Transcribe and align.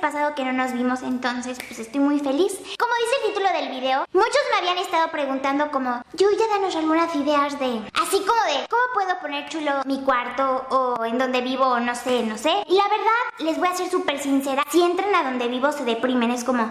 Pasado 0.00 0.34
que 0.34 0.44
no 0.44 0.52
nos 0.52 0.72
vimos, 0.72 1.02
entonces 1.02 1.58
pues 1.66 1.78
estoy 1.78 2.00
muy 2.00 2.18
feliz. 2.20 2.52
Como 2.78 2.92
dice 2.94 3.16
el 3.22 3.28
título 3.28 3.48
del 3.52 3.68
video, 3.80 4.06
muchos 4.12 4.40
me 4.50 4.58
habían 4.58 4.78
estado 4.78 5.08
preguntando 5.10 5.70
como, 5.70 6.02
Yuya, 6.14 6.44
danos 6.50 6.74
algunas 6.76 7.14
ideas 7.14 7.58
de... 7.58 7.82
Así 8.00 8.18
como 8.18 8.42
de, 8.44 8.66
¿cómo 8.68 8.82
puedo 8.94 9.18
poner 9.20 9.48
chulo 9.48 9.82
mi 9.84 10.02
cuarto 10.02 10.66
o 10.70 11.04
en 11.04 11.18
donde 11.18 11.40
vivo 11.40 11.66
o 11.66 11.80
no 11.80 11.94
sé, 11.94 12.22
no 12.22 12.36
sé? 12.36 12.52
Y 12.66 12.74
la 12.74 12.84
verdad, 12.84 13.20
les 13.38 13.58
voy 13.58 13.68
a 13.68 13.74
ser 13.74 13.90
súper 13.90 14.18
sincera, 14.18 14.64
si 14.70 14.82
entran 14.82 15.14
a 15.14 15.24
donde 15.24 15.48
vivo 15.48 15.70
se 15.72 15.84
deprimen, 15.84 16.30
es 16.30 16.44
como... 16.44 16.70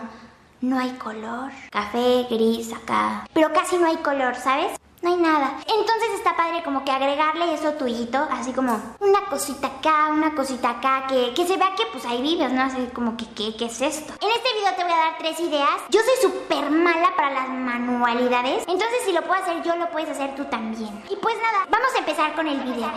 No 0.61 0.77
hay 0.77 0.91
color. 0.97 1.51
Café, 1.71 2.27
gris, 2.29 2.73
acá. 2.73 3.25
Pero 3.33 3.53
casi 3.53 3.77
no 3.77 3.87
hay 3.87 3.95
color, 3.97 4.35
¿sabes? 4.35 4.73
No 5.01 5.11
hay 5.11 5.17
nada. 5.17 5.53
Entonces 5.65 6.09
está 6.15 6.35
padre 6.35 6.61
como 6.63 6.83
que 6.83 6.91
agregarle 6.91 7.53
eso 7.53 7.71
tuyito, 7.73 8.27
así 8.31 8.51
como 8.51 8.81
una 8.99 9.21
cosita 9.29 9.67
acá, 9.67 10.09
una 10.11 10.35
cosita 10.35 10.71
acá, 10.71 11.05
que, 11.07 11.33
que 11.33 11.47
se 11.47 11.55
vea 11.55 11.73
que 11.77 11.85
pues 11.91 12.05
ahí 12.05 12.21
vives, 12.21 12.51
¿no? 12.51 12.63
Así 12.63 12.89
como 12.93 13.15
que, 13.15 13.25
¿qué, 13.33 13.55
¿qué 13.55 13.65
es 13.65 13.81
esto? 13.81 14.13
En 14.19 14.29
este 14.29 14.53
video 14.59 14.75
te 14.75 14.83
voy 14.83 14.91
a 14.91 14.97
dar 14.97 15.17
tres 15.17 15.39
ideas. 15.39 15.79
Yo 15.89 16.01
soy 16.01 16.29
súper 16.29 16.69
mala 16.69 17.15
para 17.15 17.31
las 17.31 17.49
manualidades. 17.49 18.63
Entonces 18.67 18.99
si 19.05 19.13
lo 19.13 19.21
puedo 19.21 19.41
hacer 19.41 19.63
yo, 19.63 19.75
lo 19.77 19.89
puedes 19.89 20.09
hacer 20.09 20.35
tú 20.35 20.43
también. 20.45 21.03
Y 21.09 21.15
pues 21.15 21.35
nada, 21.37 21.65
vamos 21.69 21.95
a 21.95 21.99
empezar 21.99 22.33
con 22.33 22.47
el 22.47 22.59
video. 22.59 22.91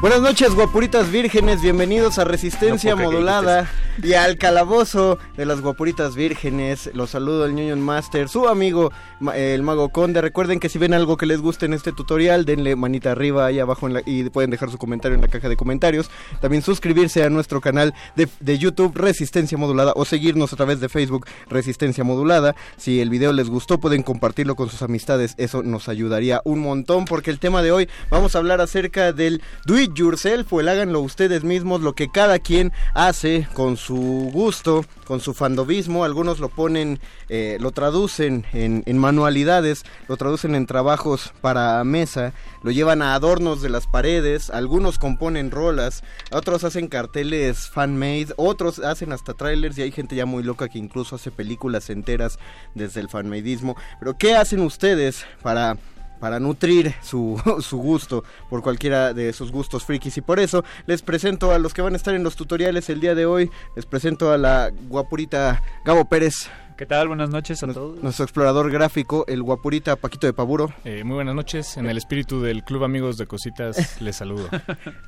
Buenas 0.00 0.20
noches, 0.20 0.54
guapuritas 0.54 1.10
vírgenes. 1.10 1.60
Bienvenidos 1.60 2.20
a 2.20 2.24
Resistencia 2.24 2.94
No 2.94 3.02
Modulada 3.02 3.68
y 4.00 4.12
al 4.12 4.38
calabozo 4.38 5.18
de 5.36 5.44
las 5.44 5.60
guapuritas 5.60 6.14
vírgenes. 6.14 6.88
Los 6.94 7.10
saludo 7.10 7.44
el 7.44 7.54
Union 7.54 7.80
Master, 7.80 8.28
su 8.28 8.46
amigo 8.46 8.92
el 9.34 9.62
Mago 9.62 9.88
Conde. 9.88 10.20
Recuerden 10.20 10.60
que 10.60 10.68
si 10.68 10.78
ven 10.78 10.94
algo 10.94 11.16
que 11.16 11.26
les 11.26 11.40
guste 11.40 11.66
en 11.66 11.74
este 11.74 11.92
tutorial, 11.92 12.44
denle 12.44 12.76
manita 12.76 13.10
arriba 13.12 13.46
ahí 13.46 13.58
abajo 13.58 13.86
en 13.88 13.94
la- 13.94 14.02
y 14.06 14.22
pueden 14.30 14.50
dejar 14.50 14.70
su 14.70 14.78
comentario 14.78 15.16
en 15.16 15.22
la 15.22 15.28
caja 15.28 15.48
de 15.48 15.56
comentarios. 15.56 16.08
También 16.40 16.62
suscribirse 16.62 17.24
a 17.24 17.30
nuestro 17.30 17.60
canal 17.60 17.94
de, 18.14 18.28
de 18.38 18.58
YouTube 18.58 18.96
Resistencia 18.96 19.58
Modulada 19.58 19.92
o 19.96 20.04
seguirnos 20.04 20.52
a 20.52 20.56
través 20.56 20.78
de 20.80 20.88
Facebook 20.88 21.26
Resistencia 21.48 22.04
Modulada. 22.04 22.54
Si 22.76 23.00
el 23.00 23.10
video 23.10 23.32
les 23.32 23.50
gustó, 23.50 23.78
pueden 23.80 24.02
compartirlo 24.04 24.54
con 24.54 24.70
sus 24.70 24.82
amistades. 24.82 25.34
Eso 25.38 25.62
nos 25.64 25.88
ayudaría 25.88 26.40
un 26.44 26.60
montón 26.60 27.04
porque 27.04 27.30
el 27.32 27.40
tema 27.40 27.62
de 27.62 27.72
hoy 27.72 27.88
vamos 28.10 28.34
a 28.36 28.38
hablar 28.38 28.60
acerca 28.60 29.12
del 29.12 29.42
do 29.66 29.78
it 29.78 29.92
yourself 29.94 30.52
o 30.52 30.60
háganlo 30.60 31.00
ustedes 31.00 31.44
mismos, 31.44 31.80
lo 31.80 31.94
que 31.94 32.10
cada 32.10 32.38
quien 32.38 32.72
hace 32.94 33.48
con 33.54 33.76
su 33.78 34.30
gusto, 34.32 34.84
con 35.06 35.20
su 35.20 35.32
fandobismo. 35.32 36.04
Algunos 36.04 36.40
lo 36.40 36.50
ponen, 36.50 37.00
eh, 37.28 37.58
lo 37.60 37.72
traducen 37.72 38.44
en, 38.52 38.82
en 38.86 38.98
manualidades, 38.98 39.84
lo 40.08 40.16
traducen 40.16 40.54
en 40.54 40.66
trabajos 40.66 41.32
para 41.40 41.82
mesa, 41.84 42.32
lo 42.62 42.70
llevan 42.70 43.02
a 43.02 43.14
adornos 43.14 43.62
de 43.62 43.68
las 43.68 43.86
paredes, 43.86 44.50
algunos 44.50 44.98
componen 44.98 45.50
rolas, 45.50 46.02
otros 46.30 46.64
hacen 46.64 46.88
carteles 46.88 47.68
fan-made, 47.68 48.28
otros 48.36 48.78
hacen 48.78 49.12
hasta 49.12 49.34
trailers 49.34 49.76
y 49.78 49.82
hay 49.82 49.92
gente 49.92 50.16
ya 50.16 50.26
muy 50.26 50.42
loca 50.42 50.68
que 50.68 50.78
incluso 50.78 51.16
hace 51.16 51.30
películas 51.30 51.90
enteras 51.90 52.38
desde 52.74 53.00
el 53.00 53.08
fanmadeismo. 53.08 53.76
Pero 53.98 54.16
¿qué 54.16 54.34
hacen 54.34 54.60
ustedes 54.60 55.24
para 55.42 55.76
para 56.20 56.40
nutrir 56.40 56.94
su, 57.00 57.40
su 57.60 57.78
gusto 57.78 58.24
por 58.50 58.62
cualquiera 58.62 59.14
de 59.14 59.32
sus 59.32 59.52
gustos 59.52 59.84
frikis 59.84 60.16
y 60.16 60.20
por 60.20 60.40
eso 60.40 60.64
les 60.86 61.02
presento 61.02 61.52
a 61.52 61.58
los 61.58 61.74
que 61.74 61.82
van 61.82 61.92
a 61.92 61.96
estar 61.96 62.14
en 62.14 62.24
los 62.24 62.36
tutoriales 62.36 62.90
el 62.90 63.00
día 63.00 63.14
de 63.14 63.26
hoy. 63.26 63.50
Les 63.76 63.86
presento 63.86 64.32
a 64.32 64.38
la 64.38 64.72
guapurita 64.88 65.62
Gabo 65.84 66.08
Pérez 66.08 66.50
¿Qué 66.78 66.86
tal? 66.86 67.08
Buenas 67.08 67.30
noches 67.30 67.60
a 67.64 67.66
todos. 67.72 68.00
nuestro 68.04 68.24
explorador 68.24 68.70
gráfico 68.70 69.24
el 69.26 69.42
guapurita 69.42 69.96
Paquito 69.96 70.28
de 70.28 70.32
Paburo 70.32 70.72
Eh, 70.84 71.02
muy 71.02 71.16
buenas 71.16 71.34
noches. 71.34 71.76
En 71.76 71.86
el 71.86 71.98
espíritu 71.98 72.40
del 72.40 72.62
Club 72.62 72.84
Amigos 72.84 73.16
de 73.18 73.26
Cositas 73.26 74.00
les 74.00 74.14
saludo. 74.14 74.48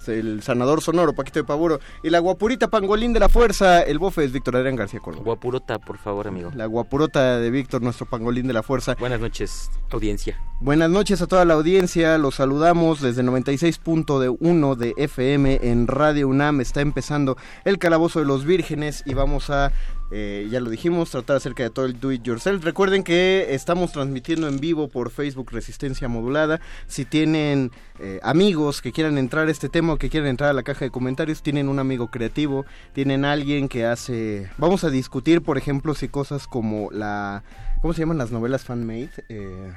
el 0.09 0.43
sanador 0.43 0.83
sonoro 0.83 1.13
Paquito 1.13 1.39
de 1.39 1.45
Paburo 1.45 1.79
y 2.03 2.11
la 2.11 2.19
guapurita 2.19 2.67
pangolín 2.67 3.13
de 3.13 3.21
la 3.21 3.29
fuerza 3.29 3.83
el 3.83 4.01
bofe 4.01 4.25
es 4.25 4.33
Víctor 4.33 4.57
Adrián 4.57 4.75
García 4.75 4.99
Córdoba 4.99 5.23
Guapurota, 5.25 5.79
por 5.79 5.97
favor, 5.99 6.27
amigo. 6.27 6.51
la 6.57 6.67
guapurota 6.67 7.39
de 7.39 7.51
Víctor 7.53 7.83
nuestro 7.83 8.05
pangolín 8.07 8.49
de 8.49 8.53
la 8.53 8.65
fuerza 8.65 8.97
Buenas 8.99 9.21
noches, 9.21 9.71
audiencia. 9.91 10.41
Buenas 10.61 10.91
noches 10.91 11.23
a 11.23 11.29
toda 11.29 11.45
la 11.45 11.55
audiencia, 11.55 12.19
los 12.19 12.35
saludamos 12.35 13.01
desde 13.01 13.23
96.1 13.23 14.75
de 14.75 14.93
FM 14.97 15.61
en 15.63 15.87
Radio 15.87 16.27
UNAM. 16.29 16.61
Está 16.61 16.81
empezando 16.81 17.37
el 17.65 17.79
Calabozo 17.79 18.19
de 18.19 18.27
los 18.27 18.45
Vírgenes 18.45 19.03
y 19.07 19.15
vamos 19.15 19.49
a, 19.51 19.73
eh, 20.11 20.49
ya 20.51 20.61
lo 20.61 20.71
dijimos, 20.71 21.11
tratar 21.11 21.37
acerca 21.37 21.63
de 21.63 21.71
todo 21.71 21.87
el 21.87 22.01
Do 22.01 22.13
It 22.13 22.23
Yourself. 22.23 22.65
Recuerden 22.65 23.05
que 23.05 23.55
estamos 23.55 23.93
transmitiendo 23.93 24.49
en 24.49 24.59
vivo 24.59 24.89
por 24.89 25.11
Facebook 25.11 25.51
Resistencia 25.53 26.09
Modulada. 26.09 26.61
Si 26.87 27.05
tienen 27.05 27.71
eh, 27.99 28.19
amigos 28.23 28.83
que 28.83 28.93
quieran 28.93 29.19
entrar 29.19 29.49
a 29.49 29.51
este 29.51 29.69
tema 29.69 29.93
o 29.93 29.97
que 29.97 30.11
quieran 30.11 30.29
entrar 30.29 30.51
a 30.51 30.55
la 30.55 30.63
caja 30.63 30.85
de 30.85 30.91
comentarios, 30.91 31.43
tienen 31.43 31.69
un 31.69 31.79
amigo 31.79 32.11
creativo, 32.11 32.65
tienen 32.93 33.25
alguien 33.25 33.69
que 33.69 33.87
hace... 33.87 34.51
Vamos 34.59 34.85
a 34.85 34.91
discutir, 34.91 35.43
por 35.43 35.59
ejemplo, 35.59 35.95
si 35.95 36.09
cosas 36.09 36.47
como 36.47 36.91
la... 36.91 37.45
¿Cómo 37.81 37.95
se 37.95 38.01
llaman 38.01 38.19
las 38.19 38.31
novelas 38.31 38.65
fan-made? 38.65 39.11
Eh, 39.29 39.73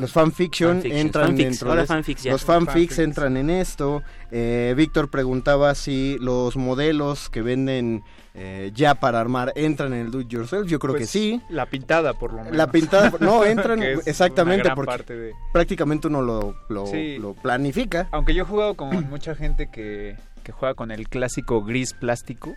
Los 0.00 0.12
fanfiction 0.12 0.80
entran 0.84 1.28
fanfics, 1.28 1.48
dentro 1.50 1.68
ahora 1.70 1.80
de 1.82 1.84
eso. 1.84 1.94
fanfics 1.94 2.22
ya. 2.22 2.32
Los 2.32 2.44
fanfics 2.44 2.98
entran 2.98 3.36
en 3.36 3.50
esto. 3.50 4.02
Eh, 4.30 4.74
Víctor 4.76 5.10
preguntaba 5.10 5.74
si 5.74 6.16
los 6.20 6.56
modelos 6.56 7.28
que 7.30 7.42
venden 7.42 8.02
eh, 8.34 8.70
ya 8.74 8.94
para 8.94 9.20
armar 9.20 9.52
entran 9.56 9.92
en 9.92 10.06
el 10.06 10.10
do 10.10 10.20
it 10.20 10.28
yourself. 10.28 10.66
Yo 10.66 10.78
creo 10.78 10.94
que 10.94 11.00
Pues, 11.00 11.10
sí. 11.10 11.40
La 11.50 11.66
pintada, 11.66 12.14
por 12.14 12.32
lo 12.32 12.38
menos. 12.42 12.56
La 12.56 12.70
pintada, 12.70 13.12
no, 13.20 13.44
entran 13.44 13.82
exactamente 13.82 14.70
porque 14.74 14.86
parte 14.90 15.14
de- 15.16 15.32
prácticamente 15.52 16.06
uno 16.08 16.22
lo, 16.22 16.56
lo, 16.68 16.86
Sí. 16.86 17.18
lo 17.18 17.34
planifica. 17.34 18.08
Aunque 18.10 18.34
yo 18.34 18.44
he 18.44 18.46
jugado 18.46 18.74
con 18.74 18.88
mucha 19.10 19.34
gente 19.34 19.68
que, 19.70 20.16
que 20.42 20.52
juega 20.52 20.74
con 20.74 20.90
el 20.90 21.08
clásico 21.08 21.62
gris 21.62 21.92
plástico 21.92 22.54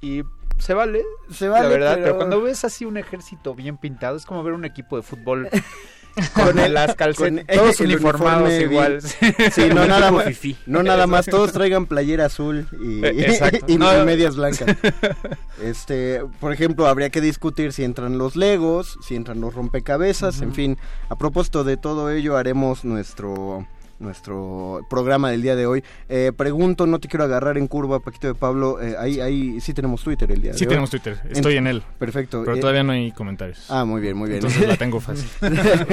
y 0.00 0.22
se 0.58 0.74
vale, 0.74 1.02
Se 1.30 1.46
vale, 1.48 1.62
la 1.64 1.68
verdad, 1.70 1.92
pero... 1.94 2.04
pero- 2.04 2.16
cuando 2.16 2.42
ves 2.42 2.64
así 2.64 2.84
un 2.84 2.96
ejército 2.96 3.54
bien 3.54 3.76
pintado 3.78 4.16
es 4.16 4.26
como 4.26 4.42
ver 4.42 4.52
un 4.54 4.64
equipo 4.64 4.96
de 4.96 5.02
fútbol 5.02 5.48
con 6.34 6.58
el- 6.58 6.74
las 6.74 6.94
calcetas, 6.94 7.44
todos 7.56 7.80
el 7.80 7.86
uniformados 7.86 8.48
uniforme 8.48 8.72
igual. 8.72 9.02
Sí, 9.02 9.68
no 9.74 9.86
nada 9.86 10.10
más, 10.10 10.26
no 10.66 10.82
nada 10.82 11.06
más, 11.06 11.26
todos 11.26 11.52
traigan 11.52 11.86
playera 11.86 12.26
azul 12.26 12.66
y, 12.80 13.04
Eh, 13.04 13.60
y 13.66 13.76
No. 13.78 14.04
medias 14.04 14.36
blancas. 14.36 14.76
Este, 15.62 16.22
por 16.40 16.52
ejemplo, 16.52 16.86
habría 16.86 17.10
que 17.10 17.20
discutir 17.20 17.72
si 17.72 17.82
entran 17.82 18.16
los 18.16 18.36
Legos, 18.36 18.96
si 19.02 19.16
entran 19.16 19.40
los 19.40 19.54
rompecabezas, 19.54 20.40
en 20.40 20.54
fin. 20.54 20.78
A 21.08 21.16
propósito 21.16 21.64
de 21.64 21.76
todo 21.76 22.10
ello, 22.10 22.36
haremos 22.36 22.84
nuestro 22.84 23.66
nuestro 23.98 24.86
programa 24.88 25.30
del 25.30 25.42
día 25.42 25.56
de 25.56 25.66
hoy. 25.66 25.84
Eh, 26.08 26.32
pregunto, 26.36 26.86
no 26.86 26.98
te 26.98 27.08
quiero 27.08 27.24
agarrar 27.24 27.58
en 27.58 27.66
curva, 27.66 28.00
Paquito 28.00 28.26
de 28.26 28.34
Pablo. 28.34 28.80
eh, 28.80 28.96
ahí, 28.98 29.20
ahí 29.20 29.60
sí 29.60 29.74
tenemos 29.74 30.02
Twitter 30.02 30.30
el 30.32 30.40
día 30.42 30.52
de 30.52 30.58
Sí 30.58 30.64
hoy. 30.64 30.68
tenemos 30.68 30.90
Twitter, 30.90 31.20
estoy 31.30 31.56
en 31.56 31.66
él. 31.66 31.82
Perfecto. 31.98 32.42
Pero 32.44 32.56
eh, 32.56 32.60
todavía 32.60 32.82
no 32.82 32.92
hay 32.92 33.12
comentarios. 33.12 33.66
Ah, 33.68 33.84
muy 33.84 34.00
bien, 34.00 34.16
muy 34.16 34.28
bien. 34.28 34.38
Entonces 34.38 34.66
la 34.68 34.76
tengo 34.76 35.00
fácil. 35.00 35.28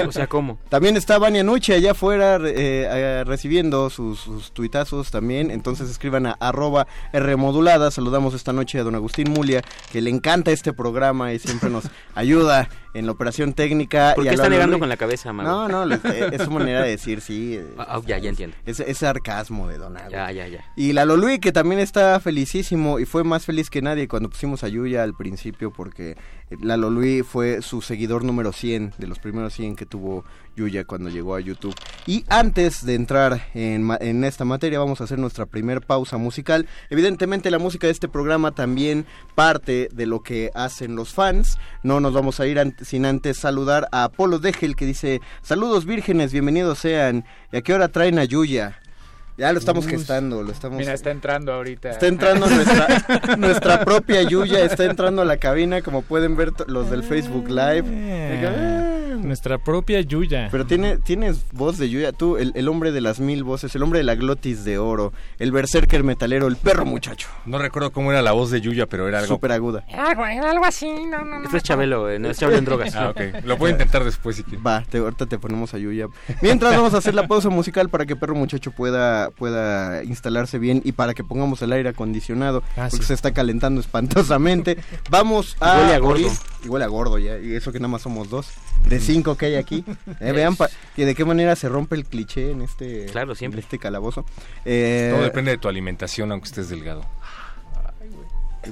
O 0.08 0.12
sea, 0.12 0.28
¿cómo? 0.28 0.60
También 0.70 0.98
está 0.98 1.18
Vania 1.18 1.44
Nuche 1.44 1.74
allá 1.74 1.92
afuera 1.92 2.38
eh, 2.38 2.52
eh, 2.56 3.24
recibiendo 3.26 3.90
sus, 3.90 4.20
sus 4.20 4.52
tuitazos 4.52 5.12
también. 5.12 5.52
Entonces 5.52 5.90
escriban 5.90 6.26
a 6.28 6.32
arroba 6.40 6.88
Rmodulada. 7.14 7.92
Saludamos 7.92 8.34
esta 8.34 8.54
noche 8.54 8.80
a 8.80 8.84
don 8.84 8.96
Agustín 8.96 9.32
Mulia, 9.32 9.62
que 9.92 10.02
le 10.02 10.10
encanta 10.10 10.52
este 10.52 10.74
programa 10.74 11.34
y 11.34 11.40
siempre 11.40 11.70
nos 11.70 11.86
ayuda 12.16 12.70
en 12.96 13.06
la 13.06 13.12
operación 13.12 13.54
técnica. 13.54 14.14
¿Por 14.16 14.26
y 14.26 14.30
qué 14.30 14.36
está 14.36 14.50
negando 14.50 14.80
con 14.80 14.88
la 14.90 14.98
cabeza, 14.98 15.34
Mago? 15.34 15.68
No, 15.68 15.86
no, 15.86 15.96
eh, 16.06 16.30
es 16.32 16.42
su 16.42 16.50
manera 16.50 16.82
de 16.82 16.92
decir, 16.92 17.22
sí. 17.22 17.56
eh, 17.56 17.68
Ah, 17.78 18.02
ya, 18.06 18.18
ya 18.18 18.30
entiendo. 18.30 18.56
Es, 18.66 18.80
es 18.80 18.98
sarcasmo 19.00 19.68
de 19.68 19.78
Don. 19.78 19.96
Ya, 20.10 20.32
ya, 20.32 20.48
ya. 20.48 20.64
Y 20.78 20.94
Lalo 20.94 21.18
Luis, 21.18 21.40
que 21.40 21.52
también 21.52 21.80
está 21.80 22.20
felicísimo 22.20 23.00
y 23.00 23.06
fue 23.06 23.24
más 23.24 23.46
feliz 23.46 23.70
que 23.70 23.82
nadie 23.82 24.08
cuando 24.08 24.30
pusimos 24.30 24.64
a 24.64 24.70
Yuya 24.70 25.04
al 25.04 25.14
principio, 25.14 25.72
porque 25.72 26.16
Lalo 26.62 26.90
Luis 26.90 27.26
fue 27.26 27.62
su 27.62 27.82
seguidor 27.82 28.24
número 28.24 28.54
100, 28.54 28.94
de 28.98 29.08
los 29.08 29.20
primeros 29.20 29.54
100 29.54 29.76
que 29.76 29.86
tuvo 29.86 30.24
Yuya 30.56 30.86
cuando 30.86 31.10
llegó 31.10 31.36
a 31.36 31.40
YouTube. 31.40 31.76
Y 32.06 32.26
antes 32.30 32.86
de 32.86 32.96
entrar 32.96 33.48
en, 33.54 33.90
en 34.00 34.24
esta 34.24 34.46
materia, 34.46 34.80
vamos 34.80 35.02
a 35.02 35.06
hacer 35.06 35.20
nuestra 35.20 35.46
primer 35.46 35.82
pausa 35.82 36.18
musical. 36.18 36.68
Evidentemente, 36.90 37.52
la 37.52 37.60
música 37.60 37.88
de 37.88 37.94
este 37.94 38.08
programa 38.08 38.52
también 38.52 39.06
parte 39.36 39.90
de 39.92 40.06
lo 40.06 40.22
que 40.22 40.52
hacen 40.54 40.96
los 40.96 41.14
fans. 41.14 41.58
No 41.84 42.00
nos 42.00 42.14
vamos 42.14 42.40
a 42.40 42.48
ir 42.48 42.60
sin 42.82 43.06
antes 43.06 43.38
saludar 43.38 43.88
a 43.92 44.06
Apolo 44.06 44.40
Degel, 44.40 44.76
que 44.76 44.86
dice: 44.86 45.22
Saludos 45.42 45.86
vírgenes, 45.86 46.32
bienvenidos 46.32 46.80
sean. 46.80 47.26
¿Y 47.52 47.58
a 47.58 47.62
qué 47.62 47.74
hora 47.74 47.90
traen 47.90 48.20
a 48.20 48.24
Yuya? 48.24 48.80
Ya 49.38 49.52
lo 49.52 49.60
estamos 49.60 49.86
gestando, 49.86 50.44
lo 50.44 50.52
estamos... 50.52 50.78
Mira, 50.78 50.94
está 50.94 51.12
entrando 51.12 51.52
ahorita. 51.52 51.90
Está 51.90 52.08
entrando 52.08 52.48
nuestra, 52.48 53.36
nuestra 53.38 53.84
propia 53.84 54.24
Yuya, 54.24 54.64
está 54.64 54.86
entrando 54.86 55.22
a 55.22 55.26
la 55.26 55.38
cabina, 55.38 55.82
como 55.82 56.04
pueden 56.04 56.38
ver 56.38 56.54
los 56.68 56.90
del 56.90 57.04
Facebook 57.04 57.50
Live. 57.50 58.95
Nuestra 59.18 59.58
propia 59.58 60.02
Yuya. 60.02 60.50
Pero 60.52 60.66
tiene, 60.66 60.98
tienes 60.98 61.46
voz 61.52 61.78
de 61.78 61.90
Yuya, 61.90 62.12
tú, 62.12 62.38
el, 62.38 62.52
el 62.56 62.68
hombre 62.68 62.92
de 62.92 63.02
las 63.02 63.20
mil 63.20 63.44
voces, 63.44 63.76
el 63.76 63.84
hombre 63.84 64.00
de 64.00 64.04
la 64.04 64.16
glotis 64.16 64.64
de 64.64 64.78
oro, 64.78 65.14
el 65.40 65.52
berserker 65.52 66.04
metalero, 66.04 66.48
el 66.48 66.56
perro 66.58 66.86
muchacho, 66.86 67.28
No 67.46 67.58
recuerdo 67.58 67.92
cómo 67.92 68.12
era 68.12 68.22
la 68.22 68.32
voz 68.32 68.52
de 68.52 68.62
Yuya, 68.62 68.86
pero 68.88 69.08
era 69.08 69.20
algo... 69.20 69.34
súper 69.36 69.52
aguda. 69.52 69.84
Esto 71.44 71.58
es 71.58 71.64
Chabelo, 71.64 72.10
eh, 72.10 72.20
no 72.20 72.30
es 72.30 72.38
Chabelo 72.38 72.58
en 72.60 72.66
drogas. 72.66 72.96
Ah, 72.96 73.10
ok. 73.10 73.44
Lo 73.46 73.58
puedo 73.58 73.72
intentar 73.72 74.04
después 74.04 74.36
si 74.36 74.44
quieres. 74.44 74.66
Va, 74.66 74.82
te, 74.90 74.98
ahorita 75.00 75.26
te 75.26 75.38
ponemos 75.40 75.74
a 75.74 75.78
Yuya. 75.78 76.08
Mientras 76.42 76.76
vamos 76.76 76.94
a 76.94 76.98
hacer 76.98 77.14
la 77.14 77.28
pausa 77.28 77.50
musical 77.50 77.90
para 77.90 78.06
que 78.06 78.16
Perro 78.16 78.36
Muchacho 78.36 78.72
pueda, 78.72 79.30
pueda 79.32 80.04
instalarse 80.04 80.60
bien 80.60 80.82
y 80.84 80.92
para 80.94 81.14
que 81.14 81.24
pongamos 81.24 81.62
el 81.62 81.72
aire 81.74 81.90
acondicionado, 81.90 82.64
Ah, 82.78 82.88
porque 82.90 82.98
sí. 82.98 83.04
se 83.04 83.14
está 83.14 83.32
calentando 83.34 83.80
espantosamente. 83.82 84.78
Vamos 85.10 85.56
a... 85.60 85.78
Huele 85.80 85.94
a 85.94 86.00
gordo. 86.00 86.30
Huele 86.68 86.86
a 86.86 86.88
gordo 86.88 87.18
ya, 87.18 87.38
y 87.38 87.56
eso 87.56 87.72
que 87.72 87.80
nada 87.80 87.90
más 87.90 88.02
somos 88.02 88.30
dos, 88.30 88.48
de 88.88 89.00
cinco 89.00 89.36
que 89.38 89.48
hay 89.48 89.56
aquí. 89.56 89.84
Eh, 90.20 90.32
vean 90.32 90.56
pa- 90.56 90.70
que 90.96 91.06
de 91.06 91.16
qué 91.16 91.26
manera 91.26 91.56
se 91.56 91.70
rompe 91.70 91.96
el 91.96 92.06
cliché 92.06 92.52
en 92.52 92.62
este, 92.62 93.06
Claro, 93.08 93.36
siempre. 93.36 93.60
en 93.60 93.64
este 93.66 93.80
calabozo. 93.80 94.26
Eh, 94.66 95.12
Todo 95.14 95.24
depende 95.24 95.52
de 95.52 95.58
tu 95.58 95.68
alimentación, 95.68 96.32
aunque 96.32 96.48
estés 96.48 96.70
delgado. 96.70 97.04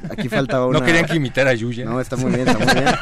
Aquí 0.09 0.27
falta 0.27 0.65
una... 0.65 0.79
No 0.79 0.85
querían 0.85 1.05
que 1.05 1.15
imitara 1.17 1.51
a 1.51 1.53
Yuya. 1.53 1.85
No, 1.85 2.01
está 2.01 2.15
muy 2.15 2.31
bien, 2.31 2.47
está 2.47 2.57
muy 2.65 2.73
bien. 2.73 2.95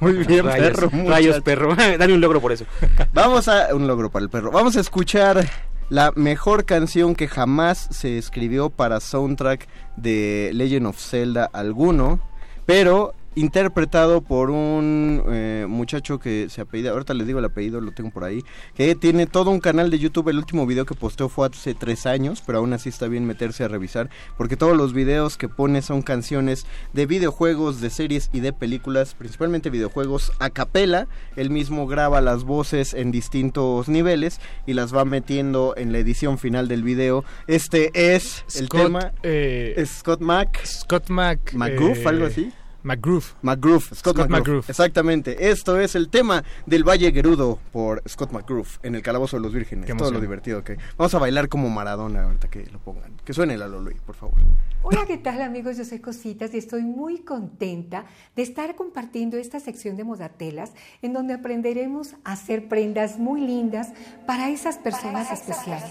muy 0.00 0.12
bien, 0.26 0.44
Rayos, 0.46 0.70
perro. 0.72 0.90
rayos, 1.10 1.40
perro. 1.42 1.74
Dale 1.98 2.14
un 2.14 2.20
logro 2.22 2.40
por 2.40 2.52
eso. 2.52 2.64
Vamos 3.12 3.48
a 3.48 3.74
un 3.74 3.86
logro 3.86 4.10
para 4.10 4.22
el 4.22 4.30
perro. 4.30 4.50
Vamos 4.50 4.76
a 4.78 4.80
escuchar 4.80 5.46
la 5.90 6.10
mejor 6.16 6.64
canción 6.64 7.14
que 7.14 7.28
jamás 7.28 7.86
se 7.90 8.16
escribió 8.16 8.70
para 8.70 8.98
soundtrack 9.00 9.68
de 9.96 10.50
Legend 10.54 10.86
of 10.86 10.98
Zelda 10.98 11.50
alguno, 11.52 12.18
pero 12.64 13.12
interpretado 13.34 14.20
por 14.20 14.50
un 14.50 15.22
eh, 15.28 15.66
muchacho 15.68 16.18
que 16.18 16.48
se 16.48 16.60
apellida, 16.60 16.90
ahorita 16.90 17.14
les 17.14 17.26
digo 17.26 17.38
el 17.38 17.44
apellido, 17.44 17.80
lo 17.80 17.92
tengo 17.92 18.10
por 18.10 18.24
ahí, 18.24 18.42
que 18.74 18.94
tiene 18.94 19.26
todo 19.26 19.50
un 19.50 19.60
canal 19.60 19.90
de 19.90 19.98
YouTube, 19.98 20.28
el 20.28 20.38
último 20.38 20.66
video 20.66 20.84
que 20.86 20.94
posteó 20.94 21.28
fue 21.28 21.48
hace 21.48 21.74
tres 21.74 22.06
años, 22.06 22.42
pero 22.46 22.58
aún 22.58 22.72
así 22.72 22.88
está 22.88 23.08
bien 23.08 23.26
meterse 23.26 23.64
a 23.64 23.68
revisar, 23.68 24.10
porque 24.36 24.56
todos 24.56 24.76
los 24.76 24.92
videos 24.92 25.36
que 25.36 25.48
pone 25.48 25.82
son 25.82 26.02
canciones 26.02 26.66
de 26.92 27.06
videojuegos, 27.06 27.80
de 27.80 27.90
series 27.90 28.30
y 28.32 28.40
de 28.40 28.52
películas, 28.52 29.14
principalmente 29.14 29.70
videojuegos 29.70 30.32
a 30.38 30.50
capela, 30.50 31.08
él 31.36 31.50
mismo 31.50 31.86
graba 31.86 32.20
las 32.20 32.44
voces 32.44 32.94
en 32.94 33.10
distintos 33.10 33.88
niveles 33.88 34.40
y 34.66 34.74
las 34.74 34.94
va 34.94 35.04
metiendo 35.04 35.74
en 35.76 35.92
la 35.92 35.98
edición 35.98 36.38
final 36.38 36.68
del 36.68 36.82
video. 36.82 37.24
Este 37.46 37.90
es 37.94 38.44
el 38.56 38.68
tema... 38.68 39.12
eh, 39.22 39.82
Scott 39.86 40.20
Mac... 40.20 40.64
Scott 40.64 41.08
Mac. 41.08 41.52
McGruff, 41.54 41.98
eh, 41.98 42.08
algo 42.08 42.26
así. 42.26 42.52
McGruff. 42.84 43.34
McGruff, 43.42 43.94
Scott, 43.94 44.16
Scott. 44.16 44.28
McGruff. 44.28 44.68
Exactamente. 44.68 45.50
Esto 45.50 45.80
es 45.80 45.94
el 45.94 46.10
tema 46.10 46.44
del 46.66 46.84
Valle 46.84 47.10
Gerudo 47.12 47.58
por 47.72 48.02
Scott 48.06 48.30
McGruff 48.30 48.78
en 48.82 48.94
el 48.94 49.02
Calabozo 49.02 49.38
de 49.38 49.42
los 49.42 49.52
Vírgenes. 49.54 49.86
Qué 49.86 49.94
Todo 49.94 50.10
lo 50.10 50.20
divertido 50.20 50.62
que. 50.62 50.76
Vamos 50.98 51.14
a 51.14 51.18
bailar 51.18 51.48
como 51.48 51.70
Maradona 51.70 52.24
ahorita 52.24 52.48
que 52.48 52.66
lo 52.66 52.78
pongan. 52.78 53.16
Que 53.24 53.32
suene 53.32 53.56
la 53.56 53.68
Luis, 53.68 54.00
por 54.02 54.14
favor. 54.14 54.38
Hola, 54.82 55.06
¿qué 55.06 55.16
tal 55.16 55.40
amigos? 55.40 55.78
Yo 55.78 55.84
soy 55.84 55.98
Cositas 55.98 56.52
y 56.52 56.58
estoy 56.58 56.82
muy 56.82 57.20
contenta 57.20 58.04
de 58.36 58.42
estar 58.42 58.76
compartiendo 58.76 59.38
esta 59.38 59.58
sección 59.60 59.96
de 59.96 60.04
modatelas 60.04 60.72
en 61.00 61.14
donde 61.14 61.32
aprenderemos 61.32 62.14
a 62.24 62.32
hacer 62.32 62.68
prendas 62.68 63.18
muy 63.18 63.40
lindas 63.40 63.92
para 64.26 64.50
esas 64.50 64.76
personas 64.76 65.32
especiales. 65.32 65.90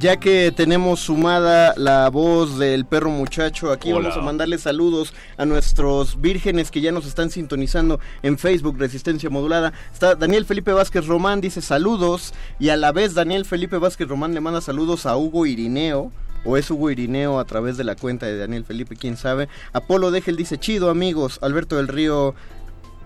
Ya 0.00 0.16
que 0.20 0.52
tenemos 0.52 1.00
sumada 1.00 1.74
la 1.76 2.08
voz 2.08 2.56
del 2.56 2.86
perro 2.86 3.10
muchacho, 3.10 3.72
aquí 3.72 3.90
Hola. 3.90 4.10
vamos 4.10 4.16
a 4.16 4.24
mandarle 4.24 4.56
saludos 4.58 5.12
a 5.36 5.44
nuestros 5.44 6.20
vírgenes 6.20 6.70
que 6.70 6.80
ya 6.80 6.92
nos 6.92 7.04
están 7.04 7.30
sintonizando 7.30 7.98
en 8.22 8.38
Facebook 8.38 8.78
Resistencia 8.78 9.28
Modulada. 9.28 9.72
Está 9.92 10.14
Daniel 10.14 10.44
Felipe 10.44 10.72
Vázquez 10.72 11.08
Román, 11.08 11.40
dice 11.40 11.62
saludos, 11.62 12.32
y 12.60 12.68
a 12.68 12.76
la 12.76 12.92
vez 12.92 13.14
Daniel 13.14 13.44
Felipe 13.44 13.76
Vázquez 13.76 14.06
Román 14.06 14.34
le 14.34 14.40
manda 14.40 14.60
saludos 14.60 15.04
a 15.04 15.16
Hugo 15.16 15.46
Irineo. 15.46 16.12
O 16.44 16.56
es 16.56 16.70
Hugo 16.70 16.88
Irineo 16.90 17.40
a 17.40 17.44
través 17.44 17.76
de 17.76 17.82
la 17.82 17.96
cuenta 17.96 18.26
de 18.26 18.38
Daniel 18.38 18.64
Felipe, 18.64 18.94
quién 18.94 19.16
sabe. 19.16 19.48
Apolo 19.72 20.12
Degel 20.12 20.36
dice, 20.36 20.56
chido 20.56 20.88
amigos. 20.88 21.40
Alberto 21.42 21.76
del 21.76 21.88
Río 21.88 22.36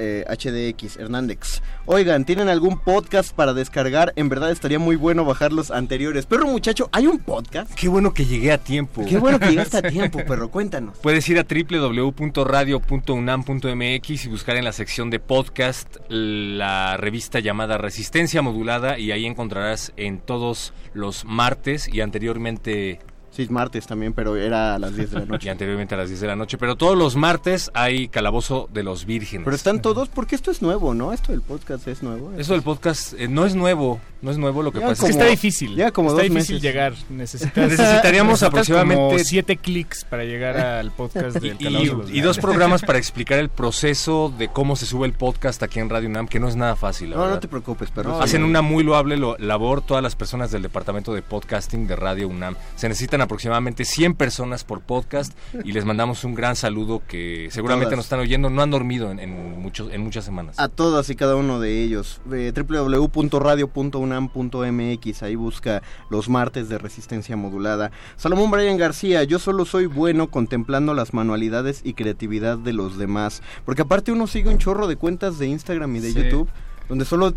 eh, 0.03 0.25
HDX, 0.29 0.97
Hernández. 0.97 1.63
Oigan, 1.87 2.25
¿tienen 2.25 2.49
algún 2.49 2.81
podcast 2.81 3.33
para 3.35 3.55
descargar? 3.55 4.13
En 4.17 4.29
verdad 4.29 4.51
estaría 4.51 4.81
muy 4.81 4.97
bueno 4.97 5.25
bajar 5.25 5.53
los 5.53 5.71
anteriores. 5.71 6.27
Perro 6.27 6.47
muchacho, 6.47 6.89
¿hay 6.93 7.07
un 7.07 7.21
podcast? 7.21 7.73
Qué 7.75 7.87
bueno 7.89 8.13
que 8.13 8.25
llegué 8.25 8.51
a 8.51 8.59
tiempo. 8.59 9.05
Qué 9.09 9.19
bueno 9.19 9.39
que 9.39 9.51
llegaste 9.51 9.77
a 9.79 9.83
tiempo, 9.91 10.19
perro, 10.27 10.51
cuéntanos. 10.51 10.99
Puedes 10.99 11.29
ir 11.29 11.39
a 11.39 11.45
www.radio.unam.mx 11.45 14.25
y 14.25 14.29
buscar 14.29 14.57
en 14.57 14.65
la 14.65 14.73
sección 14.73 15.11
de 15.11 15.21
podcast 15.21 15.99
la 16.09 16.97
revista 16.97 17.39
llamada 17.39 17.79
Resistencia 17.79 18.43
Modulada 18.43 18.99
y 18.99 19.13
ahí 19.13 19.27
encontrarás 19.27 19.93
en 19.97 20.19
todos 20.19 20.73
los 20.95 21.25
martes 21.25 21.89
y 21.93 22.01
anteriormente 22.01 22.99
Sí, 23.35 23.47
martes 23.49 23.87
también, 23.87 24.13
pero 24.13 24.37
era 24.37 24.75
a 24.75 24.79
las 24.79 24.95
10 24.95 25.11
de 25.11 25.19
la 25.21 25.25
y 25.27 25.29
noche. 25.29 25.51
anteriormente 25.51 25.95
a 25.95 25.99
las 25.99 26.09
10 26.09 26.21
de 26.21 26.27
la 26.27 26.37
noche, 26.37 26.59
pero 26.59 26.77
todos 26.77 26.97
los 26.99 27.17
martes 27.17 27.71
hay 27.75 28.09
Calabozo 28.09 28.69
de 28.73 28.83
los 28.83 29.07
Vírgenes. 29.07 29.45
Pero 29.45 29.57
están 29.57 29.81
todos, 29.81 30.09
porque 30.11 30.35
esto 30.35 30.51
es 30.51 30.61
nuevo, 30.61 30.93
¿no? 30.95 31.13
Esto 31.15 31.33
del 31.33 31.41
podcast 31.41 31.89
es 31.89 32.03
nuevo. 32.03 32.33
Eso 32.37 32.53
del 32.53 32.63
podcast 32.63 33.15
eh, 33.15 33.29
no 33.29 33.47
es 33.47 33.55
nuevo, 33.55 34.01
no 34.21 34.31
es 34.31 34.37
nuevo, 34.37 34.63
lo 34.63 34.71
que 34.71 34.81
Ya 34.81 34.89
pasa 34.89 35.01
como- 35.01 35.11
es 35.11 35.17
Está 35.17 35.31
difícil. 35.31 35.75
Ya 35.75 35.91
como 35.93 36.11
Está 36.11 36.23
dos 36.25 36.31
difícil 36.31 36.57
meses. 36.57 36.63
llegar. 36.63 36.93
Necesitas, 37.09 37.57
Necesitaríamos 37.71 38.33
necesitas 38.33 38.49
aproximadamente- 38.51 39.03
como 39.15 39.19
siete 39.19 39.57
clics 39.57 40.05
para 40.05 40.25
llegar 40.25 40.59
al 40.59 40.91
podcast 40.91 41.37
del 41.39 41.57
Y, 41.59 41.65
Calabozo 41.65 41.91
de 41.91 42.03
los 42.03 42.11
y 42.11 42.21
dos 42.21 42.39
programas 42.39 42.83
para 42.83 42.99
explicar 42.99 43.39
el 43.39 43.49
proceso 43.49 44.31
de 44.37 44.49
cómo 44.49 44.77
se 44.77 44.85
sube 44.85 45.07
el 45.07 45.15
podcast 45.15 45.63
aquí 45.63 45.81
en 45.81 45.89
Radio 45.89 46.11
UNAM, 46.11 46.29
que 46.29 46.39
no 46.39 46.49
es 46.49 46.57
nada 46.57 46.77
fácil. 46.77 47.09
la 47.11 47.17
No, 47.17 47.31
no 47.31 47.41
te 47.41 47.49
preocupes, 47.49 47.91
perro. 47.91 48.21
Hacen 48.21 48.45
una 48.45 48.61
muy 48.61 48.85
loable 48.85 49.17
lo- 49.17 49.39
labor 49.39 49.81
todas 49.81 50.03
las 50.03 50.17
personas 50.17 50.51
del 50.51 50.61
departamento 50.61 51.15
de 51.15 51.23
podcasting 51.23 51.87
de 51.87 51.97
Radio 51.97 52.29
UNAM. 52.29 52.57
Se 52.77 52.89
necesitan 52.91 53.22
aproximadamente 53.23 53.85
100 53.85 54.15
personas 54.15 54.65
por 54.65 54.81
podcast 54.83 55.33
y 55.65 55.73
les 55.73 55.85
mandamos 55.85 56.25
un 56.25 56.35
gran 56.35 56.57
saludo 56.57 57.03
que 57.07 57.49
seguramente 57.51 57.87
Todas. 57.87 57.97
nos 57.99 58.05
están 58.07 58.21
oyendo. 58.21 58.51
No 58.51 58.63
han 58.63 58.71
dormido 58.71 59.11
en, 59.11 59.19
en, 59.21 59.61
muchos, 59.61 59.93
en 59.93 60.03
muchas 60.03 60.25
semanas. 60.25 60.59
A 60.59 60.69
todas 60.69 61.09
y 61.11 61.17
cada 61.17 61.37
uno 61.37 61.61
de 61.61 61.83
ellos. 61.83 62.21
Eh, 62.33 62.53
www.radio.unam.mx. 62.55 65.23
Ahí 65.23 65.37
busca 65.37 65.83
los 66.11 66.29
martes 66.29 66.69
de 66.69 66.79
resistencia 66.79 67.37
modulada. 67.37 67.91
Salomón 68.17 68.51
Brian 68.51 68.77
García, 68.77 69.23
yo 69.25 69.39
solo 69.39 69.65
soy 69.65 69.87
bueno 69.87 70.31
contemplando 70.31 70.95
las 70.95 71.15
manualidades 71.15 71.81
y 71.85 71.95
creatividad 71.95 72.59
de 72.59 72.73
los 72.73 72.99
demás. 72.99 73.43
Porque 73.65 73.83
aparte 73.83 74.13
uno 74.13 74.27
sigue 74.27 74.51
un 74.51 74.59
chorro 74.59 74.87
de 74.87 74.97
cuentas 74.97 75.39
de 75.39 75.47
Instagram 75.47 75.97
y 75.97 76.01
de 76.01 76.13
Sí. 76.13 76.23
YouTube 76.23 76.49
donde 76.89 77.05
solo 77.05 77.33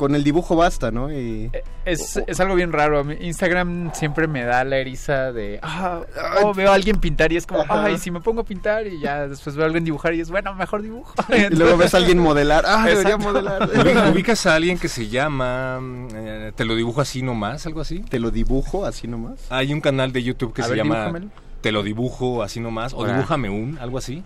con 0.00 0.14
el 0.14 0.24
dibujo 0.24 0.56
basta, 0.56 0.90
¿no? 0.90 1.12
Y... 1.12 1.50
Es, 1.84 2.16
es 2.26 2.40
algo 2.40 2.54
bien 2.54 2.72
raro. 2.72 3.04
Instagram 3.12 3.92
siempre 3.92 4.26
me 4.26 4.44
da 4.44 4.64
la 4.64 4.78
eriza 4.78 5.30
de. 5.30 5.60
Ah, 5.62 6.00
oh, 6.42 6.54
veo 6.54 6.70
a 6.70 6.74
alguien 6.74 6.96
pintar 6.98 7.30
y 7.32 7.36
es 7.36 7.46
como, 7.46 7.60
Ajá. 7.60 7.84
ay, 7.84 7.98
si 7.98 8.10
me 8.10 8.20
pongo 8.22 8.40
a 8.40 8.44
pintar 8.44 8.86
y 8.86 8.98
ya 8.98 9.28
después 9.28 9.56
veo 9.56 9.64
a 9.64 9.66
alguien 9.66 9.84
dibujar 9.84 10.14
y 10.14 10.20
es, 10.22 10.30
bueno, 10.30 10.54
mejor 10.54 10.80
dibujo. 10.80 11.12
Y 11.50 11.54
luego 11.54 11.76
ves 11.76 11.92
a 11.92 11.98
alguien 11.98 12.18
modelar. 12.18 12.64
Ah, 12.66 12.86
debería 12.86 13.18
modelar. 13.18 13.68
Ubi- 13.74 14.10
¿Ubicas 14.12 14.46
a 14.46 14.54
alguien 14.54 14.78
que 14.78 14.88
se 14.88 15.08
llama... 15.08 15.78
eh, 16.14 16.52
te 16.56 16.64
lo 16.64 16.74
dibujo 16.76 17.02
así 17.02 17.20
nomás, 17.20 17.66
algo 17.66 17.82
así? 17.82 17.98
Te 18.00 18.18
lo 18.18 18.30
dibujo 18.30 18.86
así 18.86 19.06
nomás. 19.06 19.40
Hay 19.50 19.74
un 19.74 19.82
canal 19.82 20.12
de 20.12 20.22
YouTube 20.22 20.54
que 20.54 20.62
A 20.62 20.64
se 20.64 20.70
ver, 20.70 20.78
llama 20.78 20.94
dibújamelo. 20.96 21.30
Te 21.60 21.72
lo 21.72 21.82
dibujo 21.82 22.42
así 22.42 22.58
nomás 22.58 22.94
o 22.94 23.04
dibújame 23.04 23.50
un, 23.50 23.78
algo 23.78 23.98
así. 23.98 24.22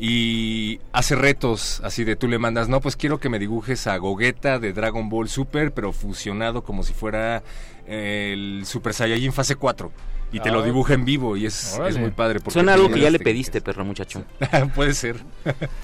Y 0.00 0.80
hace 0.92 1.14
retos 1.14 1.80
así 1.84 2.02
de 2.02 2.16
tú 2.16 2.26
le 2.26 2.38
mandas, 2.38 2.68
no, 2.68 2.80
pues 2.80 2.96
quiero 2.96 3.20
que 3.20 3.28
me 3.28 3.38
dibujes 3.38 3.86
a 3.86 3.96
Gogeta 3.98 4.58
de 4.58 4.72
Dragon 4.72 5.08
Ball 5.08 5.28
Super, 5.28 5.72
pero 5.72 5.92
fusionado 5.92 6.64
como 6.64 6.82
si 6.82 6.92
fuera 6.92 7.42
el 7.86 8.62
Super 8.66 8.94
Saiyajin 8.94 9.32
fase 9.32 9.54
4. 9.54 9.92
Y 10.32 10.40
te 10.40 10.50
lo 10.50 10.60
Ah. 10.60 10.64
dibuja 10.64 10.94
en 10.94 11.04
vivo 11.04 11.36
y 11.36 11.44
es, 11.46 11.78
es 11.86 11.98
muy 11.98 12.10
padre. 12.10 12.40
porque 12.40 12.52
Suena 12.54 12.72
algo 12.74 12.88
que 12.88 13.00
ya 13.00 13.10
le 13.10 13.18
las 13.18 13.22
pediste, 13.22 13.60
perro 13.60 13.84
muchacho. 13.84 14.24
puede 14.74 14.94
ser. 14.94 15.16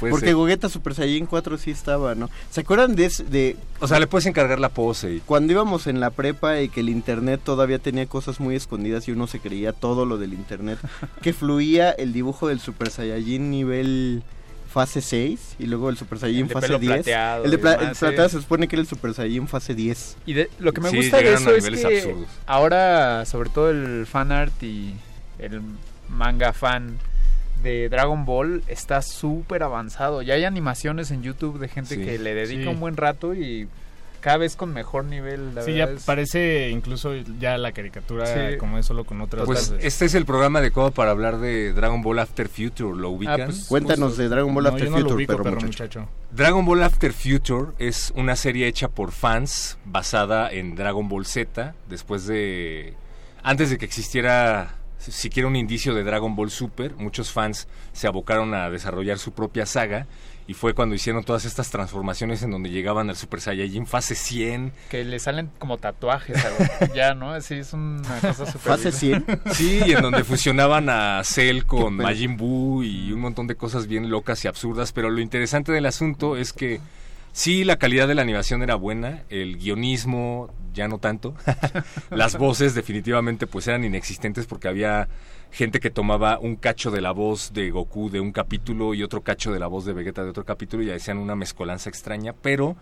puede 0.01 0.11
Porque 0.11 0.27
ser. 0.27 0.35
Gogeta 0.35 0.69
Super 0.69 0.95
Saiyan 0.95 1.27
4 1.27 1.59
sí 1.59 1.71
estaba, 1.71 2.15
¿no? 2.15 2.31
¿Se 2.51 2.63
acuerdan 2.63 2.97
de, 2.97 3.05
ese- 3.05 3.25
de 3.25 3.57
O 3.81 3.87
sea, 3.87 4.01
le 4.01 4.07
puedes 4.07 4.25
encargar 4.27 4.59
la 4.59 4.71
pose 4.71 5.17
y 5.17 5.21
cuando 5.21 5.53
íbamos 5.53 5.87
en 5.87 6.01
la 6.01 6.11
prepa 6.11 6.61
y 6.61 6.69
que 6.71 6.81
el 6.81 6.89
internet 6.89 7.41
todavía 7.45 7.79
tenía 7.79 8.07
cosas 8.07 8.41
muy 8.41 8.57
escondidas 8.57 9.07
y 9.07 9.13
uno 9.13 9.27
se 9.27 9.39
creía 9.39 9.73
todo 9.73 10.07
lo 10.07 10.17
del 10.19 10.33
internet, 10.33 10.79
que 11.21 11.33
fluía 11.35 11.91
el 11.91 12.13
dibujo 12.13 12.49
del 12.49 12.61
Super 12.61 12.91
Saiyajin 12.91 13.51
nivel 13.51 14.23
fase 14.69 15.01
6 15.01 15.57
y 15.59 15.67
luego 15.67 15.89
el 15.91 15.97
Super 15.97 16.19
El 16.25 16.47
de 16.49 16.55
fase 16.55 16.67
pelo 16.67 16.79
10. 16.79 16.93
plateado 16.93 17.45
el 17.45 17.51
de 17.51 17.59
pla- 17.59 17.71
demás, 17.77 17.89
el 17.91 17.97
plateado 17.99 18.29
sí. 18.29 18.37
se 18.37 18.43
supone 18.43 18.69
que 18.69 18.77
era 18.77 18.81
el 18.83 18.87
Super 18.89 19.15
Saiyajin 19.15 19.49
fase 19.49 19.75
10. 19.75 20.17
Y 20.27 20.35
de- 20.35 20.51
lo 20.59 20.73
que 20.73 20.81
me 20.81 20.91
Sí, 20.91 20.97
gusta 20.99 21.17
de 21.19 21.33
eso 21.35 21.51
es 21.57 21.65
que 21.65 21.87
absurdos. 21.97 22.29
ahora, 22.47 23.25
sobre 23.25 23.51
todo 23.51 23.71
el 23.71 24.07
fan 24.07 24.31
art 24.33 24.63
y 24.63 24.95
el 25.39 25.61
manga 26.09 26.53
fan 26.53 26.99
de 27.63 27.89
Dragon 27.89 28.25
Ball 28.25 28.63
está 28.69 29.03
súper 29.03 29.63
avanzado. 29.63 30.23
Ya 30.23 30.35
hay 30.35 30.45
animaciones 30.45 31.11
en 31.11 31.23
YouTube 31.23 31.59
de 31.59 31.69
gente 31.69 31.97
Sí. 31.97 32.05
que 32.05 32.19
le 32.19 32.35
dedica 32.35 32.63
Sí. 32.65 32.69
un 32.69 32.79
buen 32.79 32.97
rato 32.97 33.35
y 33.35 33.69
cada 34.21 34.39
vez 34.39 34.57
con 34.57 34.73
mejor 34.73 35.05
nivel. 35.05 35.55
La 35.55 35.63
Sí, 35.63 35.75
ya 35.75 35.85
es- 35.85 36.05
parece 36.05 36.71
incluso 36.71 37.15
ya 37.39 37.57
la 37.59 37.73
caricatura 37.73 38.27
Sí. 38.27 38.57
como 38.59 38.79
es 38.79 38.87
solo 38.87 39.05
con 39.05 39.21
otras 39.21 39.47
Pues 39.47 39.73
este 39.81 40.05
es 40.07 40.15
el 40.15 40.25
programa 40.27 40.59
adecuado 40.59 40.91
para 40.91 41.11
hablar 41.13 41.39
de 41.39 41.73
Dragon 41.73 42.03
Ball 42.03 42.19
After 42.19 42.49
Future, 42.49 42.97
¿lo 42.97 43.11
ubican? 43.11 43.47
pues, 43.47 43.67
Cuéntanos 43.67 44.09
justo. 44.11 44.23
de 44.23 44.29
Dragon 44.29 44.53
Ball 44.55 44.65
No, 44.65 44.71
After 44.71 44.85
yo 44.85 44.91
no 44.91 44.97
lo 44.97 45.03
Future, 45.03 45.17
ubico, 45.17 45.33
perro, 45.33 45.45
perro 45.45 45.57
muchacho. 45.61 45.85
muchacho. 46.01 46.09
Dragon 46.33 46.65
Ball 46.67 46.83
After 46.83 47.13
Future 47.13 47.73
es 47.79 48.13
una 48.17 48.37
serie 48.37 48.67
hecha 48.67 48.89
por 48.89 49.13
fans 49.13 49.79
basada 49.85 50.51
en 50.53 50.75
Dragon 50.75 51.09
Ball 51.09 51.25
Z 51.27 51.75
después 51.89 52.27
de 52.27 52.95
antes 53.43 53.71
de 53.71 53.79
que 53.79 53.85
existiera 53.85 54.75
si- 54.99 55.13
siquiera 55.13 55.47
un 55.49 55.55
indicio 55.55 55.95
de 55.95 56.03
Dragon 56.03 56.35
Ball 56.35 56.51
Super, 56.51 56.95
muchos 56.97 57.31
fans 57.33 57.69
se 57.93 58.09
abocaron 58.09 58.53
a 58.53 58.69
desarrollar 58.69 59.19
su 59.19 59.31
propia 59.33 59.65
saga 59.65 60.07
y 60.49 60.55
fue 60.55 60.73
cuando 60.73 60.95
hicieron 60.95 61.25
todas 61.25 61.45
estas 61.45 61.71
transformaciones 61.71 62.43
en 62.43 62.51
donde 62.51 62.71
llegaban 62.71 63.11
al 63.11 63.17
Super 63.17 63.39
Saiyajin 63.39 63.87
fase 63.87 64.15
100. 64.15 64.73
Que 64.89 65.05
le 65.05 65.19
salen 65.19 65.51
como 65.59 65.77
tatuajes, 65.77 66.43
algo. 66.43 66.59
ya, 66.95 67.15
¿no? 67.15 67.33
Así 67.33 67.57
es 67.57 67.75
una 67.75 68.19
cosa 68.23 68.47
súper... 68.47 68.79
Fase 68.79 68.91
100. 68.91 69.27
Sí, 69.53 69.83
y 69.87 69.93
en 69.93 70.01
donde 70.01 70.25
fusionaban 70.25 70.89
a 70.89 71.21
Cell 71.23 71.65
con 71.65 71.97
Majin 71.97 72.39
Buu 72.39 72.83
y 72.83 73.13
un 73.13 73.21
montón 73.21 73.47
de 73.47 73.57
cosas 73.57 73.87
bien 73.87 74.09
locas 74.09 74.43
y 74.47 74.49
absurdas, 74.49 74.93
pero 74.93 75.11
lo 75.11 75.21
interesante 75.21 75.71
del 75.71 75.85
asunto 75.85 76.39
es 76.39 76.55
que 76.55 76.81
sí, 77.33 77.65
la 77.65 77.77
calidad 77.77 78.09
de 78.09 78.15
la 78.15 78.23
animación 78.23 78.63
era 78.63 78.75
buena, 78.75 79.25
el 79.29 79.59
guionismo 79.59 80.51
ya 80.73 80.89
no 80.89 80.97
tanto, 80.97 81.35
las 82.11 82.39
voces 82.39 82.75
definitivamente 82.75 83.47
pues 83.47 83.69
eran 83.69 83.85
inexistentes 83.85 84.47
porque 84.47 84.69
había 84.69 85.09
gente 85.51 85.81
que 85.81 85.91
tomaba 85.91 86.39
un 86.39 86.57
cacho 86.57 86.91
de 86.91 87.01
la 87.01 87.13
voz 87.13 87.53
de 87.53 87.71
Goku 87.71 88.11
de 88.11 88.21
un 88.21 88.33
capítulo 88.33 88.95
y 88.95 89.03
otro 89.03 89.23
cacho 89.23 89.53
de 89.53 89.59
la 89.59 89.67
voz 89.67 89.85
de 89.85 89.93
Vegeta 89.93 90.23
de 90.23 90.31
otro 90.31 90.45
capítulo 90.45 90.83
y 90.83 90.91
hacían 90.91 91.19
una 91.19 91.35
mezcolanza 91.37 91.89
extraña, 91.89 92.33
pero 92.35 92.77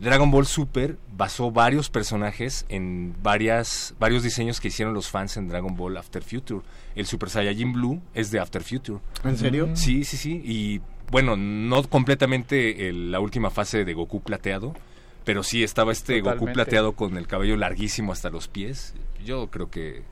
Dragon 0.00 0.30
Ball 0.30 0.46
Super 0.46 0.96
basó 1.14 1.50
varios 1.50 1.90
personajes 1.90 2.64
en 2.70 3.14
varias, 3.22 3.94
varios 4.00 4.22
diseños 4.22 4.58
que 4.60 4.68
hicieron 4.68 4.94
los 4.94 5.08
fans 5.10 5.36
en 5.36 5.46
Dragon 5.48 5.76
Ball 5.76 5.96
After 5.98 6.22
Future. 6.22 6.62
El 6.94 7.04
Super 7.06 7.28
Saiyajin 7.30 7.72
Blue 7.74 8.00
es 8.14 8.30
de 8.30 8.40
After 8.40 8.62
Future. 8.62 9.00
¿En 9.24 9.36
serio? 9.36 9.68
Sí, 9.74 10.04
sí, 10.04 10.16
sí. 10.16 10.40
Y 10.44 10.80
bueno, 11.10 11.36
no 11.36 11.82
completamente 11.84 12.88
el- 12.88 13.12
la 13.12 13.20
última 13.20 13.50
fase 13.50 13.84
de 13.84 13.92
Goku 13.92 14.22
plateado, 14.22 14.74
pero 15.24 15.42
sí 15.42 15.62
estaba 15.62 15.92
este 15.92 16.22
Goku 16.22 16.46
plateado 16.54 16.92
con 16.92 17.18
el 17.18 17.26
cabello 17.26 17.56
larguísimo 17.58 18.12
hasta 18.12 18.30
los 18.30 18.48
pies. 18.48 18.94
Yo 19.24 19.48
creo 19.50 19.70
que 19.70 20.02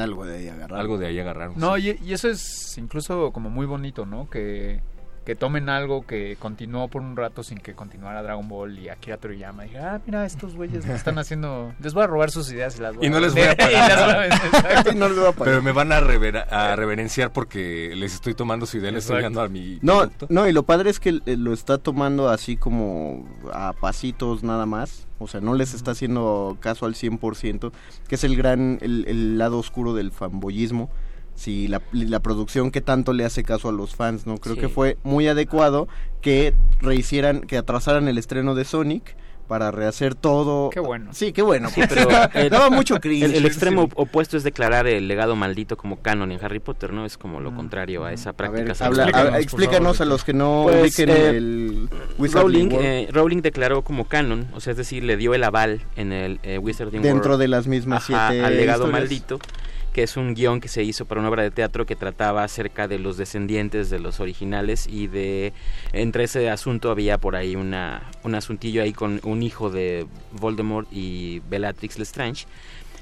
algo 0.00 0.24
de 0.24 0.36
ahí 0.38 0.48
agarraron. 0.48 0.80
Algo 0.80 0.98
de 0.98 1.06
ahí 1.06 1.18
agarraron. 1.18 1.54
No, 1.56 1.76
sí. 1.76 1.96
y, 2.00 2.10
y 2.10 2.12
eso 2.12 2.28
es 2.28 2.76
incluso 2.78 3.32
como 3.32 3.50
muy 3.50 3.66
bonito, 3.66 4.06
¿no? 4.06 4.28
Que, 4.30 4.80
que 5.24 5.36
tomen 5.36 5.68
algo 5.68 6.04
que 6.04 6.36
continuó 6.38 6.88
por 6.88 7.00
un 7.02 7.16
rato 7.16 7.42
sin 7.44 7.58
que 7.58 7.74
continuara 7.74 8.22
Dragon 8.24 8.48
Ball 8.48 8.76
y 8.78 8.88
Akira 8.88 9.18
Toriyama. 9.18 9.66
Y 9.66 9.76
ah, 9.76 10.00
mira, 10.04 10.26
estos 10.26 10.54
güeyes 10.56 10.84
me 10.84 10.94
están 10.94 11.16
haciendo... 11.18 11.72
Les 11.80 11.94
voy 11.94 12.02
a 12.02 12.06
robar 12.08 12.30
sus 12.32 12.50
ideas 12.52 12.76
y 12.78 12.82
las 12.82 12.96
voy 12.96 13.06
Y 13.06 13.10
no 13.10 13.20
les 13.20 13.32
voy 13.32 13.42
vender". 13.42 13.60
a 13.62 13.70
Y 13.70 13.74
las 13.74 14.16
voy 14.16 14.24
a 14.24 14.62
pagar. 14.62 14.94
Y 14.94 14.94
no 14.98 15.08
les 15.08 15.16
voy 15.18 15.26
a 15.28 15.32
pagar. 15.32 15.44
Pero 15.44 15.62
me 15.62 15.70
van 15.72 15.92
a, 15.92 16.00
revera- 16.00 16.46
a 16.50 16.74
reverenciar 16.74 17.32
porque 17.32 17.92
les 17.94 18.14
estoy 18.14 18.34
tomando 18.34 18.66
su 18.66 18.78
idea, 18.78 18.90
les 18.90 19.04
estoy 19.04 19.22
dando 19.22 19.42
a 19.42 19.48
mi 19.48 19.78
No, 19.80 19.98
producto. 20.00 20.26
no, 20.28 20.48
y 20.48 20.52
lo 20.52 20.64
padre 20.64 20.90
es 20.90 20.98
que 20.98 21.20
eh, 21.24 21.36
lo 21.36 21.52
está 21.52 21.78
tomando 21.78 22.28
así 22.28 22.56
como 22.56 23.24
a 23.52 23.74
pasitos 23.74 24.42
nada 24.42 24.66
más. 24.66 25.06
O 25.20 25.28
sea, 25.28 25.40
no 25.40 25.54
les 25.54 25.72
está 25.72 25.92
haciendo 25.92 26.56
caso 26.58 26.84
al 26.84 26.94
100%, 26.94 27.70
que 28.08 28.14
es 28.16 28.24
el 28.24 28.34
gran, 28.36 28.78
el, 28.82 29.04
el 29.06 29.38
lado 29.38 29.58
oscuro 29.60 29.94
del 29.94 30.10
fanboyismo. 30.10 30.90
Si 31.34 31.66
la, 31.68 31.80
la 31.92 32.20
producción 32.20 32.70
que 32.70 32.80
tanto 32.80 33.12
le 33.12 33.24
hace 33.24 33.42
caso 33.42 33.68
a 33.68 33.72
los 33.72 33.94
fans, 33.96 34.26
¿no? 34.26 34.36
Creo 34.38 34.54
Sí. 34.54 34.60
que 34.60 34.68
fue 34.68 34.98
muy 35.02 35.26
adecuado 35.28 35.88
que 36.20 36.54
rehicieran, 36.80 37.40
que 37.40 37.56
atrasaran 37.56 38.06
el 38.08 38.18
estreno 38.18 38.54
de 38.54 38.64
Sonic 38.64 39.16
para 39.48 39.70
rehacer 39.70 40.14
todo. 40.14 40.70
Qué 40.70 40.78
bueno. 40.80 41.12
Sí, 41.12 41.32
qué 41.32 41.42
bueno. 41.42 41.68
Sí, 41.68 41.82
pero 41.88 42.08
el- 42.34 42.48
daba 42.48 42.70
mucho 42.70 43.00
cringe. 43.00 43.24
El, 43.24 43.34
el 43.34 43.44
extremo 43.46 43.88
opuesto 43.96 44.36
es 44.36 44.44
declarar 44.44 44.86
el 44.86 45.08
legado 45.08 45.34
maldito 45.36 45.76
como 45.76 46.00
canon 46.00 46.32
en 46.32 46.42
Harry 46.42 46.60
Potter, 46.60 46.92
¿no? 46.92 47.04
Es 47.04 47.18
como 47.18 47.40
lo 47.40 47.54
contrario 47.54 48.04
a 48.04 48.12
esa 48.12 48.30
A 48.30 48.32
práctica. 48.34 48.64
ver, 48.64 48.74
salvaje. 48.76 49.10
habla- 49.12 49.12
Explícanos, 49.12 49.28
a- 49.28 49.32
por 49.32 49.40
explícanos 49.42 49.96
favor, 49.98 50.08
a 50.08 50.14
los 50.14 50.24
que 50.24 50.32
no 50.32 50.60
Pues, 50.64 50.80
ubiquen 50.82 51.08
eh, 51.10 51.28
el 51.36 51.88
Wizarding 52.18 52.42
Rowling, 52.70 52.72
World 52.72 52.86
eh, 52.86 53.08
Rowling 53.10 53.42
declaró 53.42 53.82
como 53.82 54.04
canon, 54.06 54.46
o 54.54 54.60
sea, 54.60 54.70
es 54.70 54.76
decir, 54.76 55.02
le 55.02 55.16
dio 55.16 55.34
el 55.34 55.44
aval 55.44 55.82
en 55.96 56.12
el 56.12 56.40
eh, 56.44 56.58
Wizarding 56.58 57.02
dentro 57.02 57.30
World 57.32 57.40
de 57.42 57.48
las 57.48 57.66
mismas 57.66 58.08
ajá, 58.08 58.28
siete 58.30 58.44
al 58.46 58.56
legado 58.56 58.84
historias. 58.84 59.00
maldito, 59.02 59.38
que 59.92 60.02
es 60.02 60.16
un 60.16 60.34
guion 60.34 60.60
que 60.60 60.68
se 60.68 60.82
hizo 60.82 61.04
para 61.04 61.20
una 61.20 61.28
obra 61.28 61.42
de 61.42 61.50
teatro 61.50 61.84
que 61.86 61.96
trataba 61.96 62.44
acerca 62.44 62.88
de 62.88 62.98
los 62.98 63.16
descendientes 63.16 63.90
de 63.90 63.98
los 63.98 64.20
originales 64.20 64.86
y 64.86 65.06
de 65.06 65.52
entre 65.92 66.24
ese 66.24 66.48
asunto 66.50 66.90
había 66.90 67.18
por 67.18 67.36
ahí 67.36 67.56
una 67.56 68.10
un 68.24 68.34
asuntillo 68.34 68.82
ahí 68.82 68.92
con 68.92 69.20
un 69.24 69.42
hijo 69.42 69.70
de 69.70 70.06
Voldemort 70.32 70.88
y 70.90 71.40
Bellatrix 71.50 71.98
Lestrange 71.98 72.46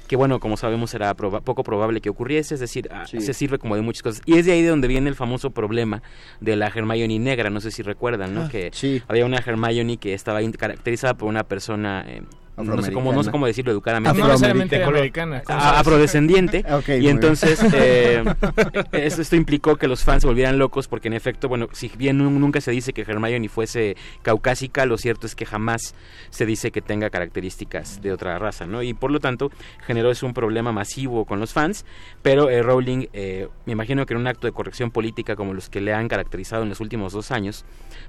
que 0.07 0.17
bueno, 0.17 0.41
como 0.41 0.57
sabemos 0.57 0.93
era 0.93 1.15
proba- 1.15 1.39
poco 1.41 1.63
probable 1.63 2.01
que 2.01 2.09
ocurriese, 2.09 2.55
es 2.55 2.59
decir, 2.59 2.89
ah, 2.91 3.05
Sí. 3.07 3.21
se 3.21 3.33
sirve 3.33 3.59
como 3.59 3.77
de 3.77 3.81
muchas 3.81 4.03
cosas. 4.03 4.21
Y 4.25 4.33
es 4.37 4.45
de 4.45 4.51
ahí 4.51 4.61
de 4.61 4.67
donde 4.67 4.89
viene 4.89 5.07
el 5.09 5.15
famoso 5.15 5.51
problema 5.51 6.03
de 6.41 6.57
la 6.57 6.67
Hermione 6.67 7.17
negra, 7.17 7.49
no 7.49 7.61
sé 7.61 7.71
si 7.71 7.81
recuerdan, 7.81 8.33
¿no? 8.33 8.41
Ah, 8.41 8.49
que 8.51 8.71
sí. 8.73 9.01
había 9.07 9.25
una 9.25 9.37
Hermione 9.37 9.95
que 9.95 10.13
estaba 10.13 10.41
caracterizada 10.57 11.13
por 11.13 11.29
una 11.29 11.45
persona, 11.45 12.03
eh, 12.05 12.23
no, 12.63 12.81
sé 12.81 12.91
cómo, 12.91 13.13
no 13.13 13.23
sé 13.23 13.31
cómo 13.31 13.45
decirlo 13.47 13.71
educadamente. 13.71 14.19
No 14.19 14.27
necesariamente 14.27 14.77
De 14.79 14.83
color. 14.85 14.97
americana. 14.99 15.41
¿cómo 15.45 15.59
a- 15.59 15.61
sabes? 15.61 15.79
afrodescendiente 15.81 16.65
y 16.99 17.07
entonces 17.07 17.59
eh, 17.73 18.23
esto, 18.91 19.21
esto 19.21 19.35
implicó 19.35 19.75
que 19.75 19.87
los 19.87 20.03
fans 20.03 20.21
se 20.21 20.27
volvieran 20.27 20.57
locos 20.57 20.87
porque 20.87 21.07
en 21.07 21.13
efecto 21.13 21.47
bueno 21.49 21.67
si 21.71 21.89
bien 21.97 22.17
nu- 22.17 22.29
nunca 22.29 22.61
se 22.61 22.71
dice 22.71 22.93
que 22.93 23.01
Hermione 23.01 23.49
fuese 23.49 23.95
caucásica 24.21 24.85
lo 24.85 24.97
cierto 24.97 25.27
es 25.27 25.35
que 25.35 25.45
jamás 25.45 25.95
se 26.29 26.45
dice 26.45 26.71
que 26.71 26.81
tenga 26.81 27.09
características 27.09 28.01
de 28.01 28.11
otra 28.11 28.37
raza 28.39 28.65
no 28.67 28.83
y 28.83 28.93
por 28.93 29.11
lo 29.11 29.19
tanto 29.19 29.51
generó 29.85 30.11
eso 30.11 30.25
un 30.25 30.33
problema 30.33 30.71
masivo 30.71 31.25
con 31.25 31.39
los 31.39 31.53
fans 31.53 31.85
pero 32.21 32.49
eh, 32.49 32.61
Rowling 32.61 33.07
eh, 33.13 33.47
me 33.65 33.73
imagino 33.73 34.05
que 34.05 34.13
en 34.13 34.19
un 34.19 34.27
acto 34.27 34.47
de 34.47 34.53
corrección 34.53 34.91
política 34.91 35.35
como 35.35 35.53
los 35.53 35.69
que 35.69 35.81
le 35.81 35.93
han 35.93 36.07
caracterizado 36.07 36.63
en 36.63 36.69
los 36.69 36.79
últimos 36.79 37.13
dos 37.13 37.31
años 37.31 37.65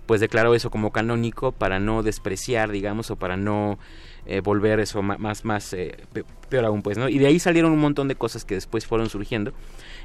pues 0.06 0.20
declaró 0.20 0.54
eso 0.54 0.70
como 0.70 0.90
canónico 0.92 1.52
para 1.52 1.78
no 1.80 2.02
despreciar 2.02 2.70
digamos 2.70 3.10
o 3.10 3.16
para 3.16 3.36
no 3.36 3.78
eh, 4.26 4.40
volver 4.40 4.80
eso 4.80 5.02
más 5.02 5.44
más 5.44 5.72
eh, 5.72 5.96
pe- 6.12 6.24
peor 6.48 6.64
aún 6.64 6.82
pues 6.82 6.96
no 6.98 7.08
y 7.08 7.18
de 7.18 7.26
ahí 7.26 7.38
salieron 7.38 7.72
un 7.72 7.80
montón 7.80 8.08
de 8.08 8.14
cosas 8.14 8.44
que 8.44 8.54
después 8.54 8.86
fueron 8.86 9.08
surgiendo 9.10 9.52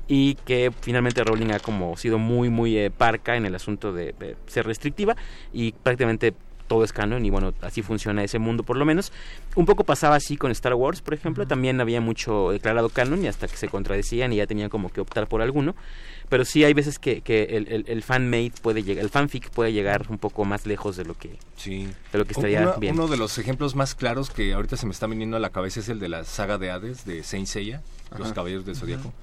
y 0.08 0.36
que 0.46 0.72
finalmente 0.82 1.24
Rowling 1.24 1.52
ha 1.52 1.60
como 1.60 1.96
sido 1.98 2.18
muy 2.18 2.50
muy 2.50 2.78
eh, 2.78 2.90
parca 2.90 3.36
en 3.36 3.46
el 3.46 3.54
asunto 3.56 3.94
de, 3.94 4.14
de 4.20 4.36
ser 4.48 4.66
restrictiva 4.66 5.16
y 5.54 5.74
prácticamente 5.74 6.34
todo 6.68 6.84
es 6.84 6.94
canon 6.94 7.26
y 7.26 7.30
bueno 7.30 7.54
así 7.62 7.82
funciona 7.82 8.24
ese 8.24 8.40
mundo 8.40 8.64
por 8.64 8.78
lo 8.78 8.86
menos 8.86 9.12
un 9.56 9.66
poco 9.66 9.84
pasaba 9.84 10.16
así 10.16 10.38
con 10.38 10.52
Star 10.52 10.74
Wars 10.74 11.02
por 11.02 11.14
ejemplo 11.14 11.48
también 11.48 11.80
había 11.82 12.02
mucho 12.02 12.52
declarado 12.52 12.90
canon 12.90 13.24
y 13.24 13.28
hasta 13.28 13.48
que 13.48 13.58
se 13.58 13.68
contradecían 13.70 14.34
y 14.34 14.38
ya 14.38 14.48
tenían 14.48 14.70
como 14.70 14.90
que 14.90 15.02
optar 15.02 15.28
por 15.28 15.42
alguno 15.42 15.76
pero 16.30 16.44
sí 16.44 16.64
hay 16.66 16.74
veces 16.74 17.00
que, 17.00 17.22
que 17.22 17.44
el, 17.58 17.68
el, 17.70 17.86
el 17.88 18.04
fanmade 18.04 18.52
puede 18.62 18.84
llegar 18.84 19.04
el 19.04 19.10
fanfic 19.10 19.50
puede 19.50 19.72
llegar 19.72 20.06
un 20.10 20.18
poco 20.18 20.44
más 20.46 20.66
lejos 20.66 20.98
de 20.98 21.06
lo 21.06 21.14
que 21.18 21.38
Sí. 21.56 21.88
de 22.12 22.20
lo 22.20 22.26
que 22.26 22.34
estaría 22.34 22.74
bien 22.74 22.94
uno 22.96 23.08
de 23.08 23.18
los 23.18 23.38
ejemplos 23.38 23.76
más 23.76 23.96
claros 23.96 24.30
que 24.30 24.54
ahorita 24.54 24.78
se 24.78 24.86
me 24.86 24.92
está 24.92 25.08
viniendo 25.08 25.38
a 25.38 25.40
la 25.40 25.50
cabeza 25.52 25.80
es 25.80 25.90
el 25.90 26.00
de 26.00 26.10
la 26.10 26.24
saga 26.26 26.58
de 26.58 26.70
Hades 26.72 27.06
de 27.06 27.24
Saint 27.24 27.48
Seiya, 27.48 27.82
Los. 28.18 28.32
Caballeros 28.34 28.66
del 28.66 28.76
Zodíaco. 28.76 29.14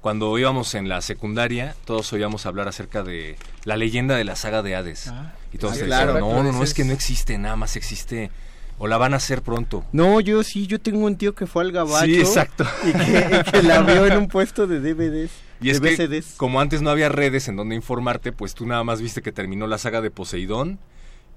Cuando 0.00 0.36
íbamos 0.38 0.74
en 0.74 0.88
la 0.88 1.02
secundaria, 1.02 1.74
todos 1.84 2.12
oíamos 2.12 2.46
hablar 2.46 2.68
acerca 2.68 3.02
de 3.02 3.36
la 3.64 3.76
leyenda 3.76 4.16
de 4.16 4.24
la 4.24 4.34
saga 4.36 4.62
de 4.62 4.74
Hades. 4.74 5.08
Ah. 5.08 5.34
y 5.52 5.58
todos 5.58 5.74
Ah, 5.74 5.76
decían, 5.76 5.88
claro. 5.88 6.18
no, 6.20 6.42
no, 6.42 6.52
no, 6.52 6.62
es 6.62 6.72
que 6.74 6.84
no 6.84 6.92
existe, 6.92 7.36
nada 7.36 7.56
más 7.56 7.76
existe, 7.76 8.30
o 8.78 8.86
la 8.86 8.96
van 8.96 9.12
a 9.12 9.18
hacer 9.18 9.42
pronto. 9.42 9.84
No, 9.92 10.20
yo 10.20 10.42
sí, 10.42 10.66
yo 10.66 10.80
tengo 10.80 11.04
un 11.04 11.16
tío 11.16 11.34
que 11.34 11.46
fue 11.46 11.64
al 11.64 11.72
gabacho. 11.72 12.06
Sí, 12.06 12.18
exacto. 12.18 12.64
Y 12.86 12.92
que, 12.92 13.42
y 13.46 13.50
que 13.50 13.62
la 13.62 13.82
vio 13.82 14.06
en 14.06 14.16
un 14.16 14.28
puesto 14.28 14.66
de 14.66 14.80
DVDs. 14.80 15.30
Y 15.60 15.68
es 15.68 15.82
de 15.82 15.94
que, 15.96 16.22
como 16.38 16.62
antes 16.62 16.80
no 16.80 16.88
había 16.88 17.10
redes 17.10 17.48
en 17.48 17.56
donde 17.56 17.74
informarte, 17.74 18.32
pues 18.32 18.54
tú 18.54 18.66
nada 18.66 18.82
más 18.84 19.02
viste 19.02 19.20
que 19.20 19.32
terminó 19.32 19.66
la 19.66 19.76
saga 19.76 20.00
de 20.00 20.10
Poseidón 20.10 20.78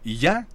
y 0.05 0.17
ya. 0.17 0.47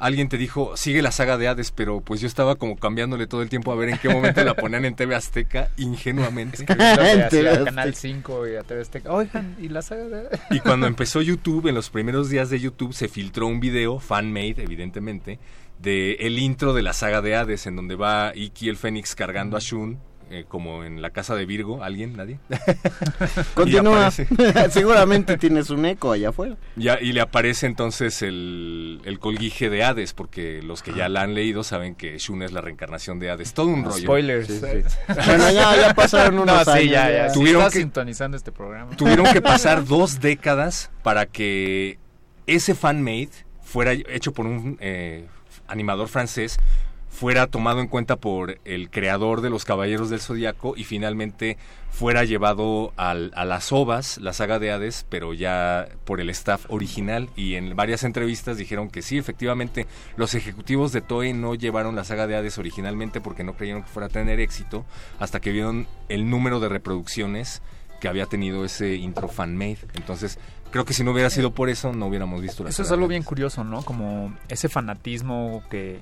Alguien 0.00 0.30
te 0.30 0.38
dijo, 0.38 0.78
sigue 0.78 1.02
la 1.02 1.12
saga 1.12 1.36
de 1.36 1.46
Hades, 1.46 1.72
pero 1.72 2.00
pues 2.00 2.22
yo 2.22 2.26
estaba 2.26 2.56
como 2.56 2.76
cambiándole 2.76 3.26
todo 3.26 3.42
el 3.42 3.50
tiempo 3.50 3.70
a 3.70 3.74
ver 3.74 3.90
en 3.90 3.98
qué 3.98 4.08
momento 4.08 4.42
la 4.42 4.54
ponían 4.54 4.86
en 4.86 4.96
TV 4.96 5.14
Azteca, 5.14 5.68
ingenuamente. 5.76 6.62
A 6.62 6.66
Canal 6.66 7.22
Azteca. 7.22 7.92
5 7.92 8.48
y 8.48 8.56
a 8.56 8.62
TV 8.62 8.80
Azteca. 8.80 9.12
Oigan, 9.12 9.56
¿y 9.60 9.68
la 9.68 9.82
saga 9.82 10.04
de...? 10.04 10.40
Y 10.52 10.60
cuando 10.60 10.86
empezó 10.88 11.20
YouTube, 11.20 11.66
en 11.66 11.74
los 11.74 11.90
primeros 11.90 12.30
días 12.30 12.48
de 12.48 12.58
YouTube, 12.58 12.94
se 12.94 13.08
filtró 13.08 13.46
un 13.46 13.60
video, 13.60 14.00
fan-made, 14.00 14.62
evidentemente, 14.62 15.38
de 15.78 16.14
el 16.14 16.38
intro 16.38 16.72
de 16.72 16.82
la 16.82 16.94
saga 16.94 17.20
de 17.20 17.36
Hades, 17.36 17.66
en 17.66 17.76
donde 17.76 17.94
va 17.94 18.32
Iki 18.34 18.70
el 18.70 18.78
Fénix 18.78 19.14
cargando 19.14 19.58
a 19.58 19.60
Shun, 19.60 19.98
eh, 20.30 20.44
como 20.48 20.84
en 20.84 21.02
la 21.02 21.10
casa 21.10 21.34
de 21.34 21.44
Virgo. 21.44 21.82
¿Alguien? 21.82 22.16
¿Nadie? 22.16 22.38
Continúa. 23.54 24.10
Seguramente 24.70 25.36
tienes 25.36 25.70
un 25.70 25.84
eco 25.84 26.12
allá 26.12 26.28
afuera. 26.30 26.56
Ya, 26.76 26.98
y 27.00 27.12
le 27.12 27.20
aparece 27.20 27.66
entonces 27.66 28.22
el, 28.22 29.00
el 29.04 29.18
colguije 29.18 29.70
de 29.70 29.82
Hades, 29.84 30.12
porque 30.12 30.62
los 30.62 30.82
que 30.82 30.92
ya 30.92 31.08
la 31.08 31.22
han 31.22 31.34
leído 31.34 31.64
saben 31.64 31.94
que 31.94 32.16
Shun 32.18 32.42
es 32.42 32.52
la 32.52 32.60
reencarnación 32.60 33.18
de 33.18 33.30
Hades. 33.30 33.54
Todo 33.54 33.66
un 33.68 33.84
rollo. 33.84 33.98
Spoilers. 33.98 34.46
Sí, 34.46 34.60
sí. 34.60 34.96
Bueno, 35.26 35.50
ya, 35.50 35.76
ya 35.76 35.94
pasaron 35.94 36.38
unos 36.38 36.66
no, 36.66 36.72
sí, 36.72 36.78
años. 36.80 36.90
ya. 36.92 37.10
ya. 37.10 37.32
Tuvieron 37.32 37.64
que- 37.70 37.78
sintonizando 37.78 38.36
este 38.36 38.52
programa. 38.52 38.96
Tuvieron 38.96 39.26
que 39.32 39.40
pasar 39.42 39.84
dos 39.84 40.20
décadas 40.20 40.90
para 41.02 41.26
que 41.26 41.98
ese 42.46 42.74
fan-made 42.74 43.30
fuera 43.62 43.92
hecho 43.92 44.32
por 44.32 44.46
un 44.46 44.76
eh, 44.80 45.26
animador 45.68 46.08
francés 46.08 46.58
fuera 47.10 47.48
tomado 47.48 47.80
en 47.80 47.88
cuenta 47.88 48.16
por 48.16 48.58
el 48.64 48.88
creador 48.88 49.40
de 49.42 49.50
los 49.50 49.64
Caballeros 49.64 50.08
del 50.10 50.20
Zodiaco 50.20 50.74
y 50.76 50.84
finalmente 50.84 51.58
fuera 51.90 52.24
llevado 52.24 52.92
al- 52.96 53.32
a 53.34 53.44
las 53.44 53.72
ovas, 53.72 54.16
la 54.18 54.32
saga 54.32 54.58
de 54.60 54.70
Hades, 54.70 55.04
pero 55.08 55.34
ya 55.34 55.88
por 56.04 56.20
el 56.20 56.30
staff 56.30 56.66
original 56.68 57.28
y 57.36 57.56
en 57.56 57.74
varias 57.74 58.04
entrevistas 58.04 58.56
dijeron 58.56 58.88
que 58.88 59.02
sí, 59.02 59.18
efectivamente, 59.18 59.86
los 60.16 60.34
ejecutivos 60.34 60.92
de 60.92 61.00
Toei 61.02 61.32
no 61.32 61.54
llevaron 61.56 61.96
la 61.96 62.04
saga 62.04 62.26
de 62.28 62.36
Hades 62.36 62.58
originalmente 62.58 63.20
porque 63.20 63.42
no 63.44 63.54
creyeron 63.54 63.82
que 63.82 63.88
fuera 63.88 64.06
a 64.06 64.10
tener 64.10 64.38
éxito 64.40 64.86
hasta 65.18 65.40
que 65.40 65.50
vieron 65.52 65.88
el 66.08 66.30
número 66.30 66.60
de 66.60 66.68
reproducciones 66.68 67.60
que 68.00 68.08
había 68.08 68.24
tenido 68.26 68.64
ese 68.64 68.94
intro 68.94 69.28
fan-made. 69.28 69.78
Entonces, 69.94 70.38
creo 70.70 70.86
que 70.86 70.94
si 70.94 71.04
no 71.04 71.10
hubiera 71.10 71.28
sido 71.28 71.50
por 71.52 71.68
eso, 71.68 71.92
no 71.92 72.06
hubiéramos 72.06 72.40
visto 72.40 72.62
la 72.62 72.70
Eso 72.70 72.82
es 72.82 72.90
algo 72.92 73.08
bien 73.08 73.24
curioso, 73.24 73.62
¿no? 73.62 73.82
Como 73.82 74.34
ese 74.48 74.70
fanatismo 74.70 75.62
que, 75.70 75.98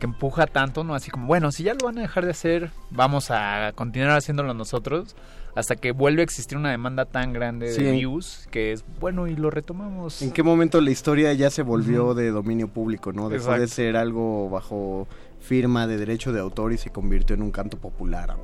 que 0.00 0.06
empuja 0.06 0.46
tanto, 0.48 0.82
¿no? 0.82 0.94
Así 0.96 1.10
como, 1.12 1.26
bueno, 1.28 1.52
si 1.52 1.62
ya 1.62 1.74
lo 1.74 1.84
van 1.86 1.98
a 1.98 2.00
dejar 2.02 2.24
de 2.24 2.32
hacer, 2.32 2.70
vamos 2.90 3.30
a 3.30 3.70
continuar 3.76 4.16
haciéndolo 4.16 4.52
nosotros 4.54 5.14
hasta 5.54 5.76
que 5.76 5.92
vuelve 5.92 6.22
a 6.22 6.24
existir 6.24 6.56
una 6.56 6.70
demanda 6.70 7.04
tan 7.04 7.32
grande 7.32 7.72
Sí. 7.72 7.82
de 7.82 7.92
views 7.92 8.48
que 8.50 8.72
es, 8.72 8.84
bueno, 9.00 9.26
y 9.28 9.36
lo 9.36 9.50
retomamos. 9.50 10.22
¿En 10.22 10.30
qué 10.32 10.42
momento 10.42 10.80
la 10.80 10.90
historia 10.90 11.32
ya 11.34 11.50
se 11.50 11.62
volvió 11.62 12.14
de 12.14 12.30
dominio 12.30 12.68
público, 12.68 13.12
no? 13.12 13.28
Dejó 13.28 13.52
de 13.58 13.68
ser 13.68 13.96
algo 13.96 14.48
bajo 14.48 15.06
firma 15.40 15.86
de 15.86 15.96
derecho 15.96 16.32
de 16.32 16.40
autor 16.40 16.72
y 16.72 16.78
se 16.78 16.90
convirtió 16.90 17.34
en 17.34 17.42
un 17.42 17.50
canto 17.50 17.76
popular. 17.78 18.36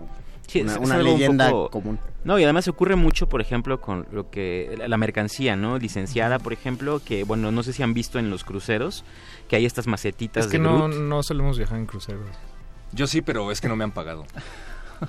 Sí, 0.49 0.61
una 0.63 0.73
es- 0.73 0.79
es 0.79 0.85
una 0.85 0.99
un 0.99 1.05
leyenda 1.05 1.51
poco- 1.51 1.71
común. 1.71 1.99
No, 2.25 2.39
y 2.39 2.45
además 2.45 2.69
ocurre 2.69 2.95
mucho, 2.97 3.29
por 3.29 3.41
ejemplo, 3.41 3.81
con 3.81 4.07
lo 4.13 4.31
que 4.31 4.75
la- 4.79 4.87
la 4.89 4.97
mercancía, 4.97 5.57
¿no? 5.57 5.77
Licenciada, 5.79 6.39
por 6.39 6.53
ejemplo, 6.53 7.01
que 7.05 7.25
bueno, 7.25 7.51
no 7.51 7.63
sé 7.65 7.73
si 7.73 7.83
han 7.83 7.95
visto 7.95 8.19
en 8.21 8.31
los 8.31 8.45
cruceros 8.45 9.05
que 9.49 9.57
hay 9.57 9.67
estas 9.67 9.87
macetitas 9.87 10.47
Es 10.47 10.51
que 10.51 10.59
de 10.59 10.65
no, 10.65 10.89
Groot. 10.89 11.01
no 11.01 11.23
solemos 11.23 11.59
viajar 11.59 11.79
en 11.79 11.87
cruceros. 11.87 12.23
Yo 12.93 13.07
sí, 13.07 13.23
pero 13.23 13.51
es 13.51 13.61
que 13.61 13.69
no 13.69 13.77
me 13.77 13.85
han 13.85 13.93
pagado. 13.93 14.25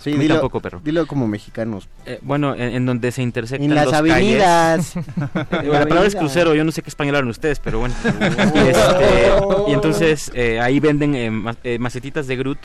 Sí, 0.02 0.12
dilo, 0.17 0.34
tampoco, 0.36 0.60
perro. 0.60 0.82
dilo 0.84 1.08
como 1.08 1.28
mexicanos. 1.30 1.88
Eh, 2.06 2.19
bueno, 2.21 2.54
en, 2.56 2.62
en 2.76 2.86
donde 2.86 3.10
se 3.13 3.21
intersectan 3.21 3.69
En 3.69 3.73
las 3.73 3.86
dos 3.86 3.93
avenidas. 3.93 4.91
calles. 4.93 5.08
Eh, 5.63 5.69
la 5.71 5.86
palabra 5.88 6.06
es 6.08 6.15
crucero, 6.17 6.54
yo 6.56 6.65
no 6.65 6.73
sé 6.73 6.82
qué 6.82 6.89
español 6.89 7.15
hablan 7.15 7.30
ustedes, 7.30 7.60
pero 7.62 7.80
bueno. 7.80 7.95
y, 8.04 8.08
este, 8.67 9.32
y 9.69 9.71
entonces 9.71 10.30
eh, 10.34 10.60
ahí 10.60 10.82
venden 10.82 11.15
eh, 11.15 11.32
ma- 11.32 11.56
eh, 11.63 11.80
macetitas 11.80 12.28
de 12.28 12.36
Groot 12.36 12.58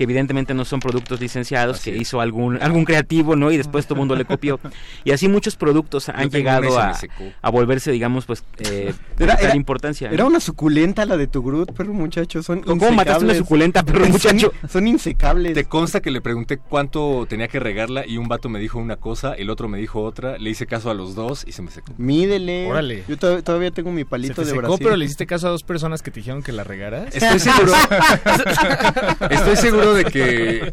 que 0.00 0.04
evidentemente 0.04 0.54
no 0.54 0.64
son 0.64 0.80
productos 0.80 1.20
licenciados, 1.20 1.80
que 1.80 1.94
hizo 1.94 2.22
algún 2.22 2.56
algún 2.62 2.86
creativo, 2.86 3.36
¿no? 3.36 3.52
Y 3.52 3.58
después 3.58 3.84
todo 3.84 3.96
el 3.96 3.98
mundo 3.98 4.16
le 4.16 4.24
copió. 4.24 4.58
Y 5.04 5.10
así 5.10 5.28
muchos 5.28 5.56
productos 5.56 6.08
han 6.08 6.30
llegado 6.30 6.78
a, 6.78 6.94
se 6.94 7.10
a 7.42 7.50
volverse, 7.50 7.92
digamos, 7.92 8.24
pues, 8.24 8.42
eh, 8.60 8.94
Era- 9.18 9.54
importancia. 9.54 10.08
Era 10.10 10.24
una 10.24 10.40
suculenta 10.40 11.04
la 11.04 11.18
de 11.18 11.26
tu 11.26 11.42
Groot, 11.42 11.72
perro 11.74 11.92
muchacho. 11.92 12.42
Son 12.42 12.62
¿Cómo 12.62 12.76
mataste 12.92 13.24
una 13.24 13.34
insecables. 13.34 13.36
suculenta, 13.36 13.82
perro 13.82 14.00
Son- 14.04 14.12
muchacho? 14.12 14.52
Son 14.70 14.86
insecables. 14.86 15.52
Te 15.52 15.64
consta 15.66 16.00
que 16.00 16.10
le 16.10 16.22
pregunté 16.22 16.56
cuánto 16.56 17.26
tenía 17.28 17.48
que 17.48 17.60
regarla 17.60 18.06
y 18.06 18.16
un 18.16 18.26
vato 18.26 18.48
me 18.48 18.58
dijo 18.58 18.78
una 18.78 18.96
cosa, 18.96 19.34
el 19.34 19.50
otro 19.50 19.68
me 19.68 19.76
dijo 19.76 20.02
otra, 20.02 20.38
le 20.38 20.48
hice 20.48 20.66
caso 20.66 20.90
a 20.90 20.94
los 20.94 21.14
dos 21.14 21.44
y 21.46 21.52
se 21.52 21.60
me 21.60 21.70
secó. 21.70 21.92
Mídele. 21.98 22.70
Órale. 22.70 23.04
Yo 23.06 23.18
to- 23.18 23.42
todavía 23.42 23.70
tengo 23.70 23.92
mi 23.92 24.00
Se 24.00 24.06
palito 24.06 24.34
te 24.36 24.40
de 24.42 24.46
secó, 24.52 24.60
Brasil. 24.62 24.78
pero 24.80 24.96
le 24.96 25.04
hiciste 25.04 25.26
caso 25.26 25.46
a 25.48 25.50
dos 25.50 25.62
personas 25.62 26.00
que 26.00 26.10
te 26.10 26.20
dijeron 26.20 26.42
que 26.42 26.52
la 26.52 26.64
regaras. 26.64 27.14
Estoy 27.14 27.38
seguro. 27.38 27.74
Estoy 29.30 29.56
seguro 29.56 29.89
de 29.94 30.04
que. 30.04 30.72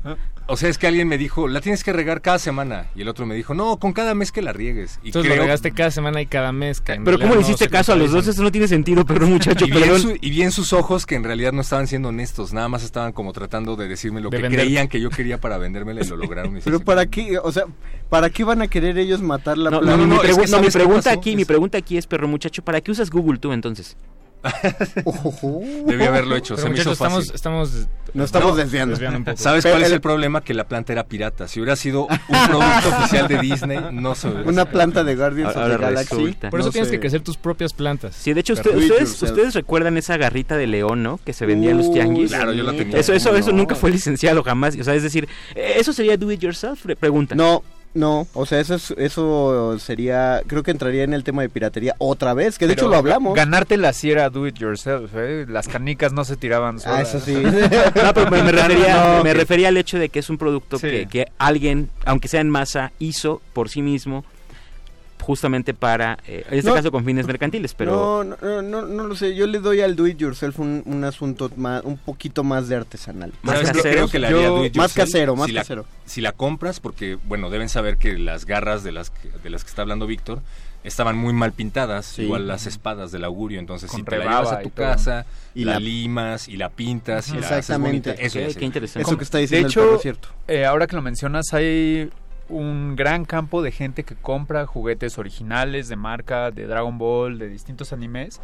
O 0.50 0.56
sea, 0.56 0.70
es 0.70 0.78
que 0.78 0.88
alguien 0.88 1.10
me 1.10 1.18
dijo, 1.18 1.50
la 1.50 1.60
tienes 1.60 1.84
que 1.84 1.92
regar 1.92 2.22
cada 2.22 2.40
semana. 2.40 2.86
Y 2.96 3.02
el 3.02 3.10
otro 3.10 3.26
me 3.26 3.36
dijo, 3.36 3.54
no, 3.54 3.76
con 3.80 3.92
cada 3.92 4.16
mes 4.16 4.32
que 4.32 4.42
la 4.42 4.54
riegues. 4.54 4.98
Y 5.04 5.08
Entonces 5.08 5.30
creo- 5.30 5.36
lo 5.42 5.44
regaste 5.44 5.72
cada 5.74 5.92
semana 5.92 6.22
y 6.22 6.26
cada 6.26 6.54
mes. 6.54 6.80
que 6.80 6.98
Pero 7.04 7.20
¿cómo 7.20 7.36
le 7.36 7.42
hiciste 7.42 7.68
caso 7.68 7.92
a 7.92 7.98
los 7.98 8.12
dos? 8.14 8.28
Eso 8.28 8.42
no 8.44 8.50
tiene 8.52 8.70
sentido, 8.70 9.06
perro 9.06 9.28
muchacho, 9.28 9.66
y, 9.66 9.72
vi 9.72 9.76
en 9.78 9.84
perdón. 9.84 10.02
su- 10.02 10.16
y 10.22 10.30
vi 10.30 10.44
en 10.44 10.52
sus 10.54 10.72
ojos 10.72 11.06
que 11.06 11.16
en 11.16 11.26
realidad 11.26 11.52
no 11.52 11.60
estaban 11.60 11.86
siendo 11.88 12.08
honestos, 12.10 12.54
nada 12.54 12.70
más 12.70 12.84
estaban 12.84 13.12
como 13.12 13.34
tratando 13.34 13.76
de 13.76 13.90
decirme 13.90 14.22
lo 14.22 14.30
De 14.30 14.38
que 14.38 14.44
vender. 14.44 14.62
creían 14.62 14.88
que 14.88 15.02
yo 15.02 15.10
quería 15.10 15.38
para 15.42 15.58
vendérmela 15.58 16.02
y 16.02 16.08
lo 16.08 16.16
lograron. 16.16 16.58
Pero 16.64 16.80
para 16.80 17.08
qué, 17.08 17.38
o 17.40 17.52
sea, 17.52 17.66
¿para 18.10 18.30
qué 18.30 18.46
van 18.46 18.62
a 18.62 18.70
querer 18.70 18.98
ellos 18.98 19.22
matar 19.22 19.58
la 19.58 19.70
No, 19.70 19.82
planta? 19.82 19.98
no, 19.98 20.04
no, 20.04 20.08
mi, 20.08 20.16
no, 20.16 20.24
es 20.24 20.30
pregu- 20.30 20.46
que 20.46 20.52
no, 20.52 20.58
mi 20.60 20.64
¿sabes 20.72 20.74
qué 20.74 20.80
pregunta 20.80 21.12
aquí, 21.12 21.36
mi 21.36 21.44
pregunta 21.44 21.78
aquí 21.78 21.98
es, 21.98 22.08
perro 22.08 22.30
muchacho, 22.30 22.62
¿para 22.64 22.80
qué 22.80 22.92
usas 22.92 23.10
Google 23.10 23.38
tú 23.40 23.52
entonces? 23.52 23.98
Debí 25.86 26.04
haberlo 26.06 26.36
hecho, 26.36 26.56
Pero 26.56 26.68
se 26.68 26.74
me 26.74 26.80
hizo 26.80 26.96
fácil. 26.96 27.20
estamos, 27.34 27.34
estamos 27.34 27.88
Nos 28.14 28.26
estamos 28.26 28.52
no, 28.52 28.56
desviando. 28.56 28.96
un 29.18 29.24
poco. 29.26 29.38
¿Sabes 29.38 29.64
Pero 29.64 29.76
cuál 29.76 29.84
es 29.84 29.92
el- 29.92 30.02
problema? 30.02 30.42
Que 30.42 30.54
la 30.54 30.68
planta 30.68 30.94
era 30.94 31.04
pirata. 31.06 31.48
Si 31.48 31.60
hubiera 31.60 31.76
sido 31.76 32.06
un 32.08 32.18
producto 32.48 32.90
oficial 32.98 33.28
de 33.28 33.38
Disney, 33.40 33.80
no 33.92 34.16
se 34.16 34.28
hubiera 34.30 34.50
Una 34.50 34.66
planta 34.66 35.04
de 35.04 35.16
Guardians 35.16 35.56
of 35.56 35.64
the 35.70 35.78
Galaxy. 35.78 36.16
resulta. 36.16 36.50
Por 36.50 36.60
eso 36.60 36.70
No 36.70 36.72
tienes 36.72 36.90
sé. 36.90 36.96
que 36.96 37.00
crecer 37.00 37.22
tus 37.22 37.38
propias 37.38 37.74
plantas. 37.74 38.16
Sí, 38.16 38.34
de 38.34 38.40
hecho, 38.42 38.54
usted- 38.54 38.76
ustedes, 38.76 39.22
ustedes 39.22 39.54
recuerdan 39.54 39.98
esa 39.98 40.18
garrita 40.18 40.56
de 40.58 40.68
león, 40.68 41.04
¿no? 41.04 41.20
Que 41.24 41.34
se 41.34 41.46
vendía 41.46 41.72
en 41.72 41.78
los 41.78 41.88
Uy, 41.88 41.94
tianguis. 41.96 42.30
Claro, 42.32 42.54
yo 42.54 42.64
la 42.64 42.72
tenía. 42.74 42.98
Eso, 42.98 43.14
eso, 43.14 43.36
eso 43.36 43.52
No. 43.52 43.58
nunca 43.58 43.76
fue 43.76 43.92
licenciado 43.92 44.44
jamás. 44.44 44.76
O 44.80 44.84
sea, 44.84 44.94
es 44.96 45.04
decir, 45.04 45.28
¿eso 45.56 45.94
sería 45.94 46.18
do 46.18 46.32
it 46.32 46.40
yourself? 46.40 46.84
Pre- 46.84 46.96
Pregunta. 46.96 47.36
No, 47.36 47.64
no, 47.98 48.28
o 48.34 48.46
sea, 48.46 48.60
eso, 48.60 48.76
es- 48.76 48.94
eso 48.98 49.78
sería, 49.80 50.42
creo 50.48 50.64
que 50.64 50.72
entraría 50.72 51.04
en 51.04 51.14
el 51.14 51.24
tema 51.24 51.42
de 51.42 51.50
piratería 51.50 51.96
otra 51.98 52.34
vez, 52.34 52.58
que 52.58 52.68
de 52.68 52.74
hecho 52.74 52.88
lo 52.88 52.96
hablamos. 52.96 53.36
Ganártela 53.36 53.92
si 53.94 54.12
era 54.12 54.30
do 54.30 54.48
it 54.48 54.56
yourself, 54.58 55.12
¿eh? 55.16 55.46
Las 55.50 55.68
canicas 55.68 56.14
no 56.14 56.24
se 56.24 56.38
tiraban 56.38 56.78
Ah, 56.86 57.02
eso 57.02 57.20
sí. 57.20 57.34
No, 58.04 58.14
pero 58.14 58.30
me, 58.32 58.44
me 58.44 58.52
refería, 58.52 59.18
No, 59.18 59.24
me 59.24 59.34
refería 59.34 59.68
al 59.70 59.78
hecho 59.78 59.98
de 60.00 60.10
que 60.10 60.20
es 60.20 60.30
un 60.30 60.38
producto 60.38 60.78
Sí. 60.78 60.88
que, 60.88 61.08
que 61.08 61.26
alguien, 61.38 61.90
aunque 62.06 62.28
sea 62.28 62.42
en 62.42 62.50
masa, 62.50 62.92
hizo 63.00 63.42
por 63.54 63.70
sí 63.70 63.82
mismo 63.82 64.24
justamente 65.22 65.74
para, 65.74 66.18
eh, 66.28 66.46
en 66.50 66.58
este 66.60 66.70
No. 66.70 66.76
caso 66.76 66.92
con 66.92 67.04
fines 67.04 67.26
mercantiles, 67.28 67.74
pero... 67.74 68.24
No, 68.24 68.24
no, 68.24 68.38
no, 68.42 68.62
no, 68.62 68.82
no 68.88 69.04
lo 69.08 69.16
sé. 69.16 69.36
Yo 69.36 69.46
le 69.48 69.60
doy 69.60 69.82
al 69.82 69.96
do 69.96 70.08
it 70.08 70.18
yourself 70.18 70.60
un, 70.60 70.84
un 70.86 71.04
asunto 71.04 71.52
más, 71.58 71.84
un 71.84 71.98
poquito 71.98 72.44
más 72.44 72.70
de 72.70 72.76
artesanal. 72.78 73.34
Más 73.42 73.60
casero. 73.60 73.82
Creo 73.82 74.08
que 74.10 74.20
la 74.20 74.30
Yo- 74.30 74.38
haría 74.38 74.50
do 74.50 74.66
it 74.66 74.76
más 74.78 74.94
casero, 74.94 75.36
más 75.36 75.48
si 75.48 75.52
la- 75.54 75.62
casero. 75.62 75.86
si 76.06 76.22
la 76.22 76.32
compras, 76.32 76.80
porque, 76.80 77.18
bueno, 77.26 77.50
deben 77.50 77.68
saber 77.70 77.98
que 77.98 78.18
las 78.18 78.46
garras 78.46 78.84
de 78.84 78.92
las 78.94 79.10
que, 79.10 79.30
de 79.44 79.50
las 79.50 79.64
que 79.64 79.70
está 79.70 79.82
hablando 79.82 80.08
Víctor 80.08 80.42
estaban 80.84 81.18
muy 81.18 81.34
mal 81.34 81.52
pintadas, 81.52 82.06
Sí. 82.06 82.22
igual 82.22 82.48
las 82.48 82.66
espadas 82.66 83.12
del 83.12 83.26
augurio. 83.26 83.60
Entonces, 83.60 83.90
Con 83.92 84.00
si 84.00 84.06
te 84.06 84.18
la 84.18 84.24
llevas 84.24 84.52
a 84.54 84.60
tu 84.62 84.70
casa, 84.70 85.26
Y 85.54 85.66
la, 85.66 85.74
la- 85.74 85.80
limas 85.82 86.48
y 86.48 86.56
la 86.56 86.70
pintas 86.70 87.28
y 87.30 87.32
la 87.34 87.40
haces 87.40 87.52
Exactamente. 87.58 88.12
bonita, 88.12 88.24
eso 88.24 88.40
Ok, 88.40 88.48
ya 88.54 88.60
qué 88.60 88.66
interesante. 88.66 89.10
Eso 89.10 89.18
que 89.18 89.24
está 89.26 89.38
De 89.40 89.42
diciendo 89.42 89.68
hecho, 89.68 89.80
el 89.82 89.86
perro 89.88 89.96
es 89.98 90.02
cierto. 90.04 90.30
eh, 90.48 90.66
ahora 90.66 90.88
que 90.88 90.96
lo 90.96 91.02
mencionas, 91.02 91.52
hay 91.54 92.10
un 92.50 92.96
gran 92.96 93.26
campo 93.26 93.62
de 93.62 93.72
gente 93.72 94.04
que 94.04 94.16
compra 94.16 94.66
juguetes 94.66 95.18
originales 95.18 95.88
de 95.88 95.96
marca, 95.96 96.52
de 96.52 96.68
Dragon 96.68 96.98
Ball, 96.98 97.38
de 97.40 97.50
distintos 97.50 97.94
animes, 97.94 98.40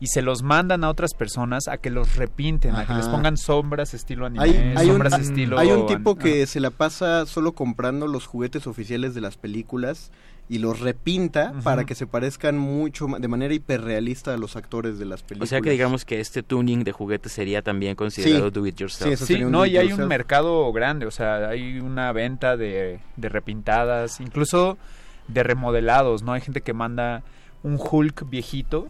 y 0.00 0.08
se 0.08 0.22
los 0.22 0.42
mandan 0.42 0.84
a 0.84 0.90
otras 0.90 1.14
personas 1.14 1.68
a 1.68 1.78
que 1.78 1.90
los 1.90 2.16
repinten, 2.16 2.74
a 2.74 2.86
que 2.86 2.94
les 2.94 3.08
pongan 3.08 3.36
sombras 3.36 3.94
estilo 3.94 4.26
anime, 4.26 4.44
Hay, 4.44 4.74
hay 4.76 4.86
un, 4.86 4.92
sombras 4.94 5.20
estilo... 5.20 5.58
hay 5.58 5.70
un 5.70 5.86
tipo 5.86 6.16
que 6.16 6.46
se 6.46 6.60
la 6.60 6.70
pasa 6.70 7.26
solo 7.26 7.52
comprando 7.52 8.06
los 8.06 8.26
juguetes 8.26 8.66
oficiales 8.66 9.14
de 9.14 9.20
las 9.20 9.36
películas 9.36 10.10
y 10.48 10.58
los 10.58 10.80
repinta 10.80 11.54
para 11.62 11.84
que 11.84 11.94
se 11.94 12.06
parezcan 12.06 12.58
mucho 12.58 13.06
de 13.18 13.28
manera 13.28 13.54
hiperrealista 13.54 14.34
a 14.34 14.36
los 14.36 14.56
actores 14.56 14.98
de 14.98 15.06
las 15.06 15.22
O 15.22 15.26
películas. 15.26 15.48
sea 15.48 15.60
que 15.62 15.70
digamos 15.70 16.04
que 16.04 16.20
este 16.20 16.42
tuning 16.42 16.84
de 16.84 16.92
juguetes 16.92 17.32
sería 17.32 17.62
también 17.62 17.94
considerado 17.96 18.46
Sí. 18.48 18.50
do 18.50 18.66
it 18.66 18.76
yourself. 18.76 19.08
Sí, 19.08 19.14
eso 19.14 19.26
Sí, 19.26 19.40
no, 19.44 19.64
y 19.64 19.78
hay 19.78 19.92
un 19.92 20.06
mercado 20.06 20.70
grande, 20.72 21.06
o 21.06 21.10
sea, 21.10 21.48
hay 21.48 21.78
una 21.80 22.12
venta 22.12 22.56
de, 22.58 23.00
de 23.16 23.28
repintadas, 23.30 24.20
incluso 24.20 24.76
de 25.28 25.42
remodelados, 25.42 26.22
¿no? 26.22 26.32
Hay 26.34 26.42
gente 26.42 26.60
que 26.60 26.74
manda 26.74 27.22
un 27.62 27.78
Hulk 27.80 28.28
viejito 28.28 28.88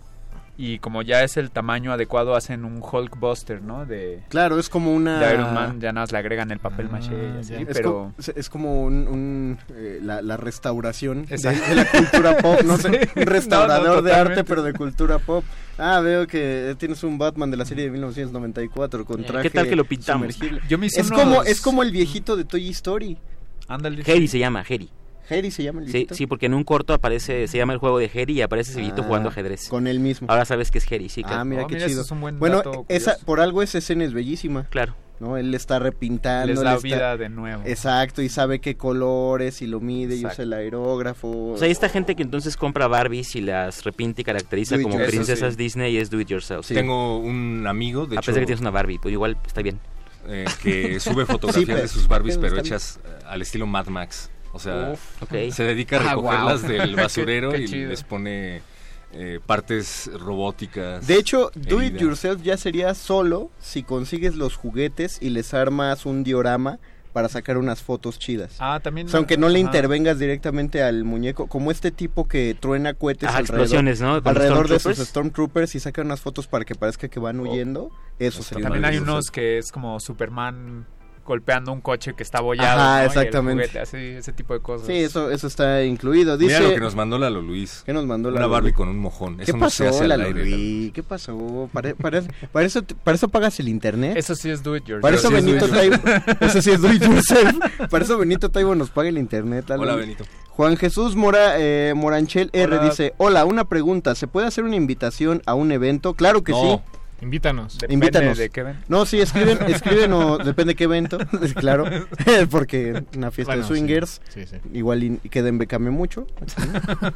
y 0.56 0.78
como 0.78 1.02
ya 1.02 1.24
es 1.24 1.36
el 1.36 1.50
tamaño 1.50 1.92
adecuado 1.92 2.36
hacen 2.36 2.64
un 2.64 2.80
Hulk 2.80 3.18
Buster, 3.18 3.60
¿no? 3.60 3.86
De, 3.86 4.22
Claro, 4.28 4.58
es 4.60 4.68
como 4.68 4.94
una... 4.94 5.18
de 5.18 5.34
Iron 5.34 5.52
Man, 5.52 5.80
ya 5.80 5.92
nada 5.92 6.04
más 6.04 6.12
le 6.12 6.18
agregan 6.18 6.50
el 6.52 6.60
papel 6.60 6.88
maché 6.88 7.12
y 7.12 7.16
Ah, 7.36 7.40
así. 7.40 7.54
Es, 7.54 7.66
pero... 7.72 7.92
como, 7.92 8.14
es- 8.36 8.48
como 8.50 8.82
un, 8.84 9.08
un, 9.08 9.58
eh, 9.74 9.98
la, 10.02 10.22
la 10.22 10.36
restauración 10.36 11.26
de, 11.26 11.36
de 11.36 11.74
la 11.74 11.84
cultura 11.90 12.36
pop, 12.38 12.60
no 12.64 12.76
sé, 12.78 13.00
Sí. 13.04 13.10
un 13.20 13.26
restaurador 13.26 13.86
No, 13.88 13.94
no, 13.96 14.02
de 14.02 14.12
arte 14.12 14.44
pero 14.44 14.62
de 14.62 14.72
cultura 14.74 15.18
pop. 15.18 15.44
Ah, 15.76 15.98
veo 16.00 16.26
que 16.28 16.76
tienes 16.78 17.02
un 17.02 17.18
Batman 17.18 17.50
de 17.50 17.56
la 17.56 17.64
serie 17.64 17.84
de 17.86 17.90
1994 17.90 19.04
con 19.04 19.20
Eh, 19.20 19.24
traje 19.24 19.42
¿qué 19.42 19.50
tal 19.50 19.68
que 19.68 19.74
lo 19.76 19.84
pintamos? 19.84 20.34
sumergible. 20.34 20.62
Yo 20.68 20.78
me 20.78 20.86
hice 20.86 21.00
Es 21.00 21.10
unos- 21.10 21.20
como 21.20 21.42
es 21.42 21.60
como 21.60 21.82
el 21.82 21.90
viejito 21.90 22.36
de 22.36 22.44
Toy 22.44 22.68
Story. 22.70 23.18
Ándale. 23.66 24.02
Harry 24.02 24.28
se 24.28 24.38
llama, 24.38 24.60
Harry. 24.60 24.88
Harry 25.30 25.50
se 25.50 25.62
llama 25.62 25.80
el 25.80 25.86
Sí, 25.86 25.92
viejito. 25.92 26.14
sí, 26.14 26.26
porque 26.26 26.46
en 26.46 26.54
un 26.54 26.64
corto 26.64 26.92
aparece, 26.94 27.46
se 27.48 27.56
llama 27.58 27.72
el 27.72 27.78
juego 27.78 27.98
de 27.98 28.10
Harry 28.14 28.34
y 28.34 28.42
aparece 28.42 28.70
ese 28.72 28.80
viejito 28.80 29.02
Ah, 29.02 29.06
jugando 29.06 29.28
ajedrez. 29.30 29.68
Con 29.68 29.86
él 29.86 30.00
mismo. 30.00 30.26
Ahora 30.30 30.44
sabes 30.44 30.70
que 30.70 30.78
es 30.78 30.90
Harry, 30.92 31.08
sí, 31.08 31.22
claro. 31.22 31.40
ah, 31.40 31.44
mira 31.44 31.64
Oh, 31.64 31.66
qué 31.66 31.74
mira, 31.76 31.86
chido. 31.86 32.02
es 32.02 32.10
un 32.10 32.20
buen 32.20 32.38
bueno, 32.38 32.56
dato 32.58 32.84
esa 32.88 33.16
por 33.24 33.40
algo 33.40 33.62
esa 33.62 33.78
escena 33.78 34.04
es 34.04 34.12
bellísima, 34.12 34.66
Claro. 34.70 34.94
¿no? 35.20 35.36
Él 35.36 35.54
está 35.54 35.78
repintando, 35.78 36.48
Les 36.52 36.60
da 36.60 36.74
está- 36.74 36.82
vida 36.82 37.16
de 37.16 37.28
nuevo. 37.28 37.62
Exacto, 37.64 38.20
y 38.20 38.28
sabe 38.28 38.60
qué 38.60 38.76
colores 38.76 39.62
y 39.62 39.66
lo 39.66 39.80
mide 39.80 40.14
y 40.14 40.18
Exacto. 40.18 40.34
usa 40.34 40.42
el 40.44 40.52
aerógrafo. 40.52 41.52
O 41.52 41.56
sea, 41.56 41.66
hay 41.66 41.72
esta 41.72 41.88
gente 41.88 42.16
que 42.16 42.22
entonces 42.22 42.56
compra 42.56 42.88
Barbies 42.88 43.34
y 43.36 43.40
las 43.40 43.84
repinte 43.84 44.22
y 44.22 44.24
caracteriza 44.24 44.76
Do 44.76 44.82
como 44.82 44.96
princesas 44.98 45.54
sí. 45.54 45.58
Disney 45.58 45.94
y 45.94 45.98
es 45.98 46.10
do 46.10 46.20
it 46.20 46.28
yourself. 46.28 46.66
Tengo 46.68 47.18
un 47.18 47.64
amigo, 47.66 48.06
de 48.06 48.16
A 48.16 48.20
hecho, 48.20 48.26
pesar 48.26 48.34
de 48.34 48.40
que 48.40 48.46
tienes 48.46 48.60
una 48.60 48.70
Barbie, 48.70 48.98
pues 48.98 49.12
igual 49.12 49.36
está 49.46 49.62
bien. 49.62 49.78
eh, 50.26 50.46
que 50.62 50.98
sube 51.00 51.26
fotografías 51.26 51.66
pero- 51.66 51.82
de 51.82 51.88
sus 51.88 52.08
Barbies, 52.08 52.36
pero 52.38 52.56
está 52.56 52.60
hechas 52.66 52.98
eh, 53.04 53.08
al 53.26 53.42
estilo 53.42 53.66
Mad 53.66 53.86
Max. 53.88 54.30
O 54.54 54.58
sea, 54.58 54.92
Uf. 54.94 55.00
Se 55.52 55.64
dedica 55.64 55.96
a 55.98 56.00
Ah, 56.00 56.08
recogerlas 56.10 56.62
wow. 56.62 56.70
del 56.70 56.96
basurero 56.96 57.50
Qué- 57.50 57.58
qué 57.58 57.62
y 57.64 57.68
chido. 57.68 57.88
les 57.90 58.02
pone 58.04 58.62
eh, 59.12 59.40
partes 59.44 60.08
robóticas. 60.18 61.06
De 61.06 61.16
hecho, 61.16 61.50
do 61.54 61.82
it 61.82 62.00
yourself 62.00 62.40
ya 62.42 62.56
sería 62.56 62.94
solo 62.94 63.50
si 63.60 63.82
consigues 63.82 64.34
los 64.36 64.56
juguetes 64.56 65.18
y 65.20 65.30
les 65.30 65.54
armas 65.54 66.06
un 66.06 66.24
diorama 66.24 66.78
para 67.12 67.28
sacar 67.28 67.58
unas 67.58 67.80
fotos 67.80 68.18
chidas. 68.18 68.56
Ah, 68.58 68.80
también... 68.82 69.06
O 69.06 69.10
sea, 69.10 69.18
aunque 69.18 69.36
no 69.36 69.48
le 69.48 69.60
intervengas 69.60 70.18
directamente 70.18 70.82
al 70.82 71.04
muñeco, 71.04 71.46
como 71.46 71.70
este 71.70 71.92
tipo 71.92 72.26
que 72.26 72.56
truena 72.58 72.94
cohetes 72.94 73.28
Ajá, 73.28 73.38
alrededor, 73.38 73.60
explosiones, 73.66 74.00
¿no? 74.00 74.20
Con 74.20 74.30
alrededor 74.30 74.68
de 74.68 74.80
sus 74.80 74.98
Stormtroopers. 74.98 75.76
Y 75.76 75.80
saca 75.80 76.02
unas 76.02 76.20
fotos 76.20 76.48
para 76.48 76.64
que 76.64 76.74
parezca 76.74 77.06
que 77.06 77.20
van 77.20 77.38
huyendo. 77.38 77.90
Eso 78.18 78.40
Está 78.40 78.54
sería 78.54 78.64
También 78.64 78.84
hay 78.84 78.98
unos 78.98 79.30
que 79.30 79.58
es 79.58 79.70
como 79.70 80.00
Superman 80.00 80.86
golpeando 81.24 81.72
un 81.72 81.80
coche 81.80 82.14
que 82.14 82.22
está 82.22 82.40
bollado. 82.40 82.80
Ajá, 82.80 82.92
¿no? 82.92 82.98
Y 82.98 83.00
el 83.00 83.06
exactamente. 83.06 83.62
juguete, 83.68 83.78
así, 83.80 83.96
ese 83.96 84.32
tipo 84.32 84.54
de 84.54 84.60
cosas. 84.60 84.86
Sí, 84.86 84.92
eso, 84.94 85.30
eso 85.30 85.46
está 85.46 85.82
incluido. 85.84 86.36
Dice, 86.36 86.58
Mira 86.58 86.68
lo 86.68 86.74
que 86.74 86.80
nos 86.80 86.94
mandó 86.94 87.18
Lalo 87.18 87.42
Luis. 87.42 87.82
¿qué 87.86 87.92
nos 87.92 88.06
mandó 88.06 88.28
Una 88.28 88.40
Lalo 88.40 88.52
Barbie 88.52 88.64
Luis? 88.70 88.76
con 88.76 88.88
un 88.88 88.98
mojón. 88.98 89.36
¿Qué 89.38 89.44
Eso 89.44 89.56
no 89.56 89.70
se 89.70 89.84
pasó, 89.84 89.94
hace 89.96 90.02
al 90.04 90.08
Lalo 90.10 90.24
aire. 90.26 90.44
Luis? 90.44 90.92
¿Qué 90.92 91.02
pasó? 91.02 91.68
¿Para, 91.72 91.94
para, 91.94 92.22
para 92.52 92.66
eso, 92.66 92.82
para 93.02 93.14
eso 93.16 93.28
pagas 93.28 93.58
el 93.60 93.68
internet? 93.68 94.16
Eso 94.16 94.34
sí 94.34 94.50
es 94.50 94.62
do 94.62 94.76
it 94.76 94.84
yourself. 94.84 95.02
Para 95.02 95.16
eso 95.16 95.28
sí 95.28 95.34
es 95.34 95.44
Benito 95.44 95.66
do 95.68 95.82
it 95.84 96.00
Taibo, 96.02 96.36
eso 96.40 96.62
sí 96.62 96.70
es 96.70 96.80
do 96.82 96.92
it 96.92 97.02
yourself. 97.02 97.56
Para 97.90 98.04
eso 98.04 98.18
Benito 98.18 98.50
Taibo 98.50 98.74
nos 98.74 98.90
paga 98.90 99.08
el 99.08 99.18
internet. 99.18 99.64
Lalo. 99.68 99.82
Hola, 99.82 99.96
Benito. 99.96 100.24
Juan 100.50 100.76
Jesús 100.76 101.16
Mora, 101.16 101.54
eh, 101.58 101.94
Moranchel 101.96 102.48
R 102.52 102.76
Hola. 102.76 102.84
dice, 102.88 103.12
hola, 103.16 103.44
una 103.44 103.64
pregunta, 103.64 104.14
¿se 104.14 104.28
puede 104.28 104.46
hacer 104.46 104.62
una 104.62 104.76
invitación 104.76 105.42
a 105.46 105.54
un 105.54 105.72
evento? 105.72 106.14
Claro 106.14 106.44
que 106.44 106.52
No. 106.52 106.82
sí. 106.84 106.98
Invítanos. 107.24 107.74
Depende 107.78 107.94
Invítanos. 107.94 108.38
de 108.38 108.50
qué. 108.50 108.64
No, 108.88 109.04
sí, 109.06 109.20
escriben, 109.20 109.58
escriben 109.68 110.12
o 110.12 110.38
depende 110.38 110.74
qué 110.74 110.84
evento, 110.84 111.18
claro, 111.56 111.84
porque 112.50 113.02
una 113.16 113.30
fiesta 113.30 113.54
Bueno, 113.54 113.62
de 113.62 113.68
swingers, 113.68 114.20
Sí, 114.28 114.46
sí. 114.46 114.56
igual 114.72 115.02
y, 115.02 115.20
y 115.24 115.28
que 115.28 115.42
den 115.42 115.58
became 115.58 115.90
mucho, 115.90 116.26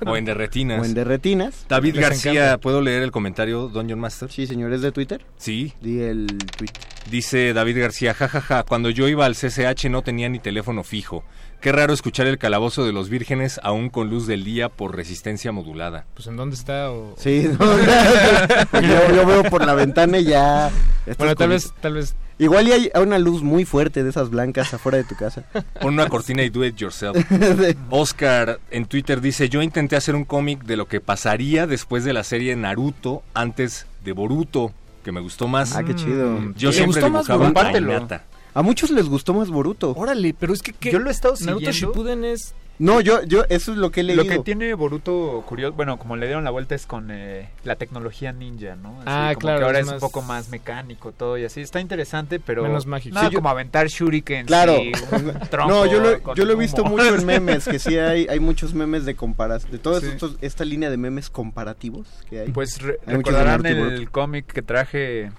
O 0.06 0.16
en 0.16 0.24
derretinas. 0.24 0.82
o 0.82 0.84
en 0.84 0.94
derretinas. 0.94 1.66
David 1.68 1.94
Les 1.94 2.02
García, 2.02 2.32
encanta. 2.32 2.58
¿puedo 2.58 2.80
leer 2.80 3.02
el 3.02 3.10
comentario, 3.12 3.68
Dungeon 3.68 4.00
Master? 4.00 4.30
Sí, 4.30 4.46
señores 4.46 4.80
de 4.82 4.92
Twitter, 4.92 5.24
Sí. 5.36 5.72
di 5.80 6.00
el 6.00 6.26
tweet. 6.56 6.70
Dice 7.10 7.52
David 7.52 7.80
García, 7.80 8.12
jajaja, 8.14 8.64
cuando 8.64 8.90
yo 8.90 9.08
iba 9.08 9.24
al 9.26 9.34
CCH 9.34 9.88
no 9.90 10.02
tenía 10.02 10.28
ni 10.28 10.38
teléfono 10.38 10.84
fijo. 10.84 11.24
Qué 11.60 11.72
raro 11.72 11.92
escuchar 11.92 12.26
el 12.28 12.38
calabozo 12.38 12.84
de 12.86 12.92
los 12.92 13.08
vírgenes 13.08 13.58
aún 13.64 13.88
con 13.90 14.08
luz 14.10 14.28
del 14.28 14.44
día 14.44 14.68
por 14.68 14.94
resistencia 14.94 15.50
modulada. 15.50 16.04
Pues 16.14 16.28
en 16.28 16.36
dónde 16.36 16.54
está 16.54 16.90
o... 16.92 17.14
Sí, 17.18 17.48
no, 17.58 17.78
yo, 18.80 19.14
yo 19.14 19.26
veo 19.26 19.42
por 19.44 19.66
la 19.66 19.74
ventana 19.74 20.18
y 20.18 20.24
ya. 20.26 20.70
Bueno, 21.18 21.34
tal 21.34 21.36
con- 21.36 21.50
vez, 21.50 21.72
tal 21.80 21.94
vez... 21.94 22.14
Igual 22.40 22.68
y 22.68 22.72
hay 22.72 22.90
una 22.94 23.18
luz 23.18 23.42
muy 23.42 23.64
fuerte 23.64 24.04
de 24.04 24.10
esas 24.10 24.30
blancas 24.30 24.72
afuera 24.72 24.98
de 24.98 25.02
tu 25.04 25.16
casa. 25.16 25.42
Pon 25.80 25.94
una 25.94 26.08
cortina 26.08 26.44
y 26.44 26.50
do 26.50 26.64
it 26.64 26.76
yourself. 26.76 27.16
Oscar 27.90 28.60
en 28.70 28.86
Twitter 28.86 29.20
dice, 29.20 29.48
yo 29.48 29.60
intenté 29.60 29.96
hacer 29.96 30.14
un 30.14 30.24
cómic 30.24 30.62
de 30.62 30.76
lo 30.76 30.86
que 30.86 31.00
pasaría 31.00 31.66
después 31.66 32.04
de 32.04 32.12
la 32.12 32.22
serie 32.22 32.54
Naruto 32.54 33.24
antes 33.34 33.86
de 34.04 34.12
Boruto, 34.12 34.72
que 35.02 35.10
me 35.10 35.20
gustó 35.20 35.48
más. 35.48 35.74
Ah, 35.74 35.82
qué 35.82 35.96
chido. 35.96 36.38
Yo 36.56 36.70
¿Te 36.70 36.76
siempre 36.76 37.00
gustó 37.02 37.10
más 37.10 37.26
dibujaba 37.26 37.42
a 37.42 37.46
Compártelo. 37.48 38.06
A 38.54 38.62
muchos 38.62 38.90
les 38.90 39.08
gustó 39.08 39.34
más 39.34 39.48
Boruto. 39.50 39.92
Órale, 39.96 40.34
pero 40.38 40.52
es 40.52 40.62
que... 40.62 40.72
¿qué? 40.72 40.90
Yo 40.90 40.98
lo 40.98 41.08
he 41.08 41.12
estado 41.12 41.34
Naruto 41.40 41.72
siguiendo. 41.72 41.72
Shippuden 41.94 42.24
es... 42.24 42.54
No, 42.80 43.00
yo, 43.00 43.24
yo, 43.24 43.42
eso 43.48 43.72
es 43.72 43.78
lo 43.78 43.90
que 43.90 44.00
he 44.00 44.04
leído. 44.04 44.22
Lo 44.22 44.30
que 44.30 44.38
tiene 44.38 44.72
Boruto 44.74 45.42
curioso, 45.48 45.74
bueno, 45.74 45.98
como 45.98 46.14
le 46.16 46.26
dieron 46.26 46.44
la 46.44 46.50
vuelta 46.50 46.76
es 46.76 46.86
con 46.86 47.08
eh, 47.10 47.48
la 47.64 47.74
tecnología 47.74 48.30
ninja, 48.32 48.76
¿no? 48.76 48.90
Así 49.00 49.04
Ah, 49.06 49.30
como 49.34 49.40
claro, 49.40 49.58
Que 49.58 49.64
ahora 49.64 49.78
es 49.80 49.86
más- 49.86 49.94
un 49.94 50.00
poco 50.00 50.22
más 50.22 50.48
mecánico 50.50 51.10
todo 51.10 51.36
y 51.38 51.44
así. 51.44 51.60
Está 51.60 51.80
interesante, 51.80 52.38
pero 52.38 52.62
Menos 52.62 52.86
mágico. 52.86 53.16
nada 53.16 53.26
Sí, 53.26 53.32
yo- 53.34 53.38
como 53.40 53.48
aventar 53.48 53.88
shurikens 53.88 54.46
Claro. 54.46 54.76
y 54.80 54.92
un 55.12 55.34
No, 55.68 55.86
yo 55.86 55.98
lo, 55.98 56.34
yo 56.34 56.44
lo 56.44 56.52
he 56.52 56.56
visto 56.56 56.82
humo. 56.82 56.92
mucho 56.92 57.16
en 57.16 57.26
memes, 57.26 57.64
que 57.66 57.80
sí 57.80 57.96
hay, 57.98 58.28
hay 58.30 58.38
muchos 58.38 58.74
memes 58.74 59.04
de 59.04 59.16
comparación, 59.16 59.72
de 59.72 59.78
toda 59.78 60.00
Sí. 60.00 60.06
esta 60.40 60.64
línea 60.64 60.88
de 60.88 60.98
memes 60.98 61.30
comparativos 61.30 62.06
que 62.30 62.42
hay. 62.42 62.48
Pues 62.52 62.80
re- 62.80 63.00
Hay 63.06 63.16
recordarán 63.16 63.62
Naruto 63.62 63.88
el 63.92 64.08
cómic 64.12 64.46
que 64.46 64.62
traje 64.62 65.32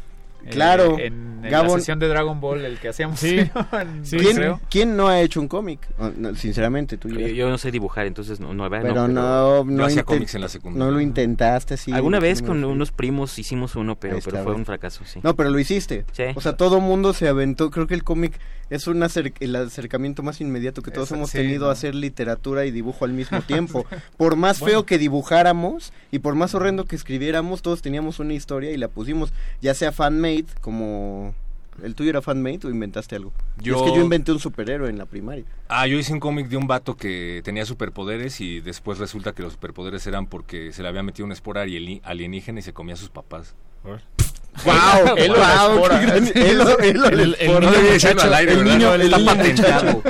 eh, 0.45 0.49
Claro, 0.49 0.97
en, 0.99 1.41
en 1.43 1.51
Gabon- 1.51 1.63
la 1.73 1.79
sesión 1.79 1.99
de 1.99 2.07
Dragon 2.07 2.39
Ball, 2.41 2.65
el 2.65 2.79
que 2.79 2.89
hacíamos. 2.89 3.19
Sí. 3.19 3.39
en- 3.39 3.51
¿Quién, 4.09 4.35
creo. 4.35 4.61
quién 4.69 4.97
no 4.97 5.07
ha 5.07 5.21
hecho 5.21 5.39
un 5.39 5.47
cómic? 5.47 5.79
No, 6.17 6.35
sinceramente, 6.35 6.97
tú 6.97 7.09
Yo, 7.09 7.27
yo 7.27 7.49
no 7.49 7.57
sé 7.57 7.71
dibujar, 7.71 8.07
entonces 8.07 8.39
no, 8.39 8.53
no, 8.53 8.69
Pero 8.69 9.07
no, 9.07 9.63
no, 9.63 9.85
hacía 9.85 10.03
cómics 10.03 10.35
en 10.35 10.41
la 10.41 10.49
secundaria. 10.49 10.85
no 10.85 10.91
lo 10.91 10.99
intentaste 11.01 11.75
así. 11.75 11.91
Alguna 11.91 12.19
vez 12.19 12.41
con 12.41 12.63
unos 12.63 12.91
primos 12.91 13.37
hicimos 13.39 13.75
uno, 13.75 13.95
pero, 13.95 14.19
pero 14.23 14.43
fue 14.43 14.53
un 14.55 14.65
fracaso, 14.65 15.03
sí. 15.05 15.19
No, 15.23 15.35
pero 15.35 15.49
lo 15.49 15.59
hiciste. 15.59 16.05
Sí. 16.11 16.23
O 16.35 16.41
sea, 16.41 16.57
todo 16.57 16.79
mundo 16.79 17.13
se 17.13 17.27
aventó. 17.27 17.69
Creo 17.71 17.87
que 17.87 17.93
el 17.93 18.03
cómic 18.03 18.33
es 18.69 18.85
un 18.87 18.99
acer- 19.01 19.33
el 19.39 19.55
acercamiento 19.55 20.21
más 20.21 20.41
inmediato 20.41 20.81
que 20.83 20.91
todos 20.91 21.07
Eso, 21.07 21.15
hemos 21.15 21.31
sí, 21.31 21.39
tenido 21.39 21.63
¿no? 21.65 21.69
a 21.69 21.73
hacer 21.73 21.95
literatura 21.95 22.65
y 22.65 22.71
dibujo 22.71 23.03
al 23.05 23.13
mismo 23.13 23.41
tiempo. 23.47 23.85
Por 24.17 24.35
más 24.35 24.59
feo 24.59 24.85
que 24.85 24.97
dibujáramos 24.97 25.91
y 26.11 26.19
por 26.19 26.35
más 26.35 26.53
horrendo 26.55 26.85
que 26.85 26.95
escribiéramos, 26.95 27.61
todos 27.61 27.81
teníamos 27.81 28.19
una 28.19 28.33
historia 28.33 28.71
y 28.71 28.77
la 28.77 28.87
pusimos, 28.87 29.33
ya 29.61 29.73
sea 29.73 29.91
fan-made, 30.37 30.45
como... 30.61 31.33
¿El 31.81 31.95
tuyo 31.95 32.09
era 32.09 32.21
fan-made 32.21 32.59
o 32.65 32.69
inventaste 32.69 33.15
algo? 33.15 33.31
Yo- 33.61 33.77
Es 33.85 33.91
que 33.91 33.97
yo 33.97 34.03
inventé 34.03 34.33
un 34.33 34.39
superhéroe 34.39 34.89
en 34.89 34.97
la 34.97 35.05
primaria. 35.05 35.45
Ah, 35.69 35.87
yo 35.87 35.97
hice 35.97 36.11
un 36.11 36.19
cómic 36.19 36.49
de 36.49 36.57
un 36.57 36.67
vato 36.67 36.97
que 36.97 37.41
tenía 37.45 37.65
superpoderes 37.65 38.41
y 38.41 38.59
después 38.59 38.97
resulta 38.97 39.31
que 39.31 39.43
los 39.43 39.53
superpoderes 39.53 40.05
eran 40.05 40.25
porque 40.27 40.73
se 40.73 40.81
le 40.81 40.89
había 40.89 41.03
metido 41.03 41.23
una 41.25 41.33
espora 41.35 41.61
alienígena 41.61 42.59
y 42.59 42.63
se 42.63 42.73
comía 42.73 42.95
a 42.95 42.97
sus 42.97 43.09
papás. 43.09 43.55
¡Wow! 44.65 45.15
Él 45.17 45.31
¡Wow! 45.31 45.85
El- 46.81 48.63
niño, 48.65 48.93
está 48.95 49.17
niño 49.17 49.25
patentado. 49.25 50.03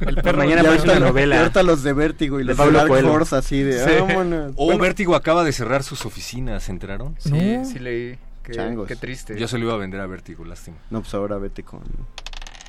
El 0.00 0.16
perro 0.16 0.38
mañana 0.38 0.68
ahorita- 0.70 0.82
una 0.96 0.98
novela. 0.98 1.38
ahorita 1.40 1.62
los 1.62 1.84
de 1.84 1.92
Vértigo 1.92 2.40
y 2.40 2.42
De 2.42 2.46
los 2.48 2.56
de 2.56 2.64
Pablo 2.64 2.80
así 3.32 3.62
de... 3.62 3.84
Sí. 3.84 3.90
vámonos. 4.00 4.54
O 4.56 4.76
Vértigo 4.76 5.14
acaba 5.14 5.44
de 5.44 5.52
cerrar 5.52 5.84
sus 5.84 6.04
oficinas, 6.04 6.64
¿se 6.64 6.72
enteraron? 6.72 7.14
Sí, 7.18 7.30
No. 7.30 7.64
sí 7.64 7.78
leí. 7.78 8.18
Qué, 8.42 8.52
Changos. 8.52 8.88
qué 8.88 8.96
triste. 8.96 9.38
Yo 9.38 9.46
se 9.48 9.58
lo 9.58 9.64
iba 9.66 9.74
a 9.74 9.78
vender 9.78 10.00
a 10.00 10.06
Vértigo, 10.06 10.44
lástima. 10.44 10.76
No, 10.90 11.00
pues 11.02 11.12
ahora 11.14 11.38
vete 11.38 11.62
con... 11.62 11.80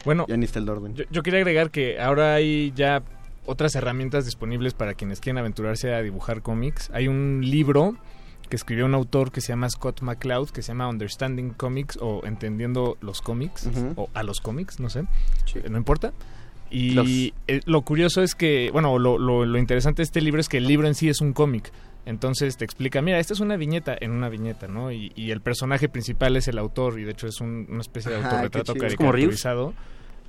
Bueno, 0.05 0.25
Ya 0.27 0.35
ni 0.37 0.45
está 0.45 0.59
el 0.59 0.67
orden. 0.69 0.95
Yo, 0.95 1.03
yo 1.11 1.23
quería 1.23 1.39
agregar 1.39 1.69
que 1.71 1.99
ahora 1.99 2.33
hay 2.35 2.71
ya 2.75 3.03
otras 3.45 3.75
herramientas 3.75 4.25
disponibles 4.25 4.73
para 4.73 4.93
quienes 4.95 5.19
quieren 5.19 5.37
aventurarse 5.37 5.93
a 5.93 6.01
dibujar 6.01 6.41
cómics. 6.41 6.89
Hay 6.93 7.07
un 7.07 7.41
libro 7.43 7.95
que 8.49 8.55
escribió 8.55 8.85
un 8.85 8.93
autor 8.95 9.31
que 9.31 9.39
se 9.41 9.49
llama 9.49 9.69
Scott 9.69 10.01
McCloud, 10.01 10.49
que 10.49 10.61
se 10.61 10.69
llama 10.69 10.89
Understanding 10.89 11.51
Comics 11.51 11.97
o 12.01 12.21
Entendiendo 12.25 12.97
los 13.01 13.21
cómics, 13.21 13.69
o 13.95 14.09
a 14.13 14.23
los 14.23 14.41
cómics, 14.41 14.79
no 14.79 14.89
sé, 14.89 15.05
no 15.69 15.77
importa. 15.77 16.11
Y 16.69 16.91
Los- 16.91 17.07
eh, 17.47 17.61
lo 17.65 17.81
curioso 17.83 18.21
es 18.21 18.33
que, 18.35 18.69
bueno, 18.71 18.97
lo, 18.99 19.17
lo, 19.17 19.45
lo 19.45 19.57
interesante 19.57 20.01
de 20.01 20.03
este 20.03 20.19
libro 20.21 20.41
es 20.41 20.49
que 20.49 20.57
el 20.57 20.67
libro 20.67 20.87
en 20.87 20.95
sí 20.95 21.07
es 21.09 21.21
un 21.21 21.31
cómic. 21.33 21.71
Entonces 22.05 22.57
te 22.57 22.65
explica, 22.65 23.01
mira, 23.01 23.19
esta 23.19 23.33
es 23.33 23.39
una 23.39 23.57
viñeta 23.57 23.95
en 23.99 24.11
una 24.11 24.27
viñeta, 24.29 24.67
¿no? 24.67 24.91
Y, 24.91 25.11
y 25.15 25.31
el 25.31 25.41
personaje 25.41 25.87
principal 25.87 26.35
es 26.35 26.47
el 26.47 26.57
autor 26.57 26.99
y 26.99 27.03
de 27.03 27.11
hecho 27.11 27.27
es 27.27 27.39
un- 27.41 27.67
una 27.69 27.81
especie 27.81 28.11
de 28.11 28.17
Ajá, 28.17 28.29
autorretrato 28.31 28.73
chido. 28.73 28.85
¿Es 28.87 28.95
como 28.95 29.11
Ryus? 29.11 29.41
caricaturizado. 29.43 29.73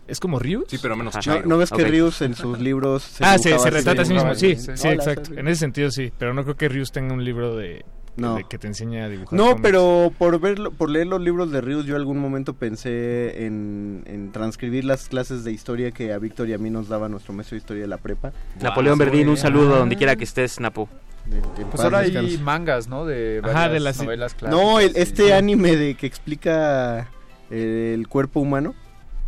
¿Es 0.08 0.20
como 0.20 0.38
Ryus? 0.38 0.64
Sí, 0.68 0.78
pero 0.82 0.96
menos. 0.96 1.14
¿No. 1.26 1.42
¿no 1.42 1.56
ves 1.58 1.70
que. 1.70 1.84
Rius 1.84 2.20
en 2.22 2.34
sus 2.34 2.58
libros 2.60 3.02
se 3.04 3.24
ah, 3.24 3.38
se, 3.38 3.56
se 3.58 3.70
retrata 3.70 4.02
a 4.02 4.04
sí 4.04 4.12
mismo, 4.12 4.34
sí, 4.34 4.56
Sí. 4.56 4.72
sí, 4.74 4.88
Hola, 4.88 4.94
exacto. 4.96 5.32
En 5.34 5.48
ese 5.48 5.60
sentido 5.60 5.90
sí, 5.90 6.12
pero 6.18 6.34
no 6.34 6.42
creo 6.44 6.56
que 6.56 6.68
Ryus 6.68 6.90
tenga 6.92 7.14
un 7.14 7.24
libro 7.24 7.56
de, 7.56 7.84
No. 8.16 8.34
de 8.34 8.44
que 8.44 8.58
te 8.58 8.66
enseñe 8.66 9.00
a 9.00 9.08
dibujar. 9.08 9.32
No, 9.38 9.44
cómics. 9.50 9.62
pero 9.62 10.12
por 10.18 10.38
verlo, 10.40 10.72
por 10.72 10.90
leer 10.90 11.06
los 11.06 11.20
libros 11.22 11.52
de 11.52 11.60
Rius, 11.62 11.86
yo 11.86 11.96
algún 11.96 12.18
momento 12.18 12.52
pensé 12.52 13.46
en, 13.46 14.02
en 14.06 14.32
transcribir 14.32 14.84
las 14.84 15.08
clases 15.08 15.44
de 15.44 15.52
historia 15.52 15.92
que 15.92 16.12
a 16.12 16.18
Víctor 16.18 16.48
y 16.48 16.52
a 16.52 16.58
mí 16.58 16.68
nos 16.68 16.88
daba 16.88 17.08
nuestro 17.08 17.32
maestro 17.32 17.54
de 17.54 17.60
historia 17.60 17.82
de 17.82 17.88
la 17.88 17.98
prepa. 17.98 18.32
Napoleón 18.60 18.98
Verdín, 18.98 19.28
un 19.28 19.36
saludo 19.38 19.76
Ah. 19.76 19.78
donde 19.78 19.96
quiera 19.96 20.16
que 20.16 20.24
estés, 20.24 20.60
Napo. 20.60 20.88
De, 21.26 21.36
de 21.40 21.64
Pues 21.70 21.82
ahora 21.82 21.98
hay 22.00 22.38
mangas, 22.38 22.88
¿no? 22.88 23.04
De 23.06 23.40
Ajá, 23.42 23.52
varias 23.52 23.72
de 23.72 23.80
las- 23.80 23.98
novelas 24.02 24.34
clásicas. 24.34 24.62
No, 24.64 24.80
el- 24.80 24.96
este 24.96 25.32
anime 25.34 25.76
de 25.76 25.94
que 25.94 26.06
explica 26.06 27.08
eh, 27.50 27.92
el 27.94 28.08
cuerpo 28.08 28.40
humano, 28.40 28.74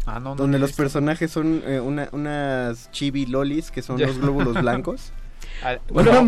Ah, 0.06 0.18
no, 0.20 0.30
no 0.30 0.34
donde 0.36 0.58
los 0.58 0.70
visto. 0.70 0.82
personajes 0.82 1.30
son 1.30 1.62
eh, 1.66 1.80
una- 1.80 2.08
unas 2.12 2.90
chibi 2.90 3.26
lolis, 3.26 3.70
que 3.70 3.80
son 3.82 3.96
Ya. 3.98 4.06
los 4.06 4.18
glóbulos 4.18 4.54
blancos. 4.60 5.12
Ah, 5.64 5.78
Bueno, 5.88 6.10
eso, 6.12 6.24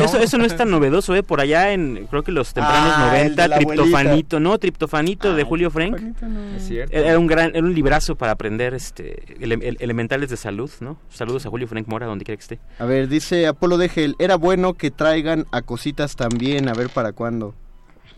¿no? 0.00 0.04
eso- 0.04 0.18
eso 0.18 0.38
no 0.38 0.44
es 0.44 0.56
tan 0.56 0.70
novedoso, 0.70 1.14
¿eh? 1.14 1.22
Por 1.22 1.40
allá 1.40 1.72
en, 1.72 2.06
creo 2.10 2.22
que 2.22 2.30
los 2.32 2.52
tempranos 2.52 2.92
Ah, 2.94 3.04
el 3.22 3.34
90, 3.36 3.42
de 3.42 3.48
la 3.48 3.56
abuelita. 3.56 3.82
Triptofanito, 3.82 4.40
¿no? 4.40 4.58
Triptofanito 4.58 5.34
de 5.34 5.42
Ay, 5.42 5.48
Julio 5.48 5.70
Frank. 5.70 5.98
No. 6.22 6.56
Es 6.56 6.66
cierto. 6.68 6.94
Era 6.96 7.18
un 7.18 7.26
gran, 7.26 7.50
era 7.54 7.60
un 7.66 7.74
librazo 7.74 8.16
para 8.16 8.32
aprender 8.32 8.74
este 8.74 9.22
ele- 9.40 9.54
ele- 9.66 9.76
elementales 9.80 10.28
de 10.30 10.36
salud, 10.36 10.70
¿no? 10.80 10.98
Saludos 11.08 11.46
a 11.46 11.50
Julio 11.50 11.66
Frank 11.68 11.88
Mora, 11.88 12.06
donde 12.06 12.24
quiera 12.24 12.36
que 12.36 12.42
esté. 12.42 12.58
A 12.78 12.84
ver, 12.84 13.08
dice 13.08 13.46
Apolo 13.46 13.78
de 13.78 13.88
Gel, 13.88 14.14
era 14.18 14.36
bueno 14.36 14.74
que 14.74 14.90
traigan 14.90 15.46
a 15.52 15.62
cositas 15.62 16.16
también, 16.16 16.68
a 16.68 16.74
ver 16.74 16.90
para 16.90 17.12
cuándo. 17.12 17.54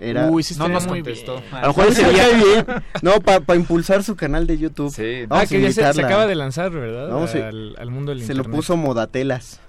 Era... 0.00 0.26
Uy, 0.28 0.42
sí 0.42 0.56
No 0.58 0.66
nos 0.66 0.84
contestó. 0.86 1.40
bien. 1.40 1.54
A 1.54 1.60
lo 1.62 1.66
mejor 1.68 1.86
ese 1.90 2.02
Cae 2.02 2.12
día... 2.12 2.26
bien. 2.64 2.66
No, 3.02 3.20
para 3.20 3.54
impulsar 3.54 4.02
su 4.02 4.16
canal 4.16 4.48
de 4.48 4.58
YouTube. 4.58 4.92
Sí. 4.92 5.22
Ah, 5.24 5.26
Vamos 5.28 5.48
que 5.48 5.60
ya 5.72 5.92
se, 5.92 6.02
acaba 6.02 6.26
de 6.26 6.34
lanzar, 6.34 6.70
¿verdad? 6.72 7.08
Vamos 7.08 7.32
a- 7.36 7.46
al, 7.48 7.76
al 7.78 7.90
mundo 7.92 8.10
del 8.12 8.24
Se 8.24 8.34
lo 8.34 8.42
puso 8.42 8.76
Modatelas. 8.76 9.60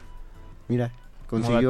Mira, 0.68 0.92
consiguió. 1.30 1.70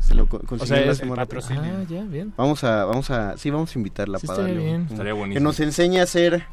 Se 0.00 0.14
lo 0.14 0.24
O 0.24 0.26
consiguió 0.28 0.66
sea, 0.66 0.90
es 0.92 1.00
patrocinio. 1.00 1.62
Ah, 1.62 1.84
ya, 1.88 2.02
bien. 2.04 2.32
Vamos 2.36 2.64
a, 2.64 2.84
vamos 2.84 3.10
a, 3.10 3.36
sí, 3.36 3.50
vamos 3.50 3.74
a 3.74 3.78
invitarla 3.78 4.18
Sí, 4.18 4.26
para 4.26 4.40
estaría 4.40 4.54
darle 4.54 4.70
un- 4.72 4.76
bien. 4.78 4.86
un- 4.86 4.92
Estaría 4.92 5.34
que 5.34 5.40
nos 5.40 5.60
enseñe 5.60 5.98
a 6.00 6.02
hacer 6.04 6.44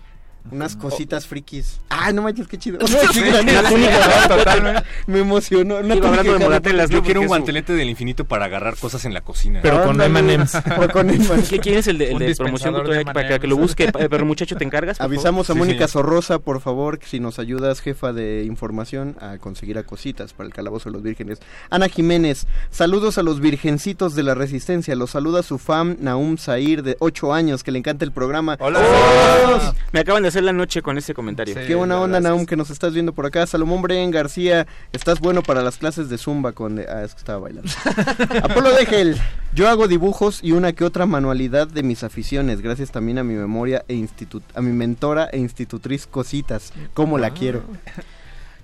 unas 0.49 0.75
cositas 0.75 1.27
frikis. 1.27 1.79
Ah, 1.89 2.11
no 2.11 2.21
manches, 2.23 2.47
qué 2.47 2.57
chido. 2.57 2.79
La 3.45 3.69
túnica. 3.69 4.83
Me 5.07 5.19
emocionó. 5.19 5.77
Una 5.77 5.95
Iba 5.95 6.09
hablando 6.09 6.33
de 6.49 6.87
Yo 6.89 6.97
¿no? 6.97 7.03
quiero 7.03 7.21
un 7.21 7.27
guantelete 7.27 7.73
del 7.73 7.89
infinito 7.89 8.25
para 8.25 8.45
agarrar 8.45 8.75
cosas 8.77 9.05
en 9.05 9.13
la 9.13 9.21
cocina. 9.21 9.59
Pero 9.61 9.83
con. 9.83 10.01
M&M's. 10.01 10.55
O 10.77 10.89
con 10.89 11.09
M&M's. 11.09 11.49
¿Qué- 11.49 11.59
¿Quién 11.59 11.77
es 11.77 11.87
el 11.87 11.97
de, 11.97 12.11
el 12.11 12.17
de 12.19 12.35
promoción 12.35 12.73
de 12.73 13.05
para 13.05 13.39
que 13.39 13.47
lo 13.47 13.57
busque? 13.57 13.85
Eh, 13.85 14.07
Pero 14.09 14.25
muchacho, 14.25 14.55
¿te 14.55 14.63
encargas? 14.63 14.99
Avisamos 14.99 15.49
a 15.49 15.53
Mónica 15.53 15.87
señor. 15.87 15.89
Sorrosa, 15.89 16.39
por 16.39 16.61
favor, 16.61 16.99
si 17.05 17.19
nos 17.19 17.39
ayudas, 17.39 17.81
jefa 17.81 18.13
de 18.13 18.43
información, 18.45 19.15
a 19.21 19.37
conseguir 19.37 19.77
a 19.77 19.83
cositas 19.83 20.33
para 20.33 20.47
el 20.47 20.53
calabozo 20.53 20.89
de 20.89 20.93
los 20.93 21.03
vírgenes. 21.03 21.39
Ana 21.69 21.87
Jiménez, 21.87 22.47
saludos 22.69 23.17
a 23.17 23.23
los 23.23 23.39
virgencitos 23.39 24.15
de 24.15 24.23
la 24.23 24.33
resistencia. 24.33 24.95
Los 24.95 25.11
saluda 25.11 25.43
su 25.43 25.57
fan 25.57 25.97
Naum 25.99 26.37
Zair, 26.37 26.83
de 26.83 26.95
8 26.99 27.33
años, 27.33 27.63
que 27.63 27.71
le 27.71 27.79
encanta 27.79 28.05
el 28.05 28.11
programa. 28.11 28.55
Hola. 28.59 28.79
¡Oh! 28.81 29.73
Me 29.91 29.99
acaban 29.99 30.23
de 30.23 30.30
hacer 30.31 30.43
la 30.43 30.53
noche 30.53 30.81
con 30.81 30.97
ese 30.97 31.13
comentario. 31.13 31.53
Sí. 31.53 31.61
Qué 31.67 31.75
buena 31.75 31.99
onda, 31.99 32.17
verdad, 32.17 32.29
Naum, 32.31 32.45
que 32.45 32.55
nos 32.55 32.69
estás 32.69 32.93
viendo 32.93 33.13
por 33.13 33.25
acá. 33.25 33.45
Salomón 33.45 33.81
Bren 33.81 34.11
García, 34.11 34.65
estás 34.93 35.19
bueno 35.19 35.43
para 35.43 35.61
las 35.61 35.77
clases 35.77 36.09
de 36.09 36.17
Zumba 36.17 36.51
con... 36.53 36.79
Ah, 36.79 37.03
es 37.03 37.13
que 37.13 37.19
estaba 37.19 37.39
bailando. 37.39 37.69
Apolo 38.43 38.71
Degel, 38.73 39.17
yo 39.53 39.69
hago 39.69 39.87
dibujos 39.87 40.39
y 40.43 40.51
una 40.53 40.73
que 40.73 40.83
otra 40.83 41.05
manualidad 41.05 41.67
de 41.67 41.83
mis 41.83 42.03
aficiones, 42.03 42.61
gracias 42.61 42.91
también 42.91 43.17
a 43.17 43.23
mi 43.23 43.33
memoria 43.35 43.83
e 43.87 43.93
institut 43.93 44.43
a 44.55 44.61
mi 44.61 44.71
mentora 44.71 45.29
e 45.31 45.37
institutriz 45.37 46.07
Cositas, 46.07 46.73
como 46.93 47.17
la 47.17 47.31
quiero. 47.31 47.63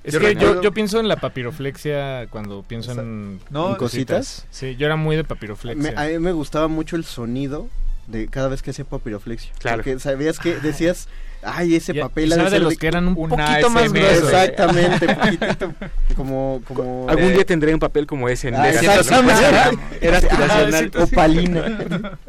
Es 0.04 0.14
Yo 0.14 0.20
que 0.22 0.36
yo, 0.36 0.62
yo 0.62 0.72
pienso 0.72 1.00
en 1.02 1.10
la 1.10 1.18
papiroflexia 1.18 2.28
cuando 2.30 2.64
pienso 2.64 2.92
en, 2.94 3.42
No, 3.50 3.72
en 3.72 3.76
¿cositas? 3.76 4.46
Sí, 4.52 4.76
yo 4.78 4.86
era 4.86 4.96
muy 4.96 5.18
de 5.18 5.24
Me- 5.24 5.28
papiroflexia. 5.28 6.00
a 6.02 6.06
mí 6.08 6.20
me 6.20 6.32
gustaba 6.32 6.70
mucho 6.70 6.96
el 6.96 7.04
sonido 7.04 7.68
de 8.08 8.28
cada 8.30 8.48
vez 8.48 8.62
que 8.62 8.72
hacía 8.72 8.86
papiroflexia. 8.86 9.52
Claro. 9.60 9.78
Porque 9.80 10.00
sabías 10.00 10.40
que 10.40 10.56
decías, 10.62 11.10
Ay, 11.44 11.76
ese 11.76 11.94
Y- 11.96 12.00
papel 12.00 12.30
y 12.30 12.34
ha 12.34 12.36
de 12.36 12.36
sabe 12.36 12.50
de 12.50 12.56
ser 12.56 12.62
los 12.64 12.70
de- 12.72 12.78
que 12.78 12.88
eran 12.88 13.08
un 13.08 13.16
poquito 13.16 13.38
más 13.70 13.84
ASMR. 13.84 13.90
gruesos. 14.00 14.34
Exactamente, 14.34 15.16
poquitito, 15.16 15.74
como, 16.16 16.62
como... 16.68 17.06
Algún 17.10 17.34
día 17.34 17.46
tendré 17.46 17.74
un 17.74 17.80
papel 17.80 18.06
como 18.08 18.28
ese 18.28 18.50
en 18.50 18.56
Ah, 18.56 18.70
exactamente. 18.70 19.44
Era 20.02 20.18
aspiracional. 20.18 20.92
Ah, 20.96 21.04
opalina. 21.04 22.18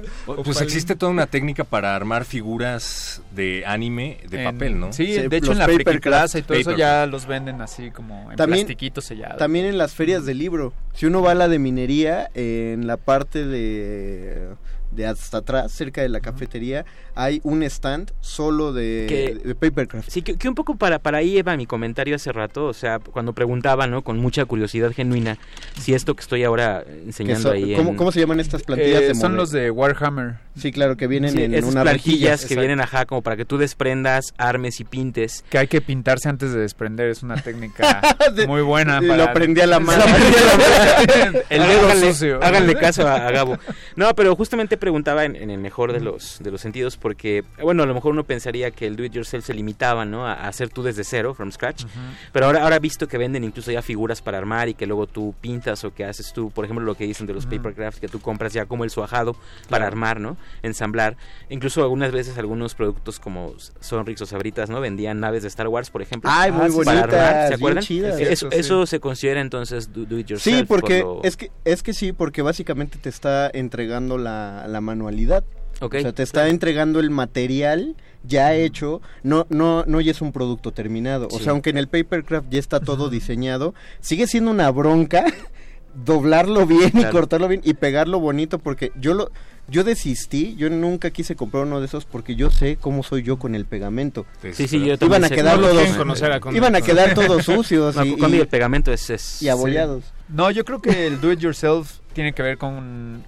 Pues 0.44 0.60
existe 0.60 0.94
toda 0.94 1.10
una 1.10 1.26
técnica 1.26 1.64
para 1.64 1.96
armar 1.96 2.24
figuras 2.24 3.22
de 3.34 3.64
anime 3.66 4.18
de 4.28 4.44
En- 4.44 4.52
papel, 4.52 4.78
¿no? 4.78 4.92
Sí, 4.92 5.06
Sí, 5.06 5.28
de 5.28 5.36
hecho 5.36 5.52
en 5.52 5.58
la 5.58 5.66
Plaza 6.00 6.38
y 6.38 6.42
todo 6.42 6.56
eso 6.58 6.76
ya 6.76 7.06
los 7.06 7.26
venden 7.26 7.60
así 7.62 7.90
como 7.90 8.30
en 8.30 8.36
También- 8.36 8.66
plastiquito 8.66 9.00
sellado. 9.00 9.36
También 9.38 9.66
en 9.66 9.78
las 9.78 9.94
ferias 9.94 10.24
de 10.26 10.34
libro. 10.34 10.72
Si 10.94 11.06
uno 11.06 11.22
va 11.22 11.32
a 11.32 11.34
la 11.34 11.48
de 11.48 11.58
minería, 11.58 12.30
en 12.34 12.86
la 12.86 12.96
parte 12.96 13.44
de, 13.46 14.48
de 14.90 15.06
hasta 15.06 15.38
atrás, 15.38 15.70
cerca 15.72 16.00
de 16.02 16.08
la 16.08 16.20
cafetería, 16.20 16.84
hay 17.14 17.40
un 17.44 17.62
stand 17.62 18.12
solo 18.20 18.72
de, 18.72 19.06
Que- 19.08 19.48
de 19.48 19.54
papercraft. 19.54 20.10
Sí, 20.10 20.22
que, 20.22 20.36
que 20.36 20.48
un 20.48 20.54
poco 20.54 20.76
para, 20.76 20.98
para 20.98 21.18
ahí 21.18 21.36
Eva 21.38 21.56
mi 21.56 21.66
comentario 21.66 22.16
hace 22.16 22.32
rato, 22.32 22.66
o 22.66 22.72
sea, 22.72 22.98
cuando 22.98 23.32
preguntaba, 23.32 23.86
¿no? 23.86 24.02
Con 24.02 24.18
mucha 24.18 24.44
curiosidad 24.44 24.92
genuina, 24.92 25.38
si 25.78 25.94
esto 25.94 26.14
que 26.14 26.22
estoy 26.22 26.44
ahora 26.44 26.84
enseñando 27.06 27.48
son- 27.50 27.56
ahí 27.56 27.74
¿cómo, 27.76 27.90
en... 27.90 27.96
cómo 27.96 28.12
se 28.12 28.20
llaman 28.20 28.40
estas 28.40 28.62
plantillas 28.62 29.02
Eh, 29.02 29.08
de 29.08 29.14
son 29.14 29.36
los 29.36 29.50
de 29.50 29.70
Warhammer. 29.70 30.36
Sí, 30.58 30.72
claro, 30.72 30.96
que 30.96 31.06
vienen 31.06 31.32
Sí, 31.32 31.42
en 31.42 31.54
esas 31.54 31.70
una 31.70 31.82
plantillas 31.82 32.02
rejilla. 32.10 32.28
que 32.28 32.34
Exacto. 32.34 32.60
vienen, 32.60 32.80
ajá, 32.80 33.06
como 33.06 33.22
para 33.22 33.36
que 33.36 33.44
tú 33.44 33.58
desprendas, 33.58 34.34
armes 34.38 34.80
y 34.80 34.84
pintes. 34.84 35.44
Que 35.50 35.58
hay 35.58 35.68
que 35.68 35.80
pintarse 35.80 36.28
antes 36.28 36.52
de 36.52 36.60
desprender, 36.60 37.08
es 37.10 37.22
una 37.22 37.36
técnica 37.36 38.00
muy 38.46 38.62
buena. 38.62 39.00
Lo 39.00 39.08
para... 39.08 39.24
aprendí 39.24 39.60
a 39.62 39.66
la 39.66 39.80
mano. 39.80 40.04
Lo 40.04 40.10
aprendí 40.10 40.34
a 40.36 40.46
la 40.46 41.26
mano. 41.32 41.38
El 41.50 41.62
dedo 41.62 41.80
háganle, 41.86 42.12
sucio. 42.12 42.40
háganle 42.42 42.74
caso 42.76 43.06
a, 43.06 43.26
a 43.26 43.30
Gabo. 43.30 43.58
No, 43.96 44.14
pero 44.14 44.34
justamente 44.36 44.76
preguntaba 44.76 45.24
en, 45.24 45.36
en 45.36 45.50
el 45.50 45.58
mejor 45.58 45.92
de 45.92 46.00
los, 46.00 46.38
de 46.42 46.50
los 46.50 46.60
sentidos 46.60 46.96
porque, 46.96 47.44
bueno, 47.62 47.82
a 47.82 47.86
lo 47.86 47.94
mejor 47.94 48.12
uno 48.12 48.24
pensaría 48.24 48.70
que 48.70 48.86
el 48.86 48.96
do 48.96 49.04
it 49.04 49.12
yourself 49.12 49.44
se 49.46 49.54
limitaba, 49.54 50.04
¿no? 50.04 50.26
A, 50.26 50.32
a 50.34 50.48
hacer 50.48 50.68
tú 50.68 50.82
desde 50.82 51.04
cero, 51.04 51.34
from 51.34 51.52
scratch. 51.52 51.84
Pero 52.32 52.46
ahora, 52.46 52.62
ahora 52.64 52.76
he 52.76 52.80
visto 52.80 53.06
que 53.08 53.18
venden 53.18 53.44
incluso 53.44 53.70
ya 53.70 53.82
figuras 53.82 54.22
para 54.22 54.38
armar 54.38 54.68
y 54.68 54.74
que 54.74 54.86
luego 54.86 55.06
tú 55.06 55.34
pintas 55.40 55.84
o 55.84 55.94
que 55.94 56.04
haces 56.04 56.32
tú, 56.32 56.50
por 56.50 56.64
ejemplo, 56.64 56.84
lo 56.84 56.94
que 56.94 57.04
dicen 57.04 57.26
de 57.26 57.34
los 57.34 57.44
Ujú. 57.46 57.56
paper 57.56 57.74
crafts, 57.74 58.00
que 58.00 58.08
tú 58.08 58.20
compras 58.20 58.52
ya 58.52 58.66
como 58.66 58.84
el 58.84 58.90
suajado 58.90 59.36
para 59.68 59.86
armar, 59.86 60.20
¿no? 60.20 60.36
Ensamblar. 60.62 61.16
Incluso 61.48 61.82
algunas 61.82 62.12
veces 62.12 62.38
algunos 62.38 62.74
productos 62.74 63.18
como 63.20 63.54
Sonrix 63.80 64.20
o 64.22 64.26
Sabritas, 64.26 64.70
¿no? 64.70 64.80
Vendían 64.80 65.20
naves 65.20 65.42
de 65.42 65.48
Star 65.48 65.68
Wars, 65.68 65.90
por 65.90 66.02
ejemplo. 66.02 66.30
Ay, 66.32 66.50
muy 66.52 66.70
bonitas, 66.70 67.04
armar, 67.04 67.48
¿se 67.48 67.54
acuerdan? 67.54 67.82
chidas. 67.84 68.20
Eso, 68.20 68.50
Sí. 68.50 68.58
eso 68.58 68.86
se 68.86 69.00
considera 69.00 69.40
entonces 69.40 69.92
do, 69.92 70.04
do 70.04 70.18
it 70.18 70.26
yourself. 70.26 70.56
Sí, 70.58 70.64
porque 70.64 71.02
por 71.02 71.16
lo- 71.16 71.24
es 71.24 71.36
que 71.36 71.50
es 71.64 71.82
que 71.82 71.92
sí, 71.94 72.12
porque 72.12 72.42
básicamente 72.42 72.98
te 72.98 73.08
está 73.08 73.50
entregando 73.52 74.18
la, 74.18 74.66
la 74.68 74.80
manualidad. 74.80 75.44
Ok. 75.80 75.94
O 75.96 76.00
sea, 76.00 76.12
te 76.12 76.22
está 76.24 76.48
entregando 76.48 76.98
el 76.98 77.10
material 77.10 77.94
ya 78.24 78.52
hecho, 78.54 79.00
no 79.22 79.46
no 79.48 79.84
no 79.86 80.00
ya 80.00 80.10
es 80.10 80.20
un 80.20 80.32
producto 80.32 80.72
terminado. 80.72 81.28
O 81.30 81.38
sea, 81.38 81.52
aunque 81.52 81.70
en 81.70 81.78
el 81.78 81.86
papercraft 81.86 82.48
ya 82.50 82.58
está 82.58 82.80
todo 82.80 83.10
diseñado, 83.10 83.74
sigue 84.00 84.26
siendo 84.26 84.50
una 84.50 84.70
bronca 84.72 85.24
doblarlo 85.94 86.66
bien 86.66 86.90
y 86.94 87.04
cortarlo 87.04 87.48
bien 87.48 87.60
y 87.64 87.74
pegarlo 87.74 88.20
bonito 88.20 88.58
porque 88.58 88.92
yo 88.96 89.14
lo 89.14 89.30
yo 89.68 89.84
desistí, 89.84 90.54
yo 90.56 90.70
nunca 90.70 91.10
quise 91.10 91.36
comprar 91.36 91.64
uno 91.64 91.80
de 91.80 91.86
esos 91.86 92.04
porque 92.06 92.34
yo 92.36 92.50
sé 92.50 92.76
cómo 92.80 93.02
soy 93.02 93.22
yo 93.22 93.38
con 93.38 93.54
el 93.54 93.64
pegamento. 93.66 94.26
Sí, 94.52 94.66
sí, 94.66 94.80
yo 94.84 94.94
Iban 95.00 95.24
a 95.24 95.28
quedar 95.28 95.58
No 95.58 95.68
todos 95.68 95.88
conocer 95.96 96.32
a 96.32 96.40
iban 96.52 96.74
a 96.74 96.80
quedar 96.80 97.14
todos 97.14 97.44
sucios 97.44 97.94
No, 97.96 98.04
y, 98.04 98.16
con 98.16 98.34
y- 98.34 98.38
el 98.38 98.48
pegamento 98.48 98.92
es... 98.92 99.10
es 99.10 99.42
y 99.42 99.48
abollados. 99.48 100.04
No, 100.28 100.50
yo 100.50 100.64
creo 100.64 100.80
que 100.80 101.06
el 101.06 101.20
do 101.20 101.32
it 101.32 101.38
yourself 101.40 101.98
tiene 102.12 102.32
que 102.32 102.42
ver 102.42 102.58
con 102.58 103.22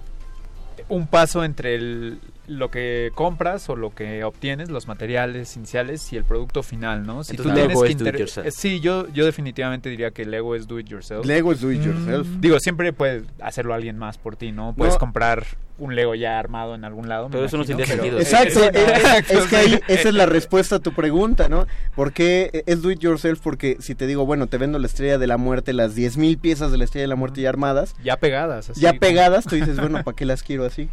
un 0.89 1.07
paso 1.07 1.43
entre 1.43 1.75
el- 1.75 2.19
lo 2.47 2.69
que 2.71 3.11
compras 3.15 3.69
o 3.69 3.75
lo 3.75 3.93
que 3.93 4.23
obtienes, 4.23 4.69
los 4.69 4.87
materiales 4.87 5.55
iniciales 5.55 6.11
y 6.11 6.17
el 6.17 6.25
producto 6.25 6.63
final, 6.63 7.05
¿no? 7.05 7.23
Si 7.23 7.31
Entonces, 7.33 7.37
tú 7.53 7.53
tienes 7.53 7.67
Lego 7.69 7.81
que 7.83 7.87
es 7.91 7.97
do 7.97 8.01
it 8.03 8.07
inter- 8.07 8.19
yourself. 8.19 8.47
eh, 8.47 8.51
Sí, 8.51 8.79
yo 8.81 9.07
yo 9.13 9.25
definitivamente 9.25 9.89
diría 9.89 10.11
que 10.11 10.25
Lego 10.25 10.55
es 10.55 10.67
do 10.67 10.79
it 10.79 10.87
yourself. 10.87 11.25
Lego 11.25 11.51
es 11.51 11.61
do 11.61 11.71
it 11.71 11.81
yourself. 11.83 12.27
Digo, 12.39 12.59
siempre 12.59 12.91
puede 12.93 13.23
hacerlo 13.41 13.73
alguien 13.73 13.97
más 13.97 14.17
por 14.17 14.35
ti, 14.35 14.51
¿no? 14.51 14.73
Puedes 14.75 14.95
No. 14.95 14.99
comprar 14.99 15.45
un 15.77 15.95
Lego 15.95 16.13
ya 16.13 16.37
armado 16.37 16.75
en 16.75 16.83
algún 16.83 17.07
lado. 17.09 17.29
Pero 17.31 17.45
eso 17.45 17.57
no 17.57 17.63
imagino, 17.63 17.87
pero- 17.87 18.01
sentido. 18.01 18.19
Exacto, 18.19 18.77
Eh, 18.77 19.23
es, 19.27 19.31
es 19.31 19.43
que 19.47 19.55
ahí 19.55 19.79
esa 19.87 20.09
es 20.09 20.13
la 20.13 20.25
respuesta 20.25 20.75
a 20.75 20.79
tu 20.79 20.93
pregunta, 20.93 21.47
¿no? 21.49 21.65
¿Por 21.95 22.11
qué 22.11 22.63
es 22.67 22.81
do 22.81 22.91
it 22.91 22.99
yourself? 22.99 23.39
Porque 23.41 23.77
si 23.79 23.95
te 23.95 24.05
digo, 24.07 24.25
bueno, 24.25 24.47
te 24.47 24.57
vendo 24.57 24.77
la 24.77 24.87
estrella 24.87 25.17
de 25.17 25.27
la 25.27 25.37
muerte, 25.37 25.73
las 25.73 25.95
10.000 25.95 26.37
piezas 26.37 26.71
de 26.71 26.77
la 26.77 26.83
estrella 26.83 27.03
de 27.03 27.07
la 27.07 27.15
muerte 27.15 27.41
ya 27.41 27.49
armadas, 27.49 27.95
Ya 28.03 28.17
pegadas. 28.17 28.69
así 28.69 28.81
ya 28.81 28.89
como- 28.89 28.99
pegadas, 28.99 29.45
tú 29.45 29.55
dices, 29.55 29.77
bueno, 29.79 30.03
¿para 30.03 30.15
qué 30.15 30.25
las 30.25 30.43
quiero 30.43 30.65
así? 30.65 30.89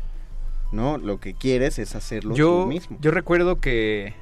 No, 0.72 0.98
lo 0.98 1.18
que 1.20 1.34
quieres 1.34 1.78
es 1.78 1.94
hacerlo 1.94 2.34
yo, 2.34 2.62
tú 2.62 2.66
mismo. 2.66 2.98
Yo 3.00 3.10
recuerdo 3.10 3.60
que, 3.60 4.14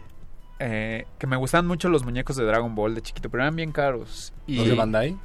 eh, 0.58 1.06
que 1.18 1.26
me 1.26 1.36
gustaban 1.36 1.66
mucho 1.66 1.88
los 1.88 2.04
muñecos 2.04 2.36
de 2.36 2.44
Dragon 2.44 2.74
Ball 2.74 2.94
de 2.94 3.02
chiquito, 3.02 3.30
pero 3.30 3.42
eran 3.42 3.56
bien 3.56 3.72
caros. 3.72 4.32
Y, 4.46 4.56
¿Los 4.56 4.68
de 4.68 4.74
Bandai? 4.74 5.16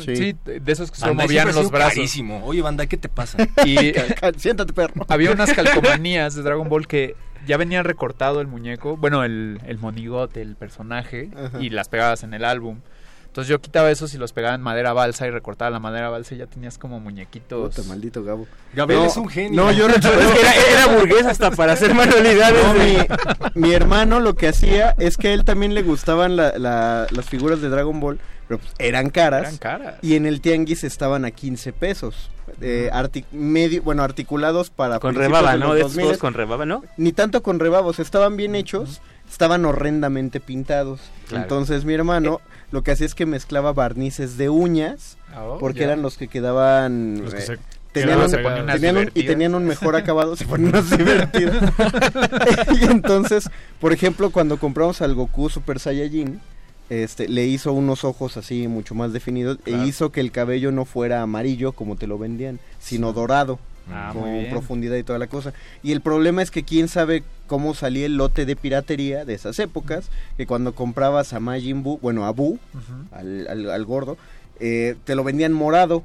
Sí. 0.00 0.16
sí. 0.16 0.36
de 0.44 0.72
esos 0.72 0.90
que 0.90 1.00
Bandai 1.00 1.26
movían 1.26 1.48
los 1.54 1.70
brazos. 1.70 1.94
carísimo. 1.94 2.42
Oye, 2.44 2.62
Bandai, 2.62 2.86
¿qué 2.86 2.96
te 2.96 3.08
pasa? 3.08 3.38
Y 3.66 3.76
Siéntate, 4.36 4.72
perro. 4.72 5.04
había 5.08 5.30
unas 5.32 5.52
calcomanías 5.52 6.34
de 6.34 6.42
Dragon 6.42 6.68
Ball 6.68 6.86
que 6.86 7.16
ya 7.46 7.56
venía 7.56 7.82
recortado 7.82 8.40
el 8.40 8.46
muñeco, 8.46 8.96
bueno, 8.96 9.24
el, 9.24 9.60
el 9.66 9.78
monigote, 9.78 10.42
el 10.42 10.54
personaje, 10.56 11.30
Ajá. 11.36 11.60
y 11.62 11.70
las 11.70 11.88
pegabas 11.88 12.22
en 12.22 12.34
el 12.34 12.44
álbum. 12.44 12.80
Entonces 13.28 13.50
yo 13.50 13.60
quitaba 13.60 13.90
esos 13.90 14.12
y 14.14 14.18
los 14.18 14.32
pegaba 14.32 14.54
en 14.56 14.62
madera 14.62 14.92
balsa 14.92 15.26
y 15.26 15.30
recortaba 15.30 15.70
la 15.70 15.78
madera 15.78 16.08
balsa 16.10 16.34
y 16.34 16.38
ya 16.38 16.46
tenías 16.46 16.76
como 16.76 16.98
muñequitos. 16.98 17.74
Puta, 17.76 17.86
maldito 17.88 18.24
Gabo. 18.24 18.46
Gabriel 18.74 19.02
No, 19.02 19.06
es 19.08 19.16
un 19.16 19.28
genio. 19.28 19.62
No, 19.64 19.70
yo 19.72 19.86
recuerdo 19.86 20.20
Es 20.20 20.32
que 20.32 20.40
era, 20.40 20.54
era 20.84 20.86
burgués 20.98 21.24
hasta 21.26 21.50
para 21.52 21.74
hacer 21.74 21.94
manualidades. 21.94 22.64
No, 22.66 22.74
mi, 22.74 23.66
mi 23.68 23.72
hermano 23.74 24.18
lo 24.18 24.34
que 24.34 24.48
hacía 24.48 24.94
es 24.98 25.16
que 25.16 25.28
a 25.28 25.32
él 25.34 25.44
también 25.44 25.74
le 25.74 25.82
gustaban 25.82 26.34
la- 26.36 26.58
la- 26.58 27.06
las 27.10 27.26
figuras 27.26 27.60
de 27.60 27.68
Dragon 27.68 28.00
Ball, 28.00 28.18
pero 28.48 28.58
pues, 28.58 28.72
eran 28.78 29.10
caras. 29.10 29.42
Eran 29.42 29.56
caras. 29.58 29.94
Y 30.02 30.16
en 30.16 30.26
el 30.26 30.40
tianguis 30.40 30.82
estaban 30.82 31.24
a 31.24 31.30
15 31.30 31.72
pesos. 31.72 32.30
eh, 32.62 32.88
arti- 32.92 33.26
medio, 33.30 33.82
bueno, 33.82 34.02
articulados 34.02 34.70
para 34.70 34.98
Con 35.00 35.14
rebaba, 35.14 35.52
de 35.52 35.58
¿no? 35.58 35.74
De 35.74 35.80
estos 35.80 35.92
2000. 35.92 36.04
juegos 36.06 36.18
con 36.20 36.34
rebaba, 36.34 36.64
¿no? 36.66 36.82
Ni 36.96 37.12
tanto 37.12 37.42
con 37.42 37.60
rebabos, 37.60 37.98
estaban 38.00 38.36
bien 38.38 38.54
hechos, 38.56 39.02
estaban 39.30 39.64
horrendamente 39.66 40.40
pintados. 40.40 40.98
Claro. 41.28 41.42
Entonces 41.42 41.84
mi 41.84 41.92
hermano 41.92 42.40
lo 42.70 42.82
que 42.82 42.90
hacía 42.92 43.06
es 43.06 43.14
que 43.14 43.26
mezclaba 43.26 43.72
barnices 43.72 44.36
de 44.36 44.48
uñas, 44.50 45.16
Oh, 45.36 45.58
porque 45.58 45.80
ya. 45.80 45.84
eran 45.86 46.02
los 46.02 46.16
que 46.16 46.28
quedaban... 46.28 47.20
Los 47.22 47.34
que 47.34 47.40
eh, 47.40 47.46
se 47.46 47.58
Tenían 47.92 48.20
un, 48.20 48.30
tenían 48.66 48.96
un- 48.98 49.10
y 49.14 49.24
tenían 49.24 49.54
un 49.54 49.64
mejor 49.64 49.96
acabado, 49.96 50.36
se 50.36 50.44
ponían 50.44 50.70
unas 50.70 50.90
divertidas. 50.96 51.72
y 52.80 52.84
entonces, 52.84 53.48
por 53.80 53.92
ejemplo, 53.92 54.30
cuando 54.30 54.58
compramos 54.58 55.00
al 55.02 55.14
Goku 55.14 55.48
Super 55.48 55.80
Saiyajin, 55.80 56.40
este, 56.90 57.28
le 57.28 57.44
hizo 57.46 57.72
unos 57.72 58.04
ojos 58.04 58.36
así 58.36 58.68
mucho 58.68 58.94
más 58.94 59.12
definidos 59.12 59.58
Claro. 59.64 59.82
e 59.82 59.86
hizo 59.86 60.10
que 60.12 60.20
el 60.20 60.32
cabello 60.32 60.70
no 60.72 60.84
fuera 60.84 61.22
amarillo 61.22 61.72
como 61.72 61.96
te 61.96 62.06
lo 62.06 62.18
vendían, 62.18 62.60
sino 62.78 63.12
dorado. 63.12 63.58
Ah, 63.90 64.10
con 64.12 64.22
muy 64.22 64.38
bien. 64.40 64.50
profundidad 64.50 64.96
y 64.96 65.02
toda 65.02 65.18
la 65.18 65.26
cosa. 65.28 65.52
Y 65.82 65.92
el 65.92 66.00
problema 66.00 66.42
es 66.42 66.50
que 66.50 66.62
quién 66.62 66.88
sabe 66.88 67.22
cómo 67.46 67.74
salía 67.74 68.06
el 68.06 68.16
lote 68.16 68.44
de 68.46 68.54
piratería 68.56 69.24
de 69.24 69.34
esas 69.34 69.58
épocas, 69.58 70.10
que 70.36 70.46
cuando 70.46 70.74
comprabas 70.74 71.32
a 71.32 71.40
Majin 71.40 71.82
Buu, 71.82 71.98
bueno, 72.02 72.26
a 72.26 72.30
Buu, 72.32 72.58
al, 73.12 73.46
al- 73.48 73.70
al 73.70 73.84
gordo, 73.84 74.16
eh, 74.60 74.96
te 75.04 75.14
lo 75.14 75.24
vendían 75.24 75.52
morado 75.52 76.02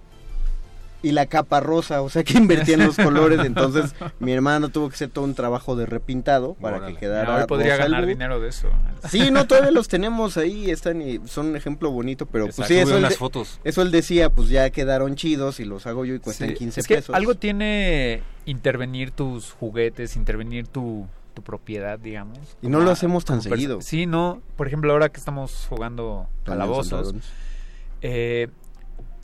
y 1.04 1.12
la 1.12 1.28
capa 1.28 1.60
rosa, 1.60 2.02
o 2.02 2.10
sea 2.10 2.24
que 2.24 2.38
invertían 2.38 2.80
los 2.86 2.96
colores, 3.04 3.40
entonces 3.46 3.94
mi 4.20 4.32
hermano 4.32 4.70
tuvo 4.70 4.88
que 4.90 4.96
hacer 4.96 5.10
todo 5.10 5.26
un 5.26 5.36
trabajo 5.36 5.76
de 5.76 5.86
repintado 5.86 6.56
para 6.56 6.78
Órale. 6.78 6.94
que 6.94 7.00
quedara 7.02 7.36
hoy 7.42 7.46
podría 7.46 7.74
rosa 7.76 7.84
ganar 7.90 8.06
dinero 8.08 8.40
de 8.40 8.50
eso. 8.50 8.70
Sí, 9.10 9.30
no, 9.30 9.46
todavía 9.46 9.72
los 9.72 9.88
tenemos 9.90 10.38
ahí, 10.38 10.72
están 10.72 11.02
y 11.02 11.20
son 11.28 11.48
un 11.48 11.56
ejemplo 11.58 11.92
bonito, 11.92 12.26
pero 12.26 12.46
pues 12.48 12.68
sí, 12.68 12.76
eso 12.78 12.96
él, 12.98 13.04
de- 13.04 13.10
fotos. 13.12 13.60
eso 13.64 13.82
él 13.82 13.92
decía, 13.92 14.30
pues 14.32 14.50
ya 14.50 14.70
quedaron 14.72 15.16
chidos 15.16 15.60
y 15.60 15.66
los 15.66 15.86
hago 15.86 16.06
yo 16.06 16.16
y 16.16 16.20
cuestan 16.20 16.50
Sí, 16.50 16.56
15 16.56 16.80
es 16.80 16.88
que 16.88 16.96
pesos. 16.96 17.16
algo 17.16 17.36
tiene 17.36 18.24
intervenir 18.46 19.12
tus 19.12 19.52
juguetes, 19.52 20.16
intervenir 20.16 20.68
tu, 20.68 21.06
tu 21.34 21.42
propiedad, 21.42 22.00
digamos. 22.00 22.40
Y 22.62 22.68
no 22.70 22.80
lo 22.80 22.92
hacemos 22.92 23.26
tan 23.26 23.42
seguido. 23.42 23.82
Sí, 23.82 24.06
no. 24.06 24.42
Por 24.56 24.68
ejemplo, 24.68 24.94
ahora 24.94 25.10
que 25.10 25.20
estamos 25.20 25.66
jugando 25.70 26.30
calabozos, 26.46 27.14
eh, 28.02 28.48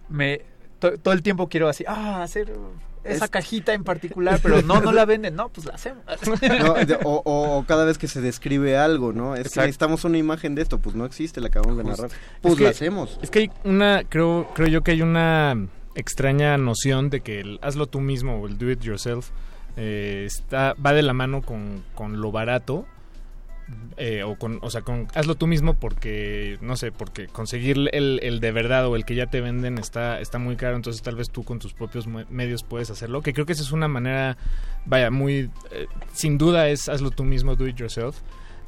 me 0.09 0.41
to- 0.79 0.97
todo 0.97 1.13
el 1.13 1.21
tiempo 1.21 1.47
quiero 1.49 1.67
así, 1.69 1.83
ah, 1.87 2.23
hacer 2.23 2.51
esa 3.03 3.25
Es- 3.25 3.31
cajita 3.31 3.73
en 3.73 3.83
particular, 3.83 4.39
pero 4.43 4.61
no, 4.61 4.81
no 4.81 4.91
la 4.91 5.05
venden, 5.05 5.35
no, 5.35 5.49
pues 5.49 5.65
la 5.67 5.73
hacemos. 5.75 6.03
No, 6.59 6.73
de- 6.73 6.95
o, 7.03 7.21
o- 7.25 7.57
o 7.59 7.65
cada 7.65 7.85
vez 7.85 7.97
que 7.97 8.07
se 8.07 8.21
describe 8.21 8.77
algo, 8.77 9.13
¿no? 9.13 9.35
Es 9.35 9.41
que 9.43 9.47
Exacto. 9.47 9.61
necesitamos 9.67 10.03
una 10.05 10.17
imagen 10.17 10.55
de 10.55 10.61
esto, 10.61 10.79
pues 10.79 10.95
no 10.95 11.05
existe, 11.05 11.39
la 11.41 11.47
acabamos 11.47 11.77
de 11.77 11.83
narrar. 11.83 12.09
Pues 12.41 12.55
que- 12.55 12.63
la 12.65 12.69
hacemos. 12.71 13.19
Es 13.21 13.29
que 13.29 13.39
hay 13.39 13.51
una, 13.63 14.03
creo, 14.07 14.47
creo 14.53 14.67
yo 14.67 14.81
que 14.81 14.91
hay 14.91 15.01
una 15.01 15.67
extraña 15.95 16.57
noción 16.57 17.09
de 17.09 17.21
que 17.21 17.39
el 17.39 17.59
hazlo 17.61 17.87
tú 17.87 17.99
mismo 17.99 18.37
o 18.41 18.47
el 18.47 18.57
do 18.57 18.69
it 18.71 18.81
yourself 18.81 19.29
eh, 19.77 20.23
está, 20.25 20.73
va 20.83 20.93
de 20.93 21.01
la 21.01 21.13
mano 21.13 21.41
con, 21.41 21.83
con 21.95 22.19
lo 22.21 22.31
barato. 22.31 22.85
Eh, 23.97 24.23
o 24.23 24.37
con, 24.37 24.59
o 24.61 24.69
sea, 24.69 24.81
con 24.81 25.07
hazlo 25.13 25.35
tú 25.35 25.45
mismo 25.47 25.73
porque, 25.73 26.57
no 26.61 26.75
sé, 26.77 26.91
porque 26.91 27.27
conseguir 27.27 27.77
el, 27.91 28.19
el 28.23 28.39
de 28.39 28.51
verdad 28.51 28.87
o 28.87 28.95
el 28.95 29.03
que 29.05 29.15
ya 29.15 29.27
te 29.27 29.41
venden 29.41 29.77
está, 29.77 30.19
está 30.21 30.39
muy 30.39 30.55
caro, 30.55 30.75
entonces 30.75 31.01
tal 31.01 31.15
vez 31.15 31.29
tú 31.29 31.43
con 31.43 31.59
tus 31.59 31.73
propios 31.73 32.07
medios 32.07 32.63
puedes 32.63 32.89
hacerlo, 32.89 33.21
que 33.21 33.33
creo 33.33 33.45
que 33.45 33.53
esa 33.53 33.63
es 33.63 33.71
una 33.71 33.87
manera, 33.87 34.37
vaya, 34.85 35.11
muy, 35.11 35.49
eh, 35.71 35.87
sin 36.13 36.37
duda 36.37 36.69
es 36.69 36.87
hazlo 36.89 37.11
tú 37.11 37.23
mismo, 37.23 37.55
do 37.55 37.67
it 37.67 37.75
yourself, 37.75 38.17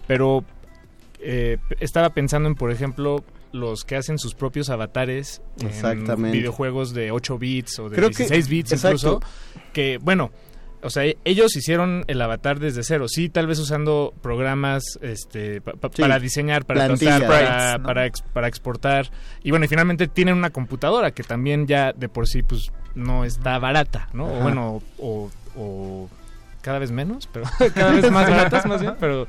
pero 0.07 0.43
eh, 1.19 1.57
estaba 1.79 2.09
pensando 2.11 2.49
en, 2.49 2.55
por 2.55 2.71
ejemplo, 2.71 3.23
los 3.53 3.83
que 3.83 3.95
hacen 3.95 4.17
sus 4.17 4.33
propios 4.33 4.69
avatares 4.69 5.41
Exactamente. 5.61 6.13
en 6.27 6.31
videojuegos 6.31 6.93
de 6.93 7.11
8 7.11 7.37
bits 7.37 7.79
o 7.79 7.89
de 7.89 7.95
Creo 7.97 8.09
que- 8.09 8.15
16 8.17 8.47
bits 8.47 8.71
exacto. 8.71 8.95
incluso, 8.95 9.19
que 9.73 9.97
bueno, 10.01 10.31
o 10.83 10.89
sea, 10.89 11.03
ellos 11.25 11.55
hicieron 11.55 12.03
el 12.07 12.21
avatar 12.21 12.59
desde 12.59 12.83
cero, 12.83 13.07
sí, 13.07 13.29
tal 13.29 13.47
vez 13.47 13.59
usando 13.59 14.13
programas 14.21 14.83
este, 15.01 15.61
pa- 15.61 15.73
pa- 15.73 15.89
Sí. 15.93 16.01
para 16.01 16.19
diseñar, 16.19 16.65
para 16.65 16.85
Plantillas. 16.87 17.19
tratar, 17.19 17.29
para, 17.29 17.47
Sprites, 17.55 17.79
¿no? 17.81 17.85
para, 17.87 18.05
ex- 18.05 18.21
para 18.33 18.47
exportar, 18.47 19.11
y 19.43 19.49
bueno, 19.51 19.65
y 19.65 19.67
finalmente 19.67 20.07
tienen 20.07 20.35
una 20.37 20.49
computadora 20.49 21.11
que 21.11 21.23
también 21.23 21.67
ya 21.67 21.93
de 21.93 22.09
por 22.09 22.27
sí 22.27 22.43
pues 22.43 22.71
no 22.95 23.25
está 23.25 23.57
barata, 23.59 24.09
¿no? 24.13 24.25
O 24.25 24.33
Ajá. 24.35 24.43
bueno, 24.43 24.81
o, 24.97 25.29
o 25.55 26.09
cada 26.61 26.79
vez 26.79 26.91
menos, 26.91 27.27
pero 27.31 27.45
cada 27.75 27.91
vez 27.93 28.09
más 28.11 28.29
baratas 28.29 28.65
más 28.65 28.81
bien, 28.81 28.93
pero 28.99 29.27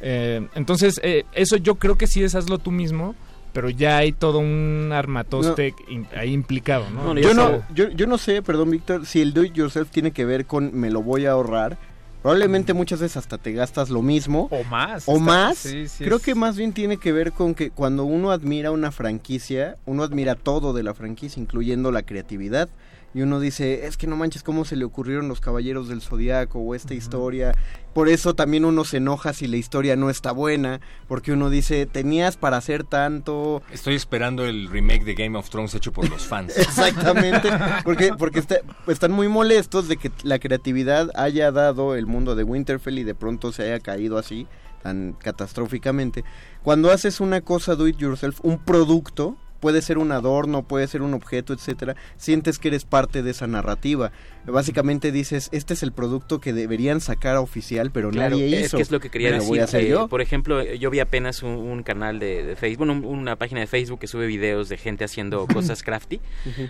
eh, 0.00 0.46
entonces 0.54 1.00
eh, 1.02 1.24
eso 1.32 1.56
yo 1.56 1.74
creo 1.74 1.96
que 1.98 2.06
sí 2.06 2.22
es 2.22 2.34
hazlo 2.34 2.58
tú 2.58 2.70
mismo, 2.70 3.14
pero 3.52 3.70
ya 3.70 3.98
hay 3.98 4.12
todo 4.12 4.38
un 4.38 4.90
armatoste 4.92 5.74
in- 5.88 6.06
ahí 6.16 6.32
implicado, 6.32 6.88
¿no? 6.90 7.02
No, 7.04 7.14
no, 7.14 7.20
Yo 7.20 7.34
no, 7.34 7.48
sé. 7.48 7.60
yo, 7.74 7.88
yo 7.90 8.06
no 8.06 8.18
sé, 8.18 8.42
perdón, 8.42 8.70
Víctor, 8.70 9.06
si 9.06 9.20
el 9.20 9.32
do 9.32 9.42
it 9.44 9.52
yourself 9.54 9.90
tiene 9.90 10.10
que 10.12 10.24
ver 10.24 10.46
con 10.46 10.74
me 10.78 10.90
lo 10.90 11.02
voy 11.02 11.26
a 11.26 11.32
ahorrar. 11.32 11.76
Probablemente 12.22 12.74
muchas 12.74 13.00
veces 13.00 13.16
hasta 13.16 13.38
te 13.38 13.52
gastas 13.52 13.88
lo 13.88 14.02
mismo. 14.02 14.48
O 14.50 14.62
más. 14.64 15.04
O 15.08 15.12
está- 15.12 15.24
más. 15.24 15.56
sí, 15.58 15.88
sí, 15.88 16.04
Creo 16.04 16.18
es- 16.18 16.22
que 16.22 16.34
más 16.34 16.54
bien 16.56 16.74
tiene 16.74 16.98
que 16.98 17.12
ver 17.12 17.32
con 17.32 17.54
que 17.54 17.70
cuando 17.70 18.04
uno 18.04 18.30
admira 18.30 18.70
una 18.72 18.92
franquicia, 18.92 19.76
uno 19.86 20.02
admira 20.02 20.34
todo 20.34 20.74
de 20.74 20.82
la 20.82 20.92
franquicia, 20.92 21.40
incluyendo 21.40 21.90
la 21.90 22.02
creatividad. 22.02 22.68
Y 23.12 23.22
uno 23.22 23.40
dice, 23.40 23.86
es 23.86 23.96
que 23.96 24.06
no 24.06 24.14
manches 24.16 24.44
cómo 24.44 24.64
se 24.64 24.76
le 24.76 24.84
ocurrieron 24.84 25.26
los 25.26 25.40
Caballeros 25.40 25.88
del 25.88 26.00
Zodiaco 26.00 26.60
o 26.60 26.76
esta 26.76 26.94
historia. 26.94 27.52
Por 27.92 28.08
eso 28.08 28.34
también 28.34 28.64
uno 28.64 28.84
se 28.84 28.98
enoja 28.98 29.32
si 29.32 29.48
la 29.48 29.56
historia 29.56 29.96
no 29.96 30.10
está 30.10 30.30
buena, 30.30 30.80
porque 31.08 31.32
uno 31.32 31.50
dice, 31.50 31.86
tenías 31.86 32.36
para 32.36 32.56
hacer 32.58 32.84
tanto, 32.84 33.62
Estoy 33.72 33.96
esperando 33.96 34.44
el 34.44 34.68
remake 34.68 35.02
de 35.04 35.14
Game 35.14 35.36
of 35.36 35.50
Thrones 35.50 35.74
hecho 35.74 35.92
por 35.92 36.08
los 36.08 36.24
fans. 36.24 36.56
Exactamente, 36.56 37.48
porque, 37.84 38.12
porque 38.16 38.38
está- 38.38 38.60
están 38.86 39.10
muy 39.10 39.26
molestos 39.26 39.88
de 39.88 39.96
que 39.96 40.12
la 40.22 40.38
creatividad 40.38 41.10
haya 41.16 41.50
dado 41.50 41.96
el 41.96 42.06
mundo 42.06 42.36
de 42.36 42.44
Winterfell 42.44 42.98
y 42.98 43.02
de 43.02 43.16
pronto 43.16 43.50
se 43.50 43.64
haya 43.64 43.80
caído 43.80 44.18
así, 44.18 44.46
tan 44.84 45.14
catastróficamente. 45.14 46.22
Cuando 46.62 46.92
haces 46.92 47.18
una 47.20 47.40
cosa 47.40 47.74
do 47.74 47.88
it 47.88 47.96
yourself, 47.98 48.38
un 48.44 48.58
producto, 48.64 49.36
puede 49.60 49.82
ser 49.82 49.98
un 49.98 50.10
adorno, 50.12 50.62
puede 50.62 50.88
ser 50.88 51.02
un 51.02 51.14
objeto, 51.14 51.52
etcétera, 51.52 51.94
sientes 52.16 52.58
que 52.58 52.68
eres 52.68 52.84
parte 52.84 53.22
de 53.22 53.30
esa 53.30 53.46
narrativa. 53.46 54.10
Básicamente 54.46 55.12
dices, 55.12 55.48
este 55.52 55.74
es 55.74 55.82
el 55.82 55.92
producto 55.92 56.40
que 56.40 56.52
deberían 56.52 57.00
sacar 57.00 57.36
a 57.36 57.40
oficial, 57.40 57.90
pero 57.90 58.10
Claro, 58.10 58.36
nadie 58.36 58.60
es 58.60 58.66
hizo. 58.66 58.76
que 58.78 58.82
es 58.82 58.90
lo 58.90 59.00
que 59.00 59.10
quería 59.10 59.32
decir. 59.32 59.48
voy 59.48 59.58
a 59.60 59.64
hacer 59.64 59.82
Eh, 59.84 59.88
yo. 59.88 60.08
Por 60.08 60.20
ejemplo, 60.20 60.60
eh, 60.60 60.78
yo 60.78 60.90
vi 60.90 61.00
apenas 61.00 61.42
un, 61.42 61.50
un 61.50 61.82
canal 61.82 62.18
de, 62.18 62.42
de 62.44 62.56
Facebook, 62.56 62.86
bueno, 62.86 63.06
un- 63.08 63.18
una 63.20 63.36
página 63.36 63.60
de 63.60 63.66
Facebook 63.66 63.98
que 64.00 64.06
sube 64.06 64.26
videos 64.26 64.68
de 64.68 64.76
gente 64.78 65.04
haciendo 65.04 65.46
cosas 65.46 65.82
crafty, 65.82 66.20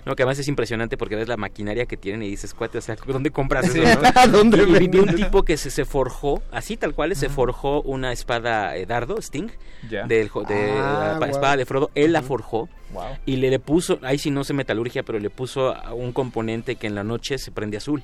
¿no? 0.05 0.17
que 0.17 0.23
además 0.23 0.39
es 0.39 0.49
impresionante 0.49 0.97
porque 0.97 1.17
ves 1.17 1.29
la 1.29 1.37
maquinaria 1.37 1.87
que 1.87 1.97
tienen 1.97 2.23
y 2.23 2.29
dices, 2.31 2.55
cuate, 2.55 2.79
o 2.79 2.81
sea, 2.81 2.97
¿dónde 3.07 3.31
compras 3.31 3.75
eso? 3.75 4.01
no?" 4.01 4.27
¿Dónde 4.33 4.59
y, 4.81 4.85
y 4.85 4.89
vi 4.89 4.99
un 4.99 5.15
tipo 5.15 5.43
que 5.45 5.57
se, 5.57 5.71
se 5.71 5.85
forjó, 5.85 6.43
así 6.53 6.77
tal 6.77 6.95
cual, 6.95 7.15
se 7.17 7.29
forjó 7.29 7.83
una 7.83 8.13
espada 8.13 8.77
eh, 8.77 8.87
dardo, 8.87 9.19
Sting, 9.23 9.49
del, 9.89 10.07
de 10.09 10.71
Ah, 10.73 11.11
la 11.13 11.19
guau. 11.19 11.31
espada 11.31 11.57
de 11.57 11.65
Frodo, 11.67 11.91
él 11.95 12.13
la 12.13 12.23
forjó. 12.23 12.69
Wow. 12.93 13.05
Y 13.25 13.37
le, 13.37 13.51
le 13.51 13.61
puso, 13.61 14.01
ahí 14.03 14.19
sí 14.19 14.33
no 14.33 14.43
sé 14.43 14.53
metalurgia, 14.53 15.05
pero 15.05 15.21
le 15.21 15.31
puso 15.31 15.75
un 15.95 16.13
componente 16.13 16.75
que 16.75 16.89
en 16.89 16.97
la 16.97 17.05
noche 17.05 17.39
se 17.39 17.53
prende 17.61 17.77
azul. 17.77 18.03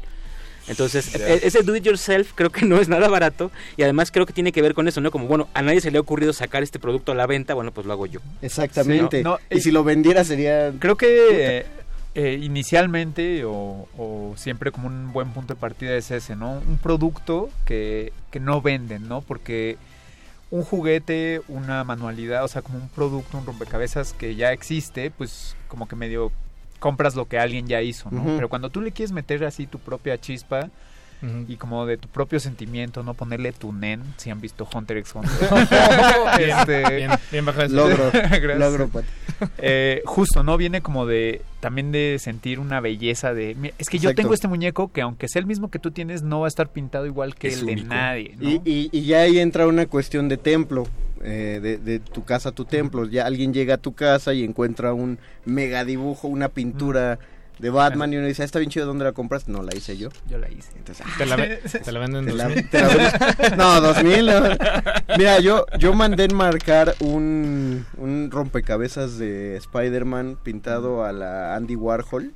Entonces, 0.69 1.15
e- 1.15 1.41
ese 1.45 1.63
do 1.63 1.77
it 1.77 1.85
yourself 1.85 2.33
creo 2.35 2.51
que 2.51 2.65
no 2.67 2.81
es 2.81 2.89
nada 2.89 3.09
barato 3.09 3.51
y 3.77 3.83
además 3.83 4.11
creo 4.11 4.27
que 4.27 4.33
tiene 4.33 4.51
que 4.53 4.63
ver 4.63 4.75
con 4.75 4.89
eso, 4.89 5.01
¿no? 5.01 5.11
Como, 5.13 5.27
bueno, 5.27 5.49
a 5.55 5.63
nadie 5.63 5.81
se 5.81 5.91
le 5.91 5.99
ha 5.99 6.01
ocurrido 6.01 6.33
sacar 6.33 6.63
este 6.65 6.79
producto 6.81 7.13
a 7.13 7.15
la 7.15 7.27
venta, 7.27 7.55
bueno, 7.55 7.71
pues 7.73 7.87
lo 7.87 7.93
hago 7.93 8.07
yo. 8.07 8.21
Exactamente. 8.43 9.19
Sí, 9.19 9.23
no, 9.25 9.31
no, 9.33 9.39
y 9.51 9.59
y- 9.59 9.61
si 9.61 9.71
lo 9.71 9.85
vendiera 9.85 10.25
sería... 10.25 10.73
Creo 10.81 10.97
que 10.97 11.61
eh, 11.61 11.67
eh, 12.17 12.39
inicialmente 12.43 13.45
o, 13.45 13.87
o 13.97 14.35
siempre 14.37 14.73
como 14.73 14.89
un 14.89 15.13
buen 15.13 15.29
punto 15.33 15.55
de 15.55 15.61
partida 15.61 15.95
es 15.95 16.11
ese, 16.11 16.35
¿no? 16.35 16.55
Un 16.67 16.79
producto 16.79 17.49
que, 17.65 18.13
que 18.33 18.41
no 18.41 18.61
venden, 18.61 19.07
¿no? 19.09 19.21
Porque 19.21 19.77
un 20.51 20.65
juguete, 20.65 21.43
una 21.49 21.85
manualidad, 21.85 22.43
o 22.45 22.49
sea, 22.49 22.63
como 22.63 22.79
un 22.79 22.89
producto, 22.89 23.39
un 23.39 23.47
rompecabezas 23.47 24.13
que 24.15 24.35
ya 24.35 24.53
existe, 24.53 25.11
pues 25.13 25.55
como 25.69 25.87
que 25.87 25.95
medio 25.97 26.33
compras 26.79 27.15
lo 27.15 27.27
que 27.27 27.39
alguien 27.39 27.67
ya 27.67 27.83
hizo, 27.83 28.11
¿no? 28.11 28.25
Pero 28.25 28.49
cuando 28.49 28.71
tú 28.71 28.81
le 28.81 28.93
quieres 28.93 29.13
meter 29.13 29.45
así 29.45 29.67
tu 29.67 29.79
propia 29.79 30.19
chispa 30.21 30.71
Y 31.49 31.57
como 31.57 31.87
de 31.87 31.97
tu 31.97 32.09
propio 32.09 32.39
sentimiento, 32.39 33.03
¿no? 33.03 33.15
Ponerle 33.15 33.53
tu 33.53 33.73
nen, 33.73 34.03
si 34.17 34.31
han 34.31 34.41
visto 34.41 34.69
Hunter 34.73 34.99
x 34.99 35.13
Hunter. 35.15 35.31
Este, 36.41 36.97
Bien, 36.97 37.11
bien 37.33 37.45
bajado 37.45 37.67
ese- 37.67 37.75
Logro, 37.75 38.11
Gracias. 38.13 38.59
logro, 38.59 38.89
Pati. 38.89 39.07
eh, 39.59 40.03
justo, 40.05 40.43
¿no? 40.43 40.57
Viene 40.57 40.81
como 40.83 41.07
de 41.07 41.43
también 41.61 41.91
de 41.91 42.19
sentir 42.21 42.61
una 42.61 42.81
belleza 42.81 43.35
de... 43.35 43.55
"Mira, 43.59 43.75
Es 43.79 43.89
que 43.89 43.99
yo 43.99 44.15
tengo 44.15 44.35
este 44.35 44.47
muñeco 44.49 44.93
que 44.93 45.01
aunque 45.01 45.27
sea 45.29 45.41
el 45.41 45.47
mismo 45.47 45.71
que 45.71 45.79
tú 45.79 45.91
tienes, 45.91 46.23
no 46.23 46.41
va 46.41 46.47
a 46.47 46.49
estar 46.49 46.69
pintado 46.69 47.07
igual 47.07 47.35
que 47.35 47.49
Es 47.49 47.61
el 47.61 47.67
de 47.67 47.77
nadie, 47.77 48.35
¿no? 48.39 48.49
Y, 48.49 48.61
y- 48.65 48.89
y 48.93 49.03
ya 49.07 49.21
ahí 49.23 49.39
entra 49.39 49.67
una 49.67 49.87
cuestión 49.87 50.29
de 50.29 50.37
templo, 50.37 50.87
eh, 51.23 51.59
de, 51.63 51.79
de 51.79 51.99
tu 51.99 52.25
casa 52.25 52.51
a 52.51 52.53
tu 52.53 52.65
templo. 52.67 53.07
Ya 53.07 53.27
alguien 53.27 53.53
llega 53.53 53.75
a 53.75 53.79
tu 53.79 53.95
casa 53.95 54.33
y 54.35 54.45
encuentra 54.45 54.93
un 54.93 55.19
mega 55.45 55.85
dibujo, 55.85 56.29
una 56.29 56.49
pintura 56.49 57.19
de 57.59 57.71
Batman 57.71 58.13
y 58.13 58.17
uno 58.17 58.27
dice, 58.27 58.43
"Ah, 58.43 58.45
está 58.45 58.59
bien 58.59 58.71
chido, 58.71 58.87
¿dónde 58.87 59.05
la 59.05 59.13
compras? 59.13 59.49
No, 59.49 59.63
la 59.63 59.75
hice 59.75 59.97
yo. 59.97 60.11
Yo 60.29 60.39
la 60.39 60.51
hice. 60.51 60.71
Entonces, 60.77 61.05
ah, 61.07 61.13
Te 61.17 61.27
la, 61.27 61.37
ve- 61.37 61.61
te 61.85 61.93
la 61.93 61.99
venden 62.01 62.29
en 62.29 62.37
la- 62.37 62.45
2000. 62.45 62.71
te 62.71 62.81
la 62.81 63.57
no, 63.57 63.81
2000. 63.81 64.27
no. 64.27 64.43
Mira, 65.19 65.39
yo, 65.41 65.65
yo 65.79 65.93
mandé 65.95 66.25
enmarcar 66.25 66.95
un, 67.01 67.87
un 67.97 68.31
rompecabezas 68.31 69.19
de 69.19 69.57
Spider-Man 69.57 70.39
pintado 70.43 71.05
a 71.05 71.13
la 71.13 71.55
Andy 71.57 71.77
Warhol. 71.77 72.35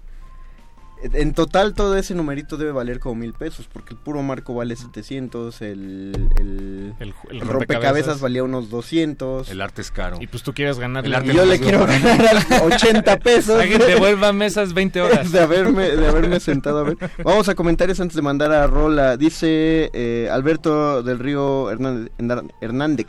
En 1.03 1.33
total 1.35 1.75
todo 1.75 1.97
ese 1.97 2.15
numerito 2.15 2.57
debe 2.57 2.73
valer 2.73 2.99
como 3.01 3.15
mil 3.15 3.33
pesos, 3.33 3.67
porque 3.73 3.95
el 3.95 4.01
puro 4.01 4.23
marco 4.23 4.55
vale 4.55 4.77
700, 4.77 5.63
el, 5.63 6.29
el, 6.39 6.95
El, 6.99 7.15
el 7.31 7.41
rompecabezas 7.41 8.21
valía 8.21 8.45
unos 8.45 8.71
200. 8.71 9.51
El 9.51 9.61
arte 9.61 9.81
es 9.81 9.91
caro. 9.91 10.19
Y 10.21 10.27
pues 10.27 10.43
tú 10.43 10.53
quieres 10.53 10.79
ganar 10.79 11.05
El 11.05 11.13
Y 11.13 11.15
arte 11.15 11.33
yo 11.33 11.45
le 11.45 11.59
quiero 11.59 11.87
ganar 11.87 12.37
a 12.51 12.63
80 12.65 13.19
pesos. 13.21 13.61
Alguien 13.61 13.81
te 13.81 13.97
vuelva 13.97 14.33
mesas 14.33 14.75
20 14.75 15.01
horas. 15.03 15.33
de 15.33 15.41
haberme, 15.41 15.91
de 15.91 16.07
haberme 16.07 16.41
sentado 16.41 16.81
a 16.81 16.83
ver. 16.85 16.99
Vamos 17.25 17.49
a 17.49 17.55
comentarios 17.55 18.01
antes 18.01 18.17
de 18.17 18.23
mandar 18.23 18.53
a 18.53 18.67
Rola. 18.67 19.17
Dice 19.17 19.91
eh, 19.93 20.29
Alberto 20.31 21.03
del 21.03 21.19
Río 21.19 21.71
Hernández, 21.71 22.13
Hernández. 22.61 23.07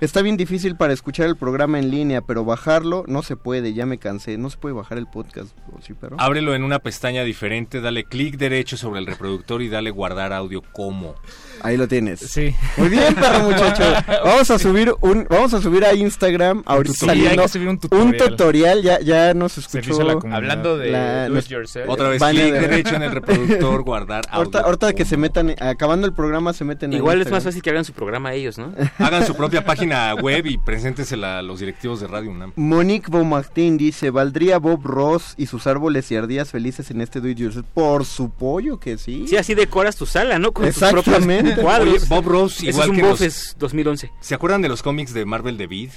Está 0.00 0.22
bien 0.22 0.38
difícil 0.38 0.76
para 0.76 0.94
escuchar 0.94 1.26
el 1.26 1.36
programa 1.36 1.78
en 1.78 1.90
línea, 1.90 2.22
pero 2.22 2.42
bajarlo 2.42 3.04
no 3.06 3.22
se 3.22 3.36
puede, 3.36 3.74
ya 3.74 3.84
me 3.84 3.98
cansé. 3.98 4.38
No 4.38 4.48
se 4.48 4.56
puede 4.56 4.74
bajar 4.74 4.96
el 4.96 5.06
podcast, 5.06 5.54
¿o 5.76 5.82
sí, 5.82 5.92
pero? 5.92 6.16
Ábrelo 6.18 6.54
en 6.54 6.64
una 6.64 6.78
pestaña 6.78 7.22
diferente, 7.22 7.82
dale 7.82 8.04
clic 8.04 8.38
derecho 8.38 8.78
sobre 8.78 9.00
el 9.00 9.06
reproductor 9.06 9.60
y 9.60 9.68
dale 9.68 9.90
guardar 9.90 10.32
audio 10.32 10.62
como. 10.72 11.16
Ahí 11.62 11.76
lo 11.76 11.88
tienes. 11.88 12.20
Sí. 12.20 12.54
Muy 12.76 12.88
bien, 12.88 13.14
perro 13.14 13.44
muchacho. 13.50 13.82
Vamos 14.24 14.50
a 14.50 14.58
subir 14.58 14.92
un, 15.00 15.26
vamos 15.28 15.54
a 15.54 15.60
subir 15.60 15.84
a 15.84 15.94
Instagram 15.94 16.62
ahorita 16.66 16.94
Sí, 16.94 17.04
hay 17.04 17.16
saliendo 17.18 17.42
que 17.42 17.48
subir 17.48 17.68
un 17.68 17.78
tutorial. 17.78 18.30
tutorial. 18.30 18.82
Ya, 18.82 19.00
ya 19.00 19.34
nos 19.34 19.56
la 19.56 19.62
escuchó. 19.80 19.96
comunidad. 19.96 20.34
Hablando 20.34 20.78
de 20.78 20.90
La- 20.90 21.28
do 21.28 21.38
it 21.38 21.46
yourself. 21.46 21.88
Otra 21.88 22.08
vez 22.08 22.22
clic 22.22 22.42
de- 22.52 22.60
derecho 22.60 22.94
en 22.96 23.02
el 23.02 23.12
reproductor, 23.12 23.82
guardar 23.82 24.22
audio. 24.28 24.38
Ahorita, 24.38 24.60
ahorita 24.60 24.92
que 24.94 25.04
se 25.04 25.16
metan, 25.16 25.54
acabando 25.60 26.06
el 26.06 26.12
programa 26.12 26.52
se 26.52 26.64
meten 26.64 26.92
Igual 26.92 27.20
es 27.22 27.30
más 27.30 27.44
fácil 27.44 27.62
que 27.62 27.70
hagan 27.70 27.84
su 27.84 27.92
programa 27.92 28.32
ellos, 28.34 28.58
¿no? 28.58 28.72
Hagan 28.98 29.26
su 29.26 29.34
propia 29.34 29.64
página 29.64 30.14
web 30.14 30.46
y 30.46 30.58
preséntensela 30.58 31.38
a 31.38 31.42
los 31.42 31.60
directivos 31.60 32.00
de 32.00 32.06
Radio 32.06 32.30
UNAM. 32.30 32.52
Monique 32.56 33.10
Beaumartin 33.10 33.76
dice, 33.76 34.10
¿valdría 34.10 34.58
Bob 34.58 34.84
Ross 34.84 35.34
y 35.36 35.46
sus 35.46 35.66
árboles 35.66 36.10
y 36.10 36.16
ardillas 36.16 36.50
felices 36.50 36.90
en 36.90 37.00
este 37.00 37.20
Do 37.20 37.28
It 37.28 37.38
Yourself? 37.38 37.66
Por 37.74 38.04
su 38.04 38.30
pollo 38.30 38.78
que 38.78 38.98
sí. 38.98 39.26
Sí, 39.28 39.36
así 39.36 39.54
decoras 39.54 39.96
tu 39.96 40.06
sala, 40.06 40.38
¿no? 40.38 40.52
Con 40.52 40.66
tus 40.66 40.76
Exactamente. 40.82 41.49
Propios 41.54 41.64
cuadros. 41.64 41.94
Oye, 41.94 42.06
Bob 42.08 42.24
Ross, 42.26 42.62
igual 42.62 42.84
es 42.84 42.90
un 42.90 42.96
que 42.96 43.02
los- 43.02 43.10
Buffes 43.12 43.56
2011. 43.58 44.10
¿Se 44.20 44.34
acuerdan 44.34 44.62
de 44.62 44.68
los 44.68 44.82
cómics 44.82 45.12
de 45.14 45.24
Marvel 45.24 45.56
de 45.58 45.66
Vid? 45.66 45.90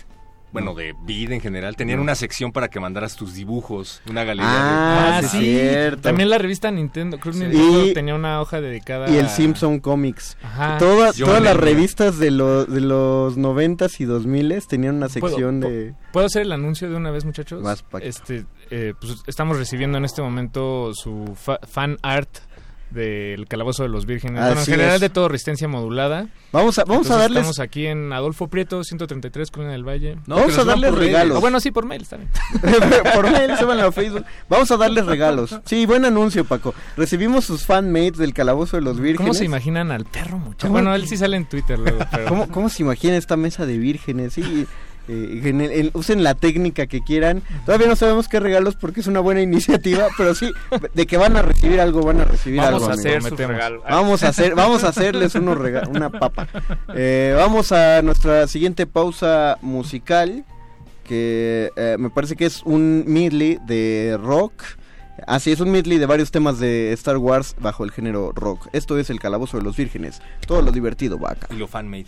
Bueno, 0.51 0.75
de 0.75 0.93
Vid 1.03 1.31
en 1.31 1.41
general. 1.41 1.75
Tenían 1.75 1.99
una 1.99 2.13
sección 2.13 2.51
para 2.51 2.67
que 2.67 2.79
mandaras 2.79 3.15
tus 3.15 3.33
dibujos, 3.33 4.03
una 4.07 4.23
galería 4.23 4.51
Ah, 4.51 5.17
Ah, 5.17 5.21
sí, 5.23 5.39
cierto. 5.39 6.03
También 6.03 6.29
la 6.29 6.37
revista 6.37 6.69
Nintendo. 6.69 7.19
Creo 7.19 7.33
que 7.33 7.39
Nintendo 7.39 7.85
Y- 7.87 7.93
tenía 7.95 8.13
una 8.13 8.39
hoja 8.39 8.61
dedicada 8.61 9.09
Y 9.09 9.17
el 9.17 9.25
a- 9.25 9.29
Simpson 9.29 9.79
Comics. 9.79 10.37
Ajá. 10.43 10.77
Todas, 10.77 11.17
las 11.17 11.57
revistas 11.57 12.19
de, 12.19 12.29
lo- 12.29 12.65
de 12.65 12.81
los 12.81 13.35
noventas 13.35 13.99
y 13.99 14.05
dos 14.05 14.27
miles 14.27 14.67
tenían 14.67 14.97
una 14.97 15.07
¿Puedo- 15.07 15.27
sección 15.29 15.59
de... 15.59 15.95
¿Puedo 16.11 16.27
hacer 16.27 16.43
el 16.43 16.51
anuncio 16.51 16.87
de 16.87 16.97
una 16.97 17.09
vez, 17.09 17.25
muchachos? 17.25 17.63
Vas, 17.63 17.81
Paco. 17.81 18.05
este, 18.05 18.45
eh, 18.69 18.93
pues 19.01 19.23
estamos 19.25 19.57
recibiendo 19.57 19.97
en 19.97 20.05
este 20.05 20.21
momento 20.21 20.91
su 20.93 21.33
fa- 21.35 21.59
fan 21.67 21.97
art 22.03 22.29
del 22.93 23.47
Calabozo 23.47 23.83
de 23.83 23.89
los 23.89 24.05
Vírgenes. 24.05 24.39
bueno, 24.43 24.59
en 24.59 24.65
general 24.65 24.95
es. 24.95 25.01
de 25.01 25.09
todo, 25.09 25.27
resistencia 25.27 25.67
modulada. 25.67 26.27
Vamos 26.51 26.77
a- 26.79 26.85
vamos 26.85 27.09
a 27.11 27.17
darles- 27.17 27.39
Estamos 27.41 27.59
aquí 27.59 27.87
en 27.87 28.13
Adolfo 28.13 28.47
Prieto, 28.47 28.83
133, 28.83 29.49
Colonia 29.51 29.73
del 29.73 29.87
Valle. 29.87 30.17
No, 30.27 30.35
Vamos 30.35 30.57
a 30.57 30.63
darles 30.63 30.93
regalos. 30.93 31.37
Ah, 31.37 31.39
bueno, 31.41 31.59
sí, 31.59 31.71
por 31.71 31.85
mail, 31.85 32.05
bien. 32.09 32.29
por 33.15 33.31
mail, 33.31 33.51
súbanlo 33.57 33.87
a 33.87 33.91
Facebook. 33.91 34.25
Vamos 34.49 34.69
a 34.71 34.77
darles 34.77 35.05
regalos. 35.05 35.59
Sí, 35.65 35.85
buen 35.85 36.05
anuncio, 36.05 36.45
Paco. 36.45 36.73
Recibimos 36.95 37.45
sus 37.45 37.65
fanmates 37.65 38.17
del 38.17 38.33
Calabozo 38.33 38.77
de 38.77 38.83
los 38.83 38.97
Vírgenes. 38.99 39.17
¿Cómo 39.17 39.33
se 39.33 39.45
imaginan 39.45 39.91
al 39.91 40.05
perro, 40.05 40.37
muchacho? 40.37 40.69
Bueno, 40.71 40.93
él 40.95 41.07
sí 41.07 41.17
sale 41.17 41.37
en 41.37 41.45
Twitter 41.45 41.79
luego, 41.79 41.99
pero... 42.11 42.25
¿Cómo, 42.27 42.47
cómo 42.49 42.69
se 42.69 42.83
imagina 42.83 43.17
esta 43.17 43.35
mesa 43.37 43.65
de 43.65 43.77
vírgenes? 43.77 44.33
Sí, 44.33 44.67
eh, 45.07 45.41
en 45.43 45.61
el- 45.61 45.71
en- 45.71 45.91
usen 45.93 46.23
la 46.23 46.33
técnica 46.35 46.87
que 46.87 47.01
quieran. 47.01 47.41
Todavía 47.65 47.87
no 47.87 47.95
sabemos 47.95 48.27
qué 48.27 48.39
regalos 48.39 48.75
porque 48.75 49.01
es 49.01 49.07
una 49.07 49.19
buena 49.19 49.41
iniciativa, 49.49 50.07
pero 50.17 50.33
sí, 50.35 50.51
de 50.93 51.05
que 51.05 51.17
van 51.17 51.35
a 51.37 51.41
recibir 51.41 51.79
algo, 51.81 52.01
van 52.03 52.21
a 52.21 52.25
recibir 52.25 52.59
Vamos 52.61 52.83
algo. 52.83 52.91
a 52.91 52.93
hacer. 52.93 53.21
Vamos 53.89 54.23
a 54.23 54.27
hacer, 54.29 54.55
vamos 54.55 54.83
a 54.83 54.89
hacerles 54.89 55.35
unos 55.35 55.57
rega- 55.57 55.87
una 55.89 56.09
papa. 56.09 56.47
Eh, 56.95 57.33
vamos 57.37 57.71
a 57.71 58.01
nuestra 58.01 58.47
siguiente 58.47 58.85
pausa 58.87 59.57
musical, 59.61 60.45
que 61.07 61.69
eh, 61.75 61.97
me 61.99 62.09
parece 62.09 62.35
que 62.35 62.45
es 62.45 62.63
un 62.63 63.03
medley 63.07 63.59
de 63.65 64.17
rock. 64.21 64.53
Así 65.27 65.51
es 65.51 65.59
un 65.59 65.69
medley 65.71 65.99
de 65.99 66.05
varios 66.05 66.31
temas 66.31 66.59
de 66.59 66.91
Star 66.93 67.17
Wars 67.17 67.55
bajo 67.59 67.83
el 67.83 67.91
género 67.91 68.31
rock. 68.33 68.67
Esto 68.73 68.97
es 68.97 69.09
el 69.09 69.19
Calabozo 69.19 69.57
de 69.57 69.63
los 69.63 69.75
Vírgenes. 69.77 70.21
Todo 70.47 70.61
lo 70.61 70.71
divertido 70.71 71.19
va 71.19 71.31
acá. 71.31 71.47
Y 71.51 71.55
lo 71.55 71.67
fan-made. 71.67 72.07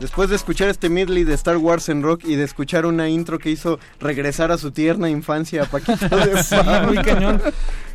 Después 0.00 0.30
de 0.30 0.36
escuchar 0.36 0.68
este 0.70 0.88
medley 0.88 1.24
de 1.24 1.34
Star 1.34 1.58
Wars 1.58 1.88
en 1.90 2.02
rock 2.02 2.24
y 2.24 2.34
de 2.34 2.44
escuchar 2.44 2.86
una 2.86 3.08
intro 3.10 3.38
que 3.38 3.50
hizo 3.50 3.78
regresar 4.00 4.50
a 4.50 4.56
su 4.58 4.70
tierna 4.70 5.10
infancia 5.10 5.62
a 5.62 5.66
Paquito 5.66 6.08
de 6.16 6.42
Sí, 6.42 6.56
muy 6.86 6.96
cañón. 6.98 7.40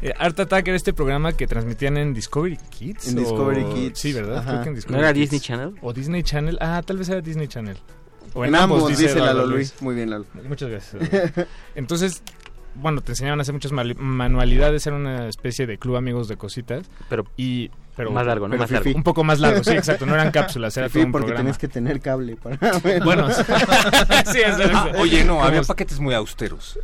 Eh, 0.04 0.14
Art 0.20 0.40
Attack 0.40 0.68
era 0.68 0.78
este 0.78 0.94
programa 0.94 1.34
que 1.34 1.48
transmitían 1.48 1.98
en 1.98 2.14
Discovery 2.14 2.58
Kids. 2.70 3.08
En 3.08 3.18
o- 3.18 3.22
Discovery 3.22 3.64
Kids. 3.74 4.00
Sí, 4.00 4.14
¿verdad? 4.14 4.44
Creo 4.44 4.62
que 4.62 4.68
en 4.70 4.74
¿No 4.74 4.76
Discovery 4.76 5.00
era 5.04 5.14
Kids. 5.14 5.22
Disney 5.32 5.40
Channel? 5.40 5.76
O 5.82 5.94
Disney 5.94 6.24
Channel. 6.24 6.58
Ah, 6.62 6.82
tal 6.86 6.98
vez 6.98 7.10
era 7.10 7.22
Disney 7.22 7.48
Channel. 7.48 7.78
O 8.36 8.46
En 8.46 8.54
ambos, 8.54 8.88
dice 8.90 9.16
Lalo 9.16 9.26
Lalo 9.42 9.48
Luis. 9.48 9.74
Muy 9.82 9.96
bien, 9.96 10.10
Lalo. 10.12 10.26
Muchas 10.48 10.70
gracias. 10.70 11.12
Lalo. 11.12 11.48
Entonces, 11.76 12.22
bueno, 12.76 13.02
te 13.02 13.14
enseñaban 13.14 13.40
a 13.40 13.42
hacer 13.42 13.54
muchas 13.54 13.72
manualidades. 13.72 14.86
Era 14.86 14.96
una 14.96 15.28
especie 15.28 15.66
de 15.66 15.78
club 15.78 15.96
amigos 15.96 16.28
de 16.28 16.38
cositas. 16.38 16.86
Pero, 17.10 17.24
y, 17.38 17.72
pero 17.96 18.12
más 18.12 18.26
largo, 18.26 18.48
¿no? 18.48 18.52
pero 18.52 18.64
Más 18.64 18.72
largo. 18.72 18.84
fifí. 18.84 18.96
Un 18.98 19.04
poco 19.04 19.24
más 19.24 19.40
largo, 19.40 19.64
sí, 19.64 19.72
exacto. 19.76 20.06
No 20.06 20.14
eran 20.16 20.32
cápsulas, 20.32 20.76
era 20.78 20.88
Fifí, 20.88 21.00
todo 21.00 21.06
un 21.06 21.12
porque 21.12 21.26
programa. 21.28 21.44
tenías 21.44 21.58
que 21.58 21.68
tener 21.68 22.00
cable 22.02 22.36
para 22.36 22.58
Bueno, 23.04 23.30
sí, 23.32 23.42
es 24.46 24.56
Ah, 24.74 24.92
oye, 24.98 25.24
no, 25.24 25.44
había 25.44 25.60
Como- 25.62 25.68
paquetes 25.68 26.00
muy 26.00 26.14
austeros. 26.14 26.78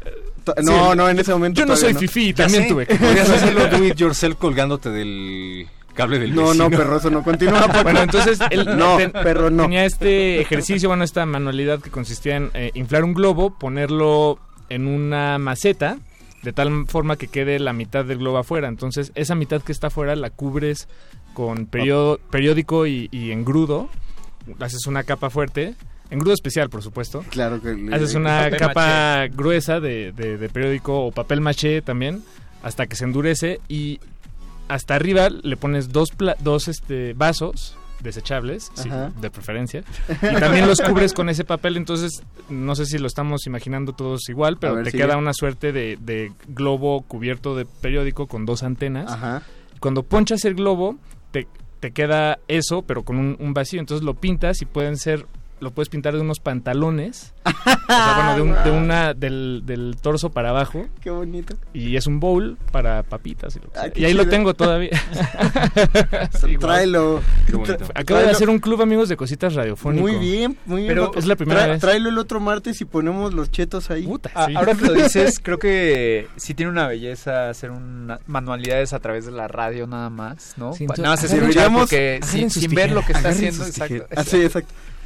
To- 0.44 0.56
No, 0.64 0.96
no, 0.96 1.10
en 1.10 1.20
ese 1.20 1.32
momento 1.34 1.60
Yo 1.60 1.66
no 1.66 1.76
soy 1.76 1.94
fifí, 1.94 2.30
Ya 2.34 2.44
también 2.46 2.64
sé, 2.64 2.70
tuve 2.70 2.86
que... 2.88 2.96
Podrías 2.96 3.30
hacerlo 3.30 3.68
do 3.68 3.84
it 3.86 3.96
yourself 3.96 4.38
colgándote 4.38 4.90
del 4.90 5.68
cable 5.94 6.20
del 6.20 6.34
No, 6.34 6.54
no, 6.54 6.70
vecino. 6.70 6.70
perro, 6.78 6.98
eso 6.98 7.10
no 7.10 7.22
continúa. 7.24 7.68
Bueno, 7.84 8.02
entonces 8.02 8.40
él 8.50 8.66
No, 8.78 8.96
ten- 8.98 9.12
perro, 9.12 9.50
no. 9.50 9.64
tenía 9.64 9.84
este 9.86 10.40
ejercicio, 10.42 10.88
bueno, 10.90 11.04
esta 11.04 11.26
manualidad 11.26 11.80
que 11.82 11.90
consistía 11.92 12.38
en 12.38 12.50
eh, 12.54 12.72
inflar 12.76 13.04
un 13.04 13.14
globo, 13.14 13.58
ponerlo 13.60 14.40
en 14.70 14.88
una 14.88 15.38
maceta, 15.38 15.98
de 16.44 16.54
tal 16.54 16.86
forma 16.88 17.16
que 17.18 17.28
quede 17.28 17.60
la 17.60 17.74
mitad 17.74 18.04
del 18.06 18.18
globo 18.20 18.38
afuera. 18.40 18.68
Entonces, 18.68 19.12
esa 19.16 19.36
mitad 19.36 19.62
que 19.62 19.72
está 19.72 19.88
afuera 19.88 20.16
la 20.16 20.30
cubres 20.30 20.88
con 21.34 21.66
periodo- 21.68 22.20
periódico 22.30 22.88
y, 22.88 23.10
y 23.12 23.32
engrudo. 23.32 23.90
Haces 24.60 24.88
una 24.88 25.04
capa 25.04 25.30
fuerte, 25.30 25.76
engrudo 26.10 26.34
especial, 26.34 26.70
por 26.70 26.82
supuesto. 26.82 27.24
Claro 27.30 27.62
que 27.62 27.74
le- 27.74 27.96
Haces 27.96 28.16
una 28.16 28.50
capa 28.58 29.28
gruesa 29.28 29.80
de, 29.80 30.12
de- 30.14 30.38
de 30.38 30.50
periódico 30.50 31.06
o 31.06 31.12
papel 31.12 31.42
maché 31.42 31.82
también, 31.84 32.24
hasta 32.64 32.88
que 32.88 32.96
se 32.96 33.04
endurece 33.06 33.60
y 33.70 34.00
hasta 34.68 34.96
arriba 34.96 35.30
le 35.30 35.58
pones 35.58 35.92
dos, 35.92 36.10
pla- 36.12 36.36
dos 36.40 36.68
este, 36.68 37.14
vasos 37.14 37.76
desechables, 38.02 38.72
sí, 38.74 38.90
de 39.20 39.30
preferencia, 39.30 39.84
y 40.10 40.40
también 40.40 40.68
los 40.68 40.82
cubres 40.82 41.14
con 41.14 41.30
ese 41.30 41.44
papel, 41.44 41.78
entonces 41.78 42.24
no 42.50 42.76
sé 42.76 42.86
si 42.86 42.98
lo 42.98 43.08
estamos 43.08 43.46
imaginando 43.48 43.94
todos 43.94 44.28
igual, 44.30 44.58
pero 44.58 44.76
ver, 44.76 44.86
te 44.86 44.92
sigue. 44.92 45.04
queda 45.04 45.18
una 45.18 45.34
suerte 45.34 45.72
de, 45.72 45.98
de 46.02 46.32
globo 46.48 47.02
cubierto 47.02 47.56
de 47.56 47.66
periódico 47.66 48.28
con 48.28 48.46
dos 48.46 48.64
antenas. 48.64 49.12
Ajá. 49.12 49.44
Cuando 49.80 50.04
ponchas 50.04 50.46
el 50.46 50.56
globo, 50.56 50.98
te, 51.32 51.48
te 51.80 51.92
queda 51.92 52.40
eso, 52.48 52.84
pero 52.84 53.04
con 53.04 53.18
un, 53.18 53.36
un 53.40 53.54
vacío. 53.54 53.80
Entonces 53.80 54.06
lo 54.06 54.14
pintas 54.14 54.62
y 54.62 54.66
pueden 54.66 54.98
ser, 54.98 55.26
lo 55.62 55.72
puedes 55.72 55.88
pintar 55.90 56.14
de 56.14 56.20
unos 56.20 56.40
pantalones. 56.40 57.34
o 57.46 57.52
sea, 57.88 58.14
bueno, 58.16 58.36
de, 58.36 58.42
un- 58.42 58.64
de 58.64 58.72
una, 58.72 59.14
del, 59.14 59.62
del 59.66 59.96
torso 60.02 60.30
para 60.32 60.50
abajo. 60.50 60.86
Qué 61.02 61.10
bonito. 61.10 61.56
Y 61.74 61.96
es 61.96 62.08
un 62.08 62.20
bowl 62.20 62.58
para 62.72 63.04
papitas. 63.04 63.56
Y, 63.56 63.60
lo 63.60 63.70
que 63.72 63.80
Ah, 63.80 63.84
sea. 63.84 63.92
Y 63.96 64.06
ahí 64.06 64.14
lo 64.14 64.28
tengo 64.28 64.54
todavía. 64.54 64.90
Sí. 66.42 66.58
Tráelo. 66.58 67.22
Qué 67.46 67.54
bonito. 67.54 67.86
Acabo 67.96 68.20
de 68.20 68.30
hacer 68.30 68.50
un 68.50 68.60
club 68.60 68.82
amigos 68.82 69.10
de 69.10 69.16
cositas 69.18 69.54
radiofónico. 69.54 70.08
Muy 70.08 70.18
bien, 70.18 70.58
muy 70.66 70.82
bien. 70.84 70.88
Pero 70.90 71.12
es 71.16 71.26
la 71.26 71.36
primera 71.36 71.68
vez. 71.68 71.80
Tráelo 71.80 72.10
el 72.10 72.18
otro 72.18 72.40
martes 72.40 72.82
y 72.82 72.86
ponemos 72.86 73.34
los 73.34 73.52
chetos 73.52 73.90
ahí. 73.92 74.04
Puta, 74.04 74.32
Ah, 74.36 74.46
sí. 74.48 74.56
Ahora 74.56 74.74
que 74.76 74.86
lo 74.86 74.94
dices, 74.94 75.40
creo 75.44 75.60
que 75.60 76.28
sí 76.36 76.54
tiene 76.54 76.72
una 76.72 76.88
belleza 76.88 77.50
hacer 77.50 77.72
una, 77.72 78.20
manualidades 78.28 78.94
a 78.94 79.00
través 79.00 79.26
de 79.26 79.32
la 79.32 79.48
radio 79.48 79.88
nada 79.88 80.10
más, 80.10 80.54
¿no? 80.58 80.74
Sí, 80.74 80.84
entonces, 80.84 81.04
nada 81.04 81.70
más 81.70 81.82
porque 81.82 82.20
agarren 82.22 82.50
sin, 82.50 82.62
sin 82.62 82.72
ver 82.74 82.92
lo 82.92 83.02
que 83.06 83.14
está 83.14 83.30
haciendo, 83.30 83.66
exacto. 83.66 84.08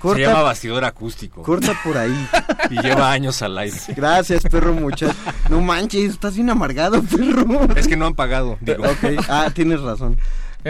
Se 0.01 0.07
llama 0.19 0.33
Corta, 0.33 0.41
bastidor 0.41 0.85
acústico. 0.85 1.41
corta 1.41 1.73
por 1.83 1.97
ahí. 1.97 2.27
Y 2.69 2.81
lleva 2.81 3.11
años 3.11 3.41
al 3.43 3.57
aire. 3.57 3.77
Gracias, 3.95 4.41
perro 4.43 4.73
muchacho. 4.73 5.13
No 5.49 5.61
manches, 5.61 6.11
estás 6.11 6.35
bien 6.35 6.49
amargado, 6.49 7.01
perro. 7.03 7.67
Es 7.75 7.87
que 7.87 7.95
no 7.95 8.07
han 8.07 8.15
pagado, 8.15 8.57
digo. 8.59 8.83
Ok, 8.83 9.23
ah, 9.29 9.49
tienes 9.53 9.81
razón. 9.81 10.17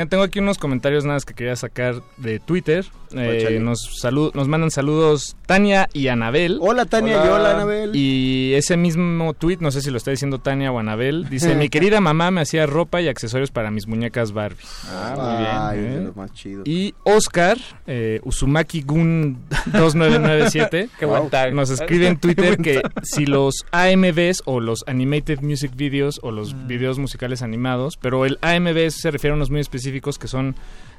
Tengo 0.10 0.24
aquí 0.24 0.40
unos 0.40 0.58
comentarios 0.58 1.06
nada 1.06 1.16
más 1.16 1.24
que 1.26 1.34
quería 1.34 1.56
sacar 1.56 2.04
de 2.18 2.40
Twitter. 2.40 2.86
Eh, 3.14 3.60
nos, 3.62 4.02
salu- 4.04 4.32
nos 4.34 4.48
mandan 4.48 4.72
saludos 4.72 5.36
Tania 5.46 5.88
y 5.94 6.08
Anabel. 6.08 6.58
Hola, 6.62 6.86
Tania, 6.86 7.22
Hola. 7.22 7.26
y 7.26 7.30
hola, 7.34 7.52
Anabel. 7.52 7.92
Y 7.96 8.54
ese 8.56 8.78
mismo 8.78 9.34
tweet, 9.34 9.58
no 9.60 9.72
sé 9.72 9.82
si 9.82 9.92
lo 9.92 9.98
está 9.98 10.12
diciendo 10.12 10.40
Tania 10.40 10.72
o 10.72 10.80
Anabel, 10.80 11.28
dice, 11.30 11.56
mi 11.56 11.70
querida 11.70 12.02
mamá 12.02 12.32
me 12.32 12.42
hacía 12.42 12.66
ropa 12.66 13.02
y 13.02 13.08
accesorios 13.08 13.52
para 13.52 13.72
mis 13.72 13.88
muñecas 13.88 14.32
Barbie. 14.32 14.58
Ah, 14.90 15.14
muy 15.16 15.38
bien. 15.38 15.86
Ay, 15.90 15.94
¿eh? 15.96 16.00
de 16.00 16.06
los 16.06 16.16
más 16.16 16.34
chidos. 16.34 16.68
Y 16.68 16.94
Oscar, 17.04 17.58
eh, 17.88 18.20
Uzumaki 18.24 18.82
Gun 18.82 19.38
2997, 19.74 20.90
Qué 21.00 21.06
buen 21.06 21.30
tag. 21.30 21.54
nos 21.54 21.70
escribe 21.70 22.08
en 22.08 22.18
Twitter 22.20 22.58
que 22.58 22.82
si 23.04 23.26
los 23.26 23.66
AMVs 23.72 24.44
o 24.46 24.60
los 24.60 24.84
Animated 24.88 25.42
Music 25.42 25.72
Videos 25.76 26.20
o 26.24 26.32
los 26.32 26.54
Mm. 26.56 26.68
videos 26.68 27.00
musicales 27.00 27.42
animados, 27.42 27.98
pero 28.00 28.26
el 28.26 28.38
AMV 28.42 28.90
se 28.92 29.10
refiere 29.12 29.32
a 29.34 29.36
unos 29.36 29.50
muy 29.50 29.60
específicos 29.60 30.18
que 30.20 30.28
son 30.28 30.56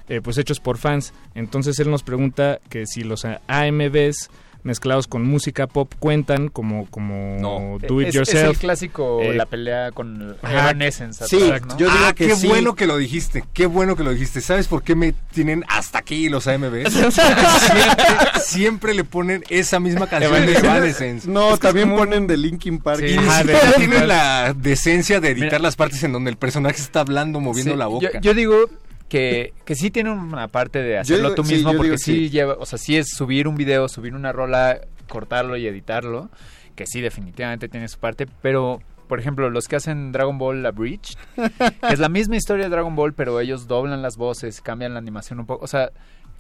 eh, 0.09 0.20
pues 0.22 0.38
hechos 0.38 0.61
por 0.61 0.78
fans. 0.78 1.12
Entonces 1.34 1.78
él 1.80 1.90
nos 1.90 2.02
pregunta 2.02 2.59
que 2.68 2.86
si 2.86 3.02
los 3.02 3.24
AMVs 3.48 4.30
mezclados 4.62 5.07
con 5.07 5.22
música 5.24 5.68
pop 5.68 5.92
cuentan 6.00 6.48
como, 6.48 6.86
como 6.90 7.36
No. 7.38 7.78
do 7.86 8.00
it 8.00 8.09
es, 8.09 8.16
es 8.16 8.28
el 8.30 8.34
yourself. 8.34 8.59
clásico, 8.59 9.20
Eh, 9.22 9.32
la 9.34 9.46
pelea 9.46 9.92
con 9.92 10.36
ajá. 10.42 10.52
Evanescence. 10.70 11.24
Sí, 11.28 11.40
atrás, 11.40 11.62
¿no? 11.68 11.76
yo 11.78 11.86
digo 11.86 12.04
ah, 12.04 12.12
que 12.12 12.26
qué 12.26 12.34
sí. 12.34 12.48
bueno 12.48 12.74
que 12.74 12.88
lo 12.88 12.96
dijiste, 12.96 13.44
qué 13.52 13.66
bueno 13.66 13.94
que 13.94 14.02
lo 14.02 14.11
dijiste. 14.11 14.40
¿Sabes 14.40 14.66
por 14.66 14.82
qué 14.82 14.96
me 14.96 15.12
tienen 15.12 15.64
hasta 15.68 15.98
aquí 16.00 16.28
los 16.28 16.48
AMBs? 16.48 16.92
siempre, 17.14 18.40
siempre 18.42 18.94
le 18.94 19.04
ponen 19.04 19.44
esa 19.50 19.80
misma 19.80 20.07
canción 20.11 20.46
de 20.46 20.54
Evanescence. 20.54 21.28
No, 21.30 21.57
también 21.59 21.94
ponen 21.94 22.26
de 22.26 22.36
Linkin 22.36 22.78
Park. 22.80 23.02
Y 23.04 23.11
Sí. 23.11 23.16
de- 23.16 23.30
siquiera 23.30 23.72
tienen 23.76 24.09
la 24.09 24.52
decencia 24.52 25.20
de 25.20 25.28
editar 25.30 25.46
Mira. 25.52 25.59
las 25.61 25.76
partes 25.76 26.02
en 26.02 26.12
donde 26.12 26.30
el 26.30 26.36
personaje 26.36 26.76
está 26.80 27.00
hablando, 27.00 27.40
moviendo 27.40 27.72
Sí, 27.74 27.78
la 27.78 27.86
boca. 27.86 28.09
Yo, 28.14 28.20
yo 28.20 28.34
digo 28.34 28.57
que, 29.09 29.52
que 29.64 29.74
sí 29.74 29.90
tiene 29.90 30.11
una 30.11 30.48
parte 30.48 30.82
de 30.82 30.98
hacerlo 30.98 31.30
digo- 31.30 31.34
tú 31.36 31.44
mismo, 31.44 31.74
porque 31.74 31.98
sí 31.98 32.14
sí. 32.26 32.30
lleva, 32.30 32.54
o 32.59 32.66
sea, 32.66 32.78
sí 32.78 32.96
es 32.96 33.09
subir 33.09 33.46
un 33.48 33.57
video, 33.57 33.88
subir 33.88 34.14
una 34.14 34.32
rola, 34.32 34.80
cortarlo 35.09 35.57
y 35.57 35.66
editarlo, 35.66 36.28
que 36.74 36.86
sí 36.86 37.00
definitivamente 37.00 37.68
tiene 37.68 37.88
su 37.88 37.98
parte, 37.98 38.26
pero 38.42 38.80
por 39.09 39.20
ejemplo, 39.20 39.48
los 39.50 39.68
que 39.68 39.76
hacen 39.76 40.11
Dragon 40.11 40.36
Ball 40.36 40.66
Abridged, 40.66 41.14
que 41.36 41.92
es 41.92 42.00
la 42.00 42.09
misma 42.09 42.36
historia 42.36 42.64
de 42.64 42.70
Dragon 42.70 42.96
Ball, 42.96 43.12
pero 43.14 43.38
ellos 43.38 43.68
doblan 43.68 44.02
las 44.02 44.16
voces, 44.16 44.61
cambian 44.61 44.92
la 44.94 44.98
animación 44.98 45.38
un 45.38 45.46
poco, 45.46 45.64
o 45.64 45.68
sea, 45.68 45.92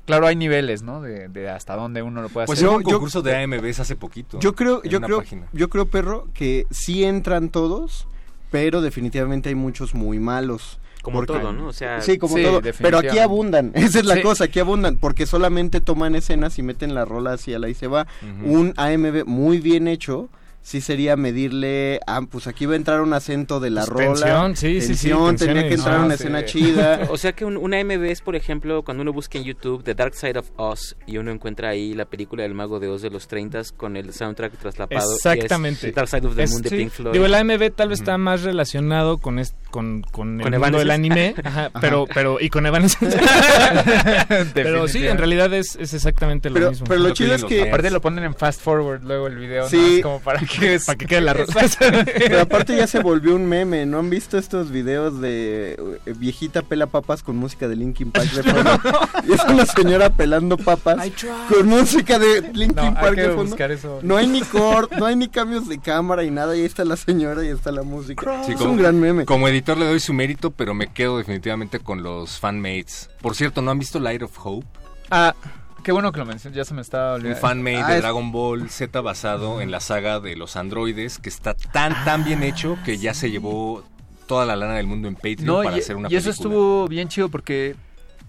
claro, 0.04 0.26
hay 0.26 0.34
niveles, 0.34 0.82
¿no? 0.82 1.00
De, 1.00 1.28
de 1.28 1.48
hasta 1.48 1.76
dónde 1.76 2.02
uno 2.02 2.22
lo 2.22 2.28
puede 2.28 2.46
Pues 2.48 2.58
hacer. 2.58 2.68
un 2.68 2.82
yo- 2.82 2.90
concurso 2.90 3.22
de 3.22 3.36
AMBs 3.36 3.78
hace 3.78 3.94
poquito. 3.94 4.40
Yo 4.40 4.56
creo, 4.56 4.82
yo 4.82 5.00
creo, 5.00 5.18
página. 5.18 5.46
yo 5.52 5.70
creo, 5.70 5.86
perro, 5.86 6.26
que 6.34 6.66
sí 6.72 7.04
entran 7.04 7.50
todos, 7.50 8.08
pero 8.50 8.80
definitivamente 8.80 9.48
hay 9.50 9.54
muchos 9.54 9.94
muy 9.94 10.18
malos. 10.18 10.80
Como 11.06 11.18
Porque- 11.24 11.34
todo, 11.40 11.52
¿no? 11.52 11.68
O 11.68 11.72
sea, 11.72 12.00
Sí, 12.00 12.18
como 12.18 12.36
Sí, 12.36 12.42
todo. 12.42 12.60
Pero 12.80 12.98
aquí 12.98 13.20
abundan. 13.20 13.70
Esa 13.74 14.00
es 14.00 14.04
la 14.06 14.16
Sí. 14.16 14.22
cosa, 14.22 14.44
aquí 14.46 14.58
abundan. 14.58 14.96
Porque 14.96 15.24
solamente 15.24 15.80
toman 15.80 16.16
escenas 16.16 16.58
y 16.58 16.64
meten 16.64 16.94
la 16.96 17.04
rola 17.04 17.34
hacia 17.34 17.60
la 17.60 17.68
y 17.68 17.74
se 17.74 17.86
va. 17.86 18.08
Un 18.44 18.74
AMB 18.76 19.24
muy 19.24 19.58
bien 19.58 19.86
hecho. 19.86 20.28
Sí 20.62 20.80
sería 20.80 21.14
medirle, 21.14 22.00
ah, 22.08 22.22
pues 22.28 22.48
aquí 22.48 22.66
va 22.66 22.72
a 22.72 22.76
entrar 22.76 23.00
un 23.00 23.12
acento 23.12 23.60
de 23.60 23.70
la 23.70 23.86
Pues, 23.86 24.08
rola. 24.20 24.26
tensión, 24.26 24.56
sí, 24.56 24.80
sí, 24.80 24.80
sí, 24.80 24.86
tensión, 25.10 25.36
tensión 25.36 25.48
tenía 25.54 25.68
que 25.68 25.74
entrar 25.76 26.00
ah, 26.00 26.04
una 26.06 26.16
sí. 26.16 26.22
escena 26.24 26.44
chida. 26.44 27.00
O 27.12 27.16
sea 27.16 27.34
que 27.34 27.44
un, 27.44 27.56
una 27.56 27.78
MB 27.84 28.02
es, 28.10 28.20
por 28.20 28.34
ejemplo, 28.34 28.82
cuando 28.82 29.02
uno 29.02 29.12
busca 29.12 29.38
en 29.38 29.44
YouTube 29.44 29.84
The 29.84 29.94
Dark 29.94 30.14
Side 30.16 30.36
of 30.40 30.50
Oz 30.56 30.96
y 31.06 31.18
uno 31.18 31.30
encuentra 31.30 31.68
ahí 31.68 31.94
la 31.94 32.06
película 32.06 32.42
del 32.42 32.54
Mago 32.54 32.80
de 32.80 32.88
Oz 32.88 33.00
de 33.02 33.10
los 33.10 33.28
30 33.28 33.62
con 33.76 33.96
el 33.96 34.12
soundtrack 34.12 34.58
traslapado. 34.58 35.08
y 35.08 35.14
es 35.14 35.24
Exactamente. 35.24 35.92
Dark 35.92 36.08
Side 36.08 36.26
of 36.26 36.34
the 36.34 36.42
Es- 36.42 36.50
Moon 36.50 36.62
de 36.62 36.68
sí. 36.70 36.76
Pink 36.78 36.90
Floyd. 36.90 37.12
Digo, 37.12 37.26
el 37.26 37.34
AMV 37.36 37.70
tal 37.70 37.90
vez 37.90 38.00
está 38.00 38.18
más 38.18 38.42
relacionado 38.42 39.18
con 39.18 39.38
est- 39.38 39.54
con, 39.76 40.00
con 40.10 40.40
el 40.40 40.50
¿Con 40.50 40.58
mundo 40.60 40.78
del 40.78 40.90
anime, 40.90 41.34
ajá, 41.44 41.70
pero 41.80 42.06
pero 42.12 42.38
y 42.40 42.48
con 42.48 42.64
Evanescence. 42.64 43.18
pero 44.54 44.88
sí, 44.88 45.06
en 45.06 45.18
realidad 45.18 45.52
es, 45.52 45.76
es 45.76 45.94
exactamente 45.94 46.48
lo 46.50 46.54
Pero, 46.54 46.70
mismo. 46.70 46.86
pero 46.86 47.00
lo 47.00 47.08
Lo 47.08 47.14
chido 47.14 47.34
es 47.34 47.44
que... 47.44 47.62
Aparte 47.68 47.90
lo 47.90 48.00
ponen 48.00 48.24
en 48.24 48.34
fast 48.34 48.60
forward 48.62 49.02
luego 49.04 49.26
el 49.26 49.36
video, 49.36 49.68
Sí. 49.68 50.00
como 50.02 50.20
para 50.20 50.40
que, 50.40 50.78
para 50.86 50.96
que 50.96 51.06
quede 51.06 51.20
la 51.20 51.34
rosa. 51.34 51.60
Pero 52.04 52.40
aparte 52.40 52.76
ya 52.76 52.86
se 52.86 53.00
volvió 53.00 53.34
un 53.34 53.46
meme, 53.46 53.84
¿no 53.86 53.98
han 53.98 54.08
visto 54.10 54.38
estos 54.38 54.70
videos 54.70 55.20
de 55.20 55.72
eh, 56.06 56.14
viejita 56.16 56.62
pela 56.62 56.86
papas 56.86 57.22
con 57.22 57.36
música 57.36 57.68
de 57.68 57.76
Linkin 57.76 58.10
Park 58.12 58.30
de 58.32 58.42
fondo? 58.42 58.80
y 59.28 59.32
es 59.32 59.44
una 59.44 59.66
señora 59.66 60.10
pelando 60.10 60.56
papas 60.56 60.96
con 61.52 61.66
música 61.66 62.18
de 62.18 62.42
Linkin 62.52 62.74
No, 62.76 62.82
hay 62.82 62.94
Park 62.94 63.14
que 63.14 63.20
de 63.22 63.28
fondo. 63.28 63.44
buscar 63.44 63.70
eso. 63.72 64.00
No 64.02 64.16
hay 64.16 64.26
ni 64.26 64.40
cort, 64.42 64.92
no 64.92 65.06
hay 65.06 65.16
ni 65.16 65.28
cambios 65.28 65.68
de 65.68 65.78
cámara 65.78 66.24
y 66.24 66.30
nada, 66.30 66.56
y 66.56 66.60
ahí 66.60 66.66
está 66.66 66.84
la 66.84 66.96
señora 66.96 67.44
y 67.44 67.48
está 67.48 67.72
la 67.72 67.82
música. 67.82 68.42
Sí, 68.44 68.52
es 68.52 68.58
como- 68.58 68.72
un 68.72 68.78
gran 68.78 68.98
meme. 69.00 69.24
Como 69.24 69.48
editor 69.66 69.78
le 69.78 69.86
doy 69.86 69.98
su 70.00 70.12
mérito, 70.14 70.52
pero 70.52 70.74
me 70.74 70.86
quedo 70.92 71.18
definitivamente 71.18 71.80
con 71.80 72.02
los 72.04 72.38
fanmates. 72.38 73.10
Por 73.20 73.34
cierto, 73.34 73.62
¿no 73.62 73.72
han 73.72 73.78
visto 73.80 73.98
Light 73.98 74.22
of 74.22 74.38
Hope? 74.44 74.64
Ah, 75.10 75.34
qué 75.82 75.90
bueno 75.90 76.12
que 76.12 76.20
lo 76.20 76.26
mencionas, 76.26 76.56
ya 76.56 76.64
se 76.64 76.72
me 76.72 76.82
estaba 76.82 77.10
Un 77.14 77.20
olvidando. 77.22 77.40
fanmate 77.40 77.76
Ah, 77.82 77.88
de 77.88 77.96
es- 77.96 78.02
Dragon 78.02 78.30
Ball 78.30 78.70
Z 78.70 79.00
basado 79.00 79.60
en 79.60 79.72
la 79.72 79.80
saga 79.80 80.20
de 80.20 80.36
los 80.36 80.54
androides, 80.56 81.18
que 81.18 81.28
está 81.28 81.54
tan, 81.54 81.92
tan 82.04 82.24
bien 82.24 82.44
hecho 82.44 82.78
que 82.84 82.98
ya 82.98 83.12
se 83.12 83.28
llevó 83.30 83.82
toda 84.28 84.46
la 84.46 84.54
lana 84.54 84.74
del 84.74 84.86
mundo 84.86 85.08
en 85.08 85.14
Patreon 85.16 85.44
No, 85.46 85.62
para 85.64 85.76
y, 85.76 85.80
hacer 85.80 85.96
una 85.96 86.08
y 86.12 86.14
eso 86.16 86.26
película. 86.30 86.48
estuvo 86.48 86.88
bien 86.88 87.08
chido 87.08 87.28
porque 87.28 87.74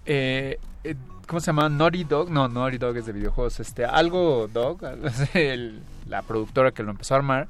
eh, 0.06 0.58
eh, 0.82 0.94
¿cómo 1.28 1.38
se 1.38 1.46
llama? 1.46 1.68
Naughty 1.68 2.02
Dog, 2.04 2.30
no, 2.30 2.48
Naughty 2.48 2.78
Dog 2.78 2.96
es 2.96 3.06
de 3.06 3.12
videojuegos, 3.12 3.60
este, 3.60 3.84
algo 3.84 4.48
Dog, 4.52 4.80
el- 5.34 5.82
la 6.08 6.22
productora 6.22 6.72
que 6.72 6.82
lo 6.82 6.90
empezó 6.90 7.14
a 7.14 7.18
armar, 7.18 7.46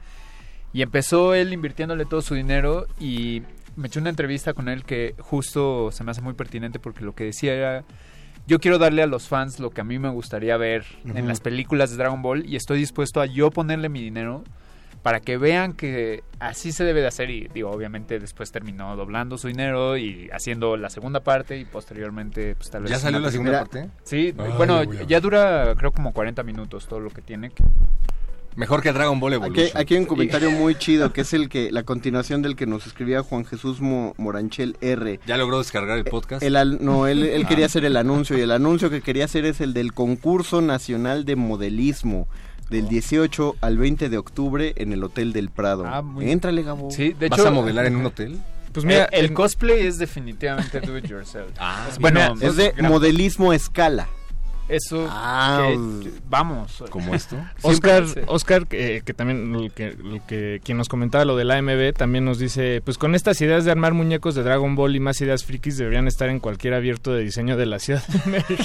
y 0.75 0.83
empezó 0.83 1.33
él 1.35 1.55
invirtiéndole 1.55 2.05
todo 2.05 2.21
su 2.21 2.35
dinero 2.35 2.87
y 3.01 3.43
me 3.79 3.87
eché 3.87 4.01
una 4.01 4.11
entrevista 4.11 4.55
con 4.55 4.69
él 4.69 4.85
que 4.85 5.15
justo 5.19 5.91
se 5.93 6.03
me 6.05 6.11
hace 6.11 6.21
muy 6.21 6.35
pertinente 6.35 6.79
porque 6.81 7.05
lo 7.05 7.15
que 7.15 7.25
decía 7.25 7.55
era, 7.55 7.85
yo 8.47 8.59
quiero 8.59 8.79
darle 8.79 9.03
a 9.03 9.07
los 9.07 9.29
fans 9.29 9.61
lo 9.61 9.71
que 9.71 9.81
a 9.81 9.85
mí 9.85 9.99
me 9.99 10.09
gustaría 10.09 10.57
ver 10.57 10.85
en 11.05 11.29
las 11.29 11.41
películas 11.41 11.91
de 11.91 11.97
Dragon 11.97 12.21
Ball 12.21 12.45
y 12.45 12.57
estoy 12.57 12.79
dispuesto 12.81 13.21
a 13.21 13.27
yo 13.27 13.51
ponerle 13.51 13.89
mi 13.89 14.03
dinero 14.03 14.43
para 15.03 15.21
que 15.21 15.37
vean 15.37 15.75
que 15.75 16.25
así 16.41 16.73
se 16.73 16.83
debe 16.83 17.01
de 17.01 17.07
hacer 17.07 17.31
y 17.31 17.47
digo 17.55 17.71
obviamente 17.71 18.19
después 18.19 18.51
terminó 18.51 18.97
doblando 18.97 19.39
su 19.39 19.47
dinero 19.47 19.97
y 19.97 20.29
haciendo 20.33 20.77
la 20.77 20.91
segunda 20.91 21.21
parte 21.21 21.57
y 21.57 21.65
posteriormente 21.65 22.57
pues 22.57 22.71
tal 22.71 22.83
vez 22.83 22.91
¿Ya 22.91 22.99
salió 22.99 23.21
la 23.21 23.31
segunda 23.31 23.61
parte? 23.61 23.91
sí 24.03 24.35
Ay, 24.37 24.53
bueno 24.57 24.83
ya 24.83 25.21
dura 25.21 25.75
creo 25.77 25.93
como 25.93 26.13
40 26.13 26.43
minutos 26.43 26.89
todo 26.89 26.99
lo 26.99 27.11
que 27.11 27.23
tiene 27.23 27.53
Mejor 28.59 28.83
que 28.83 28.93
Dragon 28.93 29.21
Ball 29.21 29.35
Aquí, 29.35 29.45
Evolution. 29.45 29.71
aquí 29.81 29.95
hay 29.95 30.01
un 30.01 30.07
comentario 30.07 30.51
muy 30.51 30.75
chido 30.79 31.13
que 31.13 31.21
es 31.21 31.33
el 31.33 31.49
que 31.49 31.71
la 31.71 31.85
continuación 31.85 32.43
del 32.43 32.57
que 32.57 32.67
nos 32.67 32.87
escribía 32.89 33.23
Juan 33.23 33.45
Jesús 33.47 33.81
Mo- 33.81 34.15
Moranchel 34.19 34.77
R. 34.81 35.21
¿Ya 35.27 35.37
logró 35.37 35.59
descargar 35.59 35.97
el 35.97 36.05
podcast? 36.05 36.43
El 36.43 36.57
al- 36.57 36.85
no, 36.85 37.07
él, 37.07 37.23
él 37.23 37.43
Ah. 37.45 37.49
quería 37.49 37.67
hacer 37.67 37.85
el 37.85 37.97
anuncio 37.97 38.37
y 38.37 38.41
el 38.41 38.51
anuncio 38.51 38.91
que 38.91 39.01
quería 39.01 39.27
hacer 39.27 39.45
es 39.45 39.61
el 39.61 39.75
del 39.75 39.95
concurso 39.95 40.61
nacional 40.61 41.25
de 41.25 41.37
modelismo 41.37 42.27
del 42.69 42.89
18 42.89 43.55
al 43.61 43.79
20 43.79 44.09
de 44.09 44.19
octubre 44.19 44.73
en 44.77 44.93
el 44.93 45.05
Hotel 45.05 45.33
del 45.33 45.51
Prado. 45.51 45.85
Ah, 45.87 46.03
muy- 46.03 46.29
Éntrale, 46.31 46.63
Gabo. 46.65 46.91
Sí, 46.91 47.13
de 47.13 47.29
¿Vas 47.29 47.39
hecho- 47.39 47.49
a 47.49 47.53
modelar 47.53 47.87
en 47.87 47.95
un 47.97 48.07
hotel? 48.07 48.39
pues 48.73 48.85
mira 48.85 49.05
el, 49.07 49.33
cosplay 49.33 49.87
es 49.87 49.99
definitivamente 49.99 50.81
do 50.81 50.97
it 50.99 51.07
yourself 51.07 51.47
Ah, 51.59 51.87
bueno 52.01 52.35
es 52.41 52.57
de 52.57 52.73
gran- 52.77 52.91
modelismo 52.93 53.53
a 53.53 53.57
escala. 53.57 54.09
Eso 54.69 55.07
Ah, 55.11 55.69
que- 56.03 56.11
vamos 56.29 56.85
¿Como 56.91 57.15
esto? 57.15 57.37
Oscar, 57.63 58.05
Oscar 58.27 58.67
que, 58.67 59.03
que 59.05 59.15
también, 59.15 59.71
que, 59.75 59.87
el 59.89 60.21
que- 60.27 60.61
quien 60.65 60.79
nos 60.79 60.89
comentaba 60.89 61.25
lo 61.25 61.37
del 61.37 61.51
AMB, 61.51 61.93
también 61.95 62.25
nos 62.25 62.39
dice, 62.39 62.81
pues 62.85 62.99
con 62.99 63.15
estas 63.15 63.41
ideas 63.41 63.65
de 63.65 63.71
armar 63.71 63.95
muñecos 63.95 64.35
de 64.35 64.43
Dragon 64.43 64.75
Ball 64.77 64.95
y 64.97 65.01
más 65.01 65.21
ideas 65.21 65.45
frikis 65.45 65.77
deberían 65.79 66.07
estar 66.09 66.29
en 66.29 66.41
cualquier 66.41 66.75
abierto 66.75 67.13
de 67.13 67.23
diseño 67.25 67.57
de 67.57 67.67
la 67.67 67.79
Ciudad 67.79 68.07
de 68.07 68.31
México. 68.31 68.63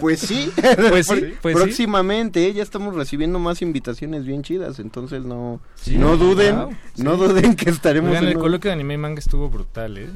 Pues 0.00 0.20
sí, 0.20 0.50
Pues 0.90 1.06
sí, 1.06 1.34
pues 1.42 1.56
sí. 1.56 1.62
próximamente 1.62 2.52
ya 2.52 2.62
estamos 2.62 2.94
recibiendo 2.94 3.38
más 3.38 3.62
invitaciones 3.62 4.24
bien 4.24 4.42
chidas, 4.42 4.78
entonces 4.78 5.22
no 5.24 5.60
Sí, 5.76 5.96
no 5.96 6.16
duden, 6.16 6.56
wow, 6.56 6.74
no 6.96 7.16
duden 7.16 7.54
que 7.56 7.70
estaremos 7.70 8.10
Oigan, 8.10 8.24
en 8.24 8.30
el 8.30 8.36
un- 8.36 8.42
coloquio 8.42 8.68
de 8.70 8.74
anime 8.74 8.94
y 8.94 8.98
manga 8.98 9.18
estuvo 9.20 9.48
brutal, 9.48 9.98
¿eh? 9.98 10.08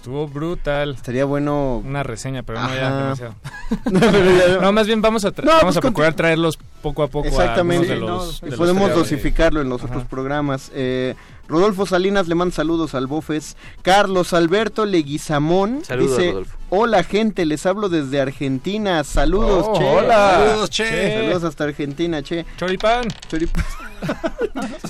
Estuvo 0.00 0.26
brutal. 0.26 0.94
Estaría 0.94 1.26
bueno 1.26 1.82
Una 1.84 2.02
reseña, 2.02 2.42
pero 2.42 2.58
no 2.58 2.74
ya 2.74 2.96
demasiado. 2.96 3.34
No, 3.90 4.00
pero 4.00 4.30
ya- 4.32 4.56
No, 4.62 4.72
más 4.72 4.86
bien 4.86 5.02
vamos 5.02 5.26
a, 5.26 5.28
tra- 5.34 5.44
No, 5.44 5.50
vamos 5.50 5.64
pues 5.64 5.76
a 5.76 5.80
procurar 5.82 6.14
traerlos 6.14 6.58
poco 6.80 7.02
a 7.02 7.08
poco 7.08 7.28
Exactamente. 7.28 7.92
a 7.92 7.96
Sí, 7.96 8.00
no, 8.00 8.24
de 8.50 8.56
podemos 8.56 8.94
dosificarlo 8.94 9.60
en 9.60 9.68
los 9.68 9.82
Ajá. 9.82 9.90
otros 9.92 10.08
programas. 10.08 10.70
Eh, 10.74 11.14
Rodolfo 11.50 11.84
Salinas 11.84 12.28
le 12.28 12.34
manda 12.36 12.54
saludos 12.54 12.94
al 12.94 13.06
Bofes. 13.06 13.56
Carlos 13.82 14.32
Alberto 14.32 14.86
Leguizamón 14.86 15.84
Saludos, 15.84 16.16
dice: 16.16 16.30
Rodolfo. 16.30 16.56
Hola, 16.70 17.02
gente, 17.02 17.44
les 17.44 17.66
hablo 17.66 17.88
desde 17.88 18.20
Argentina. 18.20 19.02
Saludos, 19.04 19.66
Oh, 19.68 19.78
che. 19.78 19.84
hola. 19.84 20.30
Saludos, 20.46 20.70
che. 20.70 21.14
Saludos 21.18 21.44
hasta 21.44 21.64
Argentina, 21.64 22.22
che. 22.22 22.46
Choripán. 22.56 23.08
Choripán. 23.28 23.64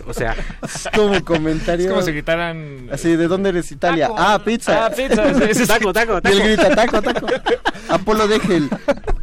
O 0.06 0.12
sea, 0.12 0.36
Es 0.62 0.88
como 0.94 1.24
comentario. 1.24 1.86
Es 1.86 1.90
como 1.90 2.02
si 2.02 2.12
gritaran... 2.12 2.88
Así, 2.92 3.14
¿de 3.16 3.26
dónde 3.28 3.48
eres 3.50 3.70
Italia? 3.72 4.08
Taco. 4.08 4.20
Ah, 4.20 4.40
pizza. 4.44 4.86
Ah, 4.86 4.90
pizza. 4.90 5.54
sí. 5.54 5.66
taco, 5.66 5.92
taco, 5.92 6.14
Y 6.24 6.28
él 6.28 6.38
taco. 6.38 6.44
grita, 6.44 6.74
taco, 6.76 7.02
taco. 7.02 7.26
Apolo 7.88 8.26
Degel. 8.28 8.68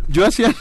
Yo 0.08 0.26
hacía. 0.26 0.54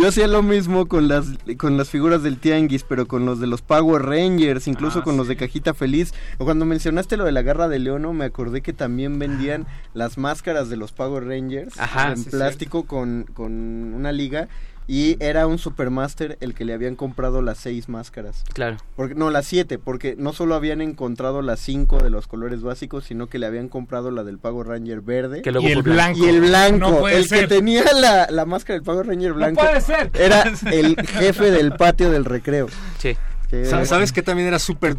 Yo 0.00 0.08
hacía 0.08 0.26
lo 0.28 0.42
mismo 0.42 0.86
con 0.86 1.08
las 1.08 1.26
con 1.58 1.76
las 1.76 1.90
figuras 1.90 2.22
del 2.22 2.38
Tianguis, 2.38 2.84
pero 2.84 3.06
con 3.06 3.26
los 3.26 3.38
de 3.38 3.46
los 3.46 3.60
Power 3.60 4.00
Rangers, 4.00 4.66
incluso 4.66 5.00
Ah, 5.00 5.04
con 5.04 5.18
los 5.18 5.28
de 5.28 5.36
cajita 5.36 5.74
feliz. 5.74 6.14
O 6.38 6.46
cuando 6.46 6.64
mencionaste 6.64 7.18
lo 7.18 7.26
de 7.26 7.32
la 7.32 7.42
garra 7.42 7.68
de 7.68 7.78
Leono, 7.78 8.14
me 8.14 8.24
acordé 8.24 8.62
que 8.62 8.72
también 8.72 9.18
vendían 9.18 9.66
las 9.92 10.16
máscaras 10.16 10.70
de 10.70 10.78
los 10.78 10.92
Power 10.92 11.24
Rangers 11.24 11.78
Ajá, 11.78 12.12
en 12.12 12.16
sí, 12.16 12.30
plástico 12.30 12.84
con, 12.84 13.26
con 13.34 13.52
una 13.92 14.10
liga. 14.10 14.48
Y 14.92 15.16
era 15.20 15.46
un 15.46 15.58
Supermaster 15.58 16.36
el 16.40 16.52
que 16.52 16.64
le 16.64 16.72
habían 16.72 16.96
comprado 16.96 17.42
las 17.42 17.58
seis 17.58 17.88
máscaras. 17.88 18.42
claro. 18.52 18.76
Porque, 18.96 19.14
no, 19.14 19.30
las 19.30 19.46
siete, 19.46 19.78
porque 19.78 20.16
no 20.18 20.32
solo 20.32 20.56
habían 20.56 20.80
encontrado 20.80 21.42
las 21.42 21.60
cinco 21.60 21.98
de 21.98 22.10
los 22.10 22.26
colores 22.26 22.60
básicos, 22.62 23.04
sino 23.04 23.28
que 23.28 23.38
le 23.38 23.46
habían 23.46 23.68
comprado 23.68 24.10
la 24.10 24.24
del 24.24 24.38
Power 24.38 24.66
Ranger 24.66 25.00
verde. 25.00 25.42
Que 25.42 25.52
luego 25.52 25.68
Y 25.68 25.70
el 25.70 25.82
blanco. 25.82 26.18
Y 26.18 26.28
el 26.28 26.40
blanco, 26.40 26.78
No 26.90 26.98
puede 26.98 27.18
el 27.18 27.26
ser. 27.28 27.42
que 27.42 27.54
tenía 27.54 27.84
la, 27.94 28.26
la 28.30 28.44
máscara 28.46 28.74
del 28.74 28.82
Power 28.82 29.06
Ranger 29.06 29.32
blanco, 29.32 29.60
puede 29.62 29.80
ser. 29.80 30.10
era 30.14 30.42
el 30.72 30.96
jefe 30.96 31.52
del 31.52 31.70
patio 31.76 32.10
del 32.10 32.24
recreo. 32.24 32.66
Sí. 32.98 33.16
Que- 33.50 33.64
Sa- 33.64 33.84
¿Sabes 33.84 34.12
qué 34.12 34.22
también 34.22 34.46
era 34.48 34.58
súper 34.60 34.94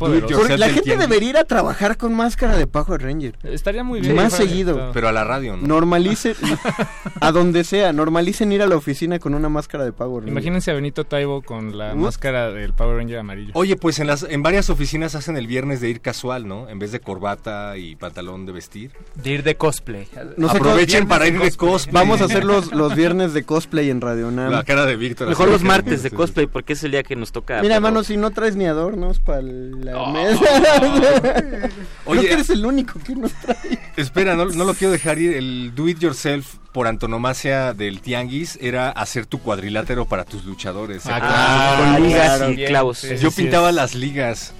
la 0.59 0.65
gente 0.67 0.81
tianguis? 0.83 1.07
debería 1.07 1.29
ir 1.29 1.37
a 1.37 1.45
trabajar 1.45 1.95
con 1.97 2.13
máscara 2.13 2.57
de 2.57 2.67
Power 2.67 3.01
Ranger. 3.01 3.35
Estaría 3.43 3.83
muy 3.83 4.01
bien. 4.01 4.15
Más 4.15 4.33
seguido. 4.33 4.91
Pero 4.93 5.07
a 5.07 5.11
la 5.13 5.23
radio, 5.23 5.55
¿no? 5.57 5.65
Normalicen, 5.67 6.35
a 7.21 7.31
donde 7.31 7.63
sea, 7.63 7.93
normalicen 7.93 8.51
ir 8.51 8.61
a 8.61 8.67
la 8.67 8.75
oficina 8.75 9.19
con 9.19 9.33
una 9.35 9.49
máscara 9.49 9.85
de 9.85 9.93
Power 9.93 10.23
Ranger. 10.23 10.31
Imagínense 10.31 10.71
a 10.71 10.73
Benito 10.73 11.03
Taibo 11.05 11.41
con 11.41 11.77
la 11.77 11.93
Uh. 11.93 11.97
máscara 11.97 12.51
del 12.51 12.73
Power 12.73 12.97
Ranger 12.97 13.19
amarillo. 13.19 13.51
Oye, 13.55 13.75
pues 13.75 13.99
en 13.99 14.07
las 14.07 14.23
en 14.23 14.43
varias 14.43 14.69
oficinas 14.69 15.15
hacen 15.15 15.37
el 15.37 15.47
viernes 15.47 15.81
de 15.81 15.89
ir 15.89 16.01
casual, 16.01 16.47
¿no? 16.47 16.67
En 16.69 16.79
vez 16.79 16.91
de 16.91 16.99
corbata 16.99 17.77
y 17.77 17.95
pantalón 17.95 18.45
de 18.45 18.51
vestir. 18.51 18.91
de 19.15 19.29
ir 19.31 19.43
de 19.43 19.55
cosplay 19.55 20.07
No 20.37 20.49
Aprovechen 20.49 21.07
para 21.07 21.27
ir 21.27 21.39
de 21.39 21.51
cosplay. 21.51 21.93
Vamos 21.93 22.21
a 22.21 22.25
hacer 22.25 22.43
los, 22.43 22.71
los 22.73 22.95
viernes 22.95 23.33
de 23.33 23.43
cosplay 23.43 23.89
en 23.89 24.01
Radio 24.01 24.29
Nam. 24.31 24.51
La 24.51 24.63
cara 24.63 24.85
de 24.85 24.95
Víctor. 24.95 25.29
Mejor 25.29 25.49
los 25.49 25.61
que- 25.61 25.67
martes 25.67 26.03
de 26.03 26.11
cosplay 26.11 26.47
porque 26.47 26.73
es 26.73 26.83
el 26.83 26.91
día 26.91 27.03
que 27.03 27.15
nos 27.15 27.31
toca. 27.31 27.55
Mira, 27.61 27.75
pero- 27.75 27.75
hermano, 27.75 28.03
si 28.03 28.17
no 28.17 28.31
traes 28.41 28.55
ni 28.55 28.65
adornos 28.65 29.19
para 29.19 29.43
la 29.43 30.07
mesa. 30.11 30.41
Oye, 32.05 32.19
Creo 32.19 32.21
que 32.21 32.33
eres 32.33 32.49
el 32.49 32.65
único 32.65 32.99
que 32.99 33.15
no 33.15 33.29
trae. 33.29 33.79
Espera, 33.95 34.35
no, 34.35 34.45
no 34.45 34.63
lo 34.63 34.73
quiero 34.73 34.91
dejar 34.91 35.19
ir. 35.19 35.35
El 35.37 35.73
do 35.75 35.87
it 35.87 35.99
yourself 35.99 36.55
por 36.71 36.87
antonomasia 36.87 37.73
del 37.73 38.01
tianguis 38.01 38.57
era 38.61 38.89
hacer 38.89 39.25
tu 39.27 39.39
cuadrilátero 39.39 40.05
para 40.05 40.23
tus 40.25 40.43
luchadores. 40.45 41.03
¿se 41.03 41.11
Ah? 41.11 41.19
Ah, 41.21 41.75
Con 41.77 41.93
con 41.93 42.03
ligas 42.07 42.37
claro. 42.37 42.51
y 42.51 42.65
clavos. 42.65 42.97
Sí, 42.97 43.15
Yo 43.17 43.29
sí 43.29 43.43
pintaba 43.43 43.69
es. 43.69 43.75
las 43.75 43.93
ligas. 43.95 44.53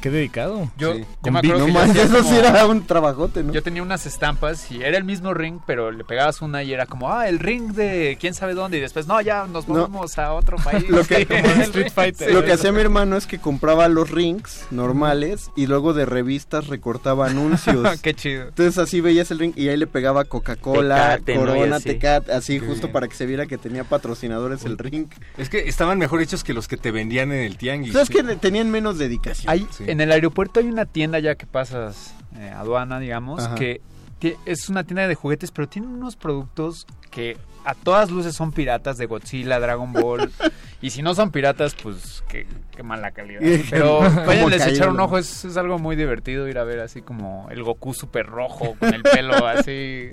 Qué 0.00 0.10
dedicado. 0.10 0.70
yo, 0.76 0.94
Sí. 0.94 1.04
yo 1.24 1.32
me 1.32 1.38
acuerdo 1.40 1.58
No 1.60 1.66
que 1.66 1.72
yo 1.72 1.78
más, 1.78 1.90
hacía 1.90 2.02
eso 2.04 2.22
sí 2.22 2.36
era 2.36 2.66
un 2.66 2.86
trabajote, 2.86 3.42
¿no? 3.42 3.52
Yo 3.52 3.62
tenía 3.62 3.82
unas 3.82 4.06
estampas 4.06 4.70
y 4.70 4.82
era 4.82 4.96
el 4.98 5.04
mismo 5.04 5.34
ring, 5.34 5.58
pero 5.66 5.90
le 5.90 6.04
pegabas 6.04 6.42
una 6.42 6.62
y 6.62 6.72
era 6.72 6.86
como, 6.86 7.10
ah, 7.12 7.28
el 7.28 7.38
ring 7.38 7.72
de 7.72 8.16
quién 8.20 8.34
sabe 8.34 8.54
dónde. 8.54 8.78
Y 8.78 8.80
después, 8.80 9.06
no, 9.06 9.20
ya 9.20 9.46
nos 9.46 9.66
No. 9.68 9.74
movemos 9.74 10.18
a 10.18 10.32
otro 10.32 10.56
país. 10.64 10.88
Lo 10.88 11.04
que- 11.04 11.16
Sí, 11.16 11.24
como 11.26 11.38
el 11.38 11.60
Street 11.62 11.84
ring. 11.86 11.92
Fighter. 11.92 12.28
Sí. 12.28 12.34
Lo 12.34 12.44
que 12.44 12.52
hacía 12.52 12.72
mi 12.72 12.80
hermano 12.80 13.16
es 13.16 13.26
que 13.26 13.38
compraba 13.38 13.88
los 13.88 14.10
rings 14.10 14.66
normales 14.70 15.50
y 15.56 15.66
luego 15.66 15.92
de 15.94 16.06
revistas 16.06 16.66
recortaba 16.68 17.26
anuncios. 17.26 18.00
Qué 18.02 18.14
chido. 18.14 18.48
Entonces 18.48 18.78
así 18.78 19.00
veías 19.00 19.30
el 19.30 19.38
ring 19.38 19.52
y 19.56 19.68
ahí 19.68 19.76
le 19.76 19.86
pegaba 19.86 20.24
Coca-Cola, 20.24 21.20
Corona. 21.24 21.80
Tecat, 21.80 22.28
así 22.30 22.58
justo 22.58 22.92
para 22.92 23.08
que 23.08 23.14
se 23.14 23.26
viera 23.26 23.46
que 23.46 23.58
tenía 23.58 23.84
patrocinadores 23.84 24.64
el 24.64 24.78
ring. 24.78 25.06
Es 25.38 25.48
que 25.48 25.68
estaban 25.68 25.98
mejor 25.98 26.20
hechos 26.22 26.44
que 26.44 26.52
los 26.54 26.68
que 26.68 26.76
te 26.76 26.90
vendían 26.90 27.32
en 27.32 27.40
el 27.44 27.56
tianguis. 27.56 27.92
¿Sabes 27.92 28.10
que 28.10 28.22
tenían 28.36 28.70
menos 28.70 28.98
dedicación? 28.98 29.50
Hay, 29.50 29.66
Sí. 29.70 29.84
En 29.90 30.00
el 30.00 30.12
aeropuerto 30.12 30.60
hay 30.60 30.66
una 30.66 30.84
tienda 30.86 31.18
ya 31.18 31.34
que 31.34 31.46
pasas 31.46 32.14
eh, 32.36 32.50
aduana, 32.54 32.98
digamos, 33.00 33.44
Ajá. 33.44 33.54
que 33.54 33.80
es 34.44 34.68
una 34.68 34.84
tienda 34.84 35.06
de 35.06 35.14
juguetes, 35.14 35.50
pero 35.52 35.68
tiene 35.68 35.86
unos 35.88 36.16
productos 36.16 36.86
que 37.10 37.36
a 37.64 37.74
todas 37.74 38.10
luces 38.10 38.34
son 38.36 38.52
piratas 38.52 38.96
de 38.96 39.06
Godzilla, 39.06 39.58
Dragon 39.58 39.92
Ball. 39.92 40.30
y 40.82 40.90
si 40.90 41.02
no 41.02 41.14
son 41.14 41.30
piratas, 41.32 41.74
pues 41.74 42.22
qué, 42.28 42.46
qué 42.74 42.82
mala 42.82 43.10
calidad. 43.10 43.40
Pero 43.70 43.98
¿Cómo 43.98 44.24
váyanles 44.26 44.62
a 44.62 44.68
echar 44.70 44.88
un 44.90 45.00
ojo, 45.00 45.18
es, 45.18 45.44
es 45.44 45.56
algo 45.56 45.78
muy 45.78 45.96
divertido 45.96 46.48
ir 46.48 46.58
a 46.58 46.64
ver 46.64 46.80
así 46.80 47.02
como 47.02 47.48
el 47.50 47.62
Goku 47.64 47.92
super 47.94 48.26
rojo 48.26 48.76
con 48.78 48.94
el 48.94 49.02
pelo 49.02 49.34
así 49.46 50.10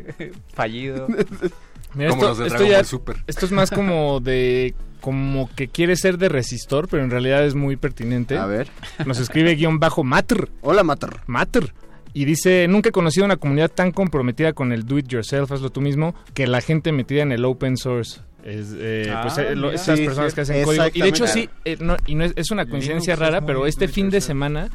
fallido. 0.53 1.07
Mira, 1.93 2.09
Como 2.09 2.23
esto, 2.23 2.29
los 2.29 2.37
de 2.39 2.47
esto 2.47 2.57
Dragon 2.57 2.71
ya- 2.71 2.77
Ball 2.77 2.85
Super. 2.85 3.15
esto 3.27 3.45
es 3.45 3.51
más 3.51 3.69
como 3.69 4.19
de 4.19 4.73
como 5.03 5.49
que 5.53 5.67
quiere 5.67 5.97
ser 5.97 6.17
de 6.17 6.29
resistor, 6.29 6.87
pero 6.87 7.03
en 7.03 7.09
realidad 7.11 7.45
es 7.45 7.55
muy 7.55 7.75
pertinente. 7.75 8.37
A 8.37 8.45
ver. 8.45 8.69
Nos 9.05 9.19
escribe 9.19 9.53
guion 9.55 9.77
bajo 9.77 10.05
Matter. 10.05 10.47
Hola, 10.61 10.81
Matar. 10.83 11.19
Matter. 11.27 11.73
Y 12.13 12.23
dice, 12.23 12.67
nunca 12.69 12.87
he 12.87 12.91
conocido 12.93 13.25
una 13.25 13.35
comunidad 13.35 13.69
tan 13.69 13.91
comprometida 13.91 14.53
con 14.53 14.71
el 14.71 14.85
do 14.85 14.97
it 14.99 15.07
yourself, 15.09 15.51
hazlo 15.51 15.71
tú 15.71 15.81
mismo, 15.81 16.15
que 16.33 16.47
la 16.47 16.61
gente 16.61 16.93
metida 16.93 17.21
en 17.21 17.33
el 17.33 17.43
open 17.43 17.75
source. 17.75 18.21
Es, 18.45 18.73
eh, 18.77 19.11
Ah, 19.13 19.23
pues, 19.23 19.37
eh, 19.39 19.55
lo- 19.57 19.73
estas 19.73 19.99
Sí, 19.99 20.05
personas 20.05 20.31
sí, 20.31 20.35
que 20.35 20.41
hacen 20.41 20.63
código. 20.63 20.85
Y 20.93 21.01
de 21.01 21.07
hecho 21.09 21.27
sí, 21.27 21.49
eh, 21.65 21.75
no, 21.81 21.97
y 22.05 22.15
no 22.15 22.23
es, 22.23 22.31
es 22.37 22.49
una 22.51 22.65
coincidencia 22.65 23.15
Linux 23.15 23.29
rara, 23.31 23.45
pero 23.45 23.67
este 23.67 23.89
fin 23.89 24.09
de 24.09 24.21
semana 24.21 24.69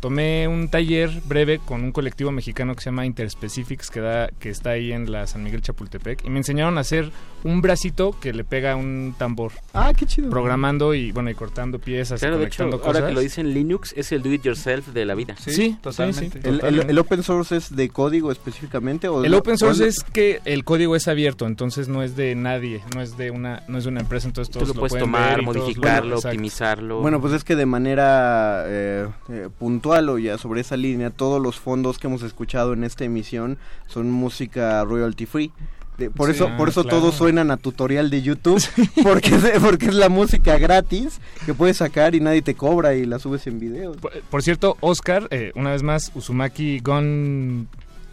tomé 0.00 0.46
un 0.48 0.68
taller 0.68 1.10
breve 1.26 1.58
con 1.58 1.82
un 1.82 1.92
colectivo 1.92 2.30
mexicano 2.30 2.74
que 2.74 2.80
se 2.82 2.90
llama 2.90 3.04
Interspecifics, 3.06 3.90
que, 3.90 4.00
da, 4.00 4.28
que 4.38 4.50
está 4.50 4.70
ahí 4.70 4.92
en 4.92 5.10
la 5.10 5.26
San 5.26 5.42
Miguel 5.42 5.62
Chapultepec, 5.62 6.24
y 6.24 6.30
me 6.30 6.38
enseñaron 6.38 6.76
a 6.78 6.82
hacer 6.82 7.10
un 7.46 7.60
bracito 7.62 8.14
que 8.20 8.32
le 8.32 8.44
pega 8.44 8.72
a 8.72 8.76
un 8.76 9.14
tambor. 9.16 9.52
Ah, 9.72 9.92
qué 9.96 10.04
chido. 10.06 10.28
Programando 10.30 10.94
y, 10.94 11.12
bueno, 11.12 11.30
y 11.30 11.34
cortando 11.34 11.78
piezas 11.78 12.20
Claro, 12.20 12.36
y 12.36 12.40
de 12.40 12.46
hecho, 12.46 12.64
conectando 12.64 12.78
cosas. 12.84 12.94
ahora 12.96 13.08
que 13.08 13.14
lo 13.14 13.20
dicen 13.20 13.54
Linux, 13.54 13.94
es 13.96 14.12
el 14.12 14.22
do 14.22 14.32
it 14.32 14.42
yourself 14.42 14.88
de 14.88 15.04
la 15.04 15.14
vida. 15.14 15.34
Sí, 15.38 15.76
totalmente. 15.80 16.40
¿El, 16.48 16.60
el- 16.64 16.90
el 16.90 16.98
open 16.98 17.22
source 17.22 17.56
es 17.56 17.74
de 17.74 17.88
código 17.88 18.30
específicamente? 18.32 19.08
O 19.08 19.24
El 19.24 19.30
lo- 19.32 19.38
open 19.38 19.56
source 19.58 19.84
o 19.84 19.86
es 19.86 20.02
que 20.02 20.40
el 20.44 20.64
código 20.64 20.96
es 20.96 21.08
abierto, 21.08 21.46
entonces 21.46 21.88
no 21.88 22.02
es 22.02 22.16
de 22.16 22.34
nadie, 22.34 22.82
no 22.94 23.00
es 23.02 23.16
de 23.16 23.30
una, 23.30 23.62
no 23.68 23.78
es 23.78 23.84
de 23.84 23.90
una 23.90 24.00
empresa, 24.00 24.26
entonces 24.28 24.52
Tú 24.52 24.58
todos 24.60 24.74
lo 24.74 24.80
puedes 24.80 24.90
pueden 24.92 25.04
tomar, 25.06 25.38
lo- 25.38 25.44
modificarlo, 25.44 26.16
Exacto. 26.16 26.28
optimizarlo. 26.28 27.00
Bueno, 27.00 27.20
pues 27.20 27.32
es 27.32 27.44
que 27.44 27.56
de 27.56 27.66
manera 27.66 28.64
eh, 28.66 29.08
eh, 29.30 29.48
puntual 29.58 30.08
o 30.08 30.18
ya 30.18 30.38
sobre 30.38 30.60
esa 30.60 30.76
línea, 30.76 31.10
todos 31.10 31.40
los 31.40 31.58
fondos 31.58 31.98
que 31.98 32.06
hemos 32.06 32.22
escuchado 32.22 32.72
en 32.72 32.84
esta 32.84 33.04
emisión 33.04 33.58
son 33.86 34.10
música 34.10 34.84
royalty 34.84 35.26
free. 35.26 35.52
De- 35.98 36.10
por 36.10 36.28
Sí, 36.28 36.36
eso, 36.36 36.48
ah, 36.52 36.56
por 36.58 36.68
eso 36.68 36.82
claro. 36.82 36.98
todos 36.98 37.14
suenan 37.14 37.50
a 37.50 37.56
tutorial 37.56 38.10
de 38.10 38.20
YouTube, 38.22 38.62
porque, 39.02 39.34
es, 39.34 39.44
porque 39.60 39.86
es 39.86 39.94
la 39.94 40.08
música 40.08 40.58
gratis 40.58 41.20
que 41.46 41.54
puedes 41.54 41.78
sacar 41.78 42.14
y 42.14 42.20
nadie 42.20 42.42
te 42.42 42.54
cobra 42.54 42.94
y 42.94 43.06
la 43.06 43.18
subes 43.18 43.46
en 43.46 43.58
videos. 43.60 43.96
Por, 43.96 44.12
por 44.22 44.42
cierto, 44.42 44.76
Oscar, 44.80 45.26
eh, 45.30 45.52
una 45.54 45.70
vez 45.72 45.82
más, 45.82 46.12
Uzumaki 46.14 46.80
Gon 46.80 47.68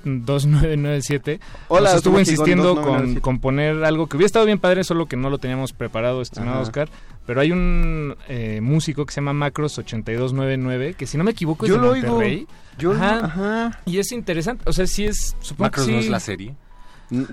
2997, 0.06 1.40
Hola, 1.70 1.90
nos 1.90 1.98
estuvo 1.98 2.16
Uzumaki 2.16 2.30
insistiendo 2.32 2.64
2997. 2.76 3.22
con, 3.22 3.36
con 3.36 3.40
poner 3.42 3.84
algo 3.86 4.08
que 4.08 4.18
hubiera 4.18 4.26
estado 4.28 4.46
bien 4.46 4.60
padre, 4.60 4.84
solo 4.84 5.06
que 5.06 5.16
no 5.18 5.30
lo 5.30 5.38
teníamos 5.38 5.74
preparado, 5.74 6.22
estimado 6.22 6.54
Ajá. 6.54 6.62
Oscar. 6.62 6.90
Pero 7.26 7.40
hay 7.40 7.52
un 7.54 8.16
eh, 8.28 8.60
músico 8.62 9.06
que 9.06 9.14
se 9.14 9.22
llama 9.22 9.50
Macros8299, 9.50 10.96
que 10.96 11.08
si 11.08 11.18
no 11.18 11.24
me 11.24 11.32
equivoco 11.32 11.66
es 11.66 11.70
Yo 11.70 11.76
de 11.76 11.82
lo 11.82 11.92
oigo. 11.92 12.08
Monterrey. 12.10 12.48
Yo 12.78 12.94
lo- 12.94 13.02
Ajá. 13.02 13.80
Y 13.86 14.00
es 14.00 14.12
interesante, 14.12 14.64
o 14.68 14.74
sea, 14.74 14.88
sí 14.88 15.06
es... 15.06 15.36
Supongo 15.40 15.64
Macros 15.68 15.86
que 15.86 15.92
no 15.94 16.00
es 16.00 16.10
la 16.10 16.20
serie. 16.20 16.54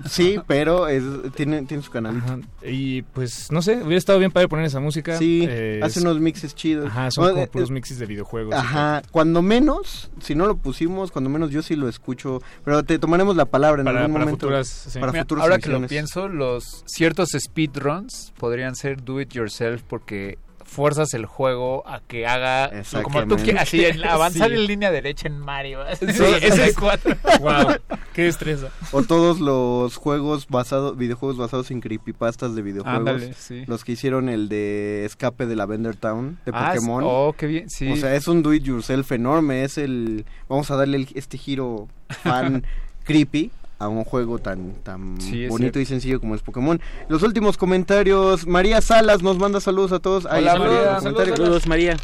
Sí, 0.09 0.39
pero 0.47 0.87
es- 0.87 1.03
tiene, 1.35 1.63
tiene 1.63 1.81
su 1.83 1.91
canalito. 1.91 2.25
Ajá. 2.25 2.39
Y 2.63 3.01
pues, 3.01 3.51
no 3.51 3.61
sé, 3.61 3.77
hubiera 3.77 3.97
estado 3.97 4.19
bien 4.19 4.31
padre 4.31 4.47
poner 4.47 4.65
esa 4.65 4.79
música. 4.79 5.17
Sí, 5.17 5.45
Eh, 5.49 5.79
hace 5.83 5.99
es- 5.99 6.05
unos 6.05 6.19
mixes 6.19 6.53
chidos. 6.55 6.87
Ajá, 6.87 7.09
son 7.11 7.23
Bueno, 7.23 7.33
como 7.35 7.45
eh, 7.45 7.49
puros 7.51 7.69
eh, 7.69 7.73
mixes 7.73 7.99
de 7.99 8.05
videojuegos. 8.05 8.53
Ajá, 8.55 9.01
cuando 9.11 9.41
menos, 9.41 10.09
si 10.21 10.35
no 10.35 10.45
lo 10.45 10.57
pusimos, 10.57 11.11
cuando 11.11 11.29
menos 11.29 11.51
yo 11.51 11.61
sí 11.61 11.75
lo 11.75 11.87
escucho, 11.89 12.41
pero 12.63 12.83
te 12.83 12.99
tomaremos 12.99 13.35
la 13.35 13.45
palabra 13.45 13.81
en 13.81 13.85
Para- 13.85 13.99
algún 14.01 14.13
para 14.13 14.25
momento. 14.25 14.45
futuras, 14.47 14.67
sí. 14.67 14.99
Para 14.99 15.11
Mira, 15.11 15.23
futuras 15.23 15.43
ahora 15.43 15.59
que 15.59 15.69
lo 15.69 15.87
pienso, 15.87 16.27
los 16.27 16.83
ciertos 16.85 17.29
speedruns 17.39 18.33
podrían 18.37 18.75
ser 18.75 19.03
do 19.03 19.21
it 19.21 19.31
yourself 19.33 19.81
porque 19.87 20.37
fuerzas 20.65 21.13
el 21.13 21.25
juego 21.25 21.87
a 21.87 21.99
que 22.01 22.25
haga 22.27 22.71
como 23.03 23.25
tú 23.27 23.35
quieras, 23.37 23.63
así 23.63 23.83
en 23.85 24.03
avanzar 24.07 24.49
Sí. 24.49 24.55
en 24.55 24.67
línea 24.67 24.91
derecha 24.91 25.27
en 25.27 25.39
Mario. 25.39 25.79
Sí, 25.99 26.07
Sí, 26.13 26.23
ese 26.23 26.47
ese 26.47 26.65
es- 26.67 26.75
cuatro. 26.77 27.15
Wow, 27.39 27.75
qué 28.13 28.23
destreza. 28.23 28.69
O 28.91 29.03
todos 29.03 29.39
los 29.39 29.95
juegos 29.95 30.47
basados, 30.47 30.97
videojuegos 30.97 31.37
basados 31.37 31.71
en 31.71 31.81
creepypastas 31.81 32.55
de 32.55 32.61
videojuegos. 32.61 32.99
Ándale, 32.99 33.33
sí. 33.33 33.63
Los 33.67 33.83
que 33.83 33.93
hicieron 33.93 34.29
el 34.29 34.49
de 34.49 35.05
Escape 35.05 35.45
de 35.45 35.55
Lavender 35.55 35.95
Town, 35.95 36.39
de 36.45 36.51
Ah, 36.53 36.71
Pokémon. 36.73 37.03
oh, 37.05 37.33
qué 37.37 37.47
bien, 37.47 37.69
sí. 37.69 37.91
O 37.91 37.95
sea, 37.95 38.15
es 38.15 38.27
un 38.27 38.43
do 38.43 38.53
it 38.53 38.63
yourself 38.63 39.11
enorme, 39.11 39.63
es 39.63 39.77
el... 39.77 40.25
Vamos 40.49 40.69
a 40.71 40.75
darle 40.75 40.97
el- 40.97 41.07
este 41.15 41.37
giro 41.37 41.87
fan 42.09 42.63
creepy 43.03 43.51
a 43.81 43.87
un 43.89 44.03
juego 44.03 44.37
tan 44.39 44.73
tan 44.83 45.19
Sí, 45.19 45.47
bonito 45.47 45.57
cierto. 45.57 45.79
y 45.79 45.85
sencillo 45.85 46.19
como 46.19 46.35
es 46.35 46.41
Pokémon. 46.41 46.79
Los 47.09 47.23
últimos 47.23 47.57
comentarios, 47.57 48.45
María 48.45 48.79
Salas 48.81 49.23
nos 49.23 49.37
manda 49.37 49.59
saludos 49.59 49.91
a 49.91 49.99
todos. 49.99 50.25
Hola, 50.25 50.55
María. 50.57 50.99
Saludos, 51.01 51.65
María. 51.67 51.97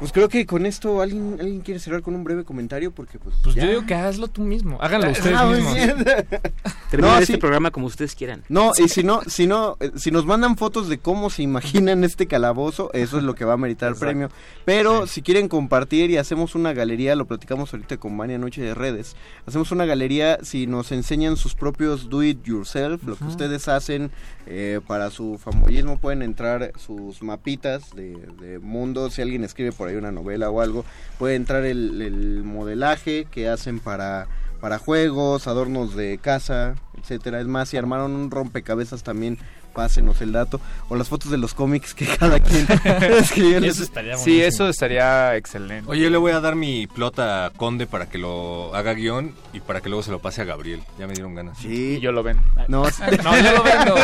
Pues 0.00 0.12
creo 0.12 0.28
que 0.28 0.44
con 0.44 0.66
esto 0.66 1.00
alguien 1.00 1.36
alguien 1.40 1.60
quiere 1.60 1.78
cerrar 1.80 2.02
con 2.02 2.14
un 2.14 2.24
breve 2.24 2.44
comentario 2.44 2.90
porque 2.92 3.18
pues 3.18 3.36
Pues 3.42 3.54
ya. 3.54 3.62
yo 3.62 3.68
digo 3.70 3.86
que 3.86 3.94
hazlo 3.94 4.28
tú 4.28 4.42
mismo. 4.42 4.76
Háganlo 4.80 5.10
ustedes 5.10 5.36
Ah, 5.36 5.46
muy 5.46 5.56
mismos. 5.56 5.74
bien. 5.74 5.96
Terminar 6.90 7.14
No, 7.14 7.18
este 7.20 7.34
sí. 7.34 7.38
programa 7.38 7.70
como 7.70 7.86
ustedes 7.86 8.14
quieran. 8.14 8.42
No, 8.48 8.72
y 8.76 8.88
si 8.88 9.02
no, 9.02 9.22
si 9.26 9.46
no, 9.46 9.76
eh, 9.80 9.92
si 9.96 10.10
nos 10.10 10.26
mandan 10.26 10.56
fotos 10.56 10.88
de 10.88 10.98
cómo 10.98 11.30
se 11.30 11.42
imaginan 11.42 12.04
este 12.04 12.26
calabozo, 12.26 12.90
eso 12.92 13.18
es 13.18 13.24
lo 13.24 13.34
que 13.34 13.44
va 13.44 13.54
a 13.54 13.56
meritar 13.56 13.88
el 13.90 13.96
premio. 13.96 14.30
Pero 14.64 15.06
si 15.06 15.22
quieren 15.22 15.48
compartir 15.48 16.10
y 16.10 16.16
hacemos 16.18 16.54
una 16.54 16.72
galería, 16.72 17.14
lo 17.16 17.26
platicamos 17.26 17.72
ahorita 17.72 17.96
con 17.96 18.16
Mania 18.16 18.36
Noche 18.38 18.62
de 18.62 18.74
Redes, 18.74 19.16
hacemos 19.46 19.70
una 19.72 19.84
galería 19.86 20.38
si 20.42 20.66
nos 20.66 20.92
enseñan 20.92 21.36
sus 21.36 21.54
propios 21.54 22.08
do 22.10 22.22
it 22.22 22.42
yourself, 22.44 23.02
lo 23.04 23.16
que 23.16 23.24
ustedes 23.24 23.68
hacen 23.68 24.10
eh, 24.46 24.80
para 24.86 25.10
su 25.10 25.38
famollismo, 25.38 25.98
pueden 25.98 26.22
entrar 26.22 26.72
sus 26.78 27.22
mapitas 27.22 27.94
de, 27.94 28.16
de 28.40 28.58
mundo, 28.58 29.08
si 29.10 29.22
alguien 29.22 29.44
escribe 29.44 29.72
por 29.72 29.83
ahí 29.88 29.96
una 29.96 30.12
novela 30.12 30.50
o 30.50 30.60
algo, 30.60 30.84
puede 31.18 31.34
entrar 31.36 31.64
el, 31.64 32.00
el 32.02 32.42
modelaje 32.42 33.26
que 33.30 33.48
hacen 33.48 33.80
para 33.80 34.26
para 34.64 34.78
juegos, 34.78 35.46
adornos 35.46 35.94
de 35.94 36.16
casa, 36.16 36.76
etcétera. 36.98 37.38
Es 37.38 37.46
más, 37.46 37.68
si 37.68 37.76
armaron 37.76 38.12
un 38.12 38.30
rompecabezas 38.30 39.02
también, 39.02 39.36
pásenos 39.74 40.22
el 40.22 40.32
dato. 40.32 40.58
O 40.88 40.96
las 40.96 41.10
fotos 41.10 41.30
de 41.30 41.36
los 41.36 41.52
cómics 41.52 41.92
que 41.92 42.06
cada 42.18 42.40
quien 42.40 42.66
escribió. 43.18 43.58
Eso 43.58 43.82
estaría 43.82 44.16
Sí, 44.16 44.40
eso 44.40 44.66
estaría 44.70 45.36
excelente. 45.36 45.84
Oye, 45.90 46.04
yo 46.04 46.08
le 46.08 46.16
voy 46.16 46.32
a 46.32 46.40
dar 46.40 46.54
mi 46.54 46.86
plota 46.86 47.44
a 47.44 47.50
Conde 47.50 47.86
para 47.86 48.08
que 48.08 48.16
lo 48.16 48.74
haga 48.74 48.94
guion 48.94 49.34
y 49.52 49.60
para 49.60 49.82
que 49.82 49.90
luego 49.90 50.02
se 50.02 50.12
lo 50.12 50.20
pase 50.20 50.40
a 50.40 50.44
Gabriel. 50.44 50.80
Ya 50.98 51.06
me 51.06 51.12
dieron 51.12 51.34
ganas. 51.34 51.58
Sí. 51.58 51.96
Y 51.98 52.00
yo 52.00 52.12
lo 52.12 52.22
ven. 52.22 52.38
No, 52.68 52.84
No, 53.22 53.38
yo 53.38 53.52
lo 53.52 53.62
vendo. 53.62 53.94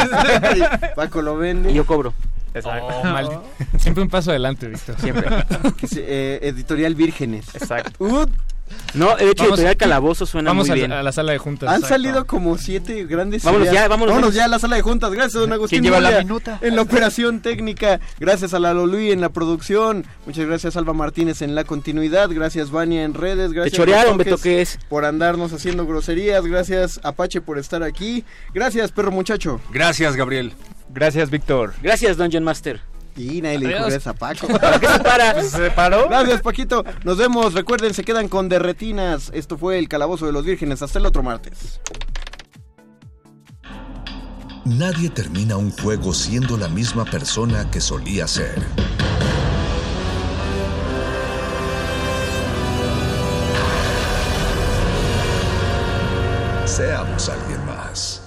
Paco 0.94 1.22
lo 1.22 1.38
vende. 1.38 1.70
Y 1.70 1.74
yo 1.74 1.86
cobro. 1.86 2.12
Exacto. 2.54 2.86
Oh, 2.88 3.02
maldi- 3.04 3.40
Siempre 3.78 4.02
un 4.02 4.08
paso 4.10 4.30
adelante, 4.30 4.66
Víctor. 4.68 4.96
Siempre. 5.00 5.28
Eh, 5.96 6.38
editorial 6.42 6.94
Vírgenes. 6.94 7.46
Exacto. 7.54 7.90
Uh, 8.04 8.26
No, 8.94 9.16
de 9.16 9.24
hecho, 9.30 9.42
Vamos- 9.42 9.58
Editorial 9.58 9.76
Calabozo 9.76 10.26
suena 10.26 10.50
Vamos 10.50 10.68
muy 10.68 10.72
a, 10.72 10.74
bien. 10.74 10.92
a 10.92 11.02
la 11.02 11.10
sala 11.10 11.32
de 11.32 11.38
juntas. 11.38 11.68
han 11.68 11.76
Exacto. 11.76 11.94
salido 11.94 12.24
como 12.24 12.56
siete 12.56 13.04
grandes 13.04 13.42
Vámonos 13.42 13.66
ideas. 13.66 13.82
ya, 13.82 13.88
vámonos, 13.88 14.14
vámonos. 14.14 14.34
ya 14.34 14.44
a 14.44 14.48
la 14.48 14.60
sala 14.60 14.76
de 14.76 14.82
juntas. 14.82 15.10
Gracias, 15.10 15.34
don 15.34 15.52
Agustín. 15.52 15.80
¿Quién 15.82 15.92
lleva 15.92 16.00
la 16.10 16.20
minuta? 16.20 16.58
En 16.60 16.76
la 16.76 16.82
operación 16.82 17.40
técnica. 17.40 17.98
Gracias 18.20 18.54
a 18.54 18.60
la 18.60 18.72
Lolui 18.72 19.10
en 19.10 19.20
la 19.20 19.30
producción. 19.30 20.06
Muchas 20.24 20.46
gracias, 20.46 20.76
Alba 20.76 20.92
Martínez, 20.92 21.42
en 21.42 21.56
la 21.56 21.64
continuidad. 21.64 22.30
Gracias, 22.30 22.70
Vania, 22.70 23.02
en 23.02 23.14
redes. 23.14 23.50
Te 23.50 23.56
Gracias, 23.56 23.76
chorearon, 23.76 24.16
Beto, 24.18 24.38
¿qué 24.38 24.60
es? 24.62 24.78
por 24.88 25.04
andarnos 25.04 25.52
haciendo 25.52 25.84
groserías. 25.84 26.46
Gracias, 26.46 27.00
Apache, 27.02 27.40
por 27.40 27.58
estar 27.58 27.82
aquí. 27.82 28.24
Gracias, 28.54 28.92
perro 28.92 29.10
muchacho. 29.10 29.60
Gracias, 29.72 30.14
Gabriel. 30.14 30.52
Gracias, 30.92 31.30
Víctor. 31.30 31.74
Gracias, 31.82 32.16
Dungeon 32.16 32.44
Master. 32.44 32.80
Y 33.16 33.42
nadie 33.42 33.58
le 33.58 33.68
dijo 33.68 34.10
a 34.10 34.12
Paco. 34.14 34.46
¿Por 34.48 34.80
qué 34.80 34.86
se 34.86 35.00
para? 35.00 35.42
¿Se 35.42 35.70
paró? 35.70 36.08
Gracias, 36.08 36.40
Paquito. 36.42 36.84
Nos 37.04 37.18
vemos. 37.18 37.54
Recuerden, 37.54 37.92
se 37.94 38.04
quedan 38.04 38.28
con 38.28 38.48
derretinas. 38.48 39.30
Esto 39.34 39.58
fue 39.58 39.78
el 39.78 39.88
Calabozo 39.88 40.26
de 40.26 40.32
los 40.32 40.44
Vírgenes. 40.44 40.82
Hasta 40.82 40.98
el 40.98 41.06
otro 41.06 41.22
martes. 41.22 41.80
Nadie 44.64 45.10
termina 45.10 45.56
un 45.56 45.70
juego 45.70 46.12
siendo 46.12 46.56
la 46.56 46.68
misma 46.68 47.04
persona 47.04 47.70
que 47.70 47.80
solía 47.80 48.26
ser. 48.26 48.62
Seamos 56.66 57.28
alguien 57.28 57.66
más. 57.66 58.22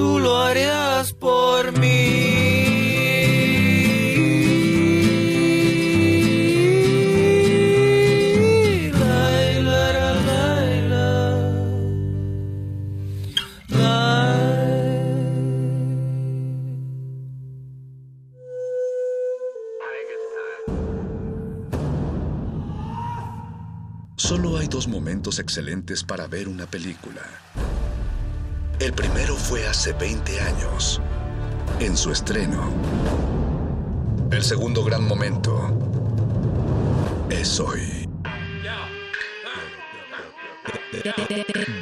Tú 0.00 0.18
lo 0.18 0.34
harías 0.34 1.12
por 1.12 1.78
mí. 1.78 1.98
Solo 24.16 24.58
hay 24.58 24.68
dos 24.68 24.86
momentos 24.86 25.40
excelentes 25.40 26.04
para 26.04 26.26
ver 26.26 26.48
una 26.48 26.66
película. 26.66 27.22
El 28.80 28.94
primero 28.94 29.36
fue 29.36 29.66
hace 29.66 29.92
20 29.92 30.40
años, 30.40 31.02
en 31.80 31.98
su 31.98 32.10
estreno. 32.12 32.72
El 34.32 34.42
segundo 34.42 34.82
gran 34.82 35.06
momento 35.06 35.68
es 37.28 37.60
hoy. 37.60 38.08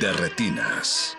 De 0.01 0.12
retinas. 0.12 1.16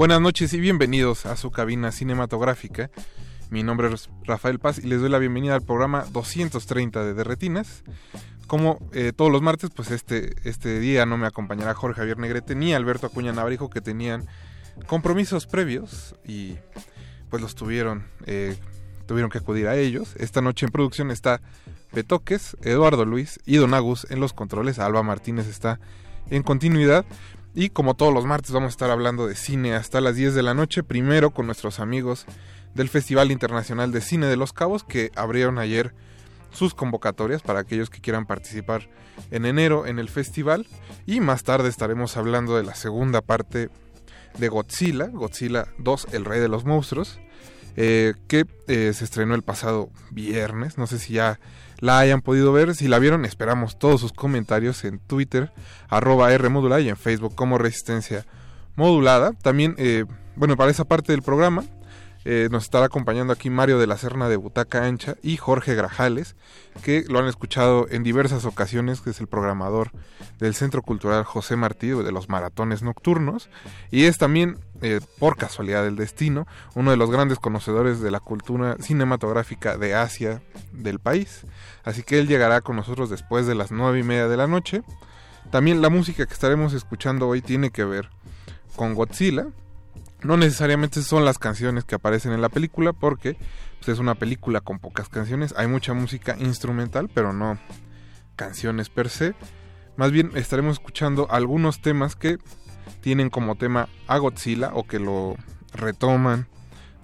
Buenas 0.00 0.22
noches 0.22 0.54
y 0.54 0.60
bienvenidos 0.60 1.26
a 1.26 1.36
su 1.36 1.50
cabina 1.50 1.92
cinematográfica. 1.92 2.90
Mi 3.50 3.62
nombre 3.62 3.92
es 3.92 4.08
Rafael 4.24 4.58
Paz 4.58 4.78
y 4.78 4.86
les 4.86 4.98
doy 5.02 5.10
la 5.10 5.18
bienvenida 5.18 5.54
al 5.54 5.60
programa 5.60 6.06
230 6.10 7.04
de 7.04 7.12
Derretinas. 7.12 7.84
Como 8.46 8.78
eh, 8.94 9.12
todos 9.14 9.30
los 9.30 9.42
martes, 9.42 9.68
pues 9.76 9.90
este, 9.90 10.36
este 10.48 10.80
día 10.80 11.04
no 11.04 11.18
me 11.18 11.26
acompañará 11.26 11.74
Jorge 11.74 11.98
Javier 11.98 12.16
Negrete 12.16 12.54
ni 12.54 12.72
Alberto 12.72 13.08
Acuña 13.08 13.34
Navarijo 13.34 13.68
que 13.68 13.82
tenían 13.82 14.26
compromisos 14.86 15.46
previos 15.46 16.14
y 16.26 16.54
pues 17.28 17.42
los 17.42 17.54
tuvieron, 17.54 18.06
eh, 18.24 18.56
tuvieron 19.04 19.30
que 19.30 19.36
acudir 19.36 19.68
a 19.68 19.76
ellos. 19.76 20.14
Esta 20.16 20.40
noche 20.40 20.64
en 20.64 20.72
producción 20.72 21.10
está 21.10 21.42
Betoques, 21.92 22.56
Eduardo 22.62 23.04
Luis 23.04 23.38
y 23.44 23.56
Don 23.56 23.74
Agus 23.74 24.06
en 24.08 24.20
los 24.20 24.32
controles. 24.32 24.78
Alba 24.78 25.02
Martínez 25.02 25.46
está 25.46 25.78
en 26.30 26.42
continuidad. 26.42 27.04
Y 27.54 27.70
como 27.70 27.94
todos 27.94 28.14
los 28.14 28.26
martes 28.26 28.52
vamos 28.52 28.68
a 28.68 28.70
estar 28.70 28.90
hablando 28.90 29.26
de 29.26 29.34
cine 29.34 29.74
hasta 29.74 30.00
las 30.00 30.14
10 30.14 30.34
de 30.34 30.42
la 30.42 30.54
noche, 30.54 30.82
primero 30.82 31.30
con 31.30 31.46
nuestros 31.46 31.80
amigos 31.80 32.26
del 32.74 32.88
Festival 32.88 33.32
Internacional 33.32 33.90
de 33.90 34.00
Cine 34.00 34.26
de 34.26 34.36
Los 34.36 34.52
Cabos 34.52 34.84
que 34.84 35.10
abrieron 35.16 35.58
ayer 35.58 35.92
sus 36.52 36.74
convocatorias 36.74 37.42
para 37.42 37.60
aquellos 37.60 37.90
que 37.90 38.00
quieran 38.00 38.26
participar 38.26 38.88
en 39.30 39.46
enero 39.46 39.86
en 39.86 39.98
el 39.98 40.08
festival. 40.08 40.66
Y 41.06 41.20
más 41.20 41.42
tarde 41.42 41.68
estaremos 41.68 42.16
hablando 42.16 42.56
de 42.56 42.62
la 42.62 42.74
segunda 42.74 43.20
parte 43.20 43.68
de 44.38 44.48
Godzilla, 44.48 45.06
Godzilla 45.06 45.66
2, 45.78 46.08
El 46.12 46.24
Rey 46.24 46.40
de 46.40 46.48
los 46.48 46.64
Monstruos, 46.64 47.18
eh, 47.76 48.14
que 48.28 48.46
eh, 48.68 48.92
se 48.94 49.04
estrenó 49.04 49.34
el 49.34 49.42
pasado 49.42 49.90
viernes, 50.10 50.78
no 50.78 50.86
sé 50.86 50.98
si 50.98 51.14
ya 51.14 51.40
la 51.80 51.98
hayan 51.98 52.20
podido 52.20 52.52
ver. 52.52 52.74
Si 52.74 52.88
la 52.88 52.98
vieron, 52.98 53.24
esperamos 53.24 53.78
todos 53.78 54.00
sus 54.00 54.12
comentarios 54.12 54.84
en 54.84 54.98
Twitter, 54.98 55.52
arroba 55.88 56.32
R 56.32 56.48
modulada 56.48 56.80
y 56.80 56.88
en 56.88 56.96
Facebook 56.96 57.34
como 57.34 57.58
Resistencia 57.58 58.26
Modulada. 58.76 59.32
También, 59.32 59.74
eh, 59.78 60.04
bueno, 60.36 60.56
para 60.56 60.70
esa 60.70 60.84
parte 60.84 61.12
del 61.12 61.22
programa 61.22 61.64
eh, 62.24 62.48
nos 62.50 62.64
estará 62.64 62.86
acompañando 62.86 63.32
aquí 63.32 63.48
Mario 63.48 63.78
de 63.78 63.86
la 63.86 63.96
Serna 63.96 64.28
de 64.28 64.36
Butaca 64.36 64.84
Ancha 64.84 65.16
y 65.22 65.38
Jorge 65.38 65.74
Grajales, 65.74 66.36
que 66.84 67.04
lo 67.08 67.18
han 67.18 67.26
escuchado 67.26 67.86
en 67.90 68.02
diversas 68.02 68.44
ocasiones, 68.44 69.00
que 69.00 69.10
es 69.10 69.20
el 69.20 69.26
programador 69.26 69.90
del 70.38 70.54
Centro 70.54 70.82
Cultural 70.82 71.24
José 71.24 71.56
Martí 71.56 71.88
de 71.88 72.12
los 72.12 72.28
maratones 72.28 72.82
nocturnos, 72.82 73.48
y 73.90 74.04
es 74.04 74.18
también, 74.18 74.58
eh, 74.82 75.00
por 75.18 75.36
casualidad 75.36 75.84
del 75.84 75.96
destino, 75.96 76.46
uno 76.74 76.90
de 76.90 76.96
los 76.96 77.10
grandes 77.10 77.38
conocedores 77.38 78.00
de 78.00 78.10
la 78.10 78.20
cultura 78.20 78.76
cinematográfica 78.80 79.76
de 79.76 79.94
Asia 79.94 80.42
del 80.72 80.98
país. 80.98 81.42
Así 81.84 82.02
que 82.02 82.18
él 82.18 82.28
llegará 82.28 82.60
con 82.60 82.76
nosotros 82.76 83.10
después 83.10 83.46
de 83.46 83.54
las 83.54 83.70
nueve 83.70 84.00
y 84.00 84.02
media 84.02 84.28
de 84.28 84.36
la 84.36 84.46
noche. 84.46 84.82
También 85.50 85.82
la 85.82 85.90
música 85.90 86.26
que 86.26 86.32
estaremos 86.32 86.72
escuchando 86.72 87.28
hoy 87.28 87.42
tiene 87.42 87.70
que 87.70 87.84
ver 87.84 88.10
con 88.76 88.94
Godzilla, 88.94 89.48
no 90.22 90.36
necesariamente 90.36 91.02
son 91.02 91.24
las 91.24 91.38
canciones 91.38 91.84
que 91.84 91.94
aparecen 91.94 92.32
en 92.32 92.42
la 92.42 92.48
película 92.48 92.92
porque 92.92 93.36
pues, 93.78 93.88
es 93.88 93.98
una 93.98 94.14
película 94.14 94.60
con 94.60 94.78
pocas 94.78 95.08
canciones. 95.08 95.54
Hay 95.56 95.66
mucha 95.66 95.94
música 95.94 96.36
instrumental, 96.38 97.10
pero 97.12 97.32
no 97.32 97.58
canciones 98.36 98.90
per 98.90 99.08
se. 99.08 99.34
Más 99.96 100.12
bien 100.12 100.32
estaremos 100.34 100.74
escuchando 100.74 101.26
algunos 101.30 101.80
temas 101.80 102.16
que 102.16 102.38
tienen 103.00 103.30
como 103.30 103.56
tema 103.56 103.88
a 104.06 104.18
Godzilla 104.18 104.70
o 104.74 104.84
que 104.84 104.98
lo 104.98 105.36
retoman 105.72 106.46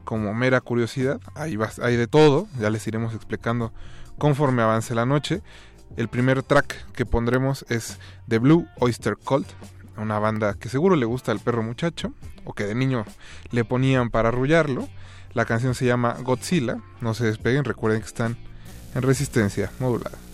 como 0.04 0.34
mera 0.34 0.60
curiosidad. 0.60 1.20
Hay, 1.34 1.58
hay 1.82 1.96
de 1.96 2.06
todo, 2.06 2.48
ya 2.58 2.70
les 2.70 2.86
iremos 2.86 3.14
explicando 3.14 3.72
conforme 4.18 4.62
avance 4.62 4.94
la 4.94 5.06
noche. 5.06 5.42
El 5.96 6.08
primer 6.08 6.42
track 6.42 6.92
que 6.92 7.06
pondremos 7.06 7.64
es 7.68 7.98
The 8.28 8.38
Blue 8.38 8.66
Oyster 8.78 9.16
Cult, 9.16 9.48
una 9.96 10.18
banda 10.18 10.54
que 10.54 10.68
seguro 10.68 10.96
le 10.96 11.06
gusta 11.06 11.32
al 11.32 11.40
perro 11.40 11.62
muchacho 11.62 12.12
o 12.44 12.52
que 12.52 12.64
de 12.64 12.74
niño 12.74 13.04
le 13.50 13.64
ponían 13.64 14.10
para 14.10 14.28
arrullarlo. 14.28 14.88
La 15.32 15.44
canción 15.44 15.74
se 15.74 15.86
llama 15.86 16.16
Godzilla. 16.22 16.78
No 17.00 17.14
se 17.14 17.26
despeguen, 17.26 17.64
recuerden 17.64 18.00
que 18.00 18.06
están 18.06 18.36
en 18.94 19.02
resistencia 19.02 19.70
modulada. 19.78 20.25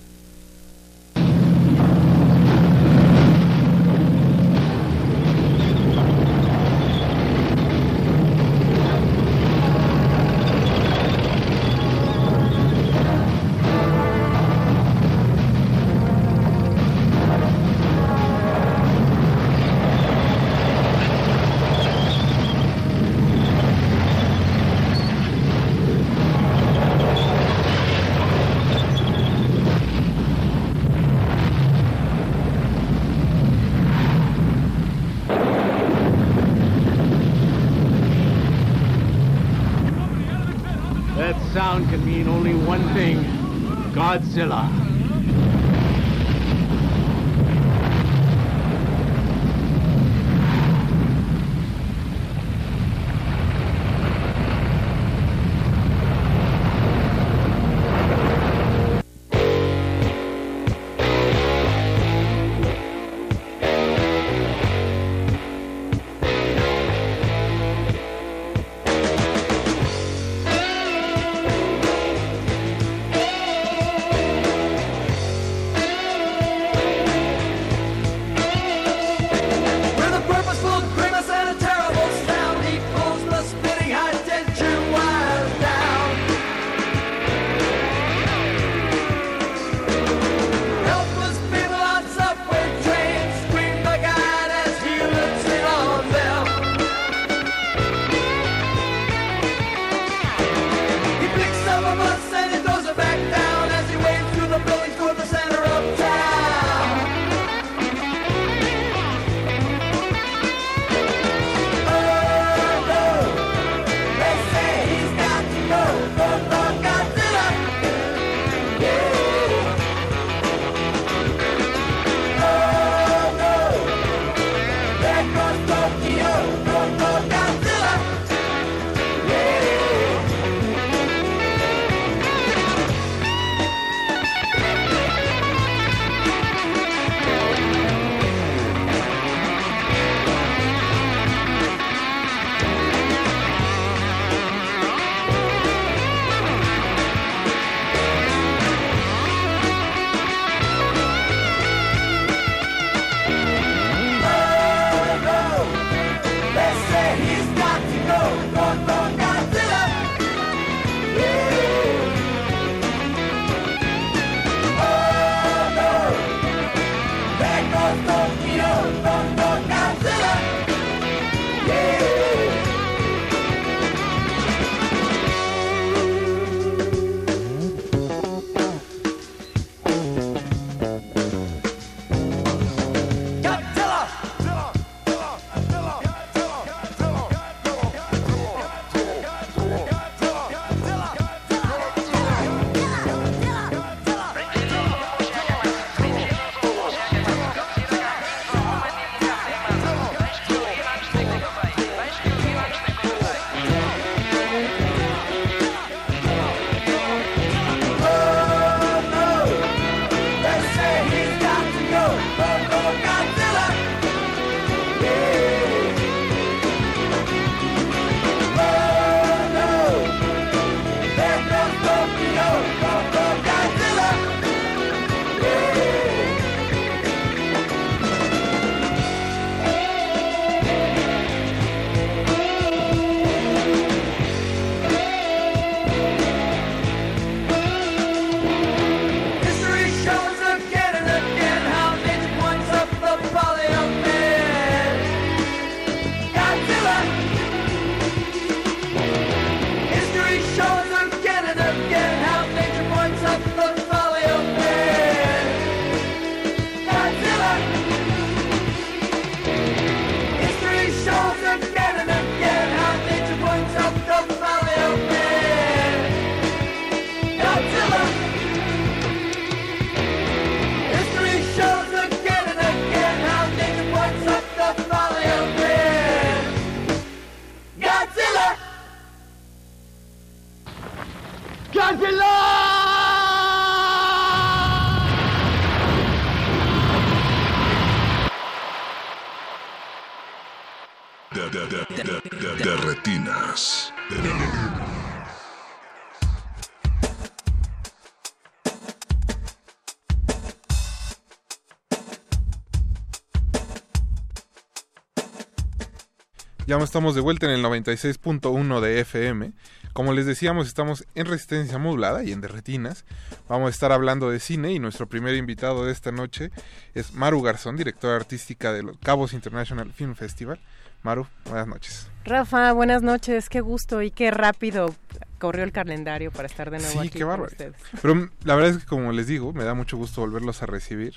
Ya 306.72 306.78
estamos 306.78 307.14
de 307.14 307.20
vuelta 307.20 307.44
en 307.44 307.52
el 307.52 307.62
96.1 307.62 308.80
de 308.80 309.00
FM. 309.00 309.52
Como 309.92 310.14
les 310.14 310.24
decíamos, 310.24 310.66
estamos 310.66 311.04
en 311.14 311.26
resistencia 311.26 311.76
modulada 311.76 312.24
y 312.24 312.32
en 312.32 312.40
derretinas. 312.40 313.04
Vamos 313.46 313.66
a 313.66 313.70
estar 313.70 313.92
hablando 313.92 314.30
de 314.30 314.40
cine 314.40 314.72
y 314.72 314.78
nuestro 314.78 315.06
primer 315.06 315.34
invitado 315.34 315.84
de 315.84 315.92
esta 315.92 316.12
noche 316.12 316.50
es 316.94 317.12
Maru 317.12 317.42
Garzón, 317.42 317.76
directora 317.76 318.16
artística 318.16 318.72
de 318.72 318.84
los 318.84 318.96
Cabos 318.96 319.34
International 319.34 319.92
Film 319.92 320.14
Festival. 320.14 320.60
Maru, 321.02 321.26
buenas 321.44 321.68
noches. 321.68 322.08
Rafa, 322.24 322.72
buenas 322.72 323.02
noches. 323.02 323.50
Qué 323.50 323.60
gusto 323.60 324.00
y 324.00 324.10
qué 324.10 324.30
rápido 324.30 324.94
corrió 325.38 325.64
el 325.64 325.72
calendario 325.72 326.30
para 326.30 326.46
estar 326.46 326.70
de 326.70 326.78
nuevo 326.78 327.02
sí, 327.02 327.08
aquí 327.08 327.18
qué 327.18 327.24
con 327.26 327.40
ustedes. 327.42 327.76
Pero 328.00 328.14
mm, 328.14 328.30
la 328.44 328.54
verdad 328.54 328.70
es 328.70 328.78
que 328.78 328.86
como 328.86 329.12
les 329.12 329.26
digo, 329.26 329.52
me 329.52 329.64
da 329.64 329.74
mucho 329.74 329.98
gusto 329.98 330.22
volverlos 330.22 330.62
a 330.62 330.66
recibir. 330.66 331.12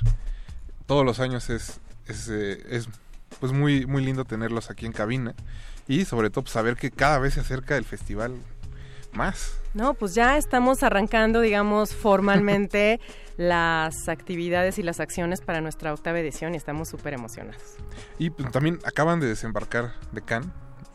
Todos 0.85 1.05
los 1.05 1.21
años 1.21 1.49
es, 1.49 1.79
es, 2.07 2.27
eh, 2.27 2.61
es 2.69 2.89
pues 3.39 3.51
muy, 3.51 3.85
muy 3.85 4.03
lindo 4.03 4.25
tenerlos 4.25 4.69
aquí 4.69 4.85
en 4.85 4.91
cabina 4.91 5.35
y 5.87 6.05
sobre 6.05 6.29
todo 6.29 6.43
pues, 6.43 6.53
saber 6.53 6.75
que 6.75 6.91
cada 6.91 7.19
vez 7.19 7.35
se 7.35 7.41
acerca 7.41 7.77
el 7.77 7.85
festival 7.85 8.35
más. 9.13 9.57
No, 9.73 9.93
pues 9.93 10.15
ya 10.15 10.37
estamos 10.37 10.83
arrancando, 10.83 11.41
digamos, 11.41 11.93
formalmente 11.93 12.99
las 13.37 14.07
actividades 14.07 14.77
y 14.79 14.83
las 14.83 14.99
acciones 14.99 15.41
para 15.41 15.61
nuestra 15.61 15.93
octava 15.93 16.19
edición 16.19 16.53
y 16.53 16.57
estamos 16.57 16.89
súper 16.89 17.13
emocionados. 17.13 17.61
Y 18.17 18.29
pues, 18.29 18.51
también 18.51 18.79
acaban 18.85 19.19
de 19.19 19.27
desembarcar 19.27 19.93
de 20.11 20.21
Cannes, 20.21 20.49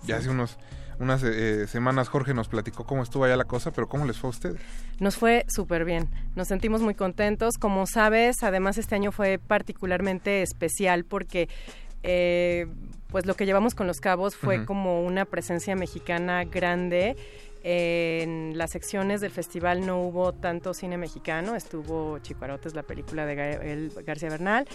ya 0.05 0.17
hace 0.17 0.31
unos 0.31 0.57
unas 1.01 1.23
eh, 1.23 1.67
semanas 1.67 2.11
Jorge 2.11 2.35
nos 2.35 2.49
platicó 2.49 2.85
cómo 2.85 3.03
estuvo 3.03 3.25
allá 3.25 3.35
la 3.35 3.47
cosa, 3.47 3.73
pero 3.73 3.89
¿cómo 3.89 4.05
les 4.05 4.19
fue 4.19 4.29
a 4.29 4.31
ustedes? 4.33 4.61
Nos 4.99 5.17
fue 5.17 5.47
súper 5.49 5.87
bien, 5.87 6.11
nos 6.37 6.49
sentimos 6.49 6.83
muy 6.83 6.95
contentos. 6.95 7.55
Como 7.59 7.87
sabes, 7.87 8.43
además 8.43 8.77
este 8.77 8.97
año 8.97 9.11
fue 9.11 9.39
particularmente 9.39 10.43
especial 10.43 11.05
porque 11.05 11.49
eh, 12.03 12.67
pues 13.09 13.27
lo 13.27 13.35
que 13.35 13.47
llevamos 13.47 13.75
con 13.75 13.87
los 13.87 14.01
cabos 14.01 14.37
fue 14.37 14.65
como 14.65 15.05
una 15.05 15.25
presencia 15.25 15.75
mexicana 15.75 16.45
grande. 16.45 17.17
En 17.63 18.57
las 18.57 18.71
secciones 18.71 19.21
del 19.21 19.31
festival 19.31 19.85
no 19.87 20.01
hubo 20.03 20.33
tanto 20.33 20.73
cine 20.73 20.97
mexicano, 20.97 21.55
estuvo 21.55 22.19
Chicuarotes, 22.21 22.75
la 22.75 22.83
película 22.83 23.27
de 23.27 23.35
Gael 23.35 23.93
García 24.05 24.31
Bernal. 24.31 24.67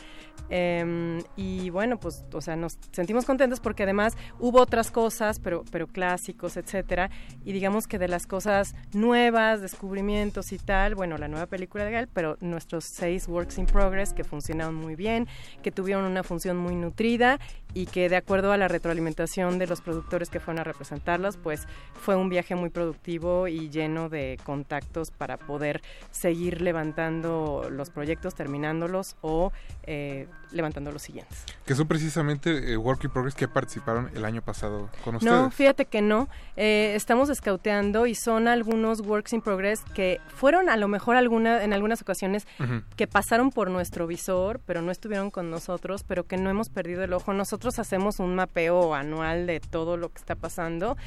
Em, 0.49 1.19
y 1.35 1.71
bueno, 1.71 1.99
pues, 1.99 2.23
o 2.31 2.41
sea, 2.41 2.55
nos 2.55 2.77
sentimos 2.91 3.25
contentos 3.25 3.59
porque 3.59 3.83
además 3.83 4.15
hubo 4.39 4.61
otras 4.61 4.91
cosas, 4.91 5.39
pero, 5.39 5.63
pero 5.71 5.87
clásicos, 5.87 6.57
etcétera. 6.57 7.09
Y 7.43 7.53
digamos 7.53 7.87
que 7.87 7.97
de 7.97 8.07
las 8.07 8.27
cosas 8.27 8.75
nuevas, 8.93 9.61
descubrimientos 9.61 10.51
y 10.51 10.59
tal, 10.59 10.93
bueno, 10.93 11.17
la 11.17 11.27
nueva 11.27 11.47
película 11.47 11.85
de 11.85 11.91
Gael, 11.91 12.07
pero 12.07 12.37
nuestros 12.39 12.85
seis 12.85 13.27
works 13.27 13.57
in 13.57 13.65
progress 13.65 14.13
que 14.13 14.23
funcionaron 14.23 14.75
muy 14.75 14.95
bien, 14.95 15.27
que 15.63 15.71
tuvieron 15.71 16.05
una 16.05 16.21
función 16.21 16.57
muy 16.57 16.75
nutrida 16.75 17.39
y 17.75 17.87
que 17.87 18.07
de 18.07 18.15
acuerdo 18.15 18.53
a 18.53 18.57
la 18.57 18.69
retroalimentación 18.69 19.59
de 19.59 19.67
los 19.67 19.81
productores 19.81 20.29
que 20.29 20.39
fueron 20.39 20.61
a 20.61 20.63
representarlos, 20.63 21.35
pues 21.35 21.67
fue 21.93 22.15
un 22.15 22.29
viaje 22.29 22.55
muy 22.55 22.69
productivo 22.69 23.49
y 23.49 23.69
lleno 23.69 24.07
de 24.07 24.39
contactos 24.45 25.11
para 25.11 25.37
poder 25.37 25.81
seguir 26.09 26.61
levantando 26.61 27.67
los 27.69 27.89
proyectos, 27.89 28.33
terminándolos 28.33 29.17
o 29.21 29.51
eh, 29.83 30.27
levantando 30.51 30.89
los 30.91 31.01
siguientes. 31.01 31.43
Que 31.65 31.75
son 31.75 31.85
precisamente 31.85 32.71
eh, 32.71 32.77
Work 32.77 33.03
in 33.03 33.09
Progress 33.09 33.35
que 33.35 33.49
participaron 33.49 34.09
el 34.15 34.23
año 34.23 34.41
pasado 34.41 34.89
con 35.03 35.15
ustedes. 35.15 35.33
No, 35.33 35.51
fíjate 35.51 35.85
que 35.85 36.01
no. 36.01 36.29
Eh, 36.55 36.93
estamos 36.95 37.29
escauteando 37.29 38.07
y 38.07 38.15
son 38.15 38.47
algunos 38.47 39.01
works 39.01 39.33
in 39.33 39.41
progress 39.41 39.81
que 39.93 40.21
fueron 40.27 40.69
a 40.69 40.77
lo 40.77 40.87
mejor 40.87 41.17
alguna, 41.17 41.61
en 41.61 41.73
algunas 41.73 42.01
ocasiones 42.01 42.47
que 42.95 43.07
pasaron 43.07 43.51
por 43.51 43.69
nuestro 43.69 44.07
visor, 44.07 44.61
pero 44.65 44.81
no 44.81 44.91
estuvieron 44.91 45.29
con 45.29 45.51
nosotros, 45.51 46.03
pero 46.03 46.25
que 46.25 46.37
no 46.37 46.49
hemos 46.49 46.69
perdido 46.69 47.03
el 47.03 47.11
ojo. 47.11 47.33
Nosotros 47.33 47.64
hacemos 47.79 48.19
un 48.19 48.35
mapeo 48.35 48.93
anual 48.93 49.47
de 49.47 49.59
todo 49.59 49.97
lo 49.97 50.09
que 50.09 50.19
está 50.19 50.35
pasando. 50.35 50.97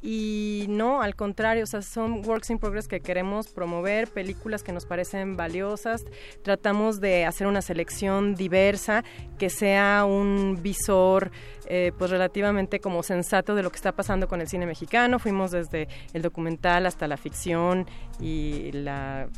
Y 0.00 0.66
no, 0.68 1.02
al 1.02 1.16
contrario, 1.16 1.64
o 1.64 1.66
sea, 1.66 1.82
son 1.82 2.24
works 2.24 2.50
in 2.50 2.58
progress 2.58 2.86
que 2.86 3.00
queremos 3.00 3.48
promover, 3.48 4.06
películas 4.06 4.62
que 4.62 4.70
nos 4.70 4.86
parecen 4.86 5.36
valiosas. 5.36 6.04
Tratamos 6.44 7.00
de 7.00 7.24
hacer 7.24 7.48
una 7.48 7.62
selección 7.62 8.36
diversa, 8.36 9.02
que 9.38 9.50
sea 9.50 10.04
un 10.04 10.60
visor 10.62 11.32
eh, 11.66 11.90
pues 11.98 12.12
relativamente 12.12 12.78
como 12.78 13.02
sensato 13.02 13.56
de 13.56 13.64
lo 13.64 13.70
que 13.70 13.76
está 13.76 13.90
pasando 13.90 14.28
con 14.28 14.40
el 14.40 14.48
cine 14.48 14.66
mexicano. 14.66 15.18
Fuimos 15.18 15.50
desde 15.50 15.88
el 16.12 16.22
documental 16.22 16.86
hasta 16.86 17.08
la 17.08 17.16
ficción 17.16 17.86
y 18.20 18.70
la 18.70 19.28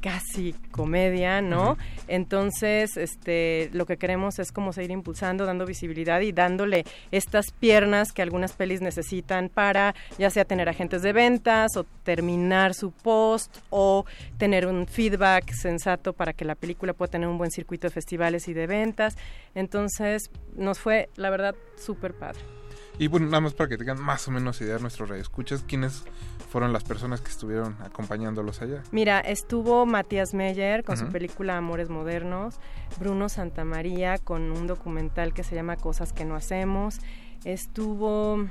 casi 0.00 0.54
comedia, 0.70 1.40
¿no? 1.40 1.76
Entonces, 2.06 2.96
este, 2.96 3.70
lo 3.72 3.86
que 3.86 3.96
queremos 3.96 4.38
es 4.38 4.52
como 4.52 4.72
seguir 4.72 4.90
impulsando, 4.90 5.44
dando 5.44 5.66
visibilidad 5.66 6.20
y 6.20 6.32
dándole 6.32 6.84
estas 7.10 7.50
piernas 7.52 8.12
que 8.12 8.22
algunas 8.22 8.52
pelis 8.52 8.80
necesitan 8.80 9.48
para 9.48 9.94
ya 10.18 10.30
sea 10.30 10.44
tener 10.44 10.68
agentes 10.68 11.02
de 11.02 11.12
ventas 11.12 11.76
o 11.76 11.84
terminar 12.04 12.74
su 12.74 12.92
post 12.92 13.58
o 13.70 14.04
tener 14.38 14.66
un 14.66 14.86
feedback 14.86 15.52
sensato 15.52 16.12
para 16.12 16.32
que 16.32 16.44
la 16.44 16.54
película 16.54 16.92
pueda 16.92 17.10
tener 17.10 17.28
un 17.28 17.38
buen 17.38 17.50
circuito 17.50 17.86
de 17.86 17.92
festivales 17.92 18.48
y 18.48 18.54
de 18.54 18.66
ventas. 18.66 19.16
Entonces, 19.54 20.30
nos 20.56 20.78
fue, 20.78 21.08
la 21.16 21.30
verdad, 21.30 21.54
súper 21.76 22.14
padre. 22.14 22.57
Y 22.98 23.06
bueno, 23.06 23.26
nada 23.26 23.40
más 23.40 23.54
para 23.54 23.68
que 23.68 23.78
tengan 23.78 24.00
más 24.00 24.26
o 24.26 24.30
menos 24.32 24.60
idea 24.60 24.74
de 24.74 24.80
nuestros 24.80 25.08
radioescuchas, 25.08 25.62
¿quiénes 25.66 26.02
fueron 26.50 26.72
las 26.72 26.82
personas 26.82 27.20
que 27.20 27.30
estuvieron 27.30 27.76
acompañándolos 27.80 28.60
allá? 28.60 28.82
Mira, 28.90 29.20
estuvo 29.20 29.86
Matías 29.86 30.34
Meyer 30.34 30.82
con 30.82 30.96
su 30.96 31.06
película 31.06 31.56
Amores 31.56 31.90
Modernos, 31.90 32.56
Bruno 32.98 33.28
Santamaría 33.28 34.18
con 34.18 34.50
un 34.50 34.66
documental 34.66 35.32
que 35.32 35.44
se 35.44 35.54
llama 35.54 35.76
Cosas 35.76 36.12
que 36.12 36.24
no 36.24 36.34
hacemos, 36.34 36.98
estuvo 37.44 38.48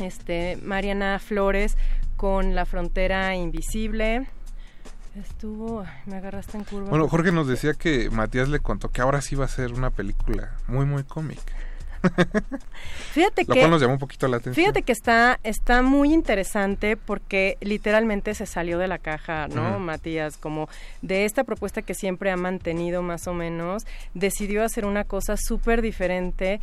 este 0.00 0.56
Mariana 0.62 1.18
Flores 1.18 1.76
con 2.16 2.54
La 2.54 2.64
frontera 2.64 3.34
invisible. 3.34 4.26
Estuvo, 5.14 5.84
me 6.06 6.16
agarraste 6.16 6.56
en 6.56 6.64
curva. 6.64 6.88
Bueno, 6.88 7.06
Jorge 7.06 7.32
nos 7.32 7.46
decía 7.46 7.74
que 7.74 8.08
Matías 8.08 8.48
le 8.48 8.60
contó 8.60 8.88
que 8.88 9.02
ahora 9.02 9.20
sí 9.20 9.34
va 9.34 9.44
a 9.44 9.48
ser 9.48 9.74
una 9.74 9.90
película 9.90 10.52
muy, 10.68 10.86
muy 10.86 11.04
cómica. 11.04 11.52
Fíjate 13.12 13.44
Lo 13.46 13.54
que 13.54 13.60
cual 13.60 13.70
nos 13.70 13.80
llamó 13.80 13.94
un 13.94 13.98
poquito 13.98 14.28
la 14.28 14.38
atención. 14.38 14.54
Fíjate 14.54 14.82
que 14.82 14.92
está, 14.92 15.38
está 15.42 15.82
muy 15.82 16.12
interesante 16.12 16.96
porque 16.96 17.56
literalmente 17.60 18.34
se 18.34 18.46
salió 18.46 18.78
de 18.78 18.88
la 18.88 18.98
caja, 18.98 19.48
¿no. 19.48 19.78
Matías? 19.78 20.36
Como 20.36 20.68
de 21.00 21.24
esta 21.24 21.44
propuesta 21.44 21.82
que 21.82 21.94
siempre 21.94 22.30
ha 22.30 22.36
mantenido 22.36 23.02
más 23.02 23.26
o 23.26 23.34
menos, 23.34 23.84
decidió 24.14 24.64
hacer 24.64 24.84
una 24.84 25.04
cosa 25.04 25.36
súper 25.36 25.82
diferente, 25.82 26.60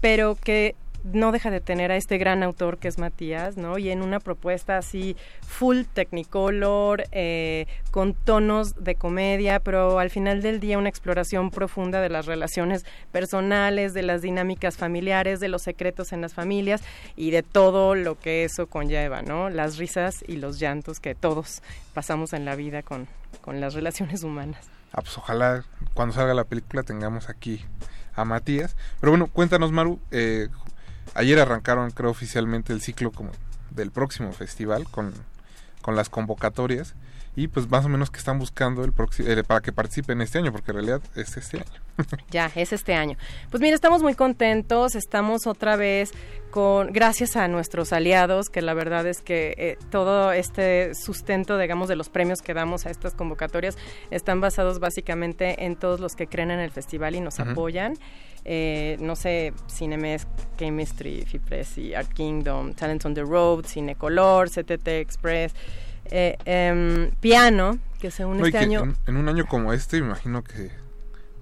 pero 0.00 0.34
que 0.34 0.74
no 1.04 1.32
deja 1.32 1.50
de 1.50 1.60
tener 1.60 1.90
a 1.90 1.96
este 1.96 2.18
gran 2.18 2.42
autor 2.42 2.78
que 2.78 2.88
es 2.88 2.98
Matías, 2.98 3.56
¿no? 3.56 3.78
Y 3.78 3.90
en 3.90 4.02
una 4.02 4.20
propuesta 4.20 4.78
así 4.78 5.16
full 5.46 5.82
technicolor, 5.92 7.04
eh, 7.12 7.66
con 7.90 8.14
tonos 8.14 8.74
de 8.82 8.94
comedia, 8.94 9.60
pero 9.60 9.98
al 9.98 10.10
final 10.10 10.42
del 10.42 10.60
día 10.60 10.78
una 10.78 10.88
exploración 10.88 11.50
profunda 11.50 12.00
de 12.00 12.08
las 12.08 12.26
relaciones 12.26 12.84
personales, 13.10 13.94
de 13.94 14.02
las 14.02 14.22
dinámicas 14.22 14.76
familiares, 14.76 15.40
de 15.40 15.48
los 15.48 15.62
secretos 15.62 16.12
en 16.12 16.20
las 16.20 16.34
familias 16.34 16.82
y 17.16 17.30
de 17.30 17.42
todo 17.42 17.94
lo 17.94 18.18
que 18.18 18.44
eso 18.44 18.66
conlleva, 18.66 19.22
¿no? 19.22 19.50
Las 19.50 19.78
risas 19.78 20.24
y 20.26 20.36
los 20.36 20.58
llantos 20.58 21.00
que 21.00 21.14
todos 21.14 21.62
pasamos 21.94 22.32
en 22.32 22.44
la 22.44 22.56
vida 22.56 22.82
con, 22.82 23.08
con 23.40 23.60
las 23.60 23.74
relaciones 23.74 24.22
humanas. 24.22 24.68
Ah, 24.92 25.00
pues 25.00 25.16
ojalá 25.16 25.64
cuando 25.94 26.14
salga 26.14 26.34
la 26.34 26.44
película 26.44 26.82
tengamos 26.82 27.28
aquí 27.28 27.64
a 28.14 28.24
Matías. 28.24 28.76
Pero 29.00 29.12
bueno, 29.12 29.26
cuéntanos, 29.26 29.72
Maru. 29.72 29.98
eh, 30.10 30.48
ayer 31.14 31.38
arrancaron, 31.38 31.90
creo, 31.90 32.10
oficialmente 32.10 32.72
el 32.72 32.80
ciclo 32.80 33.10
como 33.10 33.30
del 33.70 33.90
próximo 33.90 34.32
festival 34.32 34.88
con, 34.88 35.12
con 35.80 35.96
las 35.96 36.08
convocatorias. 36.08 36.94
Y 37.34 37.48
pues 37.48 37.70
más 37.70 37.84
o 37.84 37.88
menos 37.88 38.10
que 38.10 38.18
están 38.18 38.38
buscando 38.38 38.84
el 38.84 38.92
eh, 39.18 39.42
para 39.46 39.60
que 39.60 39.72
participen 39.72 40.20
este 40.20 40.38
año, 40.38 40.52
porque 40.52 40.70
en 40.70 40.76
realidad 40.76 41.00
es 41.16 41.36
este 41.36 41.58
año. 41.58 41.82
Ya, 42.30 42.50
es 42.54 42.72
este 42.72 42.94
año. 42.94 43.16
Pues 43.50 43.60
mira, 43.60 43.74
estamos 43.74 44.02
muy 44.02 44.14
contentos, 44.14 44.94
estamos 44.94 45.46
otra 45.46 45.76
vez 45.76 46.10
con, 46.50 46.90
gracias 46.92 47.36
a 47.36 47.48
nuestros 47.48 47.92
aliados, 47.92 48.48
que 48.48 48.62
la 48.62 48.72
verdad 48.74 49.06
es 49.06 49.20
que 49.20 49.54
eh, 49.58 49.78
todo 49.90 50.32
este 50.32 50.94
sustento, 50.94 51.58
digamos, 51.58 51.88
de 51.88 51.96
los 51.96 52.08
premios 52.08 52.40
que 52.40 52.54
damos 52.54 52.86
a 52.86 52.90
estas 52.90 53.14
convocatorias 53.14 53.76
están 54.10 54.40
basados 54.40 54.78
básicamente 54.78 55.66
en 55.66 55.76
todos 55.76 56.00
los 56.00 56.14
que 56.14 56.26
creen 56.26 56.50
en 56.50 56.60
el 56.60 56.70
festival 56.70 57.14
y 57.14 57.20
nos 57.20 57.40
apoyan. 57.40 57.94
Eh, 58.44 58.96
no 59.00 59.14
sé, 59.14 59.52
Cinemex, 59.70 60.26
Chemistry, 60.58 61.24
Fipresi, 61.24 61.94
Art 61.94 62.12
Kingdom, 62.12 62.74
Talents 62.74 63.04
on 63.04 63.14
the 63.14 63.22
Road, 63.22 63.66
Cinecolor, 63.66 64.50
CTT 64.50 64.88
Express, 64.88 65.54
eh, 66.12 66.36
em, 66.44 67.10
Piano, 67.20 67.78
que 68.00 68.10
No, 68.18 68.36
y 68.36 68.42
este 68.48 68.58
año... 68.58 68.82
en, 68.82 68.96
en 69.06 69.16
un 69.16 69.28
año 69.28 69.46
como 69.46 69.72
este, 69.72 70.00
me 70.00 70.06
imagino 70.08 70.44
que 70.44 70.70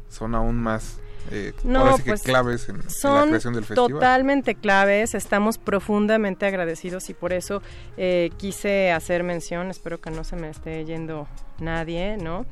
son 0.09 0.35
aún 0.35 0.57
más 0.57 0.99
eh, 1.31 1.53
No, 1.65 1.81
ahora 1.81 1.97
sí 1.97 2.03
que 2.05 2.11
pues, 2.11 2.23
claves 2.23 2.69
en, 2.69 2.77
en 2.77 2.83
la 2.85 2.91
son 2.91 3.29
creación 3.29 3.55
del 3.55 3.65
festival. 3.65 3.91
totalmente 3.93 4.55
claves, 4.55 5.15
estamos 5.15 5.59
profundamente 5.59 6.47
agradecidos 6.47 7.11
y 7.11 7.15
por 7.15 7.33
eso 7.33 7.63
eh, 7.97 8.31
quise 8.39 8.91
hacer 8.93 9.23
mención, 9.23 9.71
espero 9.71 10.01
que 10.01 10.11
no 10.11 10.25
se 10.25 10.37
me 10.37 10.49
esté 10.49 10.85
yendo 10.85 11.29
nadie, 11.59 12.17
¿no? 12.17 12.47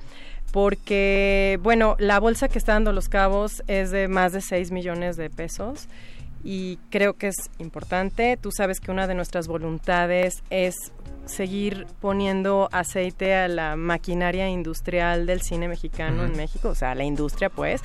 Porque, 0.52 1.58
bueno, 1.62 1.94
la 1.98 2.18
bolsa 2.20 2.48
que 2.48 2.58
está 2.58 2.72
dando 2.72 2.92
Los 2.92 3.08
Cabos 3.08 3.62
es 3.66 3.90
de 3.90 4.08
más 4.08 4.32
de 4.32 4.40
6 4.40 4.70
millones 4.70 5.16
de 5.16 5.28
pesos 5.28 5.88
y 6.44 6.78
creo 6.90 7.14
que 7.14 7.28
es 7.28 7.50
importante. 7.58 8.36
Tú 8.36 8.50
sabes 8.52 8.80
que 8.80 8.90
una 8.90 9.06
de 9.06 9.14
nuestras 9.14 9.48
voluntades 9.48 10.42
es 10.50 10.74
seguir 11.26 11.86
poniendo 12.00 12.68
aceite 12.72 13.34
a 13.34 13.48
la 13.48 13.76
maquinaria 13.76 14.48
industrial 14.48 15.26
del 15.26 15.42
cine 15.42 15.68
mexicano 15.68 16.24
en. 16.24 16.36
México, 16.36 16.70
o 16.70 16.74
sea, 16.74 16.94
la 16.94 17.04
industria, 17.04 17.50
pues. 17.50 17.82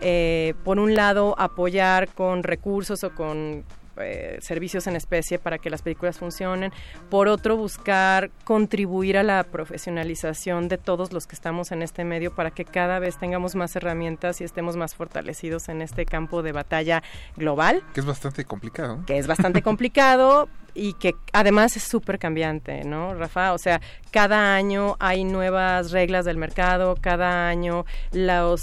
Eh, 0.00 0.54
por 0.64 0.78
un 0.78 0.94
lado, 0.94 1.34
apoyar 1.38 2.08
con 2.08 2.42
recursos 2.42 3.02
o 3.04 3.14
con 3.14 3.64
eh, 3.98 4.38
servicios 4.40 4.86
en 4.86 4.96
especie 4.96 5.38
para 5.38 5.58
que 5.58 5.70
las 5.70 5.82
películas 5.82 6.18
funcionen. 6.18 6.72
Por 7.10 7.28
otro, 7.28 7.56
buscar 7.56 8.30
contribuir 8.44 9.18
a 9.18 9.22
la 9.22 9.44
profesionalización 9.44 10.68
de 10.68 10.78
todos 10.78 11.12
los 11.12 11.26
que 11.26 11.34
estamos 11.34 11.72
en 11.72 11.82
este 11.82 12.04
medio 12.04 12.34
para 12.34 12.50
que 12.50 12.64
cada 12.64 12.98
vez 12.98 13.18
tengamos 13.18 13.54
más 13.54 13.74
herramientas 13.76 14.40
y 14.40 14.44
estemos 14.44 14.76
más 14.76 14.94
fortalecidos 14.94 15.68
en 15.68 15.82
este 15.82 16.06
campo 16.06 16.42
de 16.42 16.52
batalla 16.52 17.02
global. 17.36 17.82
Que 17.94 18.00
es 18.00 18.06
bastante 18.06 18.44
complicado. 18.44 19.04
Que 19.06 19.18
es 19.18 19.26
bastante 19.26 19.62
complicado, 19.62 20.48
y 20.74 20.94
que 20.94 21.14
además 21.32 21.76
es 21.76 21.84
súper 21.84 22.18
cambiante, 22.18 22.84
¿no, 22.84 23.14
Rafa? 23.14 23.52
O 23.52 23.58
sea, 23.58 23.80
cada 24.10 24.54
año 24.54 24.96
hay 24.98 25.24
nuevas 25.24 25.92
reglas 25.92 26.24
del 26.24 26.36
mercado, 26.36 26.96
cada 27.00 27.48
año 27.48 27.86
los 28.12 28.60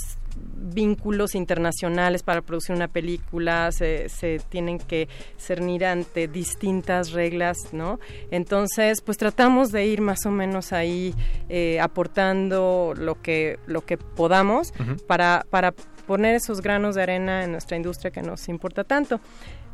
vínculos 0.73 1.35
internacionales 1.35 2.23
para 2.23 2.41
producir 2.41 2.75
una 2.75 2.87
película 2.87 3.71
se, 3.71 4.09
se 4.09 4.39
tienen 4.49 4.79
que 4.79 5.07
cernir 5.37 5.85
ante 5.85 6.27
distintas 6.27 7.11
reglas, 7.11 7.57
¿no? 7.73 7.99
Entonces, 8.29 9.01
pues 9.01 9.17
tratamos 9.17 9.71
de 9.71 9.85
ir 9.85 10.01
más 10.01 10.25
o 10.25 10.31
menos 10.31 10.71
ahí 10.73 11.13
eh, 11.49 11.79
aportando 11.79 12.93
lo 12.97 13.21
que, 13.21 13.59
lo 13.67 13.81
que 13.81 13.97
podamos 13.97 14.73
para, 15.07 15.45
para 15.49 15.73
poner 16.07 16.35
esos 16.35 16.61
granos 16.61 16.95
de 16.95 17.03
arena 17.03 17.43
en 17.43 17.51
nuestra 17.51 17.77
industria 17.77 18.11
que 18.11 18.21
nos 18.21 18.47
importa 18.49 18.83
tanto. 18.83 19.19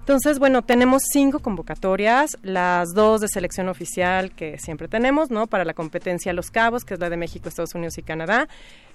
Entonces, 0.07 0.39
bueno, 0.39 0.61
tenemos 0.61 1.03
cinco 1.11 1.39
convocatorias, 1.39 2.37
las 2.41 2.93
dos 2.93 3.19
de 3.19 3.27
selección 3.27 3.67
oficial 3.67 4.31
que 4.31 4.57
siempre 4.57 4.87
tenemos, 4.87 5.31
¿no? 5.31 5.47
Para 5.47 5.65
la 5.65 5.73
competencia 5.73 6.31
Los 6.31 6.49
Cabos, 6.49 6.85
que 6.85 6.93
es 6.93 6.99
la 7.01 7.09
de 7.09 7.17
México, 7.17 7.49
Estados 7.49 7.75
Unidos 7.75 7.97
y 7.97 8.03
Canadá. 8.03 8.47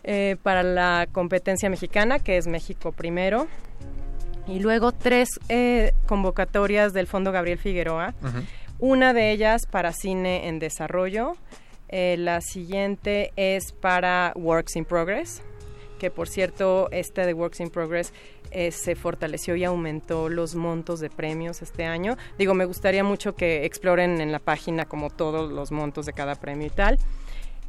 Eh, 0.05 0.37
para 0.43 0.63
la 0.63 1.07
competencia 1.13 1.69
mexicana, 1.69 2.19
que 2.19 2.39
es 2.39 2.47
México 2.47 2.93
primero. 2.93 3.47
Y 4.47 4.61
luego 4.61 4.93
tres 4.93 5.29
eh, 5.51 5.93
convocatorias 6.07 6.95
del 6.95 7.07
Fondo 7.07 7.31
Gabriel 7.31 7.59
Figueroa. 7.59 8.15
Una 8.79 9.13
de 9.13 9.33
ellas 9.33 9.67
para 9.71 9.93
cine 9.93 10.49
en 10.49 10.61
desarrollo. 10.61 11.37
Eh, 11.91 12.17
la 12.19 12.41
siguiente 12.41 13.35
es 13.37 13.73
para 13.73 14.33
Works 14.35 14.77
in 14.77 14.87
Progress, 14.87 15.43
que 16.03 16.11
por 16.11 16.29
cierto, 16.29 16.89
este 16.91 17.25
de 17.25 17.33
Works 17.33 17.61
in 17.61 17.71
Progress 17.71 18.13
eh, 18.51 18.73
se 18.73 18.97
fortaleció 18.97 19.55
y 19.55 19.63
aumentó 19.63 20.29
los 20.29 20.57
montos 20.57 20.99
de 20.99 21.11
premios 21.11 21.63
este 21.63 21.85
año. 21.85 22.17
Digo, 22.37 22.55
me 22.55 22.65
gustaría 22.65 23.05
mucho 23.05 23.37
que 23.37 23.65
exploren 23.65 24.21
en 24.21 24.33
la 24.33 24.41
página 24.41 24.85
como 24.85 25.11
todos 25.11 25.53
los 25.53 25.71
montos 25.71 26.05
de 26.05 26.13
cada 26.13 26.35
premio 26.35 26.67
y 26.67 26.71
tal. 26.71 26.99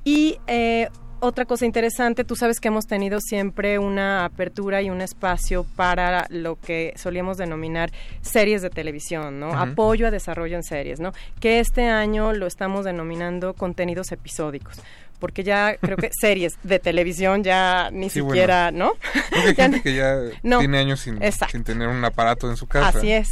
Y 0.03 0.39
eh, 0.47 0.89
otra 1.19 1.45
cosa 1.45 1.67
interesante, 1.67 2.23
tú 2.23 2.35
sabes 2.35 2.59
que 2.59 2.69
hemos 2.69 2.87
tenido 2.87 3.21
siempre 3.21 3.77
una 3.77 4.25
apertura 4.25 4.81
y 4.81 4.89
un 4.89 5.01
espacio 5.01 5.63
para 5.75 6.25
lo 6.29 6.55
que 6.55 6.93
solíamos 6.95 7.37
denominar 7.37 7.91
series 8.21 8.63
de 8.63 8.71
televisión, 8.71 9.39
¿no? 9.39 9.53
Apoyo 9.53 10.07
a 10.07 10.11
desarrollo 10.11 10.55
en 10.55 10.63
series, 10.63 10.99
¿no? 10.99 11.13
Que 11.39 11.59
este 11.59 11.83
año 11.87 12.33
lo 12.33 12.47
estamos 12.47 12.83
denominando 12.83 13.53
contenidos 13.53 14.11
episódicos 14.11 14.81
porque 15.23 15.45
ya 15.45 15.77
creo 15.79 15.95
que 15.95 16.09
series 16.11 16.57
de 16.63 16.79
televisión 16.79 17.45
ya 17.45 17.89
ni 17.93 18.09
siquiera, 18.09 18.71
¿no? 18.71 18.91
hay 19.31 19.55
gente 19.55 19.81
que 19.81 19.95
ya 19.95 20.17
tiene 20.59 20.77
años 20.77 20.99
sin, 20.99 21.17
sin, 21.49 21.63
tener 21.63 21.87
un 21.87 22.03
aparato 22.03 22.49
en 22.49 22.57
su 22.57 22.67
casa. 22.67 22.97
Así 22.97 23.09
es. 23.09 23.29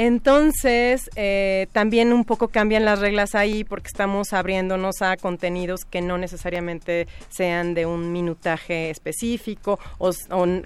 Entonces, 0.00 1.10
eh, 1.16 1.66
también 1.72 2.12
un 2.12 2.24
poco 2.24 2.46
cambian 2.46 2.84
las 2.84 3.00
reglas 3.00 3.34
ahí 3.34 3.64
porque 3.64 3.88
estamos 3.88 4.32
abriéndonos 4.32 5.02
a 5.02 5.16
contenidos 5.16 5.84
que 5.84 6.00
no 6.00 6.18
necesariamente 6.18 7.08
sean 7.30 7.74
de 7.74 7.84
un 7.84 8.12
minutaje 8.12 8.90
específico 8.90 9.80
o, 9.98 10.12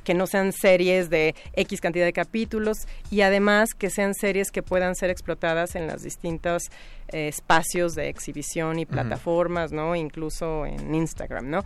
que 0.04 0.12
no 0.12 0.26
sean 0.26 0.52
series 0.52 1.08
de 1.08 1.34
X 1.54 1.80
cantidad 1.80 2.04
de 2.04 2.12
capítulos 2.12 2.76
y 3.10 3.22
además 3.22 3.70
que 3.72 3.88
sean 3.88 4.12
series 4.12 4.50
que 4.50 4.62
puedan 4.62 4.94
ser 4.96 5.08
explotadas 5.08 5.76
en 5.76 5.86
los 5.86 6.02
distintos 6.02 6.64
eh, 7.08 7.28
espacios 7.28 7.94
de 7.94 8.10
exhibición 8.10 8.78
y 8.78 8.84
plataformas, 8.84 9.72
¿no? 9.72 9.96
Incluso 9.96 10.66
en 10.66 10.94
Instagram, 10.94 11.48
¿no? 11.48 11.64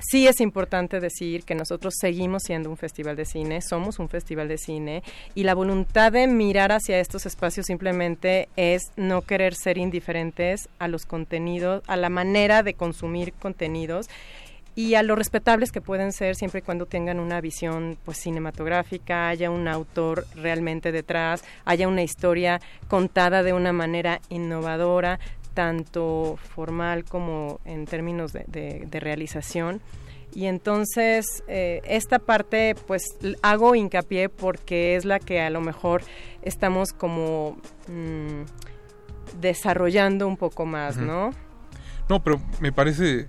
Sí 0.00 0.26
es 0.26 0.40
importante 0.40 1.00
decir 1.00 1.44
que 1.44 1.54
nosotros 1.54 1.94
seguimos 1.98 2.42
siendo 2.44 2.70
un 2.70 2.76
festival 2.76 3.16
de 3.16 3.24
cine, 3.24 3.60
somos 3.60 3.98
un 3.98 4.08
festival 4.08 4.48
de 4.48 4.58
cine 4.58 5.02
y 5.34 5.44
la 5.44 5.54
voluntad 5.54 6.12
de 6.12 6.26
mirar 6.26 6.72
hacia 6.72 6.98
estos 6.98 7.26
espacios 7.26 7.66
simplemente 7.66 8.48
es 8.56 8.92
no 8.96 9.22
querer 9.22 9.54
ser 9.54 9.78
indiferentes 9.78 10.68
a 10.78 10.88
los 10.88 11.06
contenidos, 11.06 11.82
a 11.86 11.96
la 11.96 12.08
manera 12.08 12.62
de 12.62 12.74
consumir 12.74 13.32
contenidos 13.32 14.08
y 14.74 14.94
a 14.94 15.02
lo 15.02 15.16
respetables 15.16 15.72
que 15.72 15.80
pueden 15.80 16.12
ser 16.12 16.36
siempre 16.36 16.60
y 16.60 16.62
cuando 16.62 16.86
tengan 16.86 17.18
una 17.18 17.40
visión 17.40 17.98
pues 18.04 18.18
cinematográfica, 18.18 19.28
haya 19.28 19.50
un 19.50 19.68
autor 19.68 20.26
realmente 20.34 20.92
detrás, 20.92 21.44
haya 21.64 21.88
una 21.88 22.02
historia 22.02 22.60
contada 22.88 23.42
de 23.42 23.52
una 23.52 23.72
manera 23.72 24.20
innovadora, 24.28 25.18
tanto 25.54 26.38
formal 26.54 27.04
como 27.04 27.60
en 27.64 27.86
términos 27.86 28.32
de, 28.32 28.86
realización. 28.90 29.80
Y 30.32 30.46
entonces 30.46 31.42
eh, 31.48 31.80
esta 31.84 32.20
parte 32.20 32.76
pues 32.86 33.02
hago 33.42 33.74
hincapié 33.74 34.28
porque 34.28 34.94
es 34.94 35.04
la 35.04 35.18
que 35.18 35.40
a 35.40 35.50
lo 35.50 35.60
mejor 35.60 36.02
estamos 36.42 36.92
como 36.92 37.58
mm, 37.88 38.42
desarrollando 39.40 40.28
un 40.28 40.36
poco 40.36 40.66
más, 40.66 40.96
¿no? 40.96 41.30
No, 42.08 42.22
pero 42.22 42.40
me 42.60 42.72
parece 42.72 43.28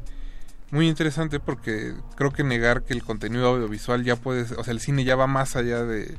muy 0.71 0.87
interesante 0.87 1.39
porque 1.39 1.93
creo 2.15 2.31
que 2.31 2.43
negar 2.43 2.83
que 2.83 2.93
el 2.93 3.03
contenido 3.03 3.47
audiovisual 3.47 4.03
ya 4.03 4.15
puede, 4.15 4.43
o 4.55 4.63
sea, 4.63 4.73
el 4.73 4.79
cine 4.79 5.03
ya 5.03 5.15
va 5.15 5.27
más 5.27 5.55
allá 5.55 5.83
de, 5.83 6.15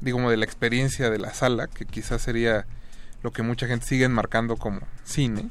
digamos, 0.00 0.30
de 0.30 0.36
la 0.36 0.44
experiencia 0.44 1.10
de 1.10 1.18
la 1.18 1.32
sala, 1.34 1.66
que 1.66 1.86
quizás 1.86 2.22
sería 2.22 2.66
lo 3.22 3.30
que 3.32 3.42
mucha 3.42 3.66
gente 3.66 3.86
sigue 3.86 4.04
enmarcando 4.04 4.56
como 4.56 4.80
cine, 5.04 5.50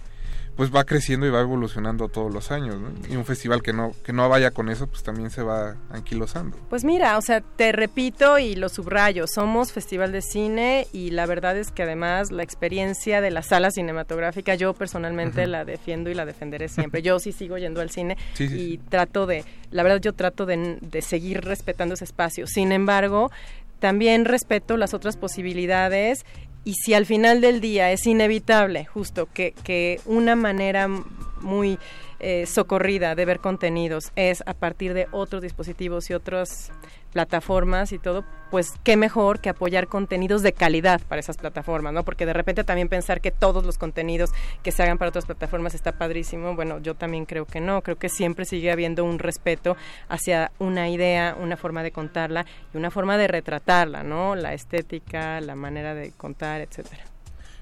pues 0.60 0.76
va 0.76 0.84
creciendo 0.84 1.26
y 1.26 1.30
va 1.30 1.40
evolucionando 1.40 2.10
todos 2.10 2.34
los 2.34 2.52
años, 2.52 2.76
Y 3.10 3.16
un 3.16 3.24
festival 3.24 3.62
que 3.62 3.72
no 3.72 3.94
que 4.04 4.12
no 4.12 4.28
vaya 4.28 4.52
con 4.52 4.68
eso, 4.68 4.88
pues 4.88 5.04
también 5.04 5.30
se 5.30 5.42
va 5.42 5.78
anquilosando. 5.90 6.58
Pues 6.70 6.84
mira, 6.84 7.18
o 7.18 7.22
sea, 7.22 7.40
te 7.40 7.72
repito 7.72 8.38
y 8.40 8.56
lo 8.56 8.68
subrayo, 8.68 9.26
somos 9.26 9.72
festival 9.72 10.12
de 10.12 10.22
cine 10.22 10.86
y 10.92 11.12
la 11.12 11.26
verdad 11.28 11.56
es 11.58 11.72
que 11.72 11.84
además 11.84 12.32
la 12.32 12.44
experiencia 12.44 13.22
de 13.22 13.32
la 13.32 13.42
sala 13.42 13.72
cinematográfica 13.72 14.56
yo 14.56 14.74
personalmente 14.74 15.48
la 15.48 15.64
defiendo 15.64 16.10
y 16.10 16.14
la 16.14 16.26
defenderé 16.26 16.68
siempre. 16.68 17.02
yo 17.02 17.20
sí 17.20 17.32
sigo 17.32 17.58
yendo 17.58 17.80
al 17.80 17.90
cine 17.90 18.18
y 18.38 18.80
trato 18.80 19.28
de, 19.28 19.46
la 19.72 19.84
verdad 19.84 20.02
yo 20.02 20.12
trato 20.12 20.46
de, 20.46 20.78
de 20.82 21.02
seguir 21.02 21.40
respetando 21.40 21.94
ese 21.94 22.04
espacio. 22.04 22.48
Sin 22.48 22.74
embargo, 22.74 23.32
también 23.80 24.26
respeto 24.26 24.76
las 24.76 24.94
otras 24.94 25.16
posibilidades 25.16 26.26
y 26.70 26.76
si 26.76 26.94
al 26.94 27.08
final 27.08 27.42
del 27.42 27.62
día 27.62 27.92
es 27.92 28.06
inevitable 28.06 28.86
justo 28.86 29.28
que, 29.34 29.56
que 29.64 30.00
una 30.06 30.36
manera 30.36 30.88
muy 31.42 31.80
eh, 32.20 32.46
socorrida 32.46 33.16
de 33.16 33.26
ver 33.26 33.40
contenidos 33.40 34.12
es 34.16 34.44
a 34.46 34.54
partir 34.54 34.94
de 34.94 35.08
otros 35.12 35.42
dispositivos 35.42 36.10
y 36.10 36.14
otras 36.14 36.72
plataformas 37.12 37.92
y 37.92 37.98
todo, 37.98 38.24
pues 38.52 38.74
qué 38.84 38.96
mejor 38.98 39.40
que 39.40 39.50
apoyar 39.50 39.88
contenidos 39.88 40.44
de 40.44 40.54
calidad 40.54 41.02
para 41.08 41.20
esas 41.20 41.38
plataformas, 41.38 41.94
¿no? 41.94 42.04
Porque 42.04 42.26
de 42.26 42.34
repente 42.34 42.64
también 42.64 42.88
pensar 42.88 43.22
que 43.22 43.32
todos 43.32 43.66
los 43.66 43.78
contenidos 43.78 44.32
que 44.64 44.72
se 44.72 44.84
hagan 44.84 44.98
para 44.98 45.10
otras 45.10 45.26
plataformas 45.26 45.74
está 45.74 45.94
padrísimo, 45.94 46.56
bueno, 46.56 46.80
yo 46.80 46.96
también 46.96 47.26
creo 47.26 47.46
que 47.46 47.62
no, 47.62 47.82
creo 47.82 47.98
que 47.98 48.10
siempre 48.10 48.46
sigue 48.46 48.72
habiendo 48.72 49.04
un 49.06 49.20
respeto 49.20 49.76
hacia 50.08 50.52
una 50.60 50.90
idea, 50.90 51.36
una 51.40 51.58
forma 51.58 51.84
de 51.84 51.92
contarla 51.92 52.46
y 52.74 52.78
una 52.78 52.92
forma 52.92 53.18
de 53.18 53.28
retratarla, 53.28 54.04
¿no? 54.04 54.36
La 54.36 54.54
estética, 54.54 55.42
la 55.42 55.56
manera 55.56 55.96
de 55.96 56.12
contar, 56.12 56.62
etcétera. 56.62 57.04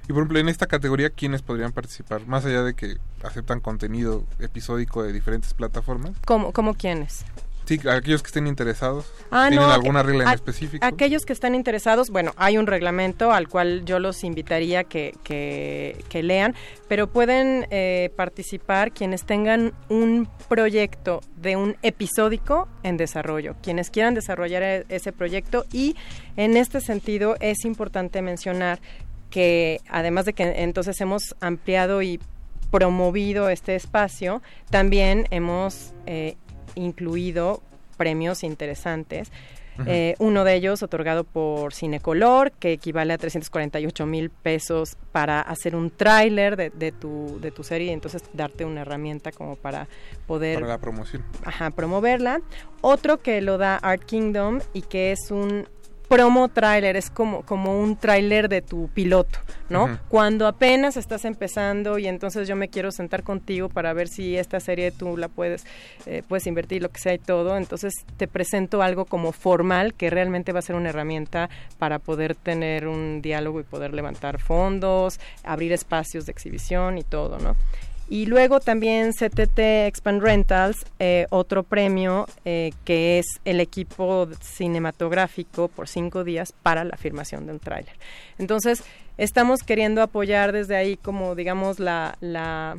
Y 0.09 0.13
por 0.13 0.17
ejemplo, 0.19 0.39
en 0.39 0.47
esta 0.47 0.67
categoría, 0.67 1.09
¿quiénes 1.09 1.41
podrían 1.41 1.73
participar? 1.73 2.25
Más 2.25 2.45
allá 2.45 2.63
de 2.63 2.73
que 2.73 2.97
aceptan 3.23 3.59
contenido 3.59 4.23
episódico 4.39 5.03
de 5.03 5.11
diferentes 5.11 5.53
plataformas. 5.53 6.11
¿Cómo, 6.25 6.53
cómo 6.53 6.75
quiénes? 6.75 7.25
Sí, 7.67 7.81
aquellos 7.89 8.23
que 8.23 8.27
estén 8.27 8.47
interesados. 8.47 9.11
Ah, 9.29 9.47
¿Tienen 9.49 9.67
alguna 9.69 10.01
regla 10.01 10.23
en 10.23 10.29
específico? 10.29 10.85
Aquellos 10.85 11.25
que 11.25 11.33
están 11.33 11.53
interesados, 11.53 12.09
bueno, 12.09 12.31
hay 12.37 12.57
un 12.57 12.65
reglamento 12.65 13.33
al 13.33 13.49
cual 13.49 13.83
yo 13.83 13.99
los 13.99 14.23
invitaría 14.23 14.85
que, 14.85 15.13
que, 15.25 16.23
lean, 16.23 16.55
pero 16.87 17.07
pueden 17.07 17.67
eh, 17.69 18.09
participar 18.15 18.93
quienes 18.93 19.25
tengan 19.25 19.73
un 19.89 20.29
proyecto 20.47 21.19
de 21.35 21.57
un 21.57 21.75
episódico 21.81 22.69
en 22.83 22.95
desarrollo, 22.95 23.57
quienes 23.61 23.89
quieran 23.89 24.13
desarrollar 24.13 24.63
e, 24.63 24.85
ese 24.87 25.11
proyecto 25.11 25.65
y 25.73 25.97
en 26.37 26.55
este 26.55 26.79
sentido 26.79 27.35
es 27.41 27.65
importante 27.65 28.21
mencionar 28.21 28.79
que 29.29 29.81
además 29.89 30.25
de 30.25 30.33
que 30.33 30.43
entonces 30.63 30.99
hemos 31.01 31.35
ampliado 31.41 32.01
y 32.01 32.19
promovido 32.71 33.49
este 33.49 33.75
espacio, 33.75 34.41
también 34.69 35.27
hemos 35.31 35.93
eh, 36.05 36.35
incluido 36.75 37.61
premios 37.97 38.43
interesantes. 38.43 39.31
Eh, 39.85 40.15
uno 40.17 40.43
de 40.43 40.55
ellos 40.55 40.81
otorgado 40.81 41.23
por 41.23 41.71
Cinecolor, 41.71 42.51
que 42.51 42.71
equivale 42.71 43.13
a 43.13 43.17
348 43.19 44.07
mil 44.07 44.31
pesos 44.31 44.97
para 45.11 45.39
hacer 45.39 45.75
un 45.75 45.91
tráiler 45.91 46.57
de, 46.57 46.71
de, 46.71 46.91
tu, 46.91 47.37
de 47.39 47.51
tu 47.51 47.63
serie 47.63 47.87
y 47.87 47.91
entonces 47.91 48.23
darte 48.33 48.65
una 48.65 48.81
herramienta 48.81 49.31
como 49.31 49.55
para 49.55 49.87
poder... 50.25 50.55
Para 50.55 50.67
la 50.67 50.77
promoción. 50.79 51.23
Ajá, 51.45 51.69
promoverla. 51.69 52.41
Otro 52.81 53.19
que 53.19 53.39
lo 53.41 53.59
da 53.59 53.75
Art 53.75 54.03
Kingdom 54.03 54.61
y 54.73 54.81
que 54.81 55.11
es 55.11 55.29
un 55.29 55.67
promo 56.07 56.47
tráiler, 56.47 56.95
es 56.95 57.09
como, 57.09 57.43
como 57.43 57.79
un 57.79 57.95
tráiler 57.97 58.49
de 58.49 58.61
tu 58.61 58.87
piloto, 58.89 59.39
¿no? 59.69 59.99
Cuando 60.07 60.47
apenas 60.47 60.97
estás 60.97 61.25
empezando 61.25 61.97
y 61.97 62.07
entonces 62.07 62.47
yo 62.47 62.55
me 62.55 62.69
quiero 62.69 62.91
sentar 62.91 63.23
contigo 63.23 63.69
para 63.69 63.93
ver 63.93 64.07
si 64.07 64.37
esta 64.37 64.59
serie 64.59 64.91
tú 64.91 65.17
la 65.17 65.27
puedes, 65.27 65.65
eh, 66.05 66.23
puedes 66.27 66.47
invertir, 66.47 66.81
lo 66.81 66.89
que 66.89 66.99
sea 66.99 67.13
y 67.13 67.19
todo, 67.19 67.57
entonces 67.57 67.93
te 68.17 68.27
presento 68.27 68.81
algo 68.81 69.05
como 69.05 69.31
formal 69.31 69.93
que 69.93 70.09
realmente 70.09 70.53
va 70.53 70.59
a 70.59 70.61
ser 70.61 70.75
una 70.75 70.89
herramienta 70.89 71.49
para 71.77 71.99
poder 71.99 72.35
tener 72.35 72.87
un 72.87 73.21
diálogo 73.21 73.59
y 73.59 73.63
poder 73.63 73.93
levantar 73.93 74.39
fondos, 74.39 75.19
abrir 75.43 75.71
espacios 75.73 76.25
de 76.25 76.31
exhibición 76.31 76.97
y 76.97 77.03
todo, 77.03 77.37
¿no? 77.39 77.55
Y 78.09 78.25
luego 78.25 78.59
también 78.59 79.11
CTT 79.11 79.59
Expand 79.87 80.21
Rentals, 80.21 80.85
eh, 80.99 81.27
otro 81.29 81.63
premio 81.63 82.25
eh, 82.45 82.71
que 82.85 83.19
es 83.19 83.25
el 83.43 83.59
equipo 83.59 84.29
cinematográfico 84.39 85.67
por 85.67 85.89
cinco 85.89 86.23
días 86.23 86.53
para 86.63 86.85
la 86.85 86.95
filmación 86.95 87.45
de 87.45 87.53
un 87.53 87.59
tráiler. 87.59 87.93
Entonces, 88.37 88.83
estamos 89.17 89.61
queriendo 89.61 90.01
apoyar 90.01 90.53
desde 90.53 90.77
ahí 90.77 90.95
como, 90.95 91.35
digamos, 91.35 91.79
la, 91.79 92.17
la, 92.21 92.77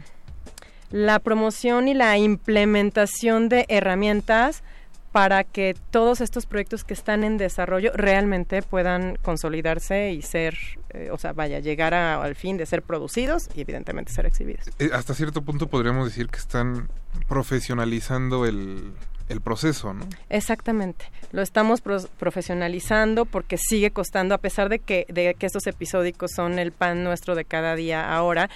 la 0.90 1.18
promoción 1.18 1.88
y 1.88 1.94
la 1.94 2.16
implementación 2.16 3.50
de 3.50 3.66
herramientas 3.68 4.62
para 5.12 5.42
que 5.44 5.74
todos 5.90 6.20
estos 6.20 6.44
proyectos 6.46 6.84
que 6.84 6.92
están 6.94 7.24
en 7.24 7.38
desarrollo 7.38 7.90
realmente 7.94 8.62
puedan 8.62 9.16
consolidarse 9.22 10.12
y 10.12 10.20
ser, 10.22 10.56
eh, 10.90 11.08
o 11.10 11.16
sea, 11.18 11.32
vaya, 11.32 11.60
llegar 11.60 11.94
a- 11.94 12.22
al 12.22 12.34
fin 12.34 12.56
de 12.58 12.66
ser 12.66 12.82
producidos 12.82 13.48
y 13.54 13.62
evidentemente 13.62 14.12
ser 14.12 14.26
exhibidos. 14.26 14.66
Eh, 14.78 14.90
hasta 14.92 15.14
cierto 15.14 15.42
punto 15.42 15.68
podríamos 15.68 16.04
decir 16.06 16.28
que 16.28 16.38
están 16.38 16.88
profesionalizando 17.26 18.44
el, 18.46 18.92
el 19.28 19.40
proceso, 19.40 19.94
¿no? 19.94 20.06
Exactamente, 20.28 21.10
lo 21.32 21.42
estamos 21.42 21.80
profesionalizando 21.80 23.24
porque 23.24 23.58
sigue 23.58 23.90
costando, 23.90 24.34
a 24.34 24.38
pesar 24.38 24.68
de 24.68 24.78
que, 24.78 25.06
de 25.08 25.34
que 25.34 25.46
estos 25.46 25.66
episódicos 25.66 26.30
son 26.34 26.58
el 26.58 26.72
pan 26.72 27.04
nuestro 27.04 27.34
de 27.34 27.44
cada 27.44 27.74
día 27.74 28.12
ahora, 28.12 28.50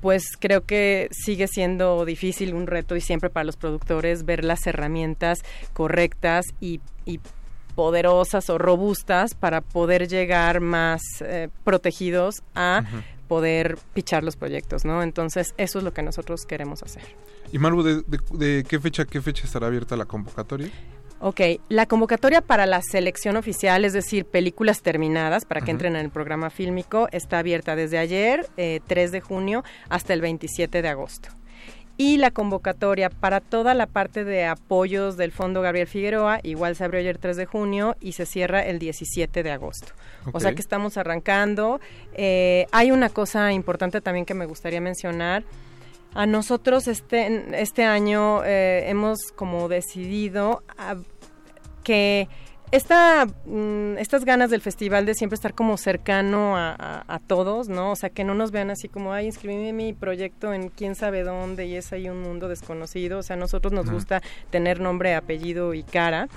pues 0.00 0.24
creo 0.38 0.64
que 0.64 1.08
sigue 1.12 1.48
siendo 1.48 2.04
difícil, 2.04 2.54
un 2.54 2.66
reto 2.66 2.96
y 2.96 3.00
siempre 3.00 3.30
para 3.30 3.44
los 3.44 3.56
productores 3.56 4.24
ver 4.24 4.44
las 4.44 4.66
herramientas 4.66 5.38
correctas 5.72 6.44
y, 6.60 6.80
y 7.04 7.20
poderosas 7.74 8.50
o 8.50 8.58
robustas 8.58 9.34
para 9.34 9.60
poder 9.60 10.08
llegar 10.08 10.60
más 10.60 11.02
eh, 11.20 11.48
protegidos 11.64 12.42
a 12.54 12.82
poder 13.28 13.78
pichar 13.94 14.22
los 14.24 14.36
proyectos, 14.36 14.84
¿no? 14.84 15.02
Entonces 15.02 15.54
eso 15.56 15.78
es 15.78 15.84
lo 15.84 15.92
que 15.92 16.02
nosotros 16.02 16.46
queremos 16.46 16.82
hacer. 16.82 17.02
Y 17.52 17.58
Maru, 17.58 17.82
¿de, 17.82 18.02
de- 18.06 18.20
de 18.32 18.64
qué 18.64 18.78
fecha 18.80 19.04
qué 19.04 19.20
fecha 19.20 19.44
estará 19.44 19.66
abierta 19.66 19.96
la 19.96 20.04
convocatoria? 20.06 20.68
Ok, 21.20 21.40
la 21.68 21.86
convocatoria 21.86 22.42
para 22.42 22.66
la 22.66 22.82
selección 22.82 23.36
oficial, 23.36 23.84
es 23.84 23.92
decir, 23.94 24.26
películas 24.26 24.82
terminadas 24.82 25.46
para 25.46 25.62
que 25.62 25.70
entren 25.70 25.96
en 25.96 26.04
el 26.04 26.10
programa 26.10 26.50
fílmico, 26.50 27.08
está 27.12 27.38
abierta 27.38 27.76
desde 27.76 27.96
ayer, 27.98 28.46
eh, 28.58 28.80
3 28.86 29.10
de 29.12 29.20
junio, 29.22 29.64
hasta 29.88 30.12
el 30.12 30.20
27 30.20 30.82
de 30.82 30.88
agosto. 30.88 31.30
Y 31.96 32.16
la 32.16 32.32
convocatoria 32.32 33.08
para 33.08 33.40
toda 33.40 33.72
la 33.74 33.86
parte 33.86 34.24
de 34.24 34.46
apoyos 34.46 35.16
del 35.16 35.30
Fondo 35.30 35.62
Gabriel 35.62 35.86
Figueroa, 35.86 36.40
igual 36.42 36.74
se 36.74 36.84
abrió 36.84 37.00
ayer 37.00 37.18
3 37.18 37.36
de 37.36 37.46
junio 37.46 37.96
y 38.00 38.12
se 38.12 38.26
cierra 38.26 38.64
el 38.64 38.80
17 38.80 39.44
de 39.44 39.52
agosto. 39.52 39.92
O 40.32 40.40
sea 40.40 40.54
que 40.54 40.60
estamos 40.60 40.96
arrancando. 40.96 41.80
Eh, 42.14 42.66
hay 42.72 42.90
una 42.90 43.10
cosa 43.10 43.52
importante 43.52 44.00
también 44.00 44.26
que 44.26 44.34
me 44.34 44.46
gustaría 44.46 44.80
mencionar. 44.80 45.44
A 46.14 46.26
nosotros 46.26 46.88
este, 46.88 47.60
este 47.60 47.84
año 47.84 48.44
eh, 48.44 48.88
hemos 48.88 49.32
como 49.32 49.68
decidido 49.68 50.62
que 51.84 52.28
esta, 52.76 53.26
mm, 53.46 53.98
estas 53.98 54.24
ganas 54.24 54.50
del 54.50 54.60
festival 54.60 55.06
de 55.06 55.14
siempre 55.14 55.34
estar 55.34 55.54
como 55.54 55.76
cercano 55.76 56.56
a, 56.56 56.70
a- 56.78 57.04
a 57.06 57.18
todos, 57.18 57.68
¿no? 57.68 57.92
O 57.92 57.96
sea, 57.96 58.10
que 58.10 58.24
no 58.24 58.34
nos 58.34 58.50
vean 58.50 58.70
así 58.70 58.88
como, 58.88 59.12
ay, 59.12 59.26
inscribí 59.26 59.72
mi 59.72 59.92
proyecto 59.92 60.52
en 60.52 60.68
quién 60.70 60.94
sabe 60.94 61.22
dónde 61.22 61.66
y 61.66 61.76
es 61.76 61.92
ahí 61.92 62.08
un 62.08 62.20
mundo 62.20 62.48
desconocido. 62.48 63.18
O 63.18 63.22
sea, 63.22 63.34
a 63.34 63.38
nosotros 63.38 63.72
nos 63.72 63.90
gusta 63.90 64.22
tener 64.50 64.80
nombre, 64.80 65.14
apellido 65.14 65.74
y 65.74 65.82
cara. 65.82 66.28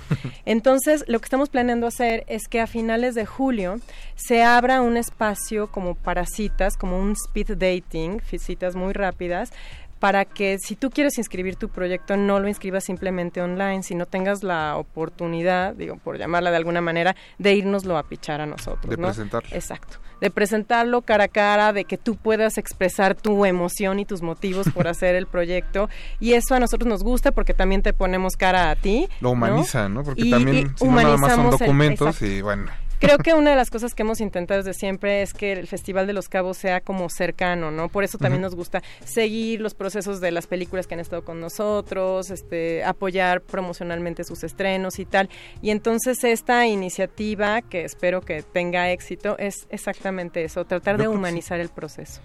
Entonces, 0.44 1.04
lo 1.08 1.18
que 1.18 1.24
estamos 1.24 1.48
planeando 1.48 1.86
hacer 1.86 2.24
es 2.28 2.48
que 2.48 2.60
a 2.60 2.66
finales 2.66 3.14
de 3.14 3.26
julio 3.26 3.80
se 4.14 4.42
abra 4.42 4.80
un 4.80 4.96
espacio 4.96 5.68
como 5.70 5.94
para 5.94 6.24
citas, 6.26 6.76
como 6.76 6.98
un 6.98 7.12
speed 7.12 7.56
dating, 7.56 8.20
citas 8.38 8.76
muy 8.76 8.92
rápidas, 8.92 9.50
para 9.98 10.24
que 10.24 10.58
si 10.58 10.76
tú 10.76 10.90
quieres 10.90 11.18
inscribir 11.18 11.56
tu 11.56 11.68
proyecto 11.68 12.16
no 12.16 12.38
lo 12.40 12.48
inscribas 12.48 12.84
simplemente 12.84 13.40
online, 13.42 13.82
sino 13.82 14.06
tengas 14.06 14.42
la 14.42 14.76
oportunidad, 14.76 15.74
digo, 15.74 15.96
por 15.96 16.18
llamarla 16.18 16.50
de 16.50 16.56
alguna 16.56 16.80
manera, 16.80 17.16
de 17.38 17.54
irnoslo 17.54 17.98
a 17.98 18.02
pichar 18.04 18.40
a 18.40 18.46
nosotros. 18.46 18.88
De 18.90 18.96
¿no? 18.96 19.08
presentarlo. 19.08 19.48
Exacto. 19.54 19.98
De 20.20 20.30
presentarlo 20.30 21.02
cara 21.02 21.24
a 21.24 21.28
cara, 21.28 21.72
de 21.72 21.84
que 21.84 21.96
tú 21.96 22.16
puedas 22.16 22.58
expresar 22.58 23.14
tu 23.14 23.44
emoción 23.44 24.00
y 24.00 24.04
tus 24.04 24.22
motivos 24.22 24.68
por 24.74 24.86
hacer 24.88 25.14
el 25.14 25.26
proyecto. 25.26 25.88
Y 26.20 26.32
eso 26.34 26.54
a 26.54 26.60
nosotros 26.60 26.88
nos 26.88 27.02
gusta 27.04 27.30
porque 27.32 27.54
también 27.54 27.82
te 27.82 27.92
ponemos 27.92 28.36
cara 28.36 28.70
a 28.70 28.76
ti. 28.76 29.08
Lo 29.20 29.30
humaniza, 29.30 29.88
¿no? 29.88 30.02
Porque 30.02 30.22
Y- 30.22 30.30
también, 30.30 30.56
y 30.74 30.78
si 30.78 30.84
no 30.86 30.92
nada 30.96 31.16
más 31.16 31.34
son 31.34 31.46
el- 31.46 31.50
documentos 31.52 32.20
y 32.22 32.40
bueno. 32.42 32.66
Creo 32.98 33.18
que 33.18 33.32
una 33.34 33.50
de 33.50 33.56
las 33.56 33.70
cosas 33.70 33.94
que 33.94 34.02
hemos 34.02 34.20
intentado 34.20 34.62
desde 34.62 34.76
siempre 34.76 35.22
es 35.22 35.32
que 35.32 35.52
el 35.52 35.68
Festival 35.68 36.06
de 36.06 36.12
los 36.12 36.28
Cabos 36.28 36.56
sea 36.56 36.80
como 36.80 37.08
cercano, 37.08 37.70
¿no? 37.70 37.88
Por 37.88 38.02
eso 38.02 38.18
también 38.18 38.42
nos 38.42 38.56
gusta 38.56 38.82
seguir 39.04 39.60
los 39.60 39.74
procesos 39.74 40.20
de 40.20 40.32
las 40.32 40.48
películas 40.48 40.86
que 40.86 40.94
han 40.94 41.00
estado 41.00 41.24
con 41.24 41.40
nosotros, 41.40 42.30
este, 42.30 42.82
apoyar 42.84 43.40
promocionalmente 43.40 44.24
sus 44.24 44.42
estrenos 44.42 44.98
y 44.98 45.04
tal. 45.04 45.28
Y 45.62 45.70
entonces 45.70 46.24
esta 46.24 46.66
iniciativa, 46.66 47.62
que 47.62 47.84
espero 47.84 48.20
que 48.20 48.42
tenga 48.42 48.90
éxito, 48.90 49.36
es 49.38 49.66
exactamente 49.70 50.42
eso, 50.42 50.64
tratar 50.64 50.96
Yo 50.96 51.04
de 51.04 51.08
sí. 51.08 51.14
humanizar 51.16 51.60
el 51.60 51.68
proceso. 51.68 52.20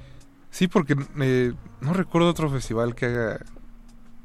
Sí, 0.50 0.68
porque 0.68 0.96
eh, 1.22 1.54
no 1.82 1.94
recuerdo 1.94 2.30
otro 2.30 2.50
festival 2.50 2.96
que 2.96 3.06
haga 3.08 3.40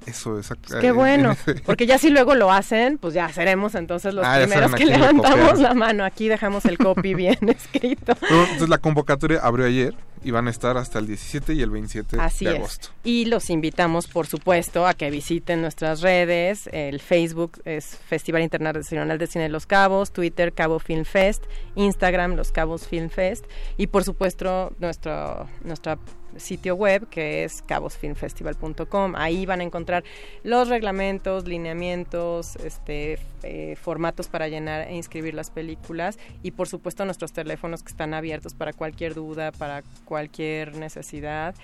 eso 0.08 0.36
exacto. 0.38 0.68
Pues 0.68 0.80
Qué 0.80 0.90
bueno, 0.92 1.36
porque 1.66 1.86
ya 1.86 1.98
si 1.98 2.10
luego 2.10 2.34
lo 2.34 2.50
hacen, 2.52 2.98
pues 2.98 3.14
ya 3.14 3.28
seremos 3.32 3.74
entonces 3.74 4.14
los 4.14 4.24
Ah, 4.26 4.38
primeros 4.40 4.74
que 4.74 4.86
levantamos 4.86 5.58
la 5.60 5.74
mano. 5.74 6.04
Aquí 6.04 6.28
dejamos 6.28 6.64
el 6.64 6.78
copy 6.78 7.14
bien 7.14 7.38
escrito. 7.48 8.16
entonces 8.22 8.68
la 8.68 8.78
convocatoria 8.78 9.40
abrió 9.42 9.66
ayer 9.66 9.94
y 10.22 10.30
van 10.30 10.46
a 10.48 10.50
estar 10.50 10.76
hasta 10.76 10.98
el 10.98 11.06
17 11.06 11.54
y 11.54 11.62
el 11.62 11.70
27 11.70 12.16
Así 12.20 12.44
de 12.44 12.52
es. 12.52 12.56
agosto. 12.58 12.88
Y 13.04 13.26
los 13.26 13.50
invitamos, 13.50 14.06
por 14.06 14.26
supuesto, 14.26 14.86
a 14.86 14.94
que 14.94 15.10
visiten 15.10 15.60
nuestras 15.60 16.00
redes. 16.00 16.68
El 16.72 17.00
Facebook 17.00 17.60
es 17.64 17.96
Festival 17.96 18.42
Internacional 18.42 19.18
de 19.18 19.26
Cine 19.26 19.44
de 19.44 19.50
Los 19.50 19.66
Cabos, 19.66 20.12
Twitter 20.12 20.52
Cabo 20.52 20.78
Film 20.78 21.04
Fest, 21.04 21.44
Instagram 21.74 22.34
Los 22.34 22.52
Cabos 22.52 22.86
Film 22.86 23.10
Fest 23.10 23.44
y, 23.76 23.88
por 23.88 24.04
supuesto, 24.04 24.72
nuestro 24.78 25.48
nuestra 25.64 25.98
sitio 26.36 26.74
web 26.74 27.08
que 27.08 27.44
es 27.44 27.62
cabosfilmfestival.com. 27.62 29.14
Ahí 29.16 29.46
van 29.46 29.60
a 29.60 29.64
encontrar 29.64 30.04
los 30.44 30.68
reglamentos, 30.68 31.46
lineamientos, 31.46 32.56
este, 32.56 33.18
eh, 33.42 33.76
formatos 33.76 34.28
para 34.28 34.48
llenar 34.48 34.88
e 34.88 34.94
inscribir 34.94 35.34
las 35.34 35.50
películas 35.50 36.18
y 36.42 36.52
por 36.52 36.68
supuesto 36.68 37.04
nuestros 37.04 37.32
teléfonos 37.32 37.82
que 37.82 37.90
están 37.90 38.14
abiertos 38.14 38.54
para 38.54 38.72
cualquier 38.72 39.14
duda, 39.14 39.52
para 39.52 39.82
cualquier 40.04 40.76
necesidad. 40.76 41.54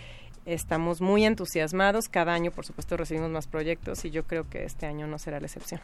Estamos 0.46 1.00
muy 1.00 1.24
entusiasmados. 1.24 2.08
Cada 2.08 2.34
año, 2.34 2.50
por 2.50 2.66
supuesto, 2.66 2.96
recibimos 2.96 3.30
más 3.30 3.46
proyectos 3.46 4.04
y 4.04 4.10
yo 4.10 4.24
creo 4.24 4.48
que 4.48 4.64
este 4.64 4.86
año 4.86 5.06
no 5.06 5.18
será 5.18 5.40
la 5.40 5.46
excepción. 5.46 5.80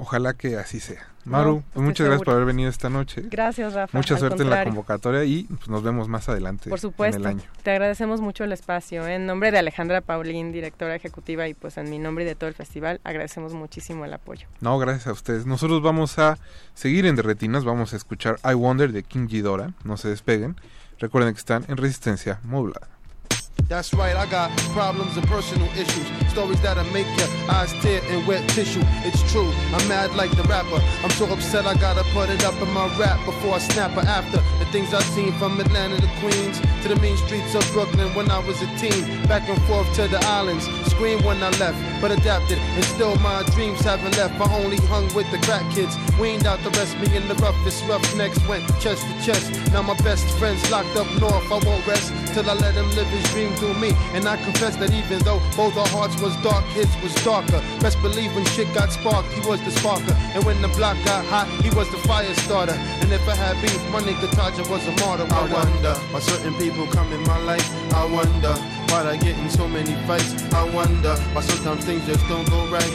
Ojalá 0.00 0.34
que 0.34 0.56
así 0.56 0.78
sea. 0.78 1.08
Maru, 1.24 1.56
No, 1.56 1.60
pues 1.60 1.66
estoy 1.66 1.82
muchas 1.82 2.06
gracias 2.06 2.24
por 2.24 2.34
haber 2.34 2.46
venido 2.46 2.70
esta 2.70 2.88
noche. 2.88 3.22
Gracias, 3.28 3.74
Rafa. 3.74 3.98
Mucha 3.98 4.16
suerte 4.16 4.44
en 4.44 4.50
la 4.50 4.64
convocatoria 4.64 5.24
y 5.24 5.42
pues, 5.42 5.68
nos 5.68 5.82
vemos 5.82 6.08
más 6.08 6.28
adelante 6.28 6.70
Por 6.70 6.80
en 7.04 7.14
el 7.14 7.26
año. 7.26 7.42
te 7.62 7.72
agradecemos 7.72 8.20
mucho 8.20 8.44
el 8.44 8.52
espacio. 8.52 9.06
En 9.06 9.26
nombre 9.26 9.50
de 9.50 9.58
Alejandra 9.58 10.00
Paulín, 10.00 10.52
directora 10.52 10.94
ejecutiva, 10.94 11.48
y 11.48 11.54
pues 11.54 11.76
en 11.78 11.90
mi 11.90 11.98
nombre 11.98 12.24
y 12.24 12.26
de 12.28 12.36
todo 12.36 12.48
el 12.48 12.54
festival, 12.54 13.00
agradecemos 13.02 13.54
muchísimo 13.54 14.04
el 14.04 14.14
apoyo. 14.14 14.46
No, 14.60 14.78
gracias 14.78 15.08
a 15.08 15.12
ustedes. 15.12 15.44
Nosotros 15.44 15.82
vamos 15.82 16.18
a 16.18 16.38
seguir 16.74 17.04
en 17.04 17.16
Derretinas, 17.16 17.64
vamos 17.64 17.92
a 17.92 17.96
escuchar 17.96 18.38
I 18.44 18.54
Wonder 18.54 18.92
de 18.92 19.02
King 19.02 19.26
Ghidorah. 19.26 19.72
No 19.84 19.96
se 19.96 20.08
despeguen. 20.08 20.56
Recuerden 20.98 21.34
que 21.34 21.40
están 21.40 21.64
en 21.68 21.76
resistencia 21.76 22.40
modulada. 22.44 22.88
That's 23.68 23.92
right, 23.92 24.16
I 24.16 24.24
got 24.24 24.50
problems 24.72 25.18
and 25.18 25.26
personal 25.26 25.68
issues. 25.72 26.06
Stories 26.30 26.60
that'll 26.62 26.84
make 26.92 27.06
your 27.18 27.28
eyes 27.50 27.72
tear 27.82 28.00
and 28.04 28.26
wet 28.26 28.48
tissue. 28.50 28.80
It's 29.04 29.20
true, 29.30 29.52
I'm 29.74 29.86
mad 29.88 30.14
like 30.14 30.30
the 30.36 30.42
rapper. 30.44 30.80
I'm 31.04 31.10
so 31.10 31.26
upset 31.26 31.66
I 31.66 31.74
gotta 31.74 32.02
put 32.14 32.30
it 32.30 32.44
up 32.44 32.54
in 32.62 32.70
my 32.72 32.88
rap 32.96 33.22
before 33.26 33.56
I 33.56 33.58
snap 33.58 33.90
her 33.90 34.08
after. 34.08 34.38
The 34.58 34.64
things 34.72 34.94
I've 34.94 35.04
seen 35.12 35.32
from 35.34 35.60
Atlanta 35.60 36.00
to 36.00 36.08
Queens 36.20 36.60
to 36.82 36.88
the 36.88 36.96
mean 36.96 37.18
streets 37.18 37.54
of 37.54 37.70
Brooklyn 37.72 38.14
when 38.14 38.30
I 38.30 38.38
was 38.38 38.62
a 38.62 38.66
teen. 38.78 39.04
Back 39.26 39.46
and 39.50 39.60
forth 39.64 39.92
to 39.96 40.08
the 40.08 40.18
islands. 40.24 40.66
Screamed 40.90 41.24
when 41.24 41.42
I 41.42 41.50
left, 41.58 41.78
but 42.00 42.10
adapted. 42.10 42.58
And 42.58 42.84
still 42.84 43.16
my 43.16 43.42
dreams 43.54 43.80
haven't 43.80 44.16
left. 44.16 44.40
I 44.40 44.48
only 44.64 44.78
hung 44.88 45.12
with 45.14 45.30
the 45.30 45.38
crack 45.44 45.70
kids. 45.74 45.94
Weaned 46.18 46.46
out 46.46 46.62
the 46.64 46.70
rest, 46.70 46.96
me 46.98 47.14
in 47.14 47.28
the 47.28 47.34
roughest 47.34 47.84
roughnecks 47.84 48.40
went 48.48 48.64
chest 48.80 49.04
to 49.04 49.14
chest. 49.22 49.52
Now 49.72 49.82
my 49.82 49.96
best 50.00 50.26
friend's 50.38 50.64
locked 50.70 50.96
up 50.96 51.06
north. 51.20 51.44
I 51.52 51.58
won't 51.66 51.86
rest 51.86 52.12
till 52.32 52.48
I 52.48 52.54
let 52.54 52.74
him 52.74 52.88
live 52.96 53.08
his 53.08 53.28
dream 53.48 53.58
through 53.58 53.80
me. 53.80 53.92
And 54.14 54.28
I 54.28 54.36
confess 54.36 54.76
that 54.76 54.92
even 54.92 55.18
though 55.20 55.40
both 55.56 55.76
our 55.76 55.88
hearts 55.88 56.20
was 56.20 56.34
dark, 56.42 56.64
his 56.76 56.88
was 57.02 57.14
darker. 57.24 57.60
Best 57.80 58.00
believe 58.02 58.34
when 58.34 58.44
shit 58.46 58.72
got 58.74 58.92
sparked, 58.92 59.32
he 59.32 59.40
was 59.48 59.60
the 59.62 59.70
sparker. 59.70 60.14
And 60.34 60.44
when 60.44 60.60
the 60.62 60.68
block 60.68 60.96
got 61.04 61.24
hot, 61.26 61.48
he 61.62 61.70
was 61.70 61.90
the 61.90 61.98
fire 62.08 62.32
starter. 62.46 62.72
And 62.72 63.12
if 63.12 63.26
I 63.28 63.34
had 63.34 63.60
beef, 63.62 63.78
my 63.90 64.00
nigga 64.00 64.28
Taja 64.36 64.68
was 64.68 64.86
a 64.86 64.92
martyr. 65.04 65.26
I 65.32 65.42
wonder 65.52 65.94
why 66.12 66.20
certain 66.20 66.54
people 66.54 66.86
come 66.88 67.12
in 67.12 67.22
my 67.22 67.38
life. 67.42 67.66
I 67.94 68.04
wonder 68.04 68.54
why 68.90 69.04
I 69.04 69.16
get 69.16 69.36
in 69.38 69.50
so 69.50 69.68
many 69.68 69.94
fights. 70.06 70.30
I 70.52 70.64
wonder 70.74 71.14
why 71.32 71.42
sometimes 71.42 71.84
things 71.84 72.04
just 72.06 72.26
don't 72.28 72.48
go 72.50 72.66
right. 72.68 72.94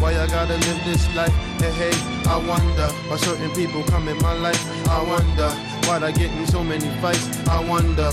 Why 0.00 0.12
I 0.18 0.26
gotta 0.26 0.54
live 0.54 0.80
this 0.84 1.04
life? 1.14 1.34
Hey, 1.60 1.72
hey, 1.72 1.94
I 2.24 2.38
wonder 2.38 2.88
why 3.08 3.16
certain 3.18 3.50
people 3.50 3.82
come 3.84 4.08
in 4.08 4.16
my 4.18 4.32
life. 4.32 4.60
I 4.88 5.02
wonder 5.02 5.50
why 5.86 5.98
I 6.00 6.10
get 6.12 6.30
in 6.30 6.46
so 6.46 6.64
many 6.64 6.88
fights. 7.02 7.28
I 7.48 7.60
wonder 7.68 8.10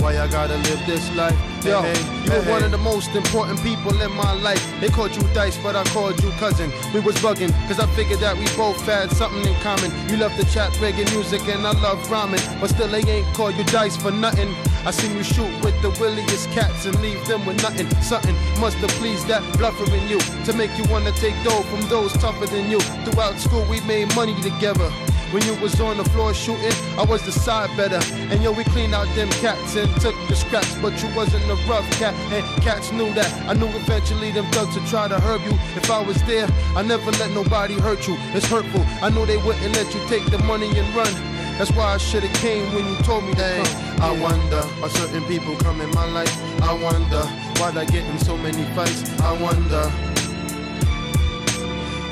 why 0.00 0.18
I 0.18 0.26
gotta 0.28 0.56
live 0.56 0.80
this 0.86 1.14
life. 1.14 1.36
Yo, 1.64 1.82
hey, 1.82 1.92
you 2.24 2.30
hey, 2.30 2.38
were 2.38 2.50
one 2.50 2.60
hey. 2.60 2.66
of 2.66 2.70
the 2.72 2.78
most 2.78 3.10
important 3.14 3.62
people 3.62 4.00
in 4.00 4.10
my 4.12 4.32
life. 4.32 4.62
They 4.80 4.88
called 4.88 5.14
you 5.14 5.22
Dice, 5.34 5.58
but 5.58 5.76
I 5.76 5.84
called 5.84 6.22
you 6.22 6.30
cousin. 6.32 6.72
We 6.94 7.00
was 7.00 7.16
bugging, 7.16 7.52
cause 7.68 7.78
I 7.78 7.86
figured 7.94 8.20
that 8.20 8.36
we 8.36 8.46
both 8.56 8.80
had 8.86 9.10
something 9.12 9.44
in 9.44 9.54
common. 9.60 9.90
You 10.08 10.16
love 10.16 10.34
to 10.36 10.44
chat 10.50 10.72
reggae 10.74 11.10
music 11.12 11.42
and 11.48 11.66
I 11.66 11.72
love 11.82 12.10
rhyming. 12.10 12.40
But 12.60 12.70
still, 12.70 12.88
they 12.88 13.02
ain't 13.02 13.26
call 13.34 13.50
you 13.50 13.64
Dice 13.64 13.96
for 13.96 14.10
nothing. 14.10 14.54
I 14.86 14.90
seen 14.90 15.16
you 15.16 15.22
shoot 15.22 15.52
with 15.62 15.76
the 15.82 15.90
williest 16.00 16.50
cats 16.50 16.86
and 16.86 16.98
leave 17.02 17.26
them 17.26 17.44
with 17.44 17.62
nothing. 17.62 17.88
Something 18.00 18.34
must 18.58 18.78
have 18.78 18.90
pleased 19.00 19.26
that 19.28 19.42
bluffer 19.58 19.84
in 19.94 20.08
you 20.08 20.18
to 20.46 20.52
make 20.54 20.76
you 20.78 20.84
wanna 20.90 21.12
take 21.12 21.34
dough 21.44 21.62
from 21.68 21.82
those 21.88 22.12
tougher 22.14 22.46
than 22.46 22.70
you. 22.70 22.80
Throughout 23.04 23.38
school, 23.38 23.64
we 23.68 23.80
made 23.82 24.14
money 24.16 24.34
together. 24.40 24.90
When 25.32 25.44
you 25.44 25.54
was 25.62 25.80
on 25.80 25.96
the 25.96 26.04
floor 26.06 26.34
shooting, 26.34 26.72
I 26.98 27.04
was 27.04 27.22
the 27.22 27.30
side 27.30 27.70
better. 27.76 28.00
And 28.32 28.42
yo, 28.42 28.50
we 28.50 28.64
cleaned 28.64 28.94
out 28.94 29.06
them 29.14 29.30
cats 29.38 29.76
and 29.76 29.88
took 30.00 30.16
the 30.26 30.34
scraps. 30.34 30.74
But 30.82 31.00
you 31.00 31.08
wasn't 31.14 31.44
a 31.44 31.54
rough 31.70 31.88
cat, 32.00 32.14
and 32.32 32.44
cats 32.62 32.90
knew 32.90 33.14
that. 33.14 33.30
I 33.48 33.54
knew 33.54 33.68
eventually 33.68 34.32
them 34.32 34.46
thugs 34.50 34.74
would 34.74 34.86
try 34.86 35.06
to 35.06 35.20
hurt 35.20 35.40
you. 35.42 35.52
If 35.76 35.88
I 35.88 36.02
was 36.02 36.20
there, 36.24 36.48
I 36.74 36.82
never 36.82 37.12
let 37.12 37.30
nobody 37.30 37.74
hurt 37.74 38.08
you. 38.08 38.16
It's 38.34 38.46
hurtful. 38.46 38.84
I 39.00 39.10
knew 39.10 39.24
they 39.24 39.36
wouldn't 39.36 39.72
let 39.76 39.94
you 39.94 40.00
take 40.08 40.26
the 40.26 40.38
money 40.38 40.76
and 40.76 40.94
run. 40.96 41.14
That's 41.58 41.70
why 41.72 41.94
I 41.94 41.98
should've 41.98 42.32
came 42.34 42.74
when 42.74 42.88
you 42.88 42.96
told 43.04 43.22
me 43.22 43.34
come. 43.34 43.62
I 44.00 44.10
wonder 44.20 44.62
why 44.80 44.88
certain 44.88 45.22
people 45.24 45.54
come 45.56 45.80
in 45.80 45.90
my 45.90 46.06
life. 46.06 46.62
I 46.62 46.72
wonder 46.72 47.22
why 47.60 47.70
they 47.70 47.86
get 47.86 48.04
in 48.04 48.18
so 48.18 48.36
many 48.36 48.64
fights. 48.74 49.08
I 49.20 49.40
wonder 49.40 49.84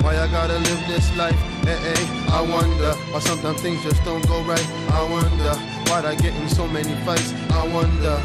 why 0.02 0.16
I 0.18 0.26
gotta 0.28 0.58
live 0.58 0.86
this 0.86 1.16
life. 1.16 1.38
Hey, 1.64 1.76
hey, 1.76 2.02
I 2.28 2.40
wonder 2.42 2.92
why 3.10 3.20
sometimes 3.20 3.60
things 3.60 3.82
just 3.82 4.02
don't 4.04 4.26
go 4.26 4.42
right. 4.42 4.66
I 4.90 5.02
wonder 5.10 5.54
why 5.90 6.02
I 6.04 6.14
get 6.14 6.34
in 6.34 6.48
so 6.48 6.66
many 6.66 6.94
fights. 7.04 7.32
I 7.50 7.66
wonder 7.68 8.16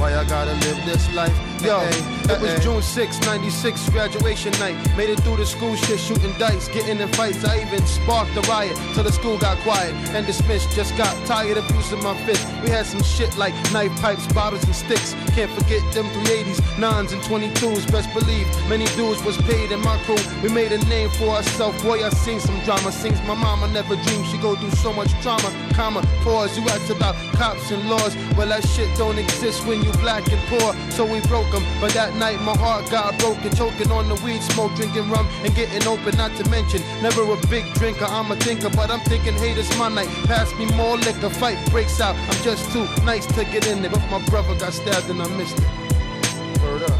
why 0.00 0.14
I 0.16 0.24
gotta 0.24 0.52
live 0.66 0.84
this 0.84 1.12
life. 1.14 1.51
Yo, 1.62 1.78
it 1.78 2.40
was 2.40 2.50
uh-uh. 2.50 2.60
June 2.60 2.82
6, 2.82 3.20
96, 3.20 3.90
graduation 3.90 4.52
night. 4.58 4.74
Made 4.96 5.10
it 5.10 5.20
through 5.20 5.36
the 5.36 5.46
school 5.46 5.76
shit, 5.76 6.00
shooting 6.00 6.32
dice, 6.36 6.66
getting 6.68 6.98
in 6.98 7.08
fights. 7.10 7.44
I 7.44 7.62
even 7.62 7.86
sparked 7.86 8.36
a 8.36 8.40
riot 8.50 8.76
till 8.94 9.04
the 9.04 9.12
school 9.12 9.38
got 9.38 9.56
quiet 9.58 9.94
and 10.10 10.26
dismissed. 10.26 10.74
Just 10.74 10.96
got 10.96 11.14
tired 11.24 11.56
of 11.56 11.70
using 11.70 12.02
my 12.02 12.16
fist. 12.26 12.44
We 12.62 12.70
had 12.70 12.86
some 12.86 13.02
shit 13.02 13.36
like 13.36 13.54
knife 13.72 13.94
pipes, 14.00 14.26
bottles, 14.32 14.64
and 14.64 14.74
sticks. 14.74 15.14
Can't 15.34 15.50
forget 15.52 15.82
them 15.94 16.06
380s, 16.06 16.58
9s, 16.82 17.12
and 17.12 17.22
22s. 17.22 17.90
Best 17.92 18.12
believe 18.12 18.48
many 18.68 18.86
dudes 18.96 19.22
was 19.22 19.36
paid 19.42 19.70
in 19.70 19.80
my 19.80 19.96
crew. 20.02 20.18
We 20.42 20.48
made 20.48 20.72
a 20.72 20.78
name 20.86 21.10
for 21.10 21.28
ourselves. 21.28 21.80
Boy, 21.80 22.04
I 22.04 22.10
seen 22.10 22.40
some 22.40 22.58
drama. 22.64 22.90
Sings 22.90 23.22
my 23.22 23.34
mama 23.34 23.68
never 23.68 23.94
dreamed 23.94 24.26
she 24.26 24.38
go 24.38 24.56
through 24.56 24.72
so 24.82 24.92
much 24.92 25.12
trauma. 25.22 25.50
Comma, 25.74 26.02
pause. 26.24 26.58
You 26.58 26.64
asked 26.70 26.90
about 26.90 27.14
cops 27.34 27.70
and 27.70 27.88
laws. 27.88 28.16
Well, 28.36 28.48
that 28.48 28.66
shit 28.66 28.88
don't 28.98 29.18
exist 29.18 29.64
when 29.64 29.80
you 29.84 29.92
black 30.04 30.26
and 30.32 30.40
poor. 30.48 30.74
So 30.90 31.04
we 31.06 31.20
broke 31.20 31.51
them. 31.52 31.64
But 31.80 31.92
that 31.92 32.16
night 32.16 32.40
my 32.42 32.56
heart 32.56 32.90
got 32.90 33.16
broken. 33.18 33.54
Choking 33.54 33.92
on 33.92 34.08
the 34.08 34.16
weed 34.24 34.42
smoke, 34.42 34.74
drinking 34.74 35.08
rum 35.10 35.28
and 35.44 35.54
getting 35.54 35.86
open. 35.86 36.16
Not 36.16 36.34
to 36.36 36.48
mention, 36.50 36.80
never 37.02 37.22
a 37.22 37.36
big 37.46 37.64
drinker. 37.74 38.06
I'm 38.06 38.32
a 38.32 38.36
thinker, 38.36 38.70
but 38.70 38.90
I'm 38.90 39.00
thinking, 39.00 39.34
hey, 39.34 39.54
this 39.54 39.70
my 39.78 39.88
night. 39.88 40.08
Pass 40.26 40.52
me 40.58 40.66
more 40.74 40.96
liquor. 40.96 41.30
Fight 41.30 41.58
breaks 41.70 42.00
out. 42.00 42.16
I'm 42.16 42.42
just 42.42 42.72
too 42.72 42.86
nice 43.04 43.26
to 43.26 43.44
get 43.44 43.66
in 43.68 43.82
there. 43.82 43.90
But 43.90 44.02
my 44.10 44.20
brother 44.26 44.54
got 44.58 44.72
stabbed 44.72 45.08
and 45.10 45.22
I 45.22 45.28
missed 45.36 45.58
it. 45.58 46.62
Word 46.62 46.82
up. 46.82 46.98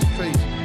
It's 0.00 0.16
crazy. 0.16 0.58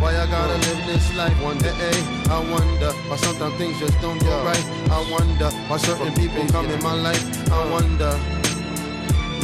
Why 0.00 0.16
I 0.16 0.26
gotta 0.26 0.54
live 0.54 0.86
this 0.86 1.14
life? 1.14 1.42
Wonder, 1.42 1.72
hey, 1.72 2.00
I 2.30 2.40
wonder 2.50 2.90
why 3.06 3.16
sometimes 3.16 3.54
things 3.56 3.78
just 3.78 4.00
don't 4.00 4.18
go 4.20 4.44
right. 4.44 4.64
I 4.90 5.06
wonder 5.10 5.50
why 5.68 5.76
certain 5.76 6.14
people 6.14 6.46
come 6.48 6.70
in 6.70 6.82
my 6.82 6.94
life. 6.94 7.22
I 7.52 7.70
wonder, 7.70 8.18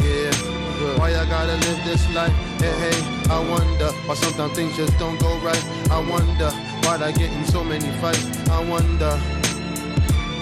yeah, 0.07 0.97
why 0.97 1.09
I 1.09 1.25
gotta 1.25 1.55
live 1.67 1.83
this 1.83 2.03
life? 2.13 2.33
Hey, 2.61 2.73
hey, 2.83 2.99
I 3.29 3.39
wonder 3.49 3.91
why 4.05 4.15
sometimes 4.15 4.53
things 4.53 4.75
just 4.75 4.97
don't 4.97 5.19
go 5.19 5.37
right. 5.39 5.63
I 5.91 5.99
wonder 5.99 6.49
why 6.83 6.97
I 6.97 7.11
get 7.11 7.31
in 7.31 7.45
so 7.45 7.63
many 7.63 7.89
fights. 8.01 8.25
I 8.49 8.63
wonder, 8.63 9.15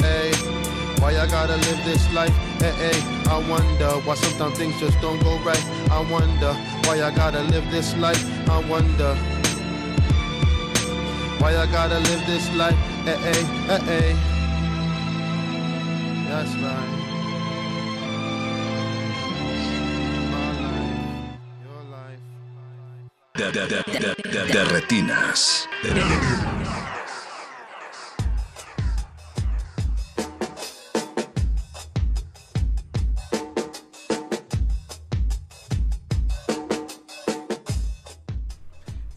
hey, 0.06 0.32
why 1.00 1.18
I 1.18 1.28
gotta 1.28 1.58
live 1.58 1.82
this 1.86 2.04
life? 2.14 2.36
Hey, 2.60 2.72
hey, 2.72 3.00
I 3.30 3.38
wonder 3.50 3.92
why 4.06 4.16
sometimes 4.16 4.58
things 4.58 4.80
just 4.80 5.00
don't 5.02 5.22
go 5.24 5.38
right. 5.40 5.66
I 5.92 6.02
wonder 6.12 6.54
why 6.86 7.04
I 7.04 7.12
gotta 7.16 7.42
live 7.44 7.70
this 7.72 7.96
life. 7.98 8.24
I 8.50 8.60
wonder. 8.70 9.16
Why 11.40 11.58
I 11.58 11.66
gotta 11.68 12.00
live 12.00 12.26
this 12.26 12.54
life? 12.56 12.78
Eh, 13.06 13.18
eh, 13.32 13.44
eh, 13.70 13.92
eh. 13.98 14.16
That's 16.28 16.56
right. 16.58 16.95
De, 23.38 23.52
de, 23.52 23.68
de, 24.54 24.66
retinas. 24.66 25.68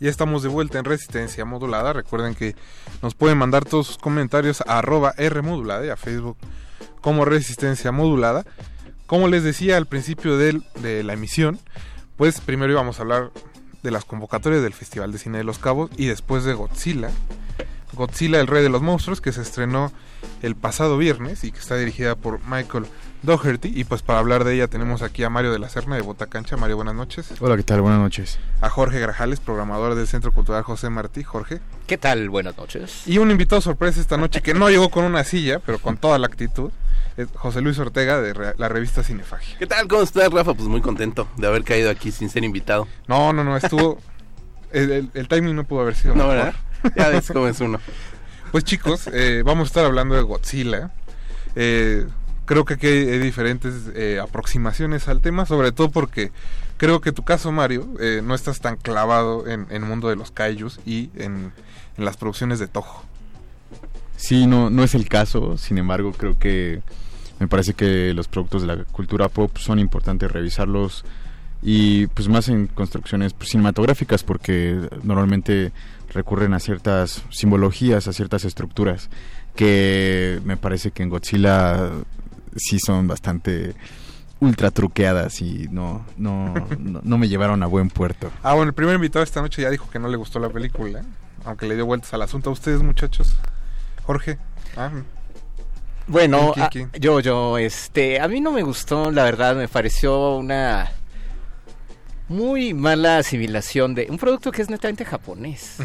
Ya 0.01 0.11
estamos 0.11 0.43
de 0.43 0.49
vuelta 0.49 0.81
en 0.81 0.85
Resistencia 0.85 1.45
Modulada. 1.45 1.93
Recuerden 1.93 2.35
que 2.35 2.57
nos 3.03 3.15
pueden 3.15 3.39
mandar 3.39 3.65
todos 3.65 3.87
sus 3.87 3.99
comentarios 3.99 4.63
a 4.63 4.79
arroba 4.79 5.15
R 5.17 5.43
modulada 5.43 5.87
y 5.87 5.91
a 5.91 5.97
Facebook 5.97 6.37
como 7.01 7.25
Resistencia 7.25 7.93
Modulada. 7.93 8.45
Como 9.07 9.29
les 9.29 9.45
decía 9.45 9.77
al 9.77 9.87
principio 9.87 10.37
de 10.37 11.05
la 11.05 11.13
emisión, 11.13 11.61
pues 12.17 12.41
primero 12.41 12.73
íbamos 12.73 12.99
a 12.99 13.03
hablar 13.03 13.31
de 13.89 13.93
las 13.93 14.05
convocatorias 14.05 14.63
del 14.63 14.75
Festival 14.75 15.13
de 15.13 15.19
Cine 15.19 15.39
de 15.39 15.45
los 15.45 15.59
Cabos 15.59 15.91
y 15.97 16.07
después 16.07 16.45
de 16.45 16.53
Godzilla. 16.53 17.11
Godzilla, 17.99 18.41
el 18.41 18.47
rey 18.47 18.63
de 18.63 18.71
los 18.71 18.81
monstruos, 18.81 19.21
que 19.21 19.33
se 19.33 19.43
estrenó 19.43 19.93
el 20.43 20.57
pasado 20.57 20.97
viernes 20.97 21.45
y 21.45 21.53
que 21.53 21.59
está 21.59 21.77
dirigida 21.77 22.15
por 22.17 22.41
Michael 22.49 22.87
Doherty. 23.23 23.73
Y 23.75 23.85
pues 23.85 24.01
para 24.03 24.19
hablar 24.21 24.45
de 24.45 24.55
ella 24.55 24.69
tenemos 24.69 25.03
aquí 25.03 25.23
a 25.25 25.29
Mario 25.31 25.53
de 25.53 25.59
la 25.59 25.69
Serna 25.69 25.97
de 25.97 26.03
Botacancha. 26.03 26.57
Mario, 26.57 26.77
buenas 26.77 26.95
noches. 26.95 27.29
Hola, 27.41 27.57
¿qué 27.57 27.63
tal? 27.65 27.81
Buenas 27.83 28.01
noches. 28.01 28.39
A 28.61 28.71
Jorge 28.71 28.99
Grajales, 29.01 29.41
programador 29.41 29.95
del 29.95 30.07
Centro 30.07 30.33
Cultural 30.33 30.63
José 30.63 30.89
Martí. 30.89 31.23
Jorge. 31.25 31.61
¿Qué 31.87 31.99
tal? 31.99 32.31
Buenas 32.31 32.57
noches. 32.57 33.03
Y 33.07 33.19
un 33.19 33.31
invitado 33.31 33.61
sorpresa 33.61 34.01
esta 34.01 34.17
noche 34.17 34.41
que 34.41 34.55
no 34.55 34.71
llegó 34.71 34.89
con 34.91 35.05
una 35.05 35.25
silla, 35.25 35.59
pero 35.59 35.79
con 35.79 35.97
toda 35.99 36.19
la 36.19 36.27
actitud. 36.27 36.71
Es 37.17 37.27
José 37.35 37.61
Luis 37.61 37.77
Ortega 37.81 38.21
de 38.21 38.55
la 38.57 38.69
revista 38.69 39.03
Cinefagia. 39.03 39.59
¿Qué 39.59 39.67
tal? 39.67 39.89
¿Cómo 39.89 40.03
estás, 40.03 40.31
Rafa? 40.33 40.55
Pues 40.55 40.69
muy 40.69 40.81
contento 40.81 41.27
de 41.37 41.49
haber 41.49 41.65
caído 41.65 41.91
aquí 41.91 42.13
sin 42.13 42.31
ser 42.31 42.45
invitado. 42.45 42.87
No, 43.09 43.33
no, 43.33 43.43
no, 43.43 43.57
estuvo... 43.57 43.99
el, 44.73 44.91
el- 44.93 45.11
el 45.15 45.27
timing 45.29 45.57
no 45.57 45.65
pudo 45.65 45.81
haber 45.81 45.97
sido 45.97 46.15
No, 46.15 46.29
mejor. 46.29 46.37
¿verdad? 46.37 46.55
Ya 46.97 47.09
ves 47.09 47.31
cómo 47.33 47.47
es 47.49 47.61
uno. 47.61 47.81
Pues 48.53 48.65
chicos, 48.65 49.09
eh, 49.13 49.43
vamos 49.45 49.67
a 49.67 49.69
estar 49.69 49.85
hablando 49.85 50.15
de 50.15 50.23
Godzilla. 50.23 50.91
Eh, 51.55 52.07
creo 52.45 52.65
que 52.65 52.75
aquí 52.75 52.87
hay 52.87 53.19
diferentes 53.19 53.75
eh, 53.95 54.21
aproximaciones 54.23 55.09
al 55.09 55.21
tema, 55.21 55.45
sobre 55.45 55.73
todo 55.73 55.91
porque 55.91 56.33
creo 56.79 57.01
que 57.01 57.13
tu 57.13 57.23
caso, 57.23 57.53
Mario, 57.53 57.89
eh, 58.01 58.23
no 58.25 58.35
estás 58.35 58.61
tan 58.61 58.77
clavado 58.77 59.47
en 59.47 59.67
en 59.71 59.83
el 59.83 59.89
mundo 59.89 60.09
de 60.09 60.17
los 60.17 60.31
kaijus 60.31 60.81
y 60.87 61.11
en, 61.17 61.53
en 61.97 62.05
las 62.05 62.17
producciones 62.17 62.59
de 62.59 62.69
Toho. 62.69 63.03
Sí, 64.17 64.47
no, 64.47 64.71
no 64.71 64.83
es 64.83 64.95
el 64.95 65.09
caso, 65.09 65.59
sin 65.59 65.79
embargo 65.79 66.13
creo 66.13 66.39
que 66.39 66.83
me 67.39 67.47
parece 67.47 67.75
que 67.75 68.13
los 68.15 68.29
productos 68.29 68.63
de 68.63 68.69
la 68.69 68.85
cultura 68.85 69.29
pop 69.29 69.57
son 69.59 69.79
importantes 69.79 70.31
revisarlos 70.31 71.05
y 71.63 72.07
pues 72.09 72.29
más 72.29 72.49
en 72.49 72.67
construcciones 72.67 73.33
pues, 73.33 73.51
cinematográficas 73.51 74.25
porque 74.25 74.89
normalmente 75.03 75.73
recurren 76.13 76.55
a 76.55 76.61
ciertas 76.61 77.23
simbologías, 77.31 78.09
a 78.09 78.13
ciertas 78.13 78.45
estructuras 78.45 79.09
que 79.55 80.41
me 80.45 80.57
parece 80.57 80.91
que 80.93 81.03
en 81.03 81.09
Godzilla 81.09 81.91
sí 82.57 82.79
son 82.85 83.07
bastante 83.09 83.75
ultra 84.41 84.71
truqueadas 84.71 85.41
y 85.41 85.67
no, 85.71 86.07
no, 86.17 86.55
no, 86.79 87.01
no 87.03 87.19
me 87.19 87.29
llevaron 87.29 87.63
a 87.63 87.67
buen 87.67 87.91
puerto. 87.91 88.31
Ah, 88.43 88.55
bueno, 88.55 88.69
el 88.69 88.75
primer 88.75 88.95
invitado 88.95 89.23
esta 89.25 89.43
noche 89.43 89.63
ya 89.63 89.71
dijo 89.71 89.91
que 89.91 89.99
no 89.99 90.09
le 90.09 90.17
gustó 90.17 90.39
la 90.39 90.49
película, 90.49 91.03
aunque 91.45 91.67
le 91.67 91.75
dio 91.75 91.87
vueltas 91.87 92.15
al 92.15 92.23
asunto 92.23 92.51
a 92.51 92.53
ustedes, 92.53 92.83
muchachos. 92.83 93.37
Jorge. 94.05 94.39
Ah, 94.77 94.91
Bueno, 96.07 96.53
¿Quién, 96.55 96.67
a- 96.67 96.69
quién, 96.71 96.91
yo, 96.99 97.21
yo, 97.21 97.59
este, 97.59 98.21
a 98.21 98.29
mí 98.29 98.41
no 98.41 98.53
me 98.53 98.63
gustó, 98.63 99.11
la 99.11 99.25
verdad, 99.25 99.57
me 99.57 99.67
pareció 99.69 100.37
una 100.37 100.89
muy 102.29 102.75
mala 102.75 103.19
asimilación 103.19 103.95
de 103.95 104.07
un 104.11 104.19
producto 104.19 104.51
que 104.53 104.63
es 104.63 104.71
netamente 104.71 105.05
japonés. 105.05 105.77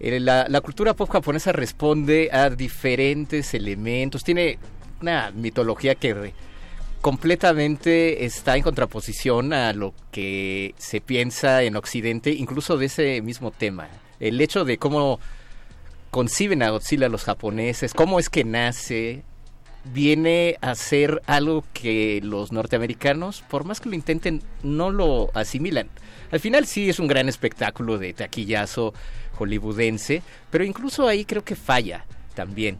Eh, 0.00 0.18
La, 0.20 0.46
la 0.48 0.60
cultura 0.60 0.94
pop 0.94 1.08
japonesa 1.10 1.52
responde 1.52 2.28
a 2.32 2.50
diferentes 2.50 3.54
elementos, 3.54 4.24
tiene 4.24 4.58
una 5.00 5.30
mitología 5.30 5.94
que 5.94 6.14
re- 6.14 6.34
completamente 7.00 8.24
está 8.24 8.56
en 8.56 8.62
contraposición 8.62 9.52
a 9.52 9.72
lo 9.72 9.94
que 10.10 10.74
se 10.78 11.00
piensa 11.00 11.62
en 11.62 11.76
Occidente, 11.76 12.30
incluso 12.32 12.76
de 12.76 12.86
ese 12.86 13.22
mismo 13.22 13.50
tema. 13.50 13.88
El 14.20 14.40
hecho 14.40 14.64
de 14.64 14.78
cómo 14.78 15.20
conciben 16.10 16.62
a 16.62 16.70
Godzilla 16.70 17.08
los 17.08 17.24
japoneses, 17.24 17.92
cómo 17.92 18.18
es 18.18 18.30
que 18.30 18.44
nace, 18.44 19.22
viene 19.92 20.56
a 20.60 20.74
ser 20.74 21.22
algo 21.26 21.64
que 21.72 22.20
los 22.22 22.52
norteamericanos, 22.52 23.42
por 23.42 23.64
más 23.64 23.80
que 23.80 23.88
lo 23.88 23.94
intenten, 23.94 24.42
no 24.62 24.90
lo 24.90 25.30
asimilan. 25.34 25.88
Al 26.30 26.40
final 26.40 26.66
sí 26.66 26.88
es 26.88 26.98
un 26.98 27.06
gran 27.06 27.28
espectáculo 27.28 27.98
de 27.98 28.12
taquillazo 28.12 28.94
hollywoodense, 29.38 30.22
pero 30.50 30.64
incluso 30.64 31.06
ahí 31.06 31.24
creo 31.24 31.44
que 31.44 31.56
falla 31.56 32.04
también. 32.34 32.78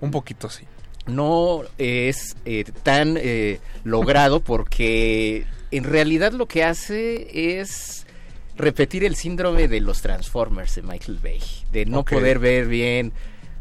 Un 0.00 0.10
poquito 0.10 0.48
sí. 0.48 0.64
No 1.06 1.62
es 1.76 2.36
eh, 2.44 2.64
tan 2.82 3.16
eh, 3.18 3.60
logrado 3.82 4.40
porque 4.40 5.44
en 5.70 5.84
realidad 5.84 6.32
lo 6.32 6.46
que 6.46 6.64
hace 6.64 7.58
es 7.58 8.06
repetir 8.56 9.04
el 9.04 9.16
síndrome 9.16 9.68
de 9.68 9.80
los 9.80 10.00
Transformers 10.00 10.76
de 10.76 10.82
Michael 10.82 11.18
Bay, 11.22 11.40
de 11.72 11.86
no 11.86 12.04
poder 12.04 12.38
ver 12.38 12.66
bien 12.68 13.12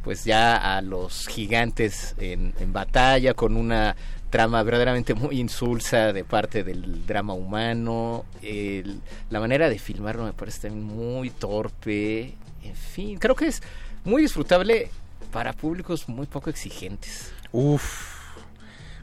pues 0.04 0.26
ya 0.26 0.78
a 0.78 0.82
los 0.82 1.28
gigantes 1.28 2.16
en, 2.20 2.54
en 2.60 2.74
batalla 2.74 3.34
con 3.34 3.56
una 3.58 3.96
trama 4.30 4.62
verdaderamente 4.64 5.14
muy 5.16 5.40
insulsa 5.40 6.12
de 6.14 6.24
parte 6.24 6.64
del 6.64 7.06
drama 7.06 7.34
humano. 7.34 8.26
El- 8.42 9.00
la 9.30 9.40
manera 9.40 9.70
de 9.70 9.80
filmarlo 9.80 10.24
me 10.26 10.34
parece 10.34 10.68
también 10.68 10.84
muy 10.86 11.30
torpe. 11.30 12.34
En 12.64 12.76
fin, 12.76 13.18
creo 13.18 13.36
que 13.36 13.48
es 13.48 13.62
muy 14.04 14.22
disfrutable 14.22 14.90
para 15.32 15.54
públicos 15.54 16.08
muy 16.10 16.26
poco 16.28 16.50
exigentes. 16.50 17.32
Uf. 17.52 18.12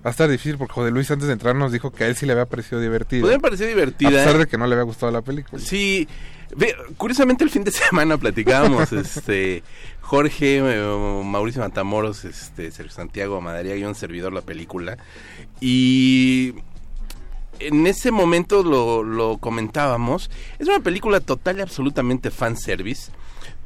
Va 0.04 0.08
a 0.08 0.10
estar 0.12 0.30
difícil 0.30 0.56
porque 0.56 0.72
José 0.72 0.90
Luis 0.90 1.10
antes 1.10 1.26
de 1.26 1.34
entrar 1.34 1.54
nos 1.54 1.72
dijo 1.72 1.90
que 1.90 2.04
a 2.04 2.06
él 2.06 2.16
sí 2.16 2.24
le 2.24 2.32
había 2.32 2.46
parecido 2.46 2.80
divertido. 2.80 3.22
Pues 3.26 3.36
me 3.36 3.40
pareció 3.40 3.66
divertida. 3.66 4.08
A 4.08 4.12
pesar 4.12 4.38
de 4.38 4.46
que 4.46 4.56
no 4.56 4.66
le 4.66 4.72
había 4.74 4.84
gustado 4.84 5.12
la 5.12 5.20
película. 5.20 5.60
Sí, 5.62 6.08
ve, 6.56 6.74
curiosamente 6.96 7.44
el 7.44 7.50
fin 7.50 7.64
de 7.64 7.70
semana 7.70 8.16
platicábamos, 8.16 8.90
este, 8.92 9.62
Jorge, 10.10 10.56
eh, 10.56 11.22
Mauricio 11.24 11.62
Matamoros, 11.62 12.24
este, 12.24 12.72
Sergio 12.72 12.92
Santiago 12.92 13.40
Madariaga 13.40 13.78
y 13.78 13.84
un 13.84 13.94
servidor 13.94 14.32
la 14.32 14.40
película. 14.40 14.98
Y 15.60 16.54
en 17.60 17.86
ese 17.86 18.10
momento 18.10 18.64
lo, 18.64 19.04
lo 19.04 19.38
comentábamos. 19.38 20.28
Es 20.58 20.66
una 20.66 20.80
película 20.80 21.20
total 21.20 21.58
y 21.58 21.60
absolutamente 21.60 22.32
fanservice, 22.32 23.12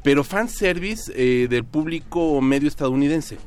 pero 0.03 0.23
fanservice 0.23 1.11
eh, 1.15 1.47
del 1.47 1.63
público 1.63 2.39
medio 2.41 2.67
estadounidense. 2.67 3.39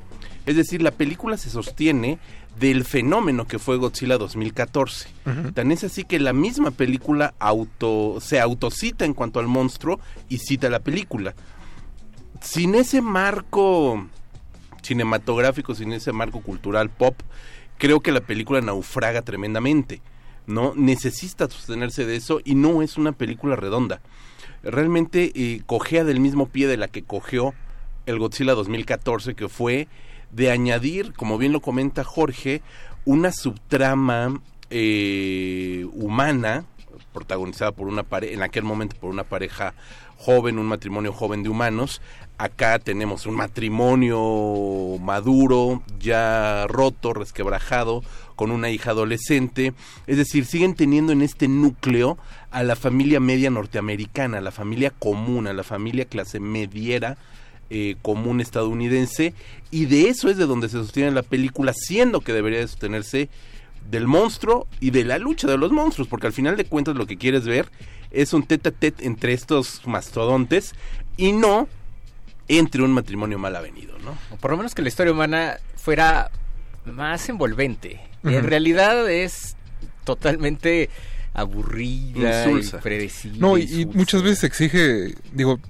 Es 0.44 0.56
decir, 0.56 0.82
la 0.82 0.90
película 0.90 1.36
se 1.36 1.50
sostiene 1.50 2.18
del 2.58 2.84
fenómeno 2.84 3.46
que 3.46 3.60
fue 3.60 3.76
Godzilla 3.76 4.18
2014. 4.18 5.08
Ujú. 5.24 5.52
Tan 5.52 5.70
es 5.70 5.84
así 5.84 6.02
que 6.02 6.18
la 6.18 6.32
misma 6.32 6.72
película 6.72 7.32
auto, 7.38 8.18
se 8.20 8.40
autocita 8.40 9.04
en 9.04 9.14
cuanto 9.14 9.38
al 9.38 9.46
monstruo 9.46 10.00
y 10.28 10.38
cita 10.38 10.68
la 10.68 10.80
película. 10.80 11.36
Sin 12.40 12.74
ese 12.74 13.00
marco 13.00 14.06
cinematográfico, 14.82 15.74
sin 15.74 15.92
ese 15.92 16.12
marco 16.12 16.40
cultural 16.40 16.90
pop, 16.90 17.14
creo 17.78 18.00
que 18.00 18.12
la 18.12 18.20
película 18.20 18.60
naufraga 18.60 19.22
tremendamente. 19.22 20.00
¿no? 20.48 20.72
Necesita 20.74 21.48
sostenerse 21.48 22.06
de 22.06 22.16
eso 22.16 22.40
y 22.44 22.54
no 22.54 22.82
es 22.82 22.96
una 22.96 23.12
película 23.12 23.54
redonda. 23.54 24.00
Realmente 24.62 25.30
eh, 25.34 25.62
cojea 25.66 26.04
del 26.04 26.20
mismo 26.20 26.46
pie 26.46 26.66
de 26.66 26.78
la 26.78 26.88
que 26.88 27.04
cogió 27.04 27.54
el 28.06 28.18
Godzilla 28.18 28.54
2014, 28.54 29.34
que 29.34 29.48
fue 29.48 29.86
de 30.32 30.50
añadir, 30.50 31.12
como 31.12 31.38
bien 31.38 31.52
lo 31.52 31.60
comenta 31.60 32.02
Jorge, 32.02 32.62
una 33.04 33.30
subtrama 33.30 34.40
eh, 34.70 35.86
humana, 35.92 36.64
protagonizada 37.12 37.72
por 37.72 37.86
una 37.86 38.02
pareja, 38.02 38.34
en 38.34 38.42
aquel 38.42 38.64
momento 38.64 38.96
por 38.98 39.10
una 39.10 39.24
pareja 39.24 39.74
joven, 40.18 40.58
un 40.58 40.66
matrimonio 40.66 41.12
joven 41.12 41.42
de 41.42 41.48
humanos. 41.48 42.02
Acá 42.36 42.78
tenemos 42.78 43.26
un 43.26 43.34
matrimonio 43.34 44.98
maduro, 45.00 45.82
ya 45.98 46.66
roto, 46.68 47.12
resquebrajado, 47.12 48.02
con 48.36 48.50
una 48.50 48.70
hija 48.70 48.90
adolescente. 48.90 49.72
Es 50.06 50.18
decir, 50.18 50.44
siguen 50.44 50.74
teniendo 50.74 51.12
en 51.12 51.22
este 51.22 51.48
núcleo 51.48 52.18
a 52.50 52.62
la 52.62 52.76
familia 52.76 53.18
media 53.18 53.50
norteamericana, 53.50 54.38
a 54.38 54.42
la 54.42 54.52
familia 54.52 54.90
común, 54.90 55.46
a 55.46 55.52
la 55.52 55.64
familia 55.64 56.04
clase 56.04 56.38
mediera 56.38 57.16
eh, 57.70 57.96
común 58.02 58.40
estadounidense. 58.40 59.34
Y 59.70 59.86
de 59.86 60.08
eso 60.08 60.28
es 60.28 60.36
de 60.36 60.46
donde 60.46 60.68
se 60.68 60.78
sostiene 60.78 61.10
la 61.10 61.22
película, 61.22 61.72
siendo 61.74 62.20
que 62.20 62.32
debería 62.32 62.60
de 62.60 62.68
sostenerse 62.68 63.28
del 63.90 64.06
monstruo 64.06 64.66
y 64.80 64.90
de 64.90 65.04
la 65.04 65.18
lucha 65.18 65.48
de 65.48 65.58
los 65.58 65.72
monstruos, 65.72 66.08
porque 66.08 66.26
al 66.26 66.32
final 66.32 66.56
de 66.56 66.66
cuentas 66.66 66.94
lo 66.94 67.06
que 67.06 67.16
quieres 67.16 67.44
ver 67.46 67.68
es 68.10 68.32
un 68.32 68.44
tete 68.44 68.70
a 68.70 68.72
tete 68.72 69.06
entre 69.06 69.32
estos 69.32 69.86
mastodontes 69.86 70.74
y 71.16 71.32
no 71.32 71.68
entre 72.48 72.82
un 72.82 72.92
matrimonio 72.92 73.38
mal 73.38 73.54
avenido, 73.56 73.98
¿no? 73.98 74.16
O 74.30 74.36
por 74.36 74.50
lo 74.50 74.56
menos 74.56 74.74
que 74.74 74.82
la 74.82 74.88
historia 74.88 75.12
humana 75.12 75.58
fuera 75.76 76.30
más 76.86 77.28
envolvente. 77.28 78.00
En 78.24 78.44
realidad 78.44 79.08
es 79.10 79.56
totalmente 80.04 80.90
aburrida, 81.34 82.44
Insulsa. 82.44 82.76
impredecible. 82.76 83.38
No, 83.38 83.58
y, 83.58 83.86
muchas 83.86 84.22
veces 84.22 84.44
exige, 84.44 85.14
digo, 85.32 85.60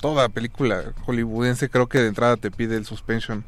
toda 0.00 0.28
película 0.28 0.92
hollywoodense 1.06 1.70
creo 1.70 1.88
que 1.88 1.98
de 1.98 2.08
entrada 2.08 2.36
te 2.36 2.50
pide 2.50 2.76
el 2.76 2.84
suspension 2.84 3.44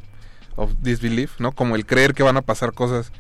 of 0.57 0.73
disbelief, 0.81 1.39
¿no? 1.41 1.53
Como 1.53 1.77
el 1.77 1.85
creer 1.85 2.15
que 2.15 2.23
van 2.23 2.37
a 2.37 2.43
pasar 2.43 2.73
cosas 2.73 3.13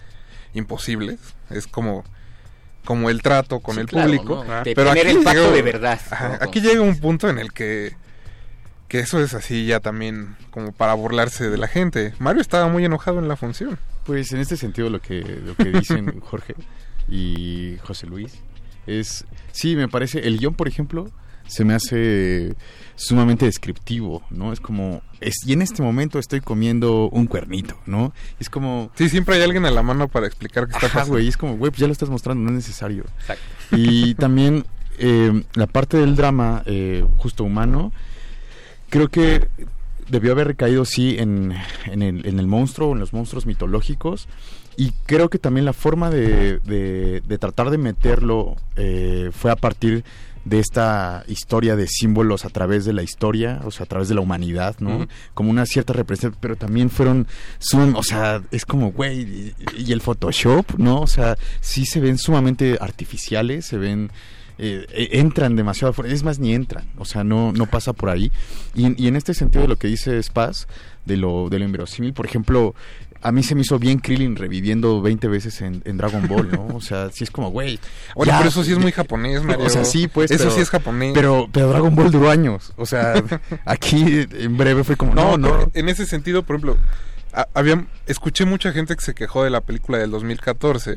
imposibles. 0.55 1.19
Es 1.51 1.67
como 1.67 2.05
como 2.89 3.11
el 3.11 3.21
trato 3.21 3.61
con 3.61 3.75
Sí, 3.75 3.83
el 3.83 3.87
claro, 3.87 4.07
público. 4.07 4.45
¿no? 4.49 4.63
De 4.65 4.75
tener 4.75 5.07
el 5.09 5.19
pacto 5.23 5.43
llega- 5.43 5.53
de 5.55 5.61
verdad, 5.63 6.01
Ajá, 6.11 6.39
¿no? 6.41 6.47
Aquí 6.49 6.63
llega 6.63 6.81
un 6.81 6.99
punto 6.99 7.29
en 7.29 7.39
el 7.39 7.53
que 7.53 7.95
que 8.89 9.01
eso 9.01 9.23
es 9.23 9.35
así 9.35 9.67
ya 9.67 9.81
también 9.81 10.37
como 10.51 10.73
para 10.73 10.95
burlarse 10.95 11.51
de 11.51 11.59
la 11.59 11.69
gente. 11.69 12.15
Mario 12.19 12.41
estaba 12.41 12.69
muy 12.69 12.87
enojado 12.87 13.19
en 13.19 13.29
la 13.29 13.37
función. 13.37 13.79
Pues 14.07 14.33
en 14.33 14.41
este 14.41 14.57
sentido 14.57 14.89
lo 14.89 15.03
que, 15.03 15.21
lo 15.21 15.55
que 15.55 15.65
dicen 15.71 16.21
Jorge 16.25 16.55
y 17.07 17.77
José 17.83 18.07
Luis 18.07 18.39
es, 18.87 19.27
sí, 19.53 19.77
me 19.77 19.89
parece, 19.89 20.21
el 20.27 20.39
guion, 20.39 20.55
por 20.55 20.69
ejemplo, 20.69 21.11
se 21.49 21.65
me 21.65 21.75
hace 21.75 22.55
sumamente 22.95 23.45
descriptivo, 23.47 24.23
¿no? 24.31 24.53
Es 24.53 24.61
como, 24.61 25.03
es, 25.21 25.35
y 25.47 25.53
en 25.53 25.63
este 25.63 25.83
momento 25.83 26.19
estoy 26.19 26.41
comiendo 26.41 27.09
un 27.11 27.27
cuernito, 27.27 27.77
¿no? 27.87 28.13
Es 28.41 28.49
como... 28.51 28.91
Sí, 28.95 29.09
siempre 29.09 29.37
hay 29.37 29.43
alguien 29.43 29.65
a 29.67 29.71
la 29.71 29.83
mano 29.83 30.09
para 30.09 30.27
explicar 30.27 30.67
qué 30.67 30.73
está 30.75 30.87
Ajá, 30.87 30.95
pasando. 30.95 31.15
güey, 31.15 31.27
y 31.27 31.29
es 31.29 31.37
como, 31.37 31.57
güey, 31.57 31.71
pues 31.71 31.81
ya 31.81 31.87
lo 31.87 31.93
estás 31.93 32.11
mostrando, 32.11 32.43
no 32.43 32.51
es 32.51 32.57
necesario. 32.67 33.05
Exacto. 33.21 33.43
Y 33.73 34.15
también 34.15 34.65
eh, 34.99 35.43
la 35.55 35.67
parte 35.67 35.97
del 35.97 36.17
drama 36.17 36.63
eh, 36.67 37.05
justo 37.19 37.45
humano, 37.45 37.93
creo 38.91 39.09
que 39.09 39.49
debió 40.09 40.33
haber 40.33 40.49
recaído 40.49 40.85
sí 40.85 41.17
en, 41.19 41.55
en, 41.87 42.03
el, 42.03 42.27
en 42.27 42.39
el 42.41 42.47
monstruo, 42.47 42.93
en 42.93 42.99
los 42.99 43.13
monstruos 43.13 43.47
mitológicos. 43.47 44.27
Y 44.77 44.93
creo 45.07 45.29
que 45.29 45.39
también 45.39 45.65
la 45.65 45.73
forma 45.73 46.09
de, 46.09 46.61
de- 46.61 47.21
de 47.21 47.39
tratar 47.39 47.69
de 47.71 47.79
meterlo 47.79 48.57
eh, 48.77 49.31
fue 49.33 49.51
a 49.51 49.57
partir 49.57 50.05
de 50.49 50.59
esta 50.61 51.25
historia 51.29 51.77
de 51.77 51.87
símbolos 51.87 52.45
a 52.45 52.49
través 52.49 52.85
de 52.85 52.93
la 52.93 53.03
historia, 53.03 53.61
o 53.65 53.71
sea, 53.71 53.85
a 53.85 53.87
través 53.89 54.09
de 54.09 54.15
la 54.15 54.21
humanidad, 54.21 54.77
¿no? 54.81 55.07
Como 55.35 55.51
una 55.51 55.67
cierta 55.67 55.93
representación, 55.93 56.39
pero 56.41 56.57
también 56.57 56.91
fueron, 56.91 57.27
son, 57.59 57.95
o 57.97 58.03
sea, 58.03 58.43
es 58.51 58.65
como, 58.65 58.93
güey, 58.93 59.21
y, 59.21 59.55
y 59.77 59.93
el 59.93 60.01
Photoshop, 60.01 60.79
¿no? 60.79 61.01
O 61.01 61.07
sea, 61.07 61.37
sí 61.61 61.85
se 61.87 62.01
ven 62.01 62.19
sumamente 62.19 62.79
artificiales, 62.81 63.67
se 63.67 63.77
ven, 63.79 64.11
eh, 64.59 64.87
eh, 64.91 65.09
entran 65.13 65.55
demasiado, 65.55 65.95
es 66.05 66.23
más, 66.23 66.39
ni 66.39 66.55
entran, 66.55 66.87
o 66.99 67.05
sea, 67.05 67.25
no, 67.25 67.53
no 67.53 67.67
pasa 67.67 67.93
por 67.93 68.09
ahí. 68.11 68.33
Y, 68.75 68.85
en- 68.87 68.97
y 68.99 69.07
en 69.09 69.17
este 69.17 69.35
sentido 69.35 69.63
de 69.63 69.69
lo 69.69 69.77
que 69.77 69.89
dice 69.89 70.21
Spaz, 70.23 70.67
de 71.05 71.17
lo, 71.17 71.49
de 71.49 71.59
lo 71.59 71.65
inverosímil, 71.65 72.13
por 72.13 72.27
ejemplo, 72.27 72.75
a 73.21 73.33
mí 73.33 73.43
se 73.43 73.55
me 73.55 73.63
hizo 73.63 73.79
bien 73.79 73.99
Krillin 73.99 74.37
reviviendo 74.37 75.01
20 75.03 75.29
veces 75.29 75.61
en, 75.61 75.83
en 75.85 75.97
Dragon 75.97 76.27
Ball, 76.29 76.51
¿no? 76.51 76.69
O 76.75 76.81
sea, 76.81 77.11
sí 77.11 77.25
es 77.25 77.31
como, 77.31 77.51
güey. 77.51 77.79
Bueno, 78.15 78.33
ya, 78.33 78.39
pero 78.39 78.51
eso 78.51 78.63
sí 78.65 78.73
es 78.73 78.79
muy 78.79 78.93
japonés, 78.93 79.43
Mario. 79.43 79.65
O 79.67 79.71
sea, 79.71 79.85
sí, 79.85 80.09
pues. 80.09 80.31
Eso 80.31 80.45
pero- 80.45 80.55
sí 80.55 80.61
es 80.61 80.71
japonés. 80.71 81.13
Pero, 81.15 81.49
pero 81.53 81.69
Dragon 81.69 81.95
Ball 81.95 82.11
duró 82.11 82.31
años. 82.31 82.73
O 82.77 82.87
sea, 82.87 83.15
aquí 83.65 84.27
en 84.33 84.57
breve 84.57 84.85
fue 84.85 84.97
como, 84.97 85.15
no, 85.15 85.37
no. 85.37 85.49
pero 85.51 85.71
En 85.75 85.89
ese 85.89 86.07
sentido, 86.07 86.43
por 86.43 86.57
ejemplo, 86.57 86.77
había, 87.55 87.87
escuché 88.07 88.45
mucha 88.45 88.73
gente 88.73 88.95
que 88.97 89.03
se 89.05 89.15
quejó 89.15 89.45
de 89.45 89.51
la 89.51 89.61
película 89.61 89.99
del 89.99 90.11
2014 90.11 90.97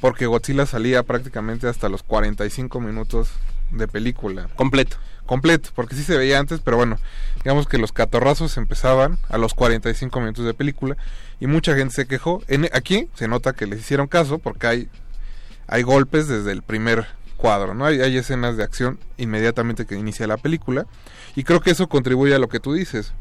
porque 0.00 0.26
Godzilla 0.26 0.66
salía 0.66 1.02
prácticamente 1.02 1.68
hasta 1.68 1.88
los 1.88 2.02
45 2.02 2.80
minutos 2.80 3.30
de 3.70 3.88
película. 3.88 4.48
Completo. 4.56 4.96
Completo, 5.26 5.70
porque 5.74 5.96
sí 5.96 6.04
se 6.04 6.16
veía 6.16 6.38
antes, 6.38 6.60
pero 6.60 6.76
bueno, 6.76 6.98
digamos 7.42 7.66
que 7.66 7.78
los 7.78 7.92
catorrazos 7.92 8.56
empezaban 8.58 9.18
a 9.28 9.38
los 9.38 9.54
45 9.54 10.20
minutos 10.20 10.44
de 10.44 10.54
película 10.54 10.96
y 11.40 11.48
mucha 11.48 11.74
gente 11.74 11.94
se 11.94 12.06
quejó. 12.06 12.42
En, 12.46 12.68
aquí 12.72 13.08
se 13.14 13.26
nota 13.26 13.52
que 13.52 13.66
les 13.66 13.80
hicieron 13.80 14.06
caso 14.06 14.38
porque 14.38 14.66
hay, 14.68 14.88
hay 15.66 15.82
golpes 15.82 16.28
desde 16.28 16.52
el 16.52 16.62
primer 16.62 17.06
cuadro, 17.36 17.74
¿no? 17.74 17.86
Hay, 17.86 18.00
hay 18.00 18.16
escenas 18.16 18.56
de 18.56 18.62
acción 18.62 19.00
inmediatamente 19.16 19.84
que 19.84 19.96
inicia 19.96 20.28
la 20.28 20.36
película 20.36 20.86
y 21.34 21.42
creo 21.42 21.60
que 21.60 21.72
eso 21.72 21.88
contribuye 21.88 22.34
a 22.34 22.38
lo 22.38 22.48
que 22.48 22.60
tú 22.60 22.72
dices. 22.72 23.12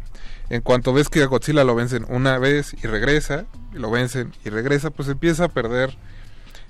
En 0.49 0.61
cuanto 0.61 0.93
ves 0.93 1.09
que 1.09 1.23
a 1.23 1.25
Godzilla 1.25 1.63
lo 1.63 1.73
vencen 1.73 2.05
una 2.07 2.37
vez 2.37 2.75
y 2.83 2.85
regresa, 2.85 3.45
y 3.73 3.79
lo 3.79 3.89
vencen 3.89 4.31
y 4.43 4.49
regresa, 4.49 4.91
pues 4.91 5.09
empieza 5.09 5.45
a 5.45 5.49
perder 5.49 5.97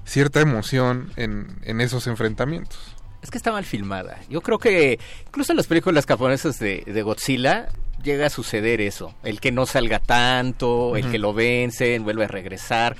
cierta 0.05 0.39
emoción 0.39 1.11
en, 1.17 1.57
en 1.63 1.81
esos 1.81 2.07
enfrentamientos. 2.07 2.94
Es 3.25 3.31
que 3.31 3.39
está 3.39 3.51
mal 3.51 3.65
filmada. 3.65 4.19
Yo 4.29 4.41
creo 4.41 4.59
que 4.59 4.99
incluso 5.25 5.51
en 5.51 5.57
las 5.57 5.65
películas 5.65 6.05
japonesas 6.05 6.59
de, 6.59 6.83
de 6.85 7.01
Godzilla 7.01 7.69
llega 8.03 8.27
a 8.27 8.29
suceder 8.29 8.81
eso. 8.81 9.15
El 9.23 9.39
que 9.39 9.51
no 9.51 9.65
salga 9.65 9.97
tanto, 9.97 10.95
el 10.95 11.09
que 11.09 11.17
lo 11.17 11.33
vencen, 11.33 12.03
vuelve 12.03 12.25
a 12.25 12.27
regresar. 12.27 12.95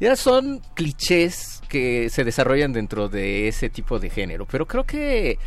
Ya 0.00 0.16
son 0.16 0.62
clichés 0.72 1.60
que 1.68 2.08
se 2.08 2.24
desarrollan 2.24 2.72
dentro 2.72 3.10
de 3.10 3.48
ese 3.48 3.68
tipo 3.68 3.98
de 3.98 4.08
género. 4.08 4.46
Pero 4.46 4.64
creo 4.64 4.84
que 4.84 5.38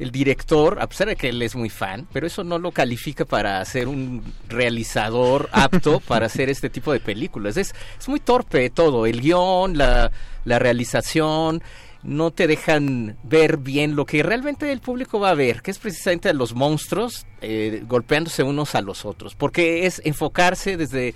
el 0.00 0.10
director, 0.10 0.78
a 0.80 0.88
pesar 0.88 1.06
de 1.06 1.14
que 1.14 1.28
él 1.28 1.40
es 1.42 1.54
muy 1.54 1.70
fan, 1.70 2.08
pero 2.12 2.26
eso 2.26 2.42
no 2.42 2.58
lo 2.58 2.72
califica 2.72 3.24
para 3.24 3.64
ser 3.64 3.86
un 3.86 4.24
realizador 4.48 5.48
apto 5.52 6.00
para 6.08 6.26
hacer 6.26 6.50
este 6.50 6.70
tipo 6.70 6.92
de 6.92 6.98
películas. 6.98 7.56
Es, 7.56 7.72
es 7.96 8.08
muy 8.08 8.18
torpe 8.18 8.68
todo, 8.70 9.06
el 9.06 9.20
guion, 9.20 9.78
la, 9.78 10.10
la 10.44 10.58
realización, 10.58 11.62
no 12.02 12.30
te 12.30 12.46
dejan 12.46 13.16
ver 13.22 13.58
bien 13.58 13.96
lo 13.96 14.06
que 14.06 14.22
realmente 14.22 14.70
el 14.72 14.80
público 14.80 15.20
va 15.20 15.30
a 15.30 15.34
ver, 15.34 15.62
que 15.62 15.70
es 15.70 15.78
precisamente 15.78 16.28
a 16.28 16.32
los 16.32 16.54
monstruos 16.54 17.26
eh, 17.42 17.82
golpeándose 17.86 18.42
unos 18.42 18.74
a 18.74 18.80
los 18.80 19.04
otros, 19.04 19.34
porque 19.34 19.86
es 19.86 20.00
enfocarse 20.04 20.76
desde 20.76 21.14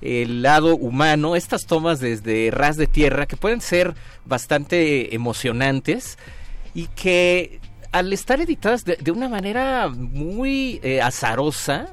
el 0.00 0.42
lado 0.42 0.76
humano, 0.76 1.36
estas 1.36 1.66
tomas 1.66 2.00
desde 2.00 2.50
ras 2.50 2.76
de 2.76 2.86
tierra 2.86 3.26
que 3.26 3.36
pueden 3.36 3.60
ser 3.60 3.94
bastante 4.24 5.14
emocionantes 5.14 6.18
y 6.74 6.88
que 6.88 7.60
al 7.92 8.12
estar 8.12 8.40
editadas 8.40 8.84
de, 8.84 9.10
una 9.10 9.28
manera 9.28 9.88
muy 9.88 10.80
eh, 10.82 11.00
azarosa 11.00 11.88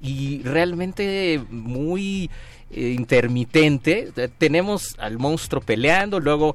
y 0.00 0.42
realmente 0.44 1.42
muy 1.50 2.30
eh, 2.70 2.94
intermitente, 2.96 4.12
eh, 4.16 4.28
tenemos 4.38 4.94
al 4.98 5.18
monstruo 5.18 5.60
peleando, 5.60 6.20
luego 6.20 6.54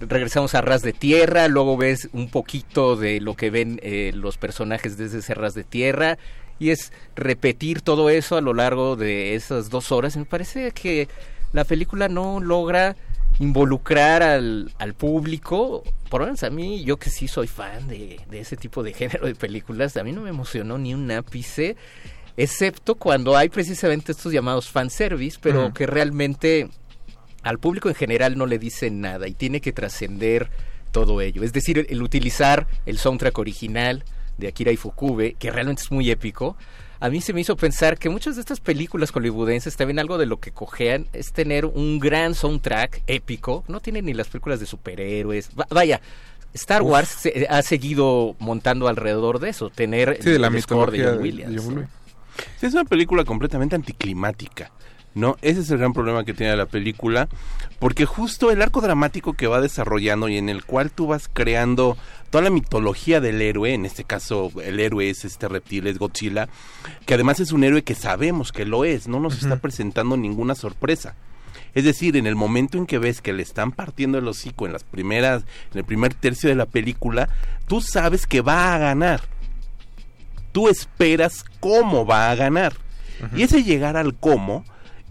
regresamos 0.00 0.54
a 0.54 0.60
ras 0.60 0.82
de 0.82 0.92
tierra, 0.92 1.48
luego 1.48 1.76
ves 1.76 2.08
un 2.12 2.30
poquito 2.30 2.96
de 2.96 3.20
lo 3.20 3.34
que 3.34 3.50
ven 3.50 3.80
eh, 3.82 4.12
los 4.14 4.38
personajes 4.38 4.96
desde 4.96 5.18
ese 5.18 5.34
ras 5.34 5.54
de 5.54 5.64
tierra 5.64 6.18
y 6.58 6.70
es 6.70 6.92
repetir 7.14 7.80
todo 7.82 8.10
eso 8.10 8.36
a 8.36 8.40
lo 8.40 8.54
largo 8.54 8.96
de 8.96 9.34
esas 9.34 9.70
dos 9.70 9.92
horas. 9.92 10.16
Me 10.16 10.24
parece 10.24 10.72
que 10.72 11.08
la 11.52 11.64
película 11.64 12.08
no 12.08 12.40
logra 12.40 12.96
involucrar 13.38 14.22
al, 14.22 14.72
al 14.78 14.94
público. 14.94 15.84
Por 16.08 16.20
lo 16.20 16.26
menos 16.26 16.42
a 16.42 16.50
mí, 16.50 16.82
yo 16.84 16.96
que 16.96 17.10
sí 17.10 17.28
soy 17.28 17.46
fan 17.46 17.86
de, 17.88 18.20
de 18.28 18.40
ese 18.40 18.56
tipo 18.56 18.82
de 18.82 18.92
género 18.92 19.26
de 19.26 19.34
películas, 19.34 19.96
a 19.96 20.04
mí 20.04 20.12
no 20.12 20.22
me 20.22 20.30
emocionó 20.30 20.78
ni 20.78 20.94
un 20.94 21.10
ápice, 21.10 21.76
excepto 22.36 22.94
cuando 22.94 23.36
hay 23.36 23.48
precisamente 23.48 24.12
estos 24.12 24.32
llamados 24.32 24.68
fanservice, 24.68 25.38
pero 25.40 25.72
que 25.72 25.86
realmente 25.86 26.68
al 27.48 27.58
público 27.58 27.88
en 27.88 27.94
general 27.94 28.36
no 28.38 28.46
le 28.46 28.58
dicen 28.58 29.00
nada 29.00 29.26
y 29.28 29.34
tiene 29.34 29.60
que 29.60 29.72
trascender 29.72 30.50
todo 30.92 31.20
ello. 31.20 31.42
Es 31.42 31.52
decir, 31.52 31.78
el, 31.78 31.86
el 31.90 32.02
utilizar 32.02 32.66
el 32.86 32.98
soundtrack 32.98 33.38
original 33.38 34.04
de 34.38 34.48
Akira 34.48 34.70
Ifukube, 34.72 35.34
que 35.38 35.50
realmente 35.50 35.82
es 35.82 35.90
muy 35.90 36.10
épico, 36.10 36.56
a 37.00 37.10
mí 37.10 37.20
se 37.20 37.32
me 37.32 37.40
hizo 37.40 37.56
pensar 37.56 37.96
que 37.98 38.08
muchas 38.08 38.34
de 38.36 38.40
estas 38.40 38.58
películas 38.60 39.10
hollywoodenses 39.12 39.76
también 39.76 39.98
algo 39.98 40.18
de 40.18 40.26
lo 40.26 40.40
que 40.40 40.50
cojean 40.50 41.06
es 41.12 41.32
tener 41.32 41.64
un 41.64 41.98
gran 42.00 42.34
soundtrack 42.34 43.02
épico. 43.06 43.62
No 43.68 43.80
tienen 43.80 44.06
ni 44.06 44.14
las 44.14 44.28
películas 44.28 44.58
de 44.60 44.66
superhéroes. 44.66 45.50
Va- 45.58 45.66
vaya, 45.70 46.00
Star 46.54 46.82
Uf. 46.82 46.90
Wars 46.90 47.08
se- 47.08 47.46
ha 47.48 47.62
seguido 47.62 48.34
montando 48.40 48.88
alrededor 48.88 49.38
de 49.38 49.50
eso, 49.50 49.70
tener 49.70 50.18
Sí, 50.22 50.30
de 50.30 50.38
la 50.40 50.48
el 50.48 50.60
score 50.62 50.90
de 50.90 51.04
John 51.04 51.16
de 51.18 51.22
Williams. 51.22 51.54
John 51.56 51.64
¿no? 51.66 51.70
Williams. 51.82 51.92
Sí, 52.58 52.66
es 52.66 52.74
una 52.74 52.84
película 52.84 53.24
completamente 53.24 53.76
anticlimática. 53.76 54.70
¿No? 55.18 55.36
Ese 55.42 55.60
es 55.60 55.70
el 55.70 55.78
gran 55.78 55.92
problema 55.92 56.24
que 56.24 56.34
tiene 56.34 56.56
la 56.56 56.66
película, 56.66 57.28
porque 57.78 58.06
justo 58.06 58.50
el 58.50 58.62
arco 58.62 58.80
dramático 58.80 59.34
que 59.34 59.46
va 59.46 59.60
desarrollando 59.60 60.28
y 60.28 60.36
en 60.36 60.48
el 60.48 60.64
cual 60.64 60.90
tú 60.90 61.08
vas 61.08 61.28
creando 61.32 61.96
toda 62.30 62.44
la 62.44 62.50
mitología 62.50 63.20
del 63.20 63.42
héroe, 63.42 63.74
en 63.74 63.84
este 63.84 64.04
caso 64.04 64.50
el 64.62 64.80
héroe 64.80 65.10
es 65.10 65.24
este 65.24 65.48
reptil, 65.48 65.86
es 65.86 65.98
Godzilla, 65.98 66.48
que 67.06 67.14
además 67.14 67.40
es 67.40 67.52
un 67.52 67.64
héroe 67.64 67.82
que 67.82 67.94
sabemos 67.94 68.52
que 68.52 68.64
lo 68.64 68.84
es, 68.84 69.08
no 69.08 69.20
nos 69.20 69.42
está 69.42 69.56
presentando 69.56 70.16
ninguna 70.16 70.54
sorpresa. 70.54 71.14
Es 71.74 71.84
decir, 71.84 72.16
en 72.16 72.26
el 72.26 72.34
momento 72.34 72.78
en 72.78 72.86
que 72.86 72.98
ves 72.98 73.20
que 73.20 73.32
le 73.32 73.42
están 73.42 73.72
partiendo 73.72 74.18
el 74.18 74.26
hocico 74.26 74.66
en 74.66 74.72
las 74.72 74.84
primeras, 74.84 75.44
en 75.72 75.78
el 75.78 75.84
primer 75.84 76.14
tercio 76.14 76.48
de 76.48 76.56
la 76.56 76.66
película, 76.66 77.28
tú 77.66 77.80
sabes 77.80 78.26
que 78.26 78.40
va 78.40 78.74
a 78.74 78.78
ganar. 78.78 79.20
Tú 80.52 80.68
esperas 80.68 81.44
cómo 81.60 82.06
va 82.06 82.30
a 82.30 82.34
ganar. 82.34 82.72
Y 83.36 83.42
ese 83.42 83.64
llegar 83.64 83.96
al 83.96 84.14
cómo 84.14 84.64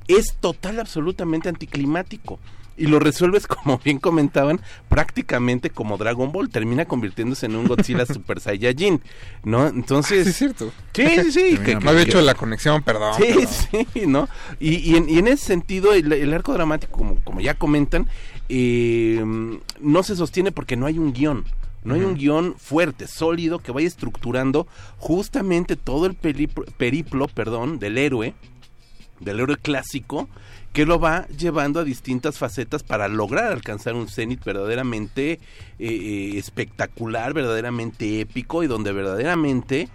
es 0.07 0.35
total, 0.39 0.79
absolutamente 0.79 1.49
anticlimático. 1.49 2.39
Y 2.79 2.85
lo 2.85 2.99
resuelves, 2.99 3.47
como 3.47 3.79
bien 3.79 3.97
comentaban, 3.97 4.61
prácticamente 4.87 5.71
como 5.71 5.97
Dragon 5.97 6.31
Ball. 6.31 6.49
Termina 6.49 6.85
convirtiéndose 6.85 7.47
en 7.47 7.55
un 7.55 7.67
Godzilla 7.67 8.05
Super 8.13 8.39
Saiyajin, 8.39 9.01
¿no? 9.43 9.65
Entonces... 9.67 10.25
Sí, 10.25 10.29
es 10.29 10.35
cierto. 10.37 10.71
Sí, 10.93 11.07
sí, 11.23 11.31
sí. 11.31 11.57
que- 11.57 11.75
no 11.75 11.89
había 11.89 12.03
que- 12.03 12.09
hecho 12.11 12.21
la 12.21 12.35
conexión, 12.35 12.83
perdón. 12.83 13.13
Sí, 13.17 13.85
sí, 13.93 14.05
¿no? 14.05 14.29
Y, 14.59 14.75
y 14.75 14.95
en, 14.95 15.09
y 15.09 15.17
en 15.17 15.27
ese 15.27 15.43
sentido, 15.45 15.93
el, 15.93 16.11
el 16.13 16.31
arco 16.33 16.53
dramático, 16.53 16.91
como, 16.99 17.15
como 17.23 17.41
ya 17.41 17.55
comentan, 17.55 18.07
eh, 18.49 19.23
no 19.81 20.03
se 20.03 20.15
sostiene 20.15 20.51
porque 20.51 20.75
no 20.75 20.85
hay 20.85 20.99
un 20.99 21.13
guion. 21.13 21.45
No 21.83 21.93
hay 21.95 22.01
un 22.01 22.15
guion 22.15 22.55
fuerte, 22.57 23.07
sólido, 23.07 23.59
que 23.59 23.71
vaya 23.71 23.87
estructurando 23.87 24.67
justamente 24.97 25.77
todo 25.77 26.05
el 26.05 26.19
peliplo- 26.19 26.65
periplo 26.77 27.27
perdón, 27.29 27.79
del 27.79 27.97
héroe, 27.97 28.33
del 29.19 29.39
héroe 29.39 29.57
clásico, 29.57 30.29
que 30.73 30.85
lo 30.85 30.99
va 30.99 31.27
llevando 31.27 31.79
a 31.79 31.83
distintas 31.83 32.37
facetas 32.37 32.83
para 32.83 33.07
lograr 33.07 33.51
alcanzar 33.51 33.95
un 33.95 34.07
cenit 34.07 34.43
verdaderamente 34.43 35.31
eh, 35.31 35.39
eh, 35.79 36.37
espectacular, 36.37 37.33
verdaderamente 37.33 38.21
épico 38.21 38.63
y 38.63 38.67
donde 38.67 38.91
verdaderamente 38.91 39.89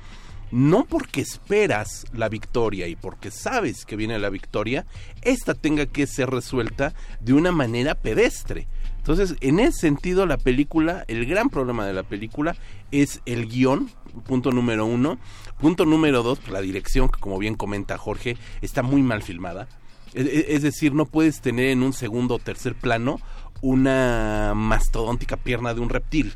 no 0.53 0.85
porque 0.85 1.23
esperas 1.23 2.05
la 2.12 2.28
victoria 2.28 2.86
y 2.86 2.94
porque 2.94 3.31
sabes 3.31 3.86
que 3.86 3.97
viene 3.97 4.19
la 4.19 4.28
victoria, 4.28 4.86
esta 5.23 5.55
tenga 5.55 5.86
que 5.86 6.07
ser 6.07 6.28
resuelta 6.31 6.94
de 7.20 7.32
una 7.32 7.53
manera 7.53 7.94
pedestre. 7.94 8.69
Entonces, 8.99 9.35
en 9.40 9.59
ese 9.59 9.81
sentido, 9.81 10.27
la 10.27 10.36
película, 10.36 11.05
el 11.09 11.27
gran 11.27 11.49
problema 11.49 11.86
de 11.86 11.94
la 11.94 12.03
película 12.03 12.55
es 12.93 13.20
el 13.24 13.49
guion, 13.49 13.90
punto 14.27 14.53
número 14.53 14.85
uno. 14.86 15.19
Punto 15.63 15.87
número 15.87 16.25
dos, 16.25 16.41
pues, 16.41 16.51
la 16.51 16.61
dirección, 16.61 17.09
que 17.09 17.21
como 17.21 17.39
bien 17.39 17.55
comenta 17.55 17.97
Jorge, 17.97 18.37
está 18.63 18.83
muy 18.83 19.01
mal 19.01 19.23
filmada. 19.23 19.69
Es, 20.13 20.63
decir, 20.63 20.93
no 20.93 21.07
puedes 21.07 21.41
tener 21.41 21.67
en 21.67 21.85
un 21.85 21.93
segundo 21.93 22.35
o 22.35 22.39
tercer 22.41 22.75
plano 22.75 23.21
una 23.61 24.55
mastodóntica 24.57 25.37
pierna 25.37 25.73
de 25.73 25.81
un 25.81 25.89
reptil. 25.89 26.35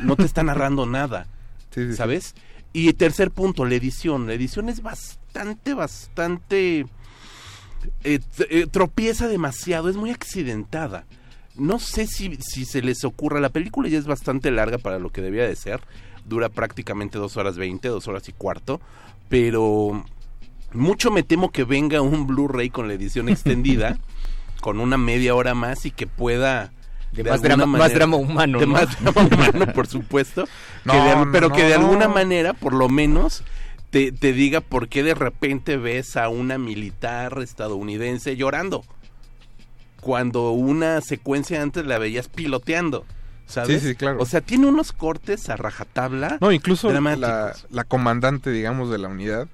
No 0.00 0.14
te 0.14 0.22
está 0.22 0.44
narrando 0.44 0.86
nada. 0.86 1.26
¿Sabes? 1.96 2.36
Y 2.72 2.92
tercer 2.92 3.32
punto, 3.32 3.64
la 3.64 3.74
edición. 3.74 4.28
La 4.28 4.34
edición 4.34 4.68
es 4.68 4.80
bastante, 4.80 5.74
bastante... 5.74 6.86
eh, 8.04 8.20
eh, 8.48 8.66
tropieza 8.70 9.26
demasiado, 9.26 9.88
es 9.88 9.96
muy 9.96 10.10
accidentada. 10.10 11.04
No 11.56 11.80
sé 11.80 12.06
si, 12.06 12.36
si 12.36 12.64
se 12.64 12.80
les 12.80 13.04
ocurra, 13.04 13.40
la 13.40 13.50
película 13.50 13.88
ya 13.88 13.98
es 13.98 14.06
bastante 14.06 14.52
larga 14.52 14.78
para 14.78 15.00
lo 15.00 15.10
que 15.10 15.20
debía 15.20 15.48
de 15.48 15.56
ser. 15.56 15.80
Dura 16.26 16.48
prácticamente 16.48 17.18
dos 17.18 17.36
horas 17.36 17.56
veinte, 17.56 17.88
dos 17.88 18.08
horas 18.08 18.28
y 18.28 18.32
cuarto. 18.32 18.80
Pero 19.28 20.04
mucho 20.72 21.10
me 21.10 21.22
temo 21.22 21.50
que 21.50 21.64
venga 21.64 22.00
un 22.00 22.26
Blu-ray 22.26 22.70
con 22.70 22.88
la 22.88 22.94
edición 22.94 23.28
extendida, 23.30 23.98
con 24.60 24.80
una 24.80 24.96
media 24.98 25.34
hora 25.34 25.54
más 25.54 25.86
y 25.86 25.90
que 25.90 26.06
pueda... 26.06 26.72
De 27.12 27.24
más 27.24 27.42
drama- 27.42 27.66
más 27.66 27.92
drama 27.92 28.16
humano, 28.16 28.58
De 28.58 28.66
¿no? 28.66 28.72
más 28.72 28.98
drama 29.02 29.20
humano, 29.30 29.66
por 29.74 29.86
supuesto. 29.86 30.46
No, 30.84 30.92
que 30.94 30.98
de 30.98 31.10
al- 31.10 31.24
no, 31.26 31.32
pero 31.32 31.50
que 31.52 31.62
de 31.64 31.76
no. 31.76 31.84
alguna 31.84 32.08
manera, 32.08 32.54
por 32.54 32.72
lo 32.72 32.88
menos, 32.88 33.42
te, 33.90 34.12
te 34.12 34.32
diga 34.32 34.62
por 34.62 34.88
qué 34.88 35.02
de 35.02 35.12
repente 35.14 35.76
ves 35.76 36.16
a 36.16 36.30
una 36.30 36.56
militar 36.56 37.38
estadounidense 37.42 38.34
llorando. 38.36 38.82
Cuando 40.00 40.50
una 40.52 41.00
secuencia 41.02 41.62
antes 41.62 41.84
la 41.86 41.98
veías 41.98 42.28
piloteando. 42.28 43.04
¿Sabes? 43.52 43.82
Sí, 43.82 43.88
sí, 43.90 43.94
claro. 43.94 44.18
O 44.20 44.26
sea, 44.26 44.40
tiene 44.40 44.66
unos 44.66 44.92
cortes 44.92 45.48
a 45.50 45.56
rajatabla. 45.56 46.38
No, 46.40 46.52
incluso 46.52 46.90
la, 46.92 47.54
la 47.70 47.84
comandante, 47.84 48.50
digamos, 48.50 48.90
de 48.90 48.98
la 48.98 49.08
unidad, 49.08 49.46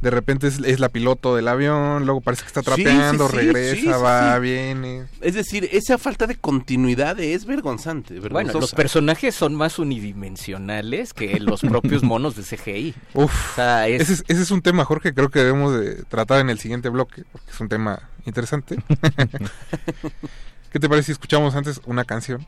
de 0.00 0.10
repente 0.10 0.48
es, 0.48 0.58
es 0.58 0.80
la 0.80 0.88
piloto 0.90 1.34
del 1.36 1.48
avión, 1.48 2.04
luego 2.04 2.20
parece 2.20 2.42
que 2.42 2.48
está 2.48 2.62
trapeando, 2.62 3.26
sí, 3.28 3.30
sí, 3.32 3.36
regresa, 3.38 3.74
sí, 3.76 3.80
sí, 3.82 3.88
va, 3.88 4.34
sí. 4.34 4.40
viene. 4.42 5.04
Es 5.22 5.34
decir, 5.34 5.66
esa 5.72 5.96
falta 5.96 6.26
de 6.26 6.34
continuidad 6.36 7.18
es 7.20 7.46
vergonzante. 7.46 8.18
Bueno, 8.20 8.52
los 8.54 8.74
personajes 8.74 9.34
son 9.34 9.54
más 9.54 9.78
unidimensionales 9.78 11.14
que 11.14 11.38
los 11.40 11.60
propios 11.62 12.02
monos 12.02 12.34
de 12.36 12.42
CGI. 12.42 12.94
Uf, 13.14 13.52
O 13.52 13.54
sea, 13.54 13.88
es- 13.88 14.02
ese, 14.02 14.12
es, 14.14 14.24
ese 14.28 14.42
es 14.42 14.50
un 14.50 14.60
tema, 14.62 14.84
Jorge, 14.84 15.10
que 15.10 15.14
creo 15.14 15.30
que 15.30 15.38
debemos 15.38 15.72
de 15.78 16.02
tratar 16.04 16.40
en 16.40 16.50
el 16.50 16.58
siguiente 16.58 16.88
bloque, 16.90 17.22
porque 17.32 17.50
es 17.52 17.60
un 17.60 17.68
tema 17.68 18.00
interesante. 18.26 18.76
¿Qué 20.70 20.80
te 20.80 20.88
parece 20.88 21.06
si 21.06 21.12
escuchamos 21.12 21.54
antes 21.54 21.80
una 21.86 22.04
canción? 22.04 22.44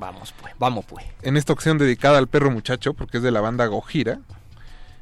Vamos 0.00 0.32
pues, 0.40 0.54
vamos 0.58 0.86
pues. 0.86 1.04
En 1.20 1.36
esta 1.36 1.52
ocasión 1.52 1.76
dedicada 1.76 2.16
al 2.16 2.26
perro 2.26 2.50
muchacho, 2.50 2.94
porque 2.94 3.18
es 3.18 3.22
de 3.22 3.30
la 3.30 3.42
banda 3.42 3.66
Gojira. 3.66 4.18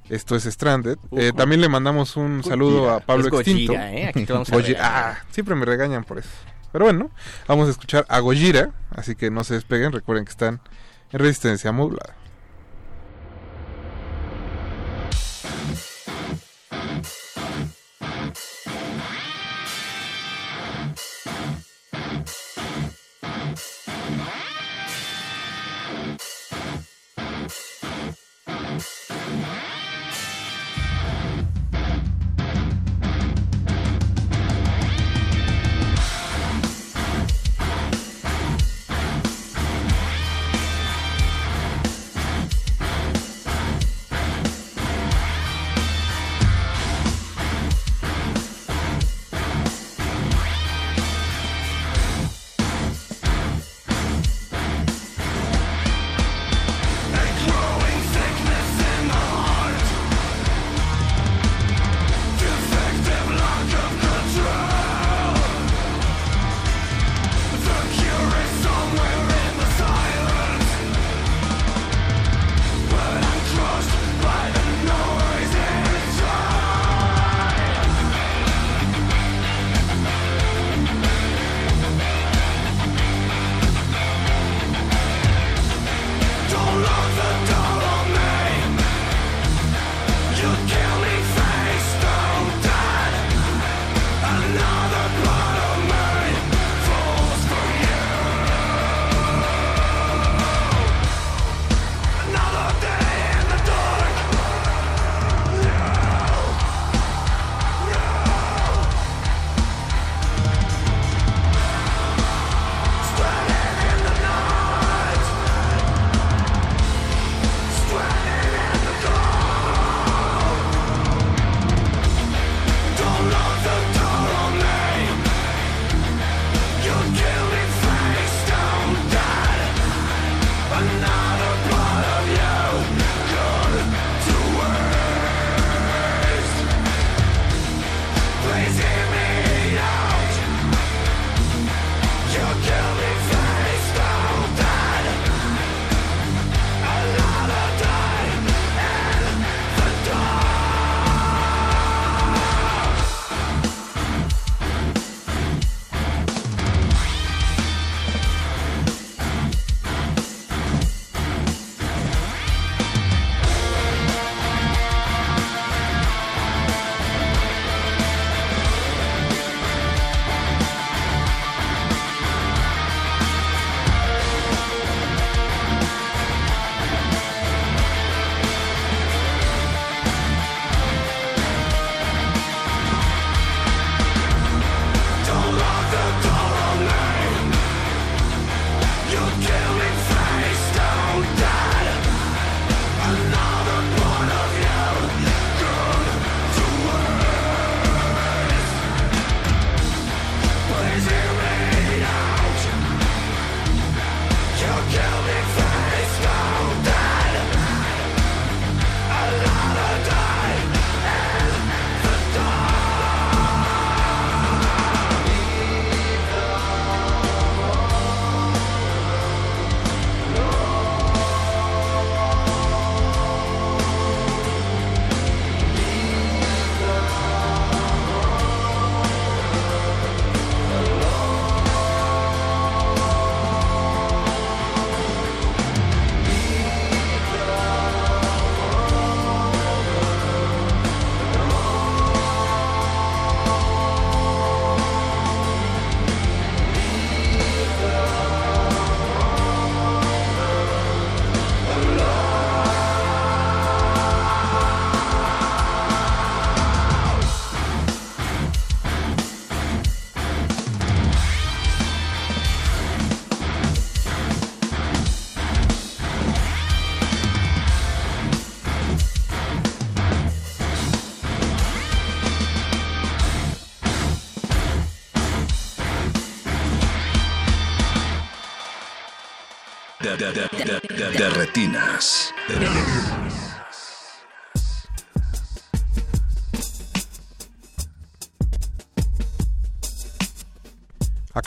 Esto 0.08 0.34
es 0.34 0.44
Stranded. 0.44 0.98
Eh, 1.12 1.32
también 1.36 1.60
le 1.60 1.68
mandamos 1.68 2.16
un 2.16 2.42
saludo 2.42 2.90
a 2.90 2.98
Pablo 3.00 3.26
Es 3.26 3.30
Gojira, 3.30 3.52
Extinto. 3.52 3.74
¿eh? 3.74 4.08
Aquí 4.08 4.26
te 4.26 4.32
vamos 4.32 4.50
a 4.50 4.56
Gojira. 4.56 4.80
Ah, 4.82 5.18
siempre 5.30 5.54
me 5.54 5.64
regañan 5.64 6.02
por 6.02 6.18
eso. 6.18 6.30
Pero 6.72 6.86
bueno, 6.86 7.10
vamos 7.46 7.68
a 7.68 7.70
escuchar 7.70 8.06
a 8.08 8.18
Gojira, 8.18 8.72
así 8.90 9.14
que 9.14 9.30
no 9.30 9.44
se 9.44 9.54
despeguen. 9.54 9.92
Recuerden 9.92 10.24
que 10.24 10.30
están 10.30 10.60
en 11.12 11.18
resistencia 11.20 11.70
modulada. 11.70 12.17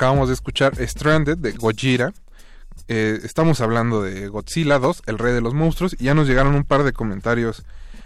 Acabamos 0.02 0.30
de 0.30 0.34
escuchar 0.34 0.74
Stranded 0.80 1.38
de 1.38 1.52
Gojira. 1.52 2.12
Eh, 2.88 3.20
estamos 3.24 3.62
hablando 3.62 4.02
de 4.02 4.30
Godzilla 4.30 4.80
2, 4.80 5.04
el 5.06 5.20
rey 5.20 5.32
de 5.32 5.42
los 5.42 5.54
monstruos, 5.54 5.96
y 6.00 6.06
ya 6.06 6.16
nos 6.16 6.28
llegaron 6.28 6.56
un 6.56 6.64
par 6.64 6.82
de 6.82 6.92
comentarios 6.92 7.64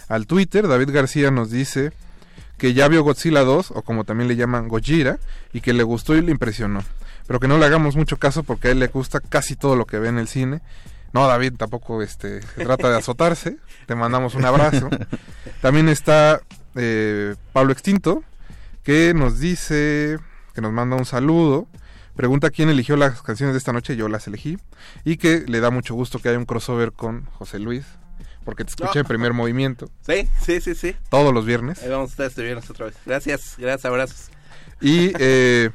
al 0.09 0.27
Twitter. 0.27 0.67
David 0.67 0.89
García 0.91 1.31
nos 1.31 1.51
dice 1.51 1.93
que 2.57 2.73
ya 2.73 2.89
vio 2.89 3.01
Godzilla 3.01 3.45
2, 3.45 3.71
o 3.71 3.81
como 3.81 4.03
también 4.03 4.27
le 4.27 4.35
llaman 4.35 4.67
Gojira, 4.67 5.19
y 5.53 5.61
que 5.61 5.71
le 5.71 5.83
gustó 5.83 6.17
y 6.17 6.21
le 6.21 6.31
impresionó. 6.31 6.83
Pero 7.27 7.39
que 7.39 7.47
no 7.47 7.57
le 7.57 7.65
hagamos 7.65 7.95
mucho 7.95 8.17
caso 8.17 8.43
porque 8.43 8.67
a 8.67 8.71
él 8.71 8.79
le 8.79 8.87
gusta 8.87 9.21
casi 9.21 9.55
todo 9.55 9.77
lo 9.77 9.85
que 9.85 9.97
ve 9.97 10.09
en 10.09 10.17
el 10.17 10.27
cine. 10.27 10.59
No, 11.13 11.25
David, 11.25 11.53
tampoco 11.57 12.01
este, 12.01 12.41
se 12.41 12.65
trata 12.65 12.89
de 12.89 12.97
azotarse. 12.97 13.55
Te 13.85 13.95
mandamos 13.95 14.35
un 14.35 14.43
abrazo. 14.43 14.89
También 15.61 15.87
está 15.87 16.41
eh, 16.75 17.35
Pablo 17.53 17.71
Extinto, 17.71 18.21
que 18.83 19.13
nos 19.13 19.39
dice, 19.39 20.17
que 20.53 20.59
nos 20.59 20.73
manda 20.73 20.97
un 20.97 21.05
saludo. 21.05 21.69
Pregunta 22.15 22.49
quién 22.49 22.69
eligió 22.69 22.95
las 22.95 23.21
canciones 23.21 23.53
de 23.53 23.57
esta 23.57 23.73
noche, 23.73 23.95
yo 23.95 24.07
las 24.07 24.27
elegí. 24.27 24.57
Y 25.03 25.17
que 25.17 25.43
le 25.47 25.59
da 25.59 25.69
mucho 25.69 25.95
gusto 25.95 26.19
que 26.19 26.29
haya 26.29 26.37
un 26.37 26.45
crossover 26.45 26.93
con 26.93 27.25
José 27.25 27.59
Luis, 27.59 27.85
porque 28.43 28.63
te 28.63 28.69
escuché 28.69 28.99
en 28.99 29.05
primer 29.05 29.33
movimiento. 29.33 29.89
Sí, 30.05 30.29
sí, 30.41 30.61
sí, 30.61 30.75
sí. 30.75 30.95
Todos 31.09 31.33
los 31.33 31.45
viernes. 31.45 31.81
Ahí 31.81 31.89
vamos 31.89 32.09
a 32.09 32.11
estar 32.11 32.25
este 32.27 32.43
viernes 32.43 32.69
otra 32.69 32.85
vez. 32.85 32.95
Gracias, 33.05 33.55
gracias, 33.57 33.85
abrazos. 33.85 34.29
Y 34.81 35.11
eh, 35.19 35.71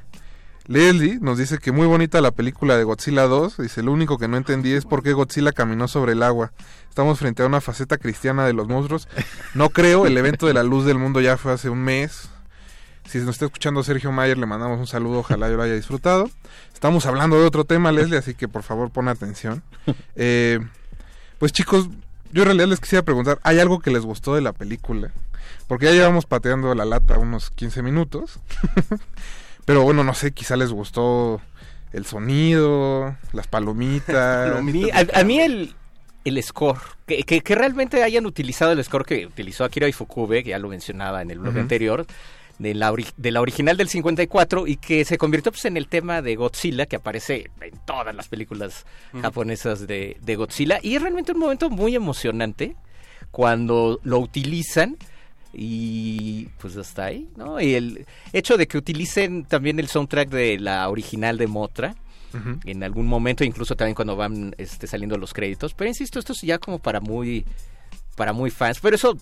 Leslie 0.67 1.19
nos 1.21 1.37
dice 1.37 1.59
que 1.59 1.73
muy 1.73 1.87
bonita 1.87 2.21
la 2.21 2.31
película 2.31 2.77
de 2.77 2.85
Godzilla 2.85 3.25
2. 3.25 3.57
Dice, 3.59 3.83
lo 3.83 3.93
único 3.93 4.19
que 4.19 4.29
no 4.29 4.37
entendí 4.37 4.73
es 4.73 4.85
por 4.85 5.03
qué 5.03 5.13
Godzilla 5.13 5.53
caminó 5.53 5.89
sobre 5.89 6.13
el 6.13 6.23
agua. 6.23 6.53
Estamos 6.89 7.19
frente 7.19 7.43
a 7.43 7.47
una 7.47 7.61
faceta 7.61 7.99
cristiana 7.99 8.47
de 8.47 8.53
los 8.53 8.69
monstruos. 8.69 9.09
No 9.55 9.71
creo, 9.71 10.07
el 10.07 10.17
evento 10.17 10.47
de 10.47 10.55
la 10.55 10.63
luz 10.63 10.85
del 10.85 10.97
mundo 10.99 11.21
ya 11.21 11.37
fue 11.37 11.53
hace 11.53 11.71
un 11.71 11.81
mes. 11.81 12.31
Si 13.07 13.19
nos 13.19 13.31
está 13.31 13.47
escuchando 13.47 13.83
Sergio 13.83 14.13
Mayer, 14.13 14.39
le 14.39 14.47
mandamos 14.47 14.79
un 14.79 14.87
saludo, 14.87 15.19
ojalá 15.21 15.49
yo 15.49 15.57
lo 15.57 15.63
haya 15.65 15.75
disfrutado. 15.75 16.31
Estamos 16.73 17.07
hablando 17.07 17.41
de 17.41 17.47
otro 17.47 17.65
tema, 17.65 17.91
Leslie, 17.91 18.19
así 18.19 18.35
que 18.35 18.47
por 18.49 18.63
favor 18.63 18.91
pon 18.91 19.09
atención. 19.09 19.63
Eh, 20.15 20.61
pues 21.39 21.53
chicos, 21.53 21.89
yo 22.33 22.43
en 22.43 22.47
realidad 22.47 22.69
les 22.69 22.81
quisiera 22.81 23.03
preguntar, 23.03 23.39
¿hay 23.43 23.59
algo 23.59 23.81
que 23.81 23.91
les 23.91 24.03
gustó 24.05 24.35
de 24.35 24.43
la 24.43 24.53
película? 24.53 25.11
Porque 25.67 25.87
ya 25.87 25.93
llevamos 25.93 26.27
pateando 26.27 26.75
la 26.75 26.85
lata 26.85 27.19
unos 27.19 27.51
15 27.51 27.83
minutos. 27.83 28.39
Pero 29.65 29.83
bueno, 29.83 30.05
no 30.05 30.15
sé, 30.15 30.33
quizá 30.33 30.57
les 30.57 30.71
gustó 30.71 31.41
el 31.93 32.05
sonido, 32.07 33.17
las 33.33 33.47
palomitas. 33.49 34.57
A 34.57 34.61
mí, 34.63 34.91
a- 34.91 35.19
a 35.21 35.25
mí 35.25 35.41
el, 35.41 35.75
el 36.25 36.43
score, 36.43 36.79
que, 37.07 37.23
que, 37.25 37.41
que 37.41 37.55
realmente 37.55 38.03
hayan 38.03 38.27
utilizado 38.27 38.73
el 38.73 38.85
score 38.85 39.05
que 39.07 39.27
utilizó 39.27 39.65
Akira 39.65 39.89
Ifukube, 39.89 40.45
que 40.45 40.51
ya 40.51 40.59
lo 40.59 40.69
mencionaba 40.69 41.23
en 41.23 41.31
el 41.31 41.41
Ujú. 41.41 41.59
anterior, 41.59 42.07
de 42.61 42.75
la, 42.75 42.95
de 43.17 43.31
la 43.31 43.41
original 43.41 43.77
del 43.79 43.89
54 43.89 44.67
y 44.67 44.77
que 44.77 45.07
se 45.07 45.17
convirtió 45.17 45.51
pues, 45.51 45.65
en 45.65 45.79
el 45.79 45.89
tema 45.89 46.21
de 46.21 46.37
Godzilla, 46.37 46.85
que 46.85 46.97
aparece 46.97 47.51
en 47.63 47.79
todas 47.87 48.15
las 48.15 48.29
películas 48.29 48.85
japonesas 49.23 49.87
de, 49.87 50.19
de 50.21 50.37
Godzilla. 50.37 50.79
Y 50.83 50.95
es 50.95 51.03
realmente 51.03 51.33
un 51.33 51.39
momento 51.39 51.71
muy 51.71 51.95
emocionante 51.95 52.77
cuando 53.31 53.99
lo 54.03 54.19
utilizan 54.19 54.99
y 55.55 56.49
pues 56.61 56.77
hasta 56.77 57.07
ahí, 57.07 57.29
¿no? 57.35 57.61
Y 57.61 57.75
el 57.75 58.07
hecho 58.35 58.59
de 58.59 58.69
que 58.69 58.77
utilicen 58.77 59.47
también 59.47 59.81
el 59.81 59.89
soundtrack 59.89 60.29
de 60.29 60.59
la 60.59 60.89
original 60.91 61.39
de 61.39 61.47
Motra 61.47 61.97
en 62.65 62.85
algún 62.85 63.09
momento, 63.09 63.43
incluso 63.43 63.75
también 63.75 63.97
cuando 63.97 64.15
van 64.15 64.55
este, 64.59 64.87
saliendo 64.87 65.17
los 65.17 65.33
créditos. 65.33 65.75
Pero 65.75 65.89
insisto, 65.89 66.19
esto 66.19 66.33
es 66.33 66.43
ya 66.43 66.59
como 66.59 66.79
para 66.79 67.01
muy, 67.01 67.45
para 68.17 68.33
muy 68.33 68.51
fans. 68.51 68.79
Pero 68.81 68.95
eso, 68.95 69.17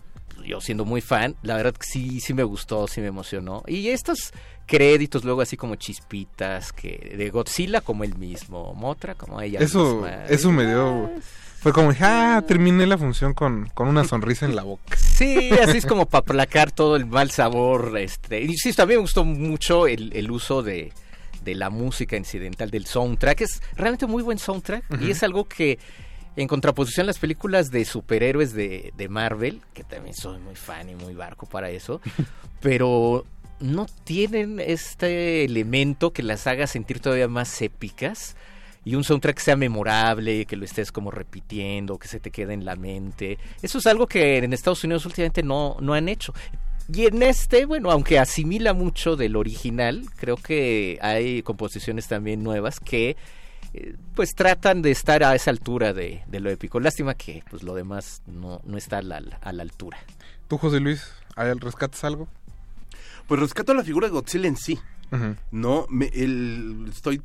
yo 0.44 0.60
siendo 0.60 0.84
muy 0.84 1.00
fan, 1.00 1.36
la 1.42 1.56
verdad 1.56 1.74
que 1.74 1.86
sí, 1.86 2.20
sí 2.20 2.34
me 2.34 2.42
gustó, 2.42 2.86
sí 2.86 3.00
me 3.00 3.08
emocionó. 3.08 3.62
Y 3.66 3.88
estos 3.88 4.32
créditos 4.66 5.24
luego 5.24 5.40
así 5.40 5.56
como 5.56 5.76
chispitas 5.76 6.72
que 6.72 7.14
de 7.16 7.30
Godzilla 7.30 7.80
como 7.80 8.04
el 8.04 8.16
mismo, 8.16 8.74
Motra 8.74 9.14
como 9.14 9.40
ella 9.40 9.60
Eso, 9.60 10.02
misma. 10.02 10.24
eso 10.26 10.52
me 10.52 10.66
dio... 10.66 11.10
Fue 11.60 11.72
como, 11.72 11.92
ah, 12.00 12.40
terminé 12.46 12.86
la 12.86 12.96
función 12.96 13.34
con, 13.34 13.68
con 13.74 13.88
una 13.88 14.04
sonrisa 14.04 14.46
en 14.46 14.54
la 14.54 14.62
boca. 14.62 14.96
Sí, 14.96 15.50
así 15.60 15.78
es 15.78 15.86
como 15.86 16.06
para 16.06 16.20
aplacar 16.20 16.70
todo 16.70 16.94
el 16.94 17.04
mal 17.04 17.32
sabor. 17.32 17.98
Este, 17.98 18.42
insisto, 18.44 18.84
a 18.84 18.86
mí 18.86 18.92
me 18.92 19.00
gustó 19.00 19.24
mucho 19.24 19.88
el, 19.88 20.12
el 20.14 20.30
uso 20.30 20.62
de, 20.62 20.92
de 21.42 21.56
la 21.56 21.68
música 21.68 22.16
incidental 22.16 22.70
del 22.70 22.86
soundtrack. 22.86 23.40
Es 23.40 23.60
realmente 23.74 24.06
muy 24.06 24.22
buen 24.22 24.38
soundtrack 24.38 24.84
y 25.00 25.10
es 25.10 25.24
algo 25.24 25.48
que, 25.48 25.80
en 26.38 26.46
contraposición 26.46 27.06
las 27.06 27.18
películas 27.18 27.70
de 27.72 27.84
superhéroes 27.84 28.52
de, 28.52 28.92
de 28.96 29.08
Marvel, 29.08 29.60
que 29.74 29.82
también 29.82 30.14
soy 30.14 30.38
muy 30.38 30.54
fan 30.54 30.88
y 30.88 30.94
muy 30.94 31.14
barco 31.14 31.46
para 31.46 31.68
eso, 31.70 32.00
pero 32.60 33.26
no 33.58 33.86
tienen 34.04 34.60
este 34.60 35.44
elemento 35.44 36.12
que 36.12 36.22
las 36.22 36.46
haga 36.46 36.68
sentir 36.68 37.00
todavía 37.00 37.26
más 37.26 37.60
épicas 37.60 38.36
y 38.84 38.94
un 38.94 39.02
soundtrack 39.02 39.36
que 39.36 39.42
sea 39.42 39.56
memorable, 39.56 40.46
que 40.46 40.56
lo 40.56 40.64
estés 40.64 40.92
como 40.92 41.10
repitiendo, 41.10 41.98
que 41.98 42.06
se 42.06 42.20
te 42.20 42.30
quede 42.30 42.54
en 42.54 42.64
la 42.64 42.76
mente. 42.76 43.36
Eso 43.60 43.78
es 43.78 43.86
algo 43.88 44.06
que 44.06 44.38
en 44.38 44.52
Estados 44.52 44.84
Unidos 44.84 45.04
últimamente 45.06 45.42
no, 45.42 45.76
no 45.80 45.92
han 45.92 46.08
hecho. 46.08 46.32
Y 46.90 47.06
en 47.06 47.22
este, 47.22 47.66
bueno, 47.66 47.90
aunque 47.90 48.18
asimila 48.18 48.74
mucho 48.74 49.16
del 49.16 49.34
original, 49.34 50.06
creo 50.16 50.36
que 50.36 50.98
hay 51.02 51.42
composiciones 51.42 52.06
también 52.06 52.44
nuevas 52.44 52.78
que 52.78 53.16
eh, 53.74 53.96
pues 54.14 54.34
tratan 54.34 54.82
de 54.82 54.90
estar 54.90 55.22
a 55.22 55.34
esa 55.34 55.50
altura 55.50 55.92
de, 55.92 56.22
de 56.26 56.40
lo 56.40 56.50
épico. 56.50 56.80
Lástima 56.80 57.14
que 57.14 57.42
pues 57.50 57.62
lo 57.62 57.74
demás 57.74 58.22
no, 58.26 58.60
no 58.64 58.76
está 58.76 58.98
a 58.98 59.02
la, 59.02 59.16
a 59.40 59.52
la 59.52 59.62
altura. 59.62 59.98
¿Tú, 60.48 60.58
José 60.58 60.80
Luis, 60.80 61.04
¿hay- 61.36 61.52
rescatas 61.54 62.04
algo? 62.04 62.28
Pues 63.26 63.40
rescato 63.40 63.74
la 63.74 63.84
figura 63.84 64.06
de 64.06 64.12
Godzilla 64.12 64.48
en 64.48 64.56
sí. 64.56 64.78
No, 65.50 65.86
me, 65.88 66.06
el, 66.14 66.86
estoy 66.90 67.22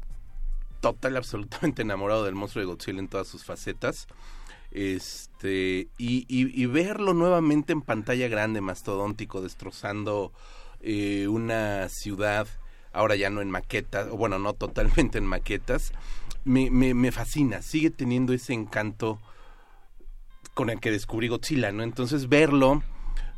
total, 0.81 1.15
absolutamente 1.17 1.81
enamorado 1.81 2.25
del 2.25 2.35
monstruo 2.35 2.61
de 2.61 2.65
Godzilla 2.67 2.99
en 2.99 3.07
todas 3.07 3.27
sus 3.27 3.43
facetas. 3.45 4.07
Este, 4.71 5.87
y, 5.97 6.25
y- 6.27 6.61
y 6.61 6.65
verlo 6.65 7.13
nuevamente 7.13 7.73
en 7.73 7.81
pantalla 7.81 8.27
grande, 8.27 8.59
mastodóntico, 8.59 9.41
destrozando 9.41 10.33
eh, 10.81 11.27
una 11.29 11.87
ciudad, 11.89 12.47
ahora 12.91 13.15
ya 13.15 13.29
no 13.29 13.41
en 13.41 13.49
maquetas, 13.51 14.07
o 14.11 14.17
bueno, 14.17 14.39
no 14.39 14.53
totalmente 14.53 15.17
en 15.19 15.25
maquetas, 15.25 15.91
me, 16.45 16.69
me, 16.71 16.93
me 16.93 17.11
fascina, 17.11 17.61
sigue 17.61 17.89
teniendo 17.89 18.33
ese 18.33 18.53
encanto 18.53 19.19
con 20.53 20.69
el 20.69 20.79
que 20.79 20.91
descubrí 20.91 21.27
Godzilla, 21.27 21.71
¿no? 21.71 21.83
Entonces 21.83 22.29
verlo, 22.29 22.83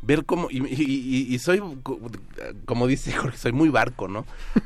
ver 0.01 0.25
cómo, 0.25 0.47
y, 0.51 0.57
y- 0.67 1.33
y- 1.33 1.39
soy, 1.39 1.61
co- 1.81 1.99
como 2.65 2.87
dice 2.87 3.11
Jorge, 3.13 3.37
soy 3.37 3.51
muy 3.53 3.69
barco, 3.69 4.07
¿no? 4.07 4.25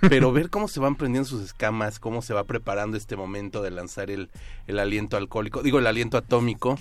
Pero 0.10 0.32
ver 0.34 0.49
cómo 0.49 0.68
se 0.68 0.80
van 0.80 0.95
prendiendo 0.95 1.30
sus 1.30 1.44
escamas, 1.44 1.99
cómo 1.99 2.22
se 2.22 2.34
va 2.34 2.44
preparando 2.45 2.98
este 2.98 3.16
momento 3.16 3.61
de 3.61 3.72
lanzar 3.72 4.10
el, 4.10 4.30
el 4.68 4.80
aliento 4.80 5.16
alcohólico, 5.18 5.61
digo, 5.61 5.78
el 5.80 5.88
aliento 5.88 6.18
atómico, 6.18 6.80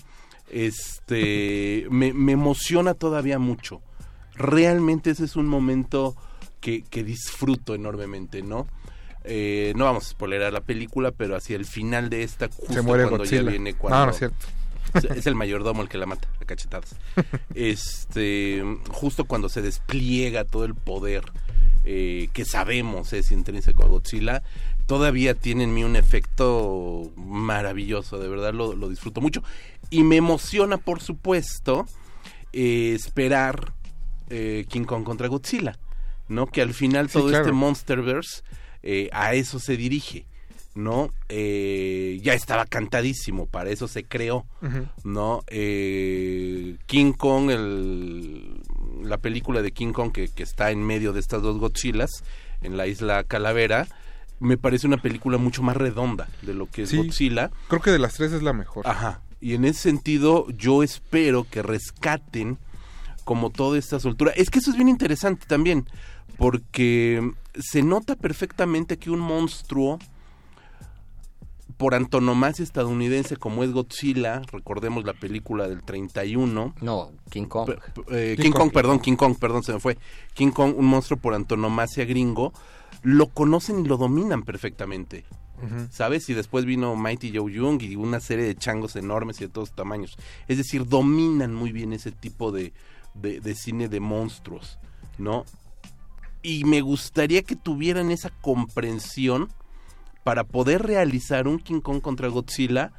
este, 0.50 1.86
me, 1.90 2.12
me 2.12 2.32
emociona 2.32 2.94
todavía 2.94 3.38
mucho. 3.38 3.82
Realmente 4.34 5.10
ese 5.10 5.24
es 5.24 5.36
un 5.36 5.46
momento 5.48 6.14
que, 6.60 6.82
que 6.82 7.04
disfruto 7.04 7.74
enormemente, 7.74 8.42
¿no? 8.42 8.66
Eh, 9.30 9.74
no 9.76 9.84
vamos 9.84 10.06
a 10.06 10.08
spoilerar 10.10 10.52
la 10.52 10.62
película, 10.62 11.10
pero 11.10 11.36
hacia 11.36 11.56
el 11.56 11.66
final 11.66 12.08
de 12.08 12.22
esta, 12.22 12.48
justo 12.48 12.82
muere 12.82 13.02
cuando 13.04 13.18
Godzilla. 13.18 13.42
ya 13.42 13.50
viene 13.50 13.72
No, 13.72 13.78
cuando... 13.78 14.06
no 14.06 14.10
es 14.12 14.18
cierto. 14.18 14.46
Es- 15.14 15.26
el 15.26 15.34
mayordomo 15.34 15.82
el 15.82 15.88
que 15.90 15.98
la 15.98 16.06
mata, 16.06 16.28
a 16.40 16.44
cachetadas. 16.46 16.96
Este, 17.54 18.62
justo 18.90 19.24
cuando 19.26 19.48
se 19.50 19.60
despliega 19.62 20.44
todo 20.44 20.64
el 20.64 20.74
poder 20.74 21.24
eh, 21.84 22.28
que 22.32 22.44
sabemos 22.46 23.12
es 23.12 23.30
intrínseco 23.30 23.82
a 23.84 23.86
Godzilla, 23.88 24.42
todavía 24.86 25.34
tiene 25.34 25.64
en 25.64 25.74
mí 25.74 25.84
un 25.84 25.96
efecto 25.96 27.10
maravilloso, 27.16 28.18
de 28.18 28.28
verdad 28.28 28.54
lo, 28.54 28.74
lo 28.74 28.88
disfruto 28.88 29.20
mucho. 29.20 29.42
Y 29.90 30.04
me 30.04 30.16
emociona, 30.16 30.78
por 30.78 31.00
supuesto, 31.00 31.86
eh, 32.52 32.92
esperar 32.94 33.72
eh, 34.30 34.64
King 34.68 34.84
Kong 34.84 35.04
contra 35.04 35.28
Godzilla, 35.28 35.78
¿no? 36.28 36.46
Que 36.46 36.62
al 36.62 36.72
final 36.74 37.08
Sí, 37.08 37.14
todo 37.14 37.28
claro. 37.28 37.44
este 37.44 37.52
Monsterverse 37.52 38.42
eh, 38.82 39.08
a 39.12 39.34
eso 39.34 39.58
se 39.58 39.76
dirige. 39.76 40.26
¿no? 40.74 41.10
Eh, 41.28 42.20
ya 42.22 42.34
estaba 42.34 42.64
cantadísimo, 42.64 43.46
para 43.46 43.70
eso 43.70 43.88
se 43.88 44.04
creó. 44.04 44.46
¿no? 45.02 45.42
Eh, 45.48 46.76
King 46.86 47.12
Kong, 47.14 47.50
el, 47.50 48.60
la 49.02 49.18
película 49.18 49.60
de 49.60 49.72
King 49.72 49.92
Kong 49.92 50.12
que, 50.12 50.28
que 50.28 50.44
está 50.44 50.70
en 50.70 50.82
medio 50.86 51.12
de 51.12 51.18
estas 51.18 51.42
dos 51.42 51.58
Godzillas, 51.58 52.22
en 52.60 52.76
la 52.76 52.86
isla 52.86 53.24
Calavera, 53.24 53.88
me 54.38 54.56
parece 54.56 54.86
una 54.86 54.98
película 54.98 55.36
mucho 55.36 55.64
más 55.64 55.76
redonda 55.76 56.28
de 56.42 56.54
lo 56.54 56.66
que 56.66 56.82
es 56.82 56.90
Sí. 56.90 56.96
Godzilla. 56.98 57.50
Creo 57.66 57.80
que 57.82 57.90
de 57.90 57.98
las 57.98 58.14
tres 58.14 58.32
es 58.32 58.42
la 58.42 58.52
mejor. 58.52 58.86
Ajá. 58.86 59.20
Y 59.40 59.54
en 59.54 59.64
ese 59.64 59.80
sentido, 59.80 60.46
yo 60.50 60.84
espero 60.84 61.44
que 61.50 61.62
rescaten 61.62 62.56
como 63.24 63.50
toda 63.50 63.78
esta 63.78 63.98
soltura. 63.98 64.30
Es 64.36 64.48
que 64.48 64.60
eso 64.60 64.70
es 64.70 64.76
bien 64.76 64.88
interesante 64.88 65.44
también, 65.48 65.86
porque 66.36 67.32
se 67.58 67.82
nota 67.82 68.16
perfectamente 68.16 68.98
que 68.98 69.10
un 69.10 69.20
monstruo 69.20 69.98
por 71.76 71.94
antonomasia 71.94 72.64
estadounidense 72.64 73.36
como 73.36 73.62
es 73.62 73.70
Godzilla, 73.70 74.42
recordemos 74.52 75.04
la 75.04 75.14
película 75.14 75.68
del 75.68 75.82
31. 75.82 76.74
No, 76.80 77.12
King 77.30 77.44
Kong. 77.44 77.70
Eh, 78.10 78.36
King, 78.40 78.50
Kong, 78.50 78.72
perdón, 78.72 78.98
King 78.98 79.14
Kong, 79.14 79.36
perdón, 79.38 79.62
se 79.62 79.72
me 79.72 79.80
fue. 79.80 79.96
King 80.34 80.50
Kong, 80.50 80.74
un 80.76 80.86
monstruo 80.86 81.20
por 81.20 81.34
antonomasia 81.34 82.04
gringo, 82.04 82.52
lo 83.02 83.28
conocen 83.28 83.84
y 83.84 83.88
lo 83.88 83.96
dominan 83.96 84.42
perfectamente. 84.42 85.24
¿Sabes? 85.90 86.28
Y 86.28 86.34
después 86.34 86.64
vino 86.64 86.94
Mighty 86.94 87.36
Joe 87.36 87.52
Young 87.52 87.82
y 87.82 87.96
una 87.96 88.20
serie 88.20 88.44
de 88.44 88.54
changos 88.54 88.94
enormes 88.94 89.40
y 89.40 89.44
de 89.44 89.48
todos 89.48 89.72
tamaños. 89.72 90.16
Es 90.46 90.56
decir, 90.56 90.86
dominan 90.86 91.52
muy 91.52 91.72
bien 91.72 91.92
ese 91.92 92.12
tipo 92.12 92.52
de, 92.52 92.72
de, 93.14 93.40
de 93.40 93.54
cine 93.56 93.88
de 93.88 93.98
monstruos, 93.98 94.78
¿no? 95.18 95.44
Y 96.42 96.64
me 96.64 96.80
gustaría 96.80 97.42
que 97.42 97.56
tuvieran 97.56 98.10
esa 98.10 98.30
comprensión 98.40 99.48
para 100.24 100.44
poder 100.44 100.82
realizar 100.82 101.48
un 101.48 101.58
King 101.58 101.80
Kong 101.80 102.00
contra 102.00 102.28
Godzilla 102.28 102.92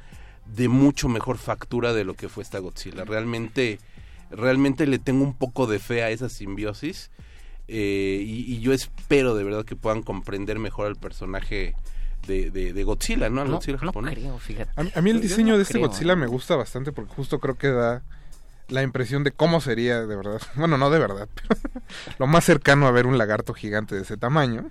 de 0.46 0.68
mucho 0.68 1.08
mejor 1.08 1.38
factura 1.38 1.92
de 1.92 2.04
lo 2.04 2.14
que 2.14 2.28
fue 2.28 2.42
esta 2.42 2.58
Godzilla. 2.58 3.04
Realmente, 3.04 3.78
realmente 4.30 4.86
le 4.86 4.98
tengo 4.98 5.22
un 5.24 5.34
poco 5.34 5.66
de 5.66 5.78
fe 5.78 6.02
a 6.02 6.10
esa 6.10 6.28
simbiosis 6.28 7.10
eh, 7.68 8.20
y, 8.26 8.52
y 8.54 8.60
yo 8.60 8.72
espero 8.72 9.34
de 9.36 9.44
verdad 9.44 9.64
que 9.64 9.76
puedan 9.76 10.02
comprender 10.02 10.58
mejor 10.58 10.86
al 10.88 10.96
personaje 10.96 11.74
de, 12.26 12.50
de, 12.50 12.72
de 12.72 12.84
Godzilla, 12.84 13.30
¿no? 13.30 13.40
Al 13.42 13.48
No, 13.48 13.54
Godzilla 13.54 13.78
no 13.80 13.86
japonés. 13.86 14.14
creo, 14.18 14.38
fíjate. 14.38 14.72
A, 14.74 14.82
mí- 14.82 14.90
a 14.94 15.00
mí 15.00 15.10
el 15.10 15.20
diseño 15.20 15.52
no 15.52 15.56
de 15.56 15.62
este 15.62 15.74
creo, 15.74 15.86
Godzilla 15.88 16.12
¿eh? 16.14 16.16
me 16.16 16.26
gusta 16.26 16.56
bastante 16.56 16.90
porque 16.92 17.14
justo 17.14 17.38
creo 17.38 17.56
que 17.56 17.68
da 17.68 18.02
la 18.70 18.82
impresión 18.82 19.24
de 19.24 19.32
cómo 19.32 19.60
sería 19.60 20.00
de 20.06 20.16
verdad. 20.16 20.40
Bueno, 20.56 20.78
no 20.78 20.90
de 20.90 20.98
verdad, 20.98 21.28
pero 21.34 21.60
lo 22.18 22.26
más 22.26 22.44
cercano 22.44 22.86
a 22.86 22.90
ver 22.90 23.06
un 23.06 23.18
lagarto 23.18 23.52
gigante 23.54 23.94
de 23.94 24.02
ese 24.02 24.16
tamaño. 24.16 24.70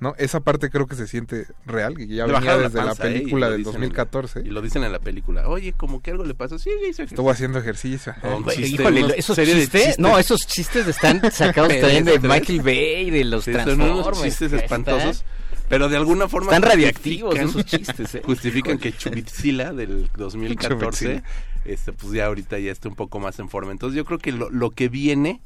¿no? 0.00 0.14
Esa 0.18 0.40
parte 0.40 0.70
creo 0.70 0.86
que 0.86 0.96
se 0.96 1.06
siente 1.06 1.46
real, 1.66 1.96
que 1.96 2.06
ya 2.06 2.26
Le 2.26 2.34
venía 2.34 2.58
desde 2.58 2.78
la, 2.78 2.84
panza, 2.86 3.06
¿eh? 3.08 3.12
Película 3.12 3.46
lo 3.46 3.52
del 3.52 3.58
dicen 3.64 3.74
en 3.76 3.80
la- 3.80 3.86
2014. 3.86 4.40
y 4.40 4.50
lo 4.50 4.60
dicen 4.60 4.84
en 4.84 4.92
la 4.92 4.98
película. 4.98 5.48
Oye, 5.48 5.72
como 5.72 6.02
que 6.02 6.10
algo 6.10 6.24
le 6.24 6.34
pasó. 6.34 6.58
Sí, 6.58 6.68
hizo 6.70 6.80
ejercicio. 6.82 7.04
Estuvo 7.04 7.30
haciendo 7.30 7.58
ejercicio. 7.60 8.14
Oh, 8.22 8.42
chiste, 8.50 8.82
híjole, 8.82 9.00
esos 9.16 9.36
chistes, 9.36 9.60
chistes. 9.70 9.98
no, 9.98 10.18
esos 10.18 10.46
chistes 10.46 10.86
están 10.88 11.22
sacados 11.32 11.72
también 11.80 12.04
de. 12.04 12.18
Michael 12.18 12.60
Bay, 12.60 13.10
de 13.10 13.24
los 13.24 13.44
Sí, 13.44 13.52
son 13.52 13.64
Transformers. 13.64 14.06
unos 14.08 14.22
chistes 14.22 14.52
espantosos. 14.52 15.24
Pero 15.68 15.88
de 15.88 15.96
alguna 15.96 16.28
forma 16.28 16.52
Están 16.52 16.68
radiactivos 16.70 17.34
justifican- 17.38 17.48
esos 17.48 17.64
chistes, 17.64 18.14
¿eh? 18.16 18.22
Justifican 18.26 18.76
que 18.78 18.92
Chubitzilla 18.92 19.72
del 19.72 20.10
2014, 20.14 20.78
Chubitzilla. 21.06 21.22
Este, 21.64 21.92
pues 21.92 22.12
ya 22.12 22.26
ahorita 22.26 22.58
ya 22.58 22.72
está 22.72 22.88
un 22.88 22.94
poco 22.94 23.18
más 23.20 23.38
en 23.38 23.48
forma. 23.48 23.72
Entonces 23.72 23.96
yo 23.96 24.04
creo 24.04 24.18
que 24.18 24.32
lo, 24.32 24.50
lo 24.50 24.70
que 24.70 24.88
viene 24.88 25.40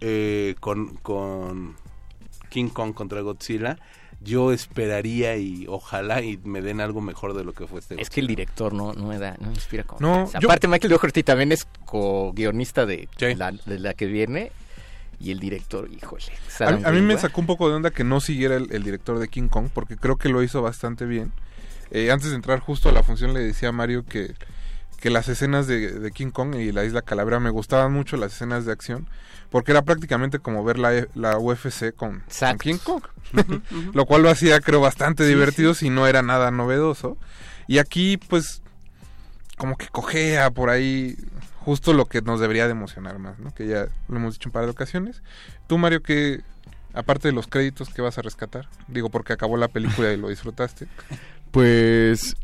eh, 0.00 0.54
con, 0.60 0.96
con 0.96 1.76
King 2.50 2.68
Kong 2.68 2.94
contra 2.94 3.20
Godzilla, 3.20 3.78
yo 4.20 4.52
esperaría 4.52 5.36
y 5.36 5.66
ojalá 5.68 6.22
y 6.22 6.38
me 6.44 6.60
den 6.60 6.80
algo 6.80 7.00
mejor 7.00 7.34
de 7.34 7.44
lo 7.44 7.52
que 7.52 7.66
fue 7.66 7.80
este. 7.80 8.00
Es 8.00 8.10
que 8.10 8.20
el 8.20 8.26
director 8.26 8.72
no, 8.72 8.92
no 8.94 9.06
me 9.06 9.18
da, 9.18 9.36
no 9.40 9.48
me 9.48 9.54
inspira 9.54 9.84
como. 9.84 10.00
No, 10.00 10.30
yo- 10.32 10.38
Aparte, 10.48 10.66
Michael 10.68 10.90
Doherty 10.92 11.22
también 11.22 11.52
es 11.52 11.66
co-guionista 11.84 12.84
de, 12.86 13.08
la, 13.36 13.52
de 13.52 13.78
la 13.78 13.94
que 13.94 14.06
viene. 14.06 14.50
Y 15.20 15.32
el 15.32 15.40
director, 15.40 15.88
híjole. 15.92 16.22
A, 16.60 16.68
a 16.88 16.92
mí 16.92 17.00
me 17.00 17.18
sacó 17.18 17.40
un 17.40 17.48
poco 17.48 17.68
de 17.68 17.74
onda 17.74 17.90
que 17.90 18.04
no 18.04 18.20
siguiera 18.20 18.54
el, 18.54 18.70
el 18.72 18.84
director 18.84 19.18
de 19.18 19.26
King 19.26 19.48
Kong, 19.48 19.68
porque 19.74 19.96
creo 19.96 20.14
que 20.16 20.28
lo 20.28 20.44
hizo 20.44 20.62
bastante 20.62 21.06
bien. 21.06 21.32
Eh, 21.90 22.12
antes 22.12 22.30
de 22.30 22.36
entrar 22.36 22.60
justo 22.60 22.88
a 22.88 22.92
la 22.92 23.02
función 23.02 23.34
le 23.34 23.40
decía 23.40 23.70
a 23.70 23.72
Mario 23.72 24.04
que, 24.04 24.34
que 25.00 25.10
las 25.10 25.28
escenas 25.28 25.66
de, 25.66 25.92
de 25.92 26.10
King 26.12 26.30
Kong 26.30 26.54
y 26.56 26.72
la 26.72 26.84
isla 26.84 27.02
Calavera 27.02 27.40
me 27.40 27.50
gustaban 27.50 27.92
mucho 27.92 28.16
las 28.16 28.32
escenas 28.34 28.64
de 28.66 28.72
acción, 28.72 29.08
porque 29.50 29.70
era 29.72 29.82
prácticamente 29.82 30.38
como 30.40 30.64
ver 30.64 30.78
la, 30.78 30.94
E- 30.96 31.08
la 31.14 31.38
UFC 31.38 31.94
con, 31.94 32.22
con 32.50 32.58
King 32.58 32.78
Kong. 32.84 33.02
lo 33.94 34.06
cual 34.06 34.22
lo 34.22 34.30
hacía 34.30 34.60
creo 34.60 34.80
bastante 34.80 35.24
Sí, 35.24 35.28
divertido 35.30 35.74
si 35.74 35.90
no 35.90 36.06
era 36.06 36.22
nada 36.22 36.50
novedoso. 36.50 37.16
Y 37.66 37.78
aquí 37.78 38.16
pues 38.16 38.62
como 39.56 39.76
que 39.76 39.88
cojea 39.88 40.50
por 40.50 40.70
ahí 40.70 41.16
justo 41.60 41.92
lo 41.92 42.06
que 42.06 42.22
nos 42.22 42.40
debería 42.40 42.64
de 42.66 42.70
emocionar 42.72 43.18
más, 43.18 43.38
¿no? 43.38 43.52
Que 43.54 43.66
ya 43.66 43.88
lo 44.08 44.16
hemos 44.16 44.34
dicho 44.34 44.48
un 44.48 44.52
par 44.52 44.64
de 44.64 44.70
ocasiones. 44.70 45.22
Tú, 45.66 45.76
Mario, 45.78 46.02
que 46.02 46.40
aparte 46.94 47.28
de 47.28 47.34
los 47.34 47.46
créditos, 47.46 47.90
¿qué 47.90 48.00
vas 48.00 48.16
a 48.18 48.22
rescatar? 48.22 48.68
Digo, 48.88 49.10
porque 49.10 49.32
acabó 49.34 49.56
la 49.58 49.68
película 49.68 50.12
y 50.12 50.16
lo 50.16 50.28
disfrutaste. 50.28 50.86
Pues 51.50 52.36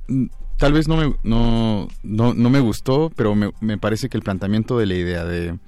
tal 0.59 0.73
vez 0.73 0.89
no 0.89 0.97
me, 0.97 1.15
no, 1.23 1.89
no, 2.03 2.35
no 2.35 2.51
me 2.51 2.61
gustó, 2.61 3.11
pero 3.15 3.35
me, 3.35 3.51
me 3.61 3.79
parece 3.79 4.09
que 4.09 4.17
el 4.17 4.23
planteamiento 4.23 4.79
de 4.79 4.87
la 4.87 4.95
idea 4.95 5.25
de, 5.25 5.59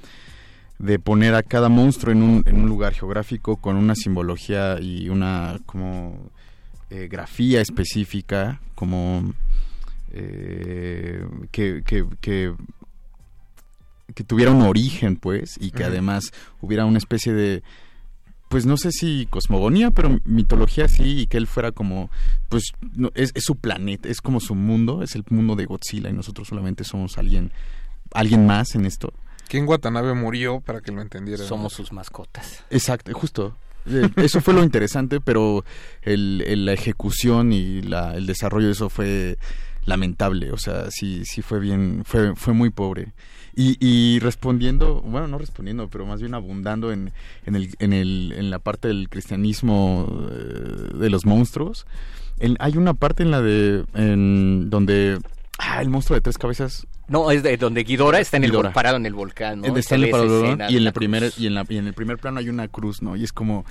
de 0.79 0.99
poner 0.99 1.35
a 1.35 1.43
cada 1.43 1.69
monstruo 1.69 2.13
en 2.13 2.23
un, 2.23 2.43
en 2.47 2.57
un 2.57 2.69
lugar 2.69 2.95
geográfico 2.95 3.57
con 3.57 3.77
una 3.77 3.95
simbología 3.95 4.79
y 4.81 5.09
una 5.09 5.59
como 5.67 6.31
eh, 6.91 7.09
grafía 7.11 7.61
específica, 7.61 8.61
como 8.75 9.35
eh, 10.13 11.27
que, 11.51 11.83
que, 11.85 12.07
que, 12.21 12.55
que 14.15 14.25
tuviera 14.25 14.53
un 14.53 14.63
origen, 14.63 15.17
pues, 15.17 15.57
y 15.61 15.73
que 15.73 15.85
además 15.85 16.33
hubiera 16.61 16.85
una 16.85 16.99
especie 16.99 17.33
de 17.33 17.63
pues 18.49 18.65
no 18.67 18.77
sé 18.77 18.93
si 18.93 19.27
cosmogonía, 19.29 19.91
pero 19.91 20.19
mitología 20.25 20.89
sí, 20.89 21.21
y 21.23 21.27
que 21.27 21.37
él 21.37 21.47
fuera 21.47 21.73
como, 21.73 22.11
pues 22.49 22.73
no, 22.95 23.11
es, 23.15 23.33
es 23.35 23.45
su 23.45 23.57
planeta, 23.57 24.09
es 24.09 24.21
como 24.21 24.41
su 24.41 24.55
mundo, 24.55 25.03
es 25.03 25.15
el 25.17 25.25
mundo 25.31 25.57
de 25.57 25.65
Godzilla 25.67 26.09
y 26.11 26.13
nosotros 26.13 26.49
solamente 26.49 26.85
somos 26.85 27.19
alguien, 27.19 27.51
alguien 28.13 28.47
más 28.47 28.75
en 28.75 28.87
esto. 28.87 29.13
¿Quién 29.49 29.67
Watanabe 29.69 30.15
murió 30.15 30.61
para 30.61 30.81
que 30.81 30.93
lo 30.93 31.03
entendiera? 31.03 31.45
Somos 31.45 31.73
sus 31.73 31.93
mascotas. 31.93 32.65
Exacto, 32.71 33.13
justo. 33.15 33.57
Eh, 33.89 34.09
Eso 34.17 34.41
fue 34.41 34.55
lo 34.55 34.65
interesante, 34.65 35.21
pero 35.21 35.65
el, 36.03 36.43
el- 36.47 36.65
la 36.67 36.73
ejecución 36.73 37.53
y 37.53 37.83
la, 37.83 38.17
el 38.17 38.27
desarrollo 38.27 38.67
de 38.67 38.73
eso 38.73 38.89
fue 38.89 39.39
lamentable. 39.85 40.51
O 40.51 40.59
sea, 40.59 40.91
sí, 40.91 41.23
sí 41.25 41.43
fue 41.43 41.61
bien, 41.61 42.03
fue, 42.05 42.35
fue 42.35 42.53
muy 42.55 42.71
pobre. 42.71 43.13
Y, 43.59 43.79
y 43.81 44.19
respondiendo, 44.21 45.01
bueno, 45.01 45.29
no 45.29 45.39
respondiendo, 45.39 45.89
pero 45.89 46.05
más 46.05 46.21
bien 46.21 46.35
abundando 46.35 46.93
en, 46.93 47.13
en, 47.47 47.57
el, 47.57 47.71
en, 47.79 47.95
el, 47.95 48.35
en 48.37 48.51
la 48.51 48.59
parte 48.59 48.87
del 48.89 49.09
cristianismo 49.09 50.07
eh, 50.31 50.95
de 50.99 51.09
los 51.11 51.25
monstruos. 51.25 51.87
En- 52.39 52.57
hay 52.61 52.77
una 52.77 52.93
parte 52.93 53.23
en 53.23 53.31
la 53.31 53.41
de, 53.41 53.85
en, 53.95 54.69
donde, 54.69 55.19
ah, 55.59 55.81
el 55.81 55.89
monstruo 55.89 56.17
de 56.17 56.21
tres 56.21 56.37
cabezas 56.37 56.87
No, 57.09 57.31
es 57.31 57.43
de 57.43 57.57
donde 57.57 57.85
Ghidorah 57.85 58.21
está 58.21 58.37
en 58.37 58.45
el 58.45 58.53
parado 58.75 58.99
en 58.99 59.07
el 59.07 59.15
volcán, 59.15 59.63
¿no? 59.63 59.69
el 59.69 59.77
Stanley 59.79 60.11
sale 60.11 60.25
esa 60.27 60.29
Parado, 60.35 60.45
escena 60.45 60.71
y 60.71 60.77
en 60.77 60.85
la 60.85 60.91
el 60.91 60.93
primer 60.95 61.23
cruz. 61.23 61.39
y 61.39 61.47
en 61.47 61.55
la 61.55 61.65
y 61.67 61.77
en 61.79 61.87
el 61.87 61.95
primer 61.95 62.19
plano 62.19 62.41
hay 62.41 62.51
una 62.51 62.69
cruz 62.69 63.01
no 63.01 63.17
y 63.17 63.25
es 63.25 63.33
como 63.33 63.65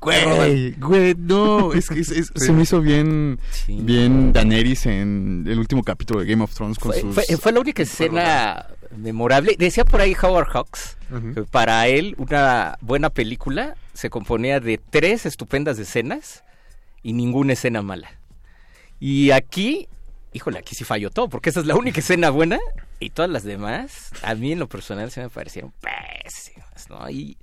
güey 0.00 0.72
güey 0.72 1.14
no 1.16 1.72
es 1.72 1.88
que 1.88 2.00
es- 2.00 2.10
es- 2.10 2.26
Sí. 2.34 2.46
se 2.46 2.52
me 2.52 2.62
hizo 2.62 2.80
bien 2.80 3.38
Sí. 3.52 3.78
bien 3.80 4.32
Daenerys 4.32 4.86
en 4.86 5.44
el 5.48 5.58
último 5.58 5.82
capítulo 5.82 6.20
de 6.20 6.26
Game 6.26 6.42
of 6.42 6.52
Thrones 6.54 6.78
con 6.78 6.92
Fue, 6.92 7.00
sus 7.00 7.14
fue- 7.14 7.36
fue 7.38 7.52
la 7.52 7.60
única 7.60 7.82
escena 7.82 8.66
memorable. 8.96 9.56
Decía 9.58 9.84
por 9.84 10.00
ahí 10.00 10.14
Howard 10.20 10.48
Hawks 10.48 10.96
Ujú. 11.10 11.34
que 11.34 11.42
para 11.44 11.86
él 11.88 12.14
una 12.18 12.76
buena 12.80 13.10
película 13.10 13.76
se 13.92 14.10
componía 14.10 14.60
de 14.60 14.78
tres 14.78 15.26
estupendas 15.26 15.78
escenas 15.78 16.42
y 17.02 17.12
ninguna 17.12 17.52
escena 17.52 17.82
mala. 17.82 18.10
Y 19.00 19.30
aquí, 19.32 19.88
híjole, 20.32 20.58
aquí 20.58 20.74
sí 20.74 20.84
falló 20.84 21.10
todo, 21.10 21.28
porque 21.28 21.50
esa 21.50 21.60
es 21.60 21.66
la 21.66 21.76
única 21.76 22.00
escena 22.00 22.30
buena 22.30 22.58
y 23.00 23.10
todas 23.10 23.30
las 23.30 23.44
demás, 23.44 24.10
a 24.22 24.34
mí 24.34 24.52
en 24.52 24.58
lo 24.58 24.68
personal 24.68 25.10
se 25.10 25.20
me 25.20 25.28
parecieron 25.28 25.72
pésimas, 25.80 26.88
¿no? 26.88 27.08
Y 27.10 27.36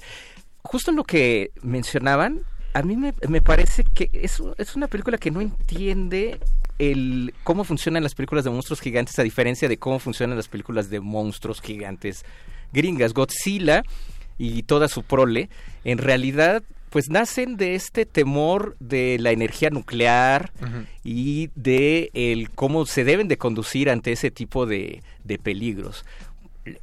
justo 0.63 0.91
en 0.91 0.97
lo 0.97 1.03
que 1.03 1.51
mencionaban, 1.61 2.41
a 2.73 2.81
mí 2.83 2.95
me, 2.95 3.13
me 3.27 3.41
parece 3.41 3.83
que 3.83 4.09
es, 4.13 4.41
es 4.57 4.75
una 4.75 4.87
película 4.87 5.17
que 5.17 5.29
no 5.29 5.41
entiende 5.41 6.39
el 6.79 7.33
cómo 7.43 7.63
funcionan 7.63 8.03
las 8.03 8.15
películas 8.15 8.43
de 8.43 8.49
monstruos 8.51 8.81
gigantes 8.81 9.17
a 9.19 9.23
diferencia 9.23 9.67
de 9.69 9.77
cómo 9.77 9.99
funcionan 9.99 10.37
las 10.37 10.47
películas 10.47 10.89
de 10.89 10.99
monstruos 10.99 11.61
gigantes 11.61 12.25
gringas. 12.73 13.13
Godzilla 13.13 13.83
y 14.37 14.63
toda 14.63 14.87
su 14.87 15.03
prole, 15.03 15.49
en 15.83 15.97
realidad, 15.99 16.63
pues 16.89 17.09
nacen 17.09 17.55
de 17.57 17.75
este 17.75 18.05
temor 18.05 18.75
de 18.79 19.17
la 19.19 19.31
energía 19.31 19.69
nuclear 19.69 20.51
y 21.03 21.49
de 21.55 22.09
el 22.13 22.49
cómo 22.49 22.85
se 22.85 23.03
deben 23.03 23.27
de 23.27 23.37
conducir 23.37 23.89
ante 23.89 24.11
ese 24.11 24.31
tipo 24.31 24.65
de, 24.65 25.01
de 25.23 25.37
peligros. 25.37 26.03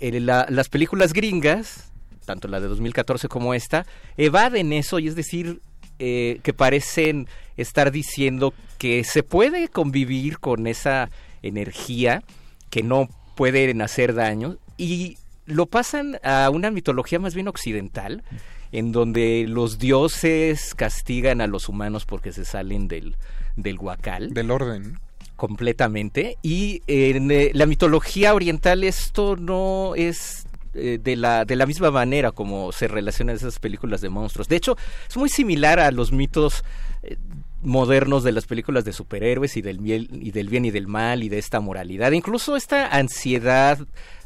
La- 0.01 0.47
las 0.49 0.69
películas 0.69 1.13
gringas, 1.13 1.91
tanto 2.25 2.49
la 2.49 2.61
de 2.61 2.69
2014 2.69 3.29
como 3.29 3.55
esta, 3.55 3.87
evaden 4.17 4.73
eso 4.73 4.99
y 4.99 5.09
es 5.09 5.15
decir, 5.15 5.61
eh, 5.99 6.41
que 6.43 6.53
parecen 6.53 7.29
estar 7.57 7.91
diciendo 7.91 8.55
que 8.79 9.05
se 9.05 9.23
puede 9.23 9.69
convivir 9.69 10.39
con 10.39 10.67
esa 10.67 11.11
energía 11.43 12.23
que 12.71 12.83
no 12.83 13.09
pueden 13.35 13.83
hacer 13.83 14.15
daño 14.15 14.57
y 14.77 15.17
lo 15.47 15.67
pasan 15.67 16.19
a 16.23 16.51
una 16.51 16.71
mitología 16.71 17.19
más 17.19 17.35
bien 17.35 17.49
occidental 17.49 18.23
en 18.73 18.93
donde 18.93 19.47
los 19.49 19.79
dioses 19.79 20.75
castigan 20.75 21.41
a 21.41 21.47
los 21.47 21.69
humanos 21.69 22.05
porque 22.05 22.33
se 22.33 22.45
salen 22.45 22.89
del, 22.89 23.17
del 23.57 23.79
huacal. 23.79 24.35
Del 24.35 24.51
orden. 24.51 24.99
Completamente. 25.37 26.37
Y 26.43 26.83
en 26.87 27.31
eh, 27.31 27.51
la 27.55 27.67
mitología 27.67 28.35
oriental 28.35 28.85
esto 28.85 29.37
no 29.37 29.95
es 29.95 30.48
eh, 30.79 30.99
de, 31.03 31.17
la, 31.17 31.45
de 31.45 31.57
la 31.57 31.67
misma 31.67 31.91
manera 31.91 32.33
como 32.33 32.73
se 32.73 32.89
relacionan 32.89 33.37
esas 33.37 33.59
películas 33.59 34.01
de 34.01 34.09
monstruos. 34.09 34.49
De 34.49 34.57
hecho, 34.57 34.77
es 35.09 35.17
muy 35.17 35.29
similar 35.29 35.81
a 35.81 35.91
los 35.91 36.13
mitos 36.13 36.65
eh, 37.03 37.17
modernos 37.63 38.23
de 38.23 38.33
las 38.33 38.47
películas 38.47 38.85
de 38.85 38.93
superhéroes 38.93 39.57
y 39.57 39.63
del, 39.63 39.79
bien, 39.79 40.09
y 40.13 40.31
del 40.31 40.49
bien 40.49 40.65
y 40.65 40.71
del 40.71 40.87
mal 40.87 41.23
y 41.23 41.29
de 41.29 41.39
esta 41.39 41.61
moralidad. 41.61 42.13
Incluso 42.13 42.57
esta 42.57 42.89
ansiedad 42.89 43.79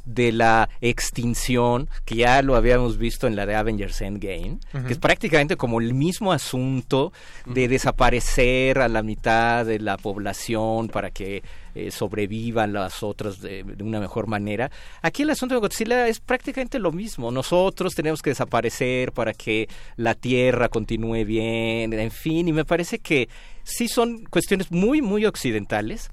de 0.05 0.33
la 0.33 0.69
extinción, 0.81 1.89
que 2.05 2.17
ya 2.17 2.43
lo 2.43 2.57
habíamos 2.57 2.99
visto 2.99 3.27
en 3.27 3.37
la 3.37 3.47
de 3.47 3.55
Avengers 3.55 4.01
Endgame, 4.01 4.59
que 4.87 4.93
es 4.93 4.99
prácticamente 4.99 5.57
como 5.57 5.81
el 5.81 5.95
mismo 5.95 6.33
asunto 6.33 7.13
de 7.47 7.69
desaparecer 7.69 8.81
a 8.81 8.89
la 8.89 9.03
mitad 9.03 9.65
de 9.65 9.79
la 9.79 9.97
población 9.97 10.89
para 10.89 11.11
que 11.11 11.43
eh, 11.75 11.91
sobrevivan 11.91 12.73
las 12.73 13.03
otras 13.03 13.41
de, 13.41 13.63
de 13.65 13.85
una 13.85 14.01
mejor 14.01 14.27
manera. 14.27 14.71
Aquí 15.01 15.23
el 15.23 15.31
asunto 15.31 15.55
de 15.55 15.61
Godzilla 15.61 16.09
es 16.09 16.21
prácticamente 16.21 16.79
lo 16.79 16.93
mismo. 16.93 17.31
Nosotros 17.31 17.95
tenemos 17.95 18.23
que 18.23 18.31
desaparecer 18.31 19.13
para 19.13 19.33
que 19.33 19.69
la 19.97 20.15
Tierra 20.15 20.69
continúe 20.69 21.25
bien, 21.25 21.93
en 21.93 22.11
fin, 22.11 22.49
y 22.49 22.53
me 22.53 22.65
parece 22.65 22.99
que 22.99 23.29
sí 23.63 23.89
son 23.89 24.25
cuestiones 24.25 24.71
muy, 24.71 25.03
muy 25.03 25.25
occidentales. 25.27 26.11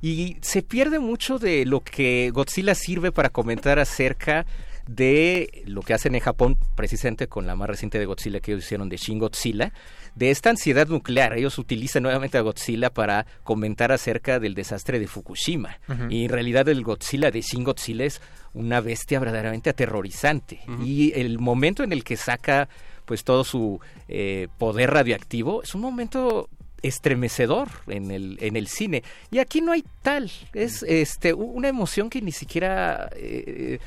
Y 0.00 0.36
se 0.40 0.62
pierde 0.62 0.98
mucho 0.98 1.38
de 1.38 1.64
lo 1.64 1.80
que 1.80 2.30
Godzilla 2.34 2.74
sirve 2.74 3.12
para 3.12 3.30
comentar 3.30 3.78
acerca 3.78 4.42
de 4.42 4.46
lo 4.86 5.82
que 5.82 5.94
hacen 5.94 6.14
en 6.14 6.20
Japón, 6.20 6.56
precisamente 6.74 7.26
con 7.28 7.46
la 7.46 7.56
más 7.56 7.68
reciente 7.68 7.98
de 7.98 8.06
Godzilla 8.06 8.40
que 8.40 8.52
ellos 8.52 8.64
hicieron 8.64 8.88
de 8.88 8.96
Shin 8.96 9.18
Godzilla, 9.18 9.72
de 10.14 10.30
esta 10.30 10.50
ansiedad 10.50 10.86
nuclear. 10.88 11.34
Ellos 11.34 11.58
utilizan 11.58 12.02
nuevamente 12.02 12.38
a 12.38 12.42
Godzilla 12.42 12.90
para 12.90 13.26
comentar 13.44 13.92
acerca 13.92 14.38
del 14.38 14.54
desastre 14.54 14.98
de 14.98 15.06
Fukushima. 15.06 15.78
Y 16.08 16.24
en 16.24 16.30
realidad 16.30 16.68
el 16.68 16.82
Godzilla 16.82 17.30
de 17.30 17.40
Shin 17.40 17.64
Godzilla 17.64 18.04
es 18.04 18.20
una 18.54 18.80
bestia 18.80 19.18
verdaderamente 19.18 19.70
aterrorizante. 19.70 20.60
Y 20.84 21.12
el 21.18 21.38
momento 21.38 21.82
en 21.82 21.92
el 21.92 22.04
que 22.04 22.16
saca 22.16 22.68
pues 23.04 23.24
todo 23.24 23.44
su 23.44 23.80
eh, 24.08 24.48
poder 24.58 24.90
radioactivo 24.90 25.62
es 25.62 25.74
un 25.74 25.80
momento 25.80 26.48
estremecedor 26.82 27.68
en 27.86 28.10
el, 28.10 28.38
en 28.40 28.56
el 28.56 28.68
cine. 28.68 29.02
Y 29.30 29.38
aquí 29.38 29.60
no 29.60 29.72
hay 29.72 29.84
tal. 30.02 30.30
Es 30.52 30.82
este 30.82 31.32
una 31.32 31.68
emoción 31.68 32.10
que 32.10 32.20
ni 32.20 32.32
siquiera 32.32 33.08
eh, 33.16 33.78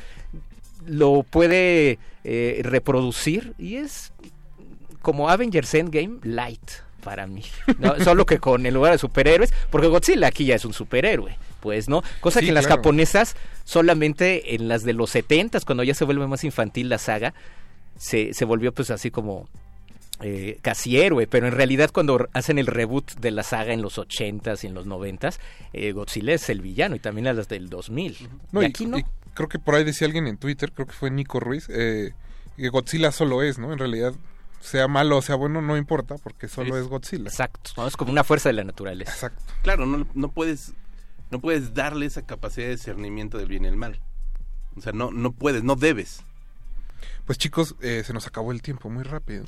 lo 0.88 1.24
puede 1.24 2.00
eh, 2.24 2.62
reproducir 2.64 3.54
y 3.58 3.76
es 3.76 4.12
como 5.02 5.30
Avengers 5.30 5.74
Endgame 5.74 6.20
light 6.24 6.72
para 7.04 7.28
mí. 7.28 7.44
¿no? 7.80 8.00
Solo 8.04 8.26
que 8.26 8.40
con 8.40 8.66
el 8.66 8.74
lugar 8.74 8.92
de 8.94 8.98
superhéroes, 8.98 9.54
porque 9.70 9.88
Godzilla 9.88 10.28
aquí 10.28 10.46
ya 10.46 10.56
es 10.56 10.66
un 10.66 10.74
superhéroe, 10.74 11.38
pues, 11.62 11.88
¿no? 11.88 12.04
Cosa 12.20 12.40
Sí, 12.40 12.48
que 12.48 12.50
en 12.50 12.56
las 12.56 12.66
claro. 12.66 12.82
japonesas 12.82 13.36
solamente 13.64 14.56
en 14.56 14.68
las 14.68 14.84
de 14.84 14.94
los 14.94 15.12
70 15.12 15.60
cuando 15.62 15.84
ya 15.84 15.94
se 15.94 16.06
vuelve 16.06 16.26
más 16.28 16.44
infantil 16.44 16.90
la 16.90 16.98
saga, 16.98 17.34
se, 17.98 18.34
se 18.34 18.46
volvió 18.46 18.74
pues 18.74 18.90
así 18.90 19.12
como 19.12 19.48
eh, 20.22 20.60
casi 20.62 20.98
héroe, 21.00 21.28
pero 21.28 21.46
en 21.48 21.54
realidad 21.54 21.90
cuando 21.94 22.28
hacen 22.34 22.58
el 22.58 22.68
reboot 22.68 23.20
de 23.20 23.32
la 23.32 23.44
saga 23.44 23.74
en 23.74 23.82
los 23.82 23.98
80s 23.98 24.64
y 24.64 24.68
en 24.68 24.74
los 24.74 24.88
90s, 24.88 25.38
eh, 25.74 25.92
Godzilla 25.92 26.34
es 26.34 26.50
el 26.50 26.62
villano 26.62 26.96
y 26.96 27.00
también 27.00 27.28
a 27.28 27.34
las 27.34 27.48
del 27.50 27.70
2000. 27.70 28.18
No, 28.52 28.62
y 28.62 28.66
y, 28.66 28.68
aquí 28.70 28.86
no. 28.86 28.98
y 28.98 29.06
creo 29.36 29.48
que 29.48 29.60
por 29.60 29.76
ahí 29.76 29.84
decía 29.84 30.08
alguien 30.08 30.26
en 30.28 30.38
Twitter, 30.38 30.72
creo 30.74 30.88
que 30.88 30.94
fue 30.94 31.12
Nico 31.12 31.40
Ruiz, 31.40 31.68
eh, 31.70 32.14
que 32.58 32.70
Godzilla 32.70 33.12
solo 33.12 33.44
es, 33.44 33.60
¿no? 33.60 33.72
En 33.72 33.78
realidad, 33.78 34.14
sea 34.62 34.88
malo 34.88 35.18
o 35.18 35.22
sea 35.22 35.36
bueno, 35.36 35.62
no 35.62 35.78
importa, 35.78 36.16
porque 36.24 36.48
solo 36.48 36.76
Es- 36.76 36.84
es, 36.84 36.88
Godzilla. 36.90 37.26
Exacto, 37.30 37.70
¿no? 37.78 37.86
es 37.86 37.96
como 37.96 38.12
una 38.12 38.24
fuerza 38.24 38.50
de 38.50 38.54
la 38.54 38.64
naturaleza. 38.64 39.12
Exacto. 39.12 39.44
Claro, 39.62 39.86
no, 39.86 40.08
no 40.16 40.32
puedes 40.32 40.74
no 41.32 41.40
puedes 41.40 41.74
darle 41.74 42.06
esa 42.08 42.24
capacidad 42.26 42.68
de 42.68 42.76
discernimiento 42.76 43.38
del 43.38 43.48
bien 43.48 43.66
y 43.66 43.68
el 43.68 43.76
mal. 43.78 44.00
O 44.78 44.82
sea, 44.82 44.92
no, 44.94 45.12
no 45.12 45.32
puedes, 45.32 45.64
no 45.64 45.76
debes. 45.76 46.24
Pues 47.26 47.38
chicos, 47.38 47.76
eh, 47.82 48.04
se 48.06 48.14
nos 48.14 48.28
acabó 48.28 48.52
el 48.52 48.62
tiempo 48.62 48.90
muy 48.90 49.04
rápido. 49.04 49.44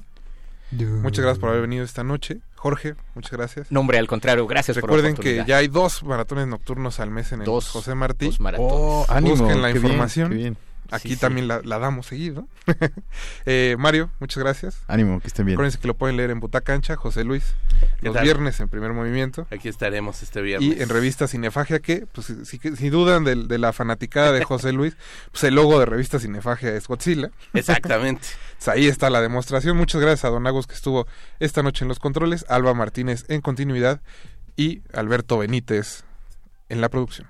Muchas 0.72 1.24
gracias 1.24 1.40
por 1.40 1.50
haber 1.50 1.62
venido 1.62 1.84
esta 1.86 2.04
noche. 2.04 2.40
Jorge, 2.56 2.96
muchas 3.16 3.32
gracias. 3.32 3.72
No, 3.72 3.80
hombre, 3.80 3.98
al 4.00 4.08
contrario, 4.08 4.46
gracias 4.48 4.78
por 4.78 4.90
la 4.90 4.98
Recuerden 4.98 5.16
que 5.24 5.44
ya 5.48 5.58
hay 5.58 5.68
dos 5.70 6.04
maratones 6.04 6.48
nocturnos 6.48 7.00
al 7.00 7.10
mes 7.12 7.32
en 7.32 7.42
el 7.42 7.46
Dos, 7.46 7.70
José 7.70 7.96
Martí. 7.96 8.26
dos 8.26 8.40
maratones. 8.40 8.74
Oh, 8.76 9.06
ánimo, 9.08 9.36
Busquen 9.38 9.62
la 9.62 9.68
qué 9.70 9.74
bien, 9.80 9.86
información. 9.86 10.30
qué 10.30 10.36
bien. 10.36 10.58
Aquí 10.92 11.10
Sí, 11.10 11.16
sí. 11.16 11.20
también 11.22 11.48
La, 11.48 11.62
la 11.64 11.80
damos 11.80 12.06
seguido. 12.08 12.48
Eh, 13.46 13.76
Mario, 13.80 14.10
muchas 14.20 14.44
gracias. 14.44 14.80
Ánimo, 14.88 15.20
que 15.22 15.28
estén 15.28 15.46
bien. 15.46 15.56
Acuérdense 15.56 15.80
que 15.80 15.88
lo 15.88 15.96
pueden 15.96 16.18
leer 16.18 16.30
en 16.32 16.40
Butacancha, 16.40 16.96
José 16.96 17.24
Luis, 17.24 17.54
¿Qué 18.00 18.08
los 18.08 18.14
tal? 18.16 18.24
viernes 18.24 18.60
en 18.60 18.68
primer 18.70 18.92
movimiento. 18.94 19.48
Aquí 19.52 19.70
estaremos 19.70 20.22
este 20.24 20.42
viernes. 20.42 20.78
Y 20.78 20.82
en 20.82 20.90
revista 20.90 21.28
Cinefagia, 21.28 21.80
que, 21.80 22.06
pues, 22.12 22.28
si, 22.28 22.58
si- 22.58 22.76
si 22.76 22.90
dudan 22.90 23.24
de, 23.24 23.36
de 23.36 23.58
la 23.58 23.72
fanaticada 23.74 24.32
de 24.32 24.44
José 24.44 24.74
Luis, 24.74 24.96
pues 25.32 25.44
el 25.46 25.56
logo 25.56 25.80
de 25.80 25.86
revista 25.86 26.20
Cinefagia 26.20 26.76
es 26.76 26.88
Godzilla. 26.88 27.32
Exactamente. 27.54 28.28
Pues 28.58 28.70
ahí 28.70 28.88
está 28.88 29.12
la 29.12 29.22
demostración. 29.22 29.78
Muchas 29.78 30.02
gracias 30.02 30.26
a 30.26 30.30
Don 30.30 30.48
Agus 30.48 30.66
que 30.66 30.74
estuvo 30.74 31.06
esta 31.40 31.62
noche 31.62 31.86
en 31.86 31.90
los 31.90 32.00
controles, 32.00 32.44
Alba 32.50 32.74
Martínez 32.74 33.24
en 33.28 33.42
continuidad 33.42 34.02
y 34.56 34.82
Alberto 34.94 35.38
Benítez 35.38 36.04
en 36.68 36.82
la 36.82 36.90
producción. 36.90 37.28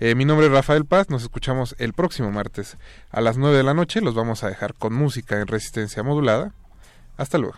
Eh, 0.00 0.14
mi 0.14 0.24
nombre 0.24 0.46
es 0.46 0.52
Rafael 0.52 0.86
Paz, 0.86 1.10
nos 1.10 1.22
escuchamos 1.22 1.74
el 1.78 1.92
próximo 1.92 2.30
martes 2.30 2.78
a 3.10 3.20
las 3.20 3.36
9 3.36 3.58
de 3.58 3.62
la 3.62 3.74
noche. 3.74 4.00
Los 4.00 4.14
vamos 4.14 4.42
a 4.42 4.48
dejar 4.48 4.74
con 4.74 4.94
música 4.94 5.38
en 5.40 5.46
resistencia 5.46 6.02
modulada. 6.02 6.54
Hasta 7.18 7.36
luego. 7.36 7.56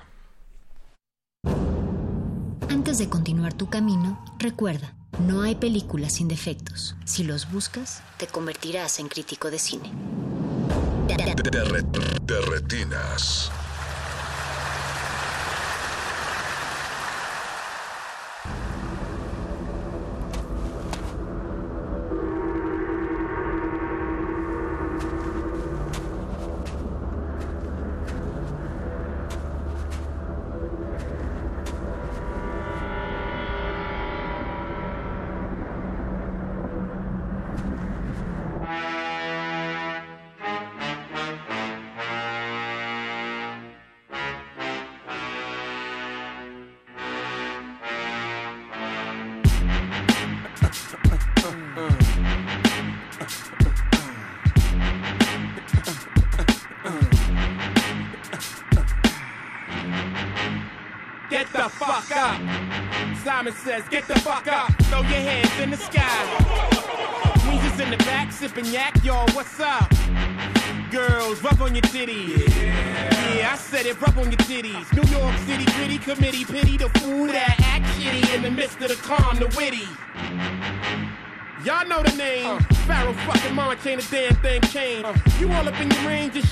Antes 2.68 2.98
de 2.98 3.08
continuar 3.08 3.52
tu 3.52 3.70
camino, 3.70 4.24
recuerda, 4.38 4.94
no 5.26 5.42
hay 5.42 5.54
películas 5.54 6.14
sin 6.14 6.26
defectos. 6.26 6.96
Si 7.04 7.22
los 7.22 7.50
buscas, 7.52 8.02
te 8.16 8.26
convertirás 8.26 8.98
en 8.98 9.06
crítico 9.08 9.50
de 9.50 9.58
cine. 9.60 9.92
De, 11.06 11.16
re- 11.64 11.82
de 12.22 12.40
retinas. 12.50 13.52
Says, 63.72 63.88
get 63.88 64.06
the 64.06 64.18
fuck 64.20 64.46
up. 64.48 64.70
Throw 64.84 65.00
your 65.00 65.22
hands 65.30 65.58
in 65.58 65.70
the 65.70 65.78
sky. 65.78 66.24
Weezer's 67.46 67.80
in 67.80 67.90
the 67.90 67.96
back, 67.98 68.30
sipping 68.30 68.66
yak, 68.66 69.02
y'all, 69.02 69.26
what's 69.30 69.58
up? 69.60 69.90
Girls, 70.90 71.42
rub 71.42 71.62
on 71.62 71.74
your 71.74 71.82
titties. 71.82 72.54
Yeah. 72.60 73.50
I 73.50 73.56
said 73.56 73.86
it, 73.86 73.98
rub 73.98 74.18
on 74.18 74.30
your 74.30 74.42
titties. 74.44 74.92
New 74.92 75.08
York 75.16 75.34
City 75.46 75.64
gritty 75.76 75.96
committee, 75.96 76.44
pity 76.44 76.76
the 76.76 76.90
fool 77.00 77.28
that 77.28 77.56
act 77.60 77.86
shitty 77.96 78.34
in 78.34 78.42
the 78.42 78.50
midst 78.50 78.78
of 78.82 78.88
the 78.88 78.96
calm, 78.96 79.38
the 79.38 79.46
witty. 79.56 79.88
Y'all 81.64 81.88
know 81.88 82.02
the 82.02 82.14
name. 82.16 82.58
Pharaoh 82.86 83.14
fucking 83.14 83.54
March 83.54 83.86
ain't 83.86 84.04
a 84.04 84.10
damn 84.10 84.34
thing 84.42 84.60
changed. 84.62 85.40
You 85.40 85.50
all 85.52 85.66
up 85.66 85.80
in 85.80 85.90
your 85.90 86.06
range 86.06 86.36
of 86.36 86.44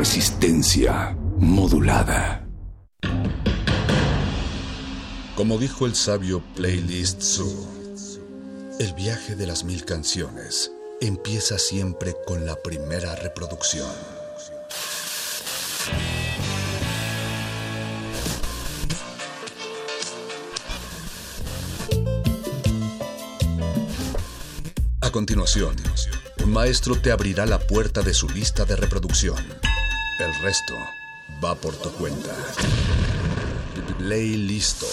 resistencia 0.00 1.14
modulada. 1.36 2.48
Como 5.36 5.58
dijo 5.58 5.84
el 5.84 5.94
sabio 5.94 6.42
Playlist 6.56 7.20
Zoo, 7.20 7.68
el 8.78 8.94
viaje 8.94 9.36
de 9.36 9.46
las 9.46 9.62
mil 9.62 9.84
canciones 9.84 10.72
empieza 11.02 11.58
siempre 11.58 12.16
con 12.26 12.46
la 12.46 12.56
primera 12.56 13.14
reproducción. 13.14 13.90
A 25.02 25.10
continuación, 25.10 25.76
un 26.42 26.52
maestro 26.54 26.98
te 26.98 27.12
abrirá 27.12 27.44
la 27.44 27.58
puerta 27.58 28.00
de 28.00 28.14
su 28.14 28.30
lista 28.30 28.64
de 28.64 28.76
reproducción. 28.76 29.69
El 30.20 30.34
resto 30.42 30.76
va 31.42 31.54
por 31.54 31.74
tu 31.76 31.90
cuenta. 31.92 32.36
Play 33.96 34.36
listo. 34.36 34.86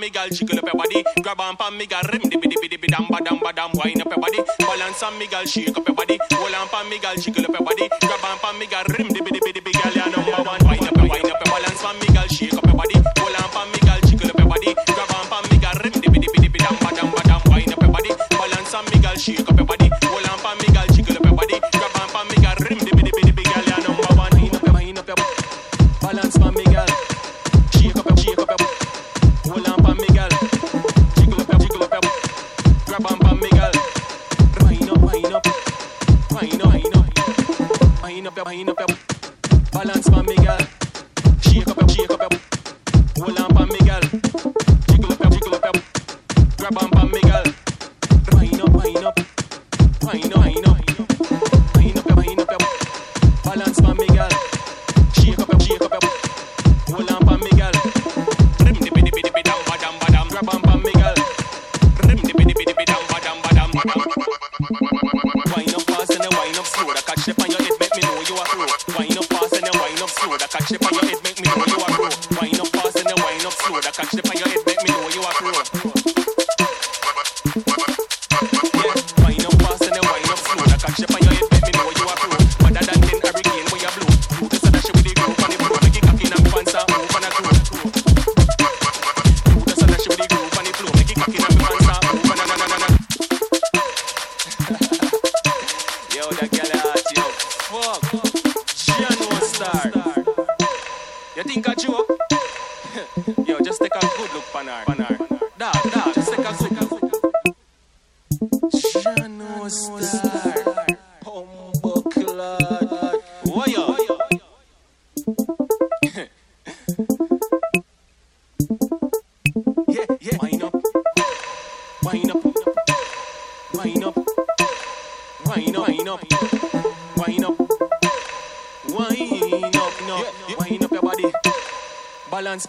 on 0.00 0.06
me, 0.06 0.10
girl! 0.10 0.28
Shake 0.30 0.54
up 0.54 0.64
your 0.64 0.74
body. 0.74 1.04
Grab 1.22 1.40
on 1.40 1.56
pan 1.56 1.76
me, 1.76 1.86
girl! 1.86 2.00
rim, 2.10 2.22
dibby 2.22 2.48
dibby 2.48 2.68
dibby, 2.68 2.88
dam 2.88 3.06
ba 3.10 3.22
dam 3.22 3.38
ba 3.38 3.52
wine 3.74 4.00
up 4.00 4.08
your 4.08 4.18
body. 4.18 4.38
Balance 4.58 5.02
on 5.02 5.18
me, 5.18 5.26
girl! 5.26 5.44
shake 5.44 5.76
up 5.76 5.86
your 5.86 5.94
body. 5.94 6.18
Hold 6.32 6.54
on 6.54 6.68
pan 6.68 6.88
me, 6.88 6.98
girl! 6.98 7.16
Shake 7.16 7.38
up 7.38 7.48
your 7.48 7.60
body. 7.60 7.79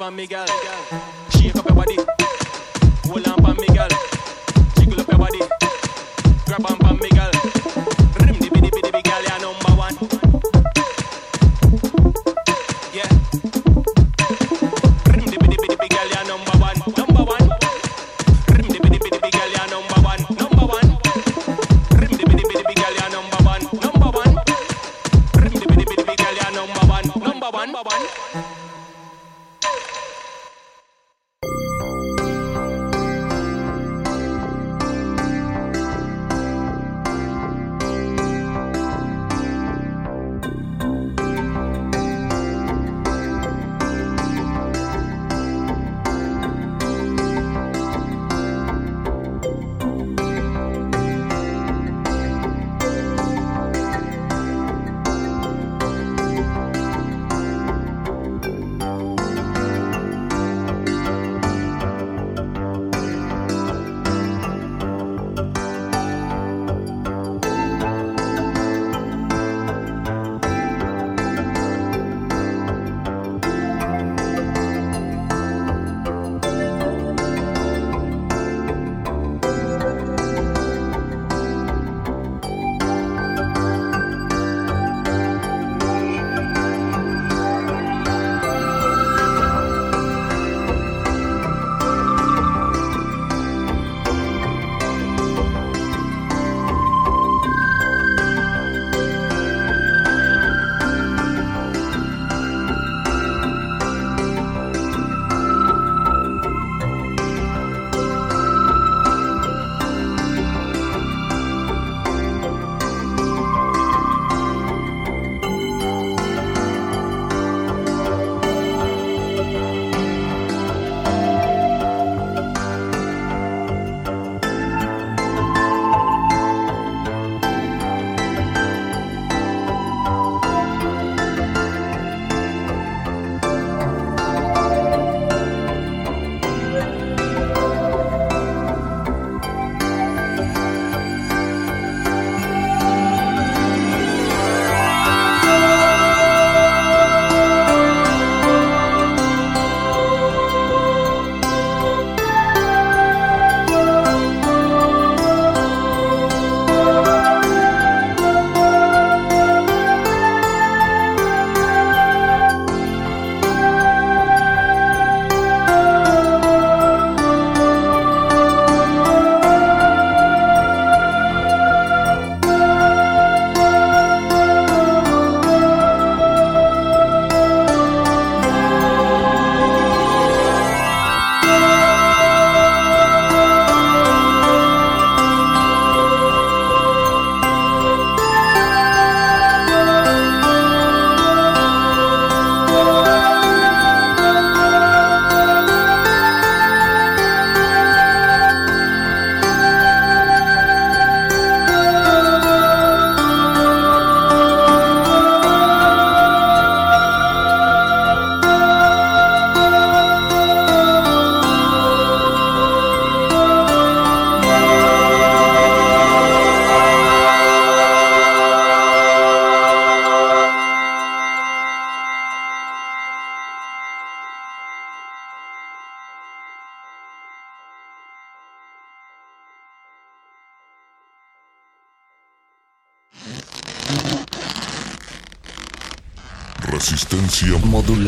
pa' 0.01 0.09
mi 0.09 0.25
gala. 0.25 0.50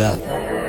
Modulada. 0.04 0.63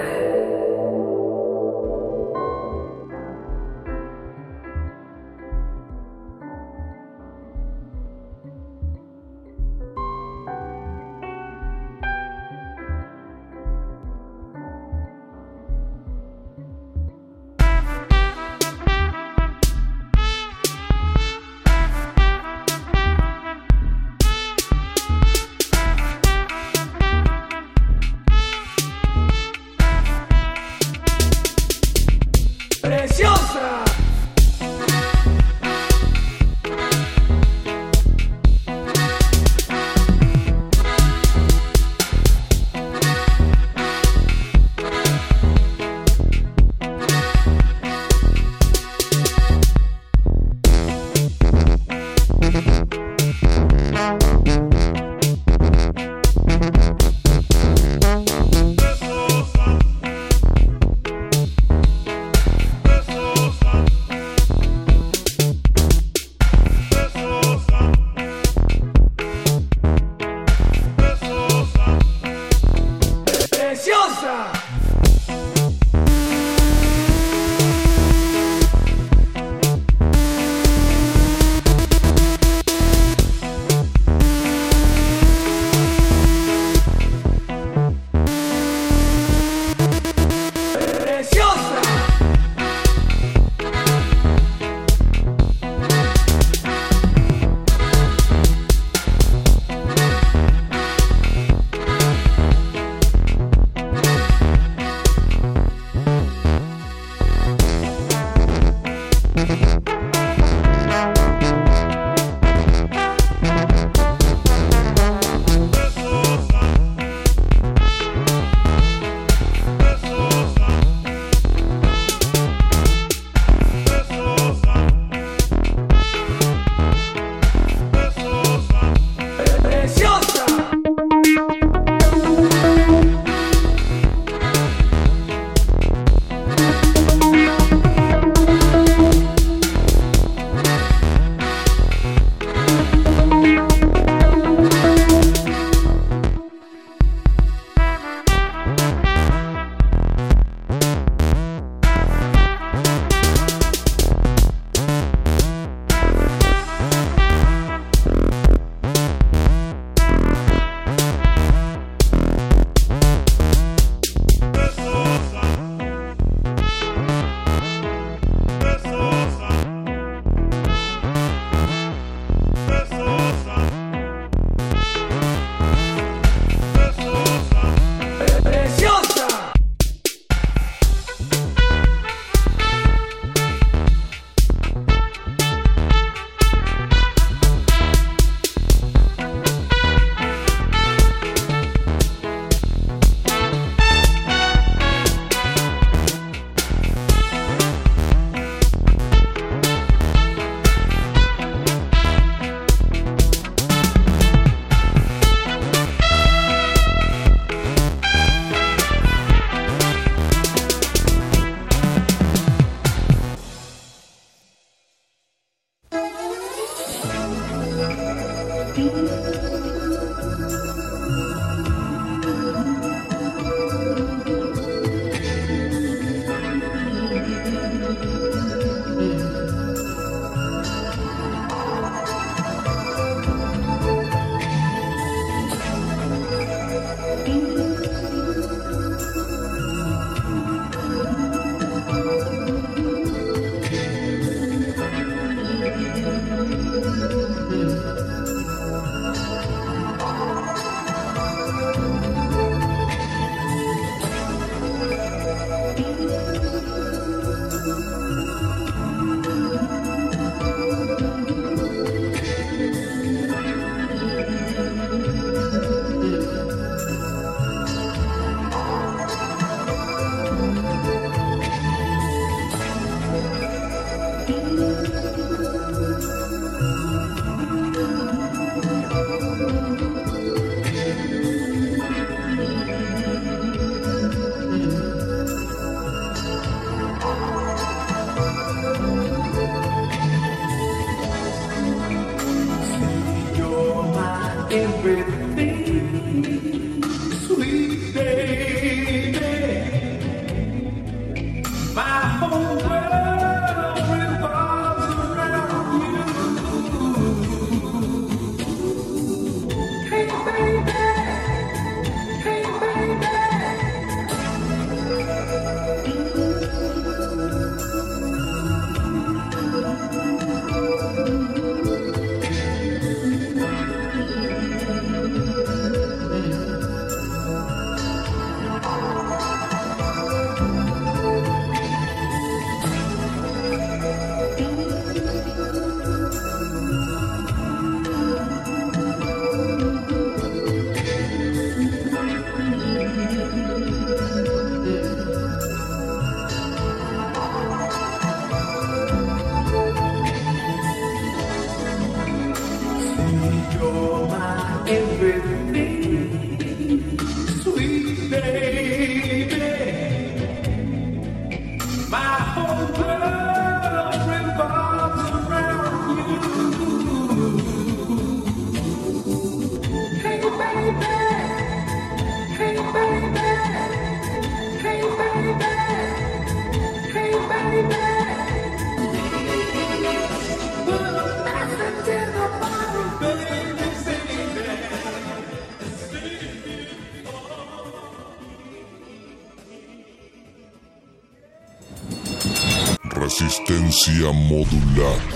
Modulada. 394.13 395.14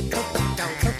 don't 0.00 0.84
look 0.84 0.95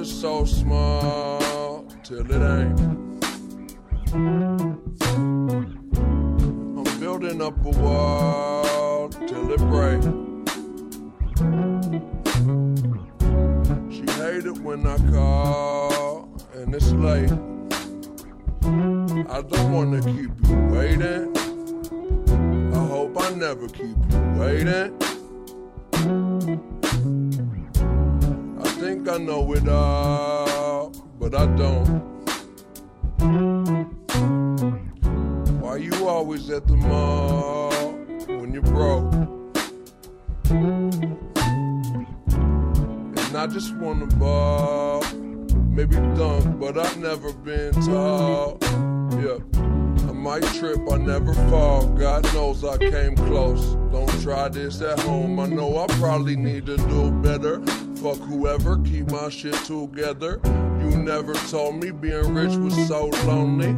world 0.00 0.06
is 0.06 0.20
so 0.20 0.44
small 0.44 1.84
till 2.02 2.30
it 2.30 2.42
ain't. 2.58 2.80
I'm 6.76 7.00
building 7.00 7.42
up 7.42 7.54
a 7.64 7.70
wall 7.70 9.08
till 9.08 9.52
it 9.52 9.60
breaks. 9.60 10.06
She 13.94 14.04
hated 14.20 14.64
when 14.64 14.86
I 14.86 14.96
call 15.12 16.28
and 16.54 16.74
it's 16.74 16.92
late. 16.92 17.32
I 19.28 19.42
don't 19.42 19.72
wanna 19.72 20.00
keep 20.00 20.30
you 20.48 20.56
waiting. 20.72 21.36
I 22.74 22.86
hope 22.86 23.20
I 23.20 23.34
never 23.34 23.68
keep 23.68 23.96
you 24.10 24.20
waiting. 24.38 25.09
I 29.10 29.18
know 29.18 29.52
it 29.54 29.68
all, 29.68 30.92
but 31.18 31.34
I 31.34 31.46
don't. 31.56 31.84
Why 35.60 35.78
you 35.78 36.06
always 36.06 36.48
at 36.48 36.68
the 36.68 36.76
mall 36.76 37.72
when 38.28 38.52
you're 38.52 38.62
broke? 38.62 39.12
And 43.18 43.36
I 43.36 43.48
just 43.48 43.74
wanna 43.78 44.06
ball, 44.06 45.02
maybe 45.68 45.96
dunk, 45.96 46.60
but 46.60 46.78
I've 46.78 46.98
never 46.98 47.32
been 47.32 47.72
tall. 47.82 48.58
Yeah. 49.20 49.40
I 50.08 50.12
might 50.12 50.44
trip, 50.54 50.78
I 50.88 50.98
never 50.98 51.34
fall. 51.50 51.88
God 51.98 52.22
knows 52.32 52.64
I 52.64 52.78
came 52.78 53.16
close. 53.16 53.74
Don't 53.90 54.22
try 54.22 54.48
this 54.48 54.80
at 54.80 55.00
home. 55.00 55.40
I 55.40 55.46
know 55.46 55.78
I 55.78 55.88
probably 55.98 56.36
need 56.36 56.66
to 56.66 56.76
do 56.76 57.10
better. 57.10 57.60
Fuck 58.00 58.16
whoever, 58.20 58.78
keep 58.78 59.10
my 59.10 59.28
shit 59.28 59.52
together. 59.66 60.40
You 60.80 60.96
never 60.96 61.34
told 61.34 61.84
me 61.84 61.90
being 61.90 62.32
rich 62.32 62.56
was 62.56 62.88
so 62.88 63.08
lonely. 63.26 63.74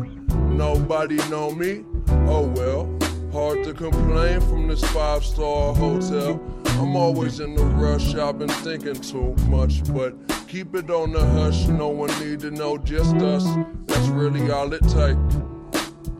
Nobody 0.55 1.17
know 1.29 1.51
me. 1.51 1.85
Oh 2.29 2.47
well, 2.55 2.87
hard 3.33 3.65
to 3.65 3.75
complain 3.75 4.41
from 4.43 4.69
this 4.69 4.85
five 4.93 5.25
star 5.25 5.75
hotel. 5.75 6.41
I'm 6.67 6.95
always 6.95 7.41
in 7.41 7.57
the 7.57 7.65
rush, 7.65 8.15
I've 8.15 8.39
been 8.39 8.49
thinking 8.49 8.95
too 8.95 9.35
much, 9.49 9.83
but 9.93 10.15
keep 10.47 10.77
it 10.77 10.89
on 10.89 11.11
the 11.11 11.27
hush. 11.27 11.67
No 11.67 11.89
one 11.89 12.11
need 12.25 12.39
to 12.41 12.53
know, 12.53 12.79
just 12.79 13.17
us. 13.17 13.45
That's 13.87 14.07
really 14.07 14.53
all 14.53 14.73
it 14.73 14.83
takes. 14.83 15.35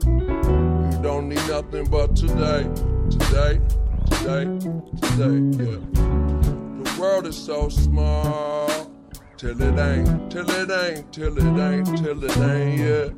You 0.05 0.99
don't 1.01 1.29
need 1.29 1.47
nothing 1.47 1.85
but 1.85 2.17
today, 2.17 2.69
today, 3.11 3.61
today, 4.11 4.45
today, 5.01 5.65
yeah. 5.65 6.12
World 7.03 7.27
is 7.27 7.37
so 7.37 7.69
small, 7.69 8.69
till 9.37 9.61
it 9.61 9.77
ain't, 9.77 10.31
till 10.31 10.49
it 10.49 10.71
ain't, 10.71 11.13
till 11.13 11.37
it 11.37 11.61
ain't, 11.61 11.99
till 11.99 12.23
it 12.23 12.37
ain't, 12.37 12.79
yeah. 12.79 13.09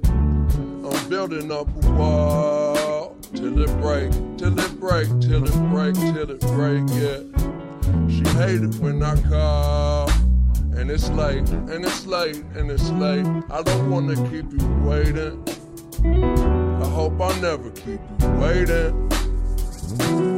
I'm 0.89 1.09
building 1.11 1.53
up 1.53 1.69
a 1.85 1.91
wall, 1.91 3.15
till 3.35 3.61
it 3.63 3.69
break, 3.83 4.11
till 4.39 4.59
it 4.59 4.81
break, 4.81 5.09
till 5.21 5.45
it 5.45 5.71
break, 5.71 5.95
till 5.97 6.31
it 6.31 6.41
break, 6.41 6.83
yeah. 6.95 7.21
She 8.09 8.27
hated 8.39 8.81
when 8.81 9.03
I 9.03 9.21
call. 9.21 10.11
And 10.79 10.91
it's 10.91 11.11
late, 11.11 11.47
and 11.51 11.85
it's 11.85 12.07
late, 12.07 12.43
and 12.57 12.71
it's 12.71 12.89
late. 12.93 13.27
I 13.51 13.61
don't 13.61 13.91
wanna 13.91 14.17
keep 14.31 14.51
you 14.51 14.67
waiting. 14.83 15.45
I 16.83 16.89
hope 16.89 17.21
I 17.21 17.39
never 17.39 17.71
keep 17.73 18.01
you 18.23 18.29
waiting. 18.41 20.34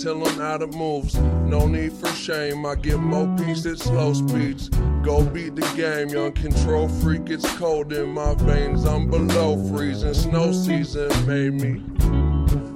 Till 0.00 0.26
I'm 0.26 0.40
out 0.40 0.62
of 0.62 0.74
moves. 0.74 1.14
No 1.18 1.66
need 1.66 1.92
for 1.92 2.08
shame, 2.08 2.64
I 2.64 2.74
get 2.74 2.98
more 2.98 3.28
peace 3.36 3.66
at 3.66 3.78
slow 3.78 4.14
speeds. 4.14 4.70
Go 5.02 5.22
beat 5.22 5.56
the 5.56 5.72
game, 5.76 6.08
young 6.08 6.32
control 6.32 6.88
freak. 6.88 7.28
It's 7.28 7.46
cold 7.58 7.92
in 7.92 8.08
my 8.08 8.34
veins, 8.36 8.86
I'm 8.86 9.10
below 9.10 9.62
freezing. 9.68 10.14
Snow 10.14 10.52
season 10.52 11.10
made 11.26 11.52
me. 11.52 11.82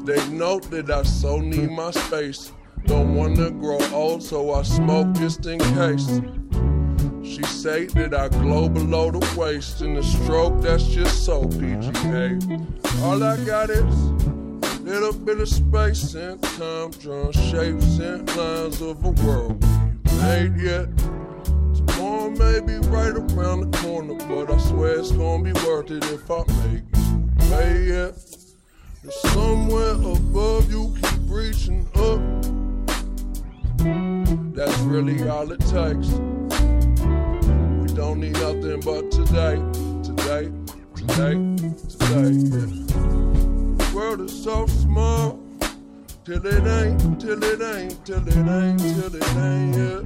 They 0.05 0.28
know 0.28 0.59
that 0.59 0.91
I 0.91 1.03
so 1.03 1.39
need 1.39 1.70
my 1.70 1.93
space. 1.93 2.53
Don't 2.85 3.15
wanna 3.15 3.51
grow 3.53 3.81
old, 3.91 4.23
so 4.23 4.53
I 4.53 4.62
smoke 4.62 5.15
just 5.15 5.47
in 5.47 5.59
case. 5.59 6.20
She 7.23 7.43
say 7.44 7.86
that 7.86 8.12
I 8.12 8.28
glow 8.28 8.69
below 8.69 9.11
the 9.11 9.41
waist, 9.41 9.81
and 9.81 9.97
the 9.97 10.03
stroke 10.03 10.61
that's 10.61 10.85
just 10.85 11.25
so 11.25 11.44
PGA. 11.44 13.03
All 13.03 13.25
I 13.25 13.43
got 13.44 13.70
is 13.70 14.34
little 14.85 15.15
bit 15.15 15.41
of 15.41 15.49
space 15.49 16.15
and 16.15 16.43
time, 16.43 16.91
drawing 16.91 17.33
shapes 17.33 17.99
and 17.99 18.37
lines 18.37 18.83
of 18.83 19.03
a 19.03 19.11
world 19.25 19.65
we 20.05 20.13
made 20.19 20.57
yet. 20.61 20.95
Tomorrow 21.75 22.31
may 22.31 22.61
be 22.61 22.77
right 22.89 23.15
around 23.17 23.71
the 23.71 23.79
corner, 23.79 24.15
but 24.15 24.53
I 24.53 24.59
swear 24.59 24.99
it's 24.99 25.11
gonna 25.11 25.43
be 25.43 25.53
worth 25.67 25.91
it 25.91 26.05
if 26.05 26.31
I 26.31 26.45
make 26.69 26.93
pay 27.49 27.85
it. 27.87 28.15
And 29.03 29.13
somewhere 29.33 29.93
above 29.93 30.71
you 30.71 30.95
keep 31.03 31.21
reaching 31.29 31.89
up. 31.95 32.21
That's 34.55 34.79
really 34.81 35.27
all 35.29 35.51
it 35.51 35.61
takes. 35.61 36.09
We 37.81 37.89
don't 37.97 38.21
need 38.21 38.35
nothing 38.35 38.81
but 38.81 39.11
today, 39.11 39.57
today, 40.03 40.51
today, 40.95 41.57
today. 41.89 42.31
Yeah. 42.31 43.14
World 43.94 44.23
is 44.23 44.42
so 44.42 44.66
small, 44.66 45.39
till 46.24 46.44
it 46.44 46.66
ain't, 46.66 47.20
till 47.20 47.42
it 47.44 47.62
ain't, 47.62 48.05
till 48.05 48.26
it 48.26 48.36
ain't, 48.36 48.81
till 48.81 49.14
it 49.14 49.36
ain't. 49.36 49.76
Yeah. 49.76 50.02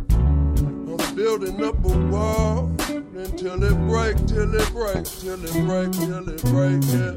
I'm 0.93 1.15
building 1.17 1.65
up 1.65 1.83
a 1.83 1.97
wall 2.09 2.71
until 2.91 3.63
it 3.65 3.79
break, 3.89 4.17
till 4.27 4.55
it 4.55 4.71
break, 4.73 5.05
till 5.07 5.43
it 5.43 5.53
break, 5.67 5.93
till 5.93 6.29
it 6.29 6.43
break. 6.45 6.85
Yeah. 6.93 7.17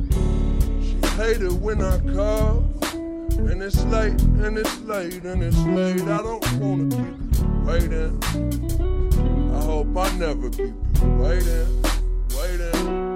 She 0.82 0.96
hated 1.18 1.62
when 1.62 1.82
I 1.82 2.00
call. 2.14 2.64
And 3.38 3.62
it's 3.62 3.84
late, 3.86 4.22
and 4.22 4.58
it's 4.58 4.80
late, 4.82 5.24
and 5.24 5.44
it's 5.44 5.58
late. 5.58 6.02
I 6.04 6.18
don't 6.24 6.52
wanna 6.54 6.90
keep 6.96 7.18
waiting. 7.66 8.18
I 9.54 9.62
hope 9.66 9.98
I 9.98 10.10
never 10.18 10.50
keep 10.50 10.74
you 11.02 11.10
waiting, 11.20 11.84
waiting. 12.38 13.12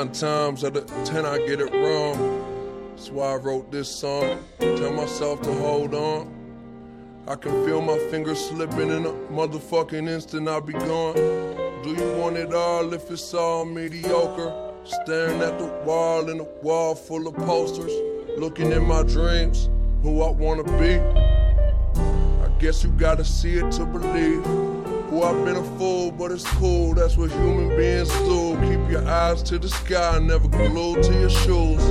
Nine 0.00 0.12
times 0.12 0.64
out 0.64 0.76
of 0.78 0.86
ten, 1.04 1.26
I 1.26 1.36
get 1.46 1.60
it 1.60 1.70
wrong. 1.74 2.88
That's 2.96 3.10
why 3.10 3.34
I 3.34 3.36
wrote 3.36 3.70
this 3.70 3.86
song. 3.86 4.42
Tell 4.58 4.94
myself 4.94 5.42
to 5.42 5.52
hold 5.52 5.94
on. 5.94 6.32
I 7.28 7.34
can 7.34 7.66
feel 7.66 7.82
my 7.82 7.98
fingers 8.10 8.42
slipping 8.42 8.88
in 8.88 9.04
a 9.04 9.12
motherfucking 9.30 10.08
instant, 10.08 10.48
I'll 10.48 10.62
be 10.62 10.72
gone. 10.72 11.16
Do 11.82 11.90
you 11.90 12.16
want 12.16 12.38
it 12.38 12.54
all 12.54 12.94
if 12.94 13.10
it's 13.10 13.34
all 13.34 13.66
mediocre? 13.66 14.72
Staring 14.84 15.42
at 15.42 15.58
the 15.58 15.66
wall 15.84 16.30
in 16.30 16.40
a 16.40 16.44
wall 16.44 16.94
full 16.94 17.28
of 17.28 17.36
posters. 17.36 17.92
Looking 18.38 18.72
in 18.72 18.86
my 18.86 19.02
dreams, 19.02 19.68
who 20.02 20.22
I 20.22 20.30
wanna 20.30 20.64
be. 20.80 20.94
I 22.42 22.48
guess 22.58 22.82
you 22.82 22.88
gotta 22.92 23.26
see 23.26 23.56
it 23.58 23.70
to 23.72 23.84
believe. 23.84 24.42
Who 25.10 25.24
I've 25.24 25.44
been 25.44 25.56
a 25.56 25.78
fool, 25.78 26.10
but 26.10 26.30
it's 26.30 26.46
cool. 26.52 26.94
That's 26.94 27.18
what 27.18 27.30
human 27.32 27.76
beings 27.76 28.08
do. 28.20 28.59
Eyes 29.10 29.42
to 29.42 29.58
the 29.58 29.68
sky, 29.68 30.20
never 30.20 30.46
glued 30.46 31.02
to 31.02 31.12
your 31.12 31.30
shoes. 31.30 31.82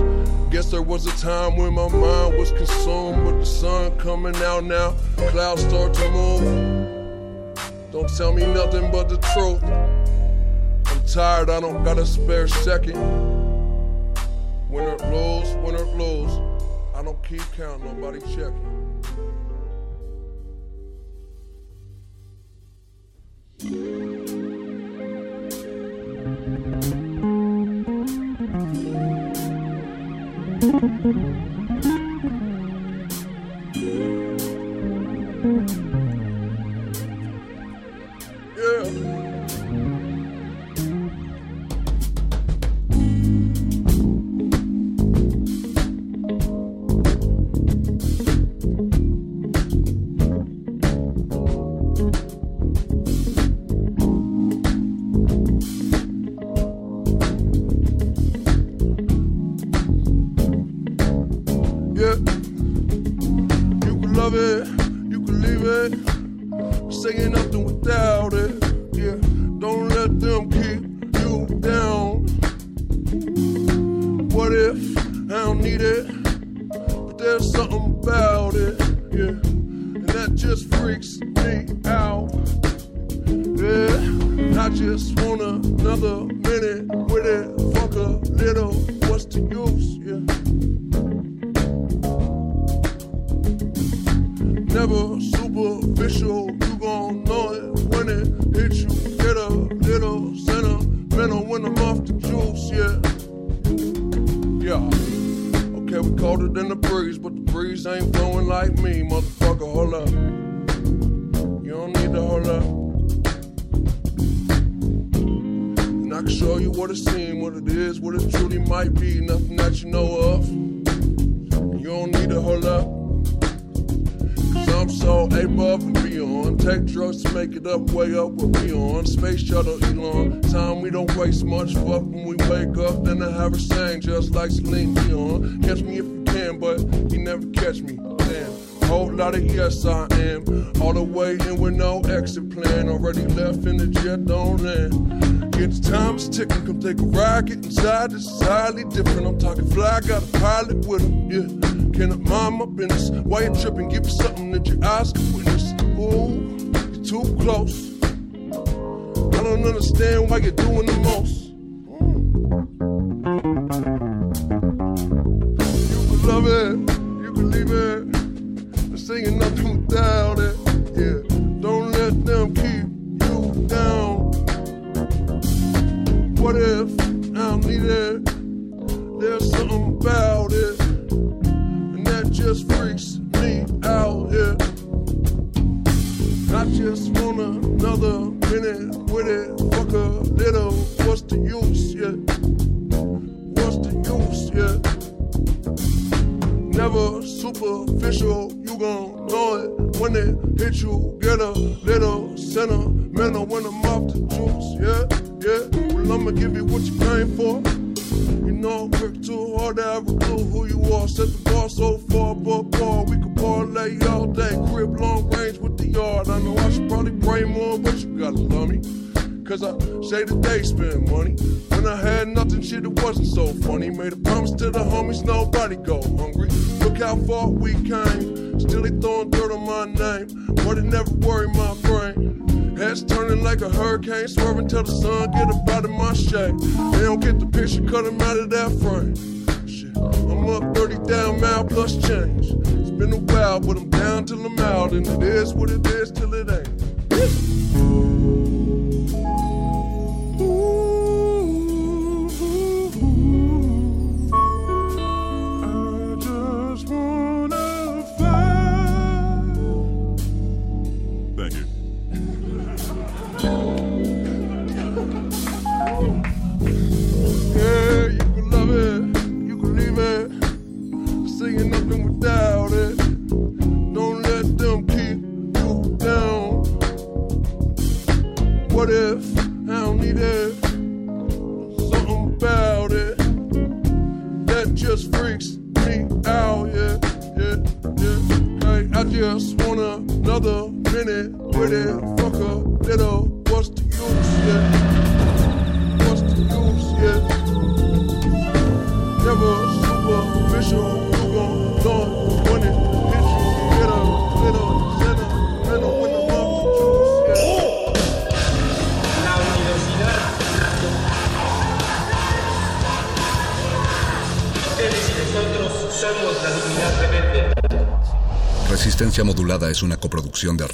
Guess 0.52 0.72
there 0.72 0.82
was 0.82 1.06
a 1.06 1.12
time 1.22 1.58
when 1.58 1.74
my 1.74 1.90
mind 1.90 2.38
was 2.38 2.54
consumed, 2.54 3.26
but 3.26 3.38
the 3.40 3.46
sun 3.46 3.92
coming 3.98 4.38
out 4.38 4.64
now. 4.64 4.96
Clouds 5.28 5.62
start 5.64 5.94
to 5.96 6.10
move. 6.12 7.56
Don't 7.92 8.08
tell 8.16 8.32
me 8.32 8.46
nothing 8.46 8.90
but 8.90 9.10
the 9.10 9.18
truth. 9.34 9.62
I'm 10.86 11.06
tired, 11.06 11.50
I 11.50 11.60
don't 11.60 11.84
got 11.84 11.98
a 11.98 12.06
spare 12.06 12.48
second. 12.48 12.96
Win 14.70 14.86
or 14.86 14.98
lose, 15.12 15.54
win 15.58 15.76
or 15.76 15.84
lose. 15.98 16.32
I 16.96 17.04
don't 17.04 17.22
keep 17.22 17.42
count, 17.52 17.84
nobody 17.84 18.22
checking. 18.22 18.80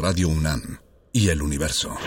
Radio 0.06 0.30
UNAM 0.30 0.61
y 1.14 1.30
El 1.30 1.42
Universo. 1.42 1.98